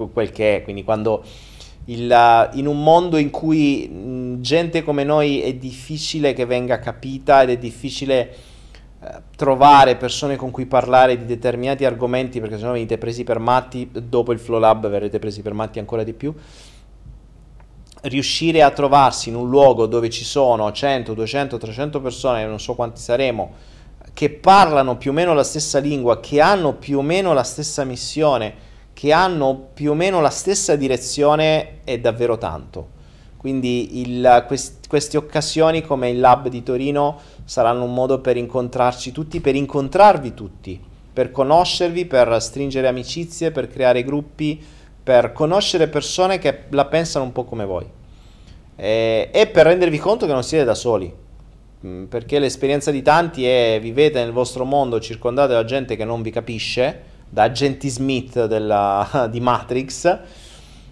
quel 0.12 0.30
che 0.30 0.56
è. 0.56 0.62
Quindi 0.62 0.82
quando 0.84 1.22
il, 1.86 2.50
in 2.54 2.66
un 2.66 2.82
mondo 2.82 3.16
in 3.16 3.30
cui 3.30 3.88
mh, 3.88 4.40
gente 4.40 4.82
come 4.82 5.04
noi 5.04 5.42
è 5.42 5.54
difficile 5.54 6.32
che 6.32 6.44
venga 6.44 6.78
capita 6.78 7.42
ed 7.42 7.50
è 7.50 7.58
difficile 7.58 8.34
eh, 9.00 9.22
trovare 9.34 9.96
persone 9.96 10.36
con 10.36 10.52
cui 10.52 10.66
parlare 10.66 11.18
di 11.18 11.24
determinati 11.24 11.84
argomenti 11.84 12.40
perché 12.40 12.56
sennò 12.56 12.72
venite 12.72 12.98
presi 12.98 13.24
per 13.24 13.40
matti, 13.40 13.90
dopo 13.92 14.32
il 14.32 14.38
Flow 14.38 14.60
Lab 14.60 14.88
verrete 14.88 15.18
presi 15.18 15.42
per 15.42 15.54
matti 15.54 15.80
ancora 15.80 16.04
di 16.04 16.12
più. 16.12 16.32
Riuscire 18.04 18.62
a 18.62 18.70
trovarsi 18.70 19.28
in 19.28 19.34
un 19.36 19.48
luogo 19.48 19.86
dove 19.86 20.08
ci 20.10 20.24
sono 20.24 20.70
100, 20.70 21.14
200, 21.14 21.58
300 21.58 22.00
persone, 22.00 22.46
non 22.46 22.60
so 22.60 22.74
quanti 22.74 23.00
saremo, 23.00 23.52
che 24.12 24.30
parlano 24.30 24.96
più 24.96 25.10
o 25.10 25.14
meno 25.14 25.34
la 25.34 25.44
stessa 25.44 25.78
lingua, 25.78 26.20
che 26.20 26.40
hanno 26.40 26.74
più 26.74 26.98
o 26.98 27.02
meno 27.02 27.32
la 27.32 27.44
stessa 27.44 27.84
missione, 27.84 28.54
che 29.02 29.10
hanno 29.10 29.70
più 29.74 29.90
o 29.90 29.94
meno 29.94 30.20
la 30.20 30.30
stessa 30.30 30.76
direzione, 30.76 31.80
è 31.82 31.98
davvero 31.98 32.38
tanto. 32.38 32.90
Quindi 33.36 34.00
il, 34.00 34.44
quest, 34.46 34.86
queste 34.86 35.16
occasioni 35.16 35.82
come 35.82 36.10
il 36.10 36.20
Lab 36.20 36.46
di 36.46 36.62
Torino 36.62 37.18
saranno 37.44 37.82
un 37.82 37.94
modo 37.94 38.20
per 38.20 38.36
incontrarci 38.36 39.10
tutti, 39.10 39.40
per 39.40 39.56
incontrarvi 39.56 40.34
tutti, 40.34 40.80
per 41.12 41.32
conoscervi, 41.32 42.06
per 42.06 42.40
stringere 42.40 42.86
amicizie, 42.86 43.50
per 43.50 43.66
creare 43.66 44.04
gruppi, 44.04 44.64
per 45.02 45.32
conoscere 45.32 45.88
persone 45.88 46.38
che 46.38 46.66
la 46.68 46.84
pensano 46.84 47.24
un 47.24 47.32
po' 47.32 47.42
come 47.42 47.64
voi 47.64 47.86
e, 48.76 49.30
e 49.32 49.46
per 49.48 49.66
rendervi 49.66 49.98
conto 49.98 50.26
che 50.26 50.32
non 50.32 50.44
siete 50.44 50.64
da 50.64 50.76
soli. 50.76 51.12
mm, 51.84 52.04
perché 52.04 52.38
l'esperienza 52.38 52.92
di 52.92 53.02
tanti 53.02 53.46
è 53.46 53.80
vivete 53.82 54.22
nel 54.22 54.30
vostro 54.30 54.64
mondo 54.64 55.00
circondate 55.00 55.54
da 55.54 55.64
gente 55.64 55.96
che 55.96 56.04
non 56.04 56.22
vi 56.22 56.30
capisce, 56.30 57.10
da 57.32 57.44
agenti 57.44 57.88
Smith 57.88 58.44
della, 58.44 59.26
di 59.32 59.40
Matrix, 59.40 60.18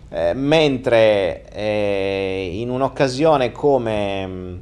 eh, 0.08 0.32
mentre 0.32 1.44
eh, 1.52 2.50
in 2.54 2.70
un'occasione 2.70 3.52
come, 3.52 4.26
mm, 4.26 4.56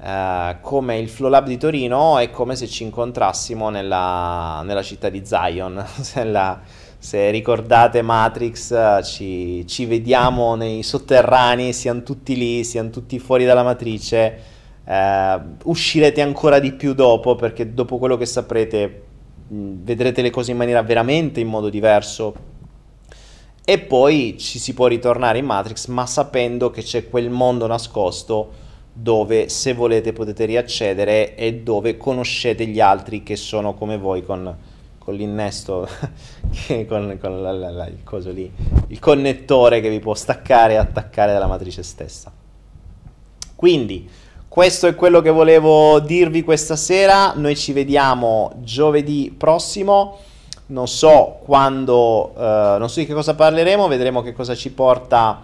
eh, 0.00 0.56
come, 0.60 0.98
il 1.00 1.08
Flow 1.08 1.28
Lab 1.28 1.48
di 1.48 1.56
Torino 1.56 2.16
è 2.18 2.30
come 2.30 2.54
se 2.54 2.68
ci 2.68 2.84
incontrassimo 2.84 3.70
nella, 3.70 4.62
nella 4.64 4.82
città 4.84 5.08
di 5.08 5.22
Zion, 5.24 5.84
la, 6.26 6.60
se 6.96 7.30
ricordate 7.30 8.02
Matrix 8.02 9.02
ci, 9.02 9.66
ci, 9.66 9.86
vediamo 9.86 10.54
nei 10.54 10.84
sotterranei, 10.84 11.72
siamo 11.72 12.04
tutti 12.04 12.36
lì, 12.36 12.62
siamo 12.62 12.90
tutti 12.90 13.18
fuori 13.18 13.44
dalla 13.44 13.64
matrice, 13.64 14.38
eh, 14.84 15.40
uscirete 15.64 16.20
ancora 16.20 16.60
di 16.60 16.72
più 16.72 16.94
dopo 16.94 17.34
perché 17.34 17.74
dopo 17.74 17.98
quello 17.98 18.16
che 18.16 18.26
saprete 18.26 19.08
vedrete 19.52 20.22
le 20.22 20.30
cose 20.30 20.52
in 20.52 20.56
maniera 20.56 20.82
veramente 20.82 21.40
in 21.40 21.48
modo 21.48 21.68
diverso 21.68 22.34
e 23.64 23.78
poi 23.78 24.36
ci 24.38 24.58
si 24.58 24.74
può 24.74 24.86
ritornare 24.86 25.38
in 25.38 25.44
Matrix 25.44 25.86
ma 25.88 26.06
sapendo 26.06 26.70
che 26.70 26.82
c'è 26.82 27.08
quel 27.08 27.30
mondo 27.30 27.66
nascosto 27.66 28.68
dove 28.92 29.48
se 29.48 29.74
volete 29.74 30.12
potete 30.12 30.44
riaccedere 30.44 31.34
e 31.34 31.54
dove 31.56 31.96
conoscete 31.96 32.66
gli 32.66 32.80
altri 32.80 33.22
che 33.22 33.36
sono 33.36 33.74
come 33.74 33.98
voi 33.98 34.24
con 34.24 34.56
con 35.10 35.14
l'innesto, 35.14 35.88
con, 36.86 37.18
con 37.18 37.42
la, 37.42 37.52
la, 37.52 37.70
la, 37.70 37.86
il 37.86 38.04
coso 38.04 38.30
lì, 38.30 38.50
il 38.88 38.98
connettore 38.98 39.80
che 39.80 39.88
vi 39.88 39.98
può 39.98 40.14
staccare 40.14 40.74
e 40.74 40.76
attaccare 40.76 41.32
dalla 41.32 41.46
matrice 41.46 41.82
stessa. 41.82 42.30
Quindi, 43.56 44.08
questo 44.50 44.88
è 44.88 44.96
quello 44.96 45.20
che 45.20 45.30
volevo 45.30 46.00
dirvi 46.00 46.42
questa 46.42 46.74
sera. 46.74 47.34
Noi 47.36 47.54
ci 47.54 47.72
vediamo 47.72 48.50
giovedì 48.56 49.32
prossimo. 49.38 50.18
Non 50.66 50.88
so 50.88 51.38
quando, 51.44 52.32
uh, 52.34 52.76
non 52.76 52.90
so 52.90 52.98
di 52.98 53.06
che 53.06 53.14
cosa 53.14 53.36
parleremo, 53.36 53.86
vedremo 53.86 54.22
che 54.22 54.32
cosa 54.32 54.56
ci 54.56 54.72
porta 54.72 55.42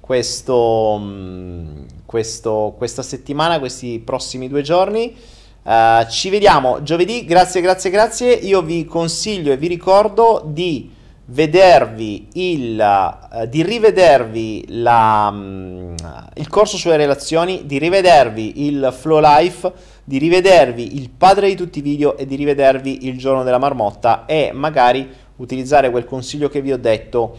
questo, 0.00 0.56
um, 0.56 1.86
questo, 2.04 2.74
questa 2.76 3.04
settimana, 3.04 3.60
questi 3.60 4.00
prossimi 4.00 4.48
due 4.48 4.62
giorni. 4.62 5.14
Uh, 5.62 6.08
ci 6.10 6.28
vediamo 6.28 6.82
giovedì, 6.82 7.24
grazie, 7.24 7.60
grazie, 7.60 7.90
grazie. 7.90 8.32
Io 8.32 8.60
vi 8.62 8.84
consiglio 8.86 9.52
e 9.52 9.56
vi 9.56 9.68
ricordo 9.68 10.42
di 10.44 10.90
vedervi 11.30 12.28
il, 12.34 12.78
uh, 12.78 13.46
di 13.46 13.62
rivedervi 13.62 14.64
la, 14.68 15.28
um, 15.32 15.94
il 16.34 16.48
corso 16.48 16.76
sulle 16.76 16.96
relazioni, 16.96 17.66
di 17.66 17.78
rivedervi 17.78 18.66
il 18.66 18.94
flow 18.96 19.20
life, 19.20 19.70
di 20.04 20.18
rivedervi 20.18 20.96
il 20.96 21.10
padre 21.10 21.48
di 21.48 21.54
tutti 21.54 21.80
i 21.80 21.82
video 21.82 22.16
e 22.16 22.24
di 22.24 22.34
rivedervi 22.34 23.06
il 23.06 23.18
giorno 23.18 23.42
della 23.42 23.58
marmotta 23.58 24.24
e 24.24 24.52
magari 24.54 25.08
utilizzare 25.36 25.90
quel 25.90 26.04
consiglio 26.04 26.48
che 26.48 26.62
vi 26.62 26.72
ho 26.72 26.78
detto 26.78 27.36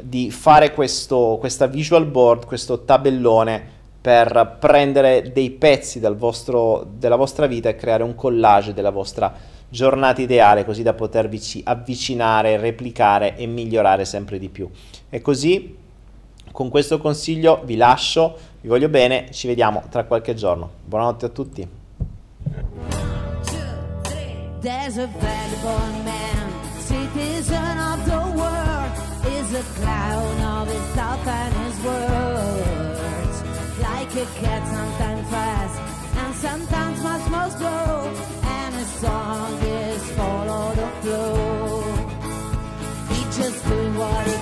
di 0.00 0.30
fare 0.30 0.72
questo, 0.72 1.36
questa 1.40 1.66
visual 1.66 2.06
board, 2.06 2.46
questo 2.46 2.84
tabellone 2.84 3.80
per 4.00 4.56
prendere 4.58 5.30
dei 5.32 5.50
pezzi 5.50 6.00
vostro, 6.00 6.86
della 6.96 7.16
vostra 7.16 7.46
vita 7.46 7.68
e 7.68 7.76
creare 7.76 8.02
un 8.02 8.14
collage 8.14 8.72
della 8.72 8.90
vostra 8.90 9.32
giornata 9.72 10.20
ideale 10.20 10.66
così 10.66 10.82
da 10.82 10.92
potervi 10.92 11.40
avvicinare, 11.64 12.58
replicare 12.58 13.36
e 13.36 13.46
migliorare 13.46 14.04
sempre 14.04 14.38
di 14.38 14.50
più. 14.50 14.68
E 15.08 15.22
così 15.22 15.74
con 16.52 16.68
questo 16.68 16.98
consiglio 16.98 17.62
vi 17.64 17.76
lascio, 17.76 18.36
vi 18.60 18.68
voglio 18.68 18.90
bene, 18.90 19.30
ci 19.30 19.46
vediamo 19.46 19.84
tra 19.88 20.04
qualche 20.04 20.34
giorno. 20.34 20.70
Buonanotte 20.84 21.24
a 21.24 21.28
tutti. 21.30 21.68
There's 24.60 24.96
follow 40.22 40.74
the 40.80 40.88
flow. 41.00 41.82
He 43.10 43.20
just 43.38 43.58
doing 43.66 43.94
what 44.00 44.26
he 44.30 44.41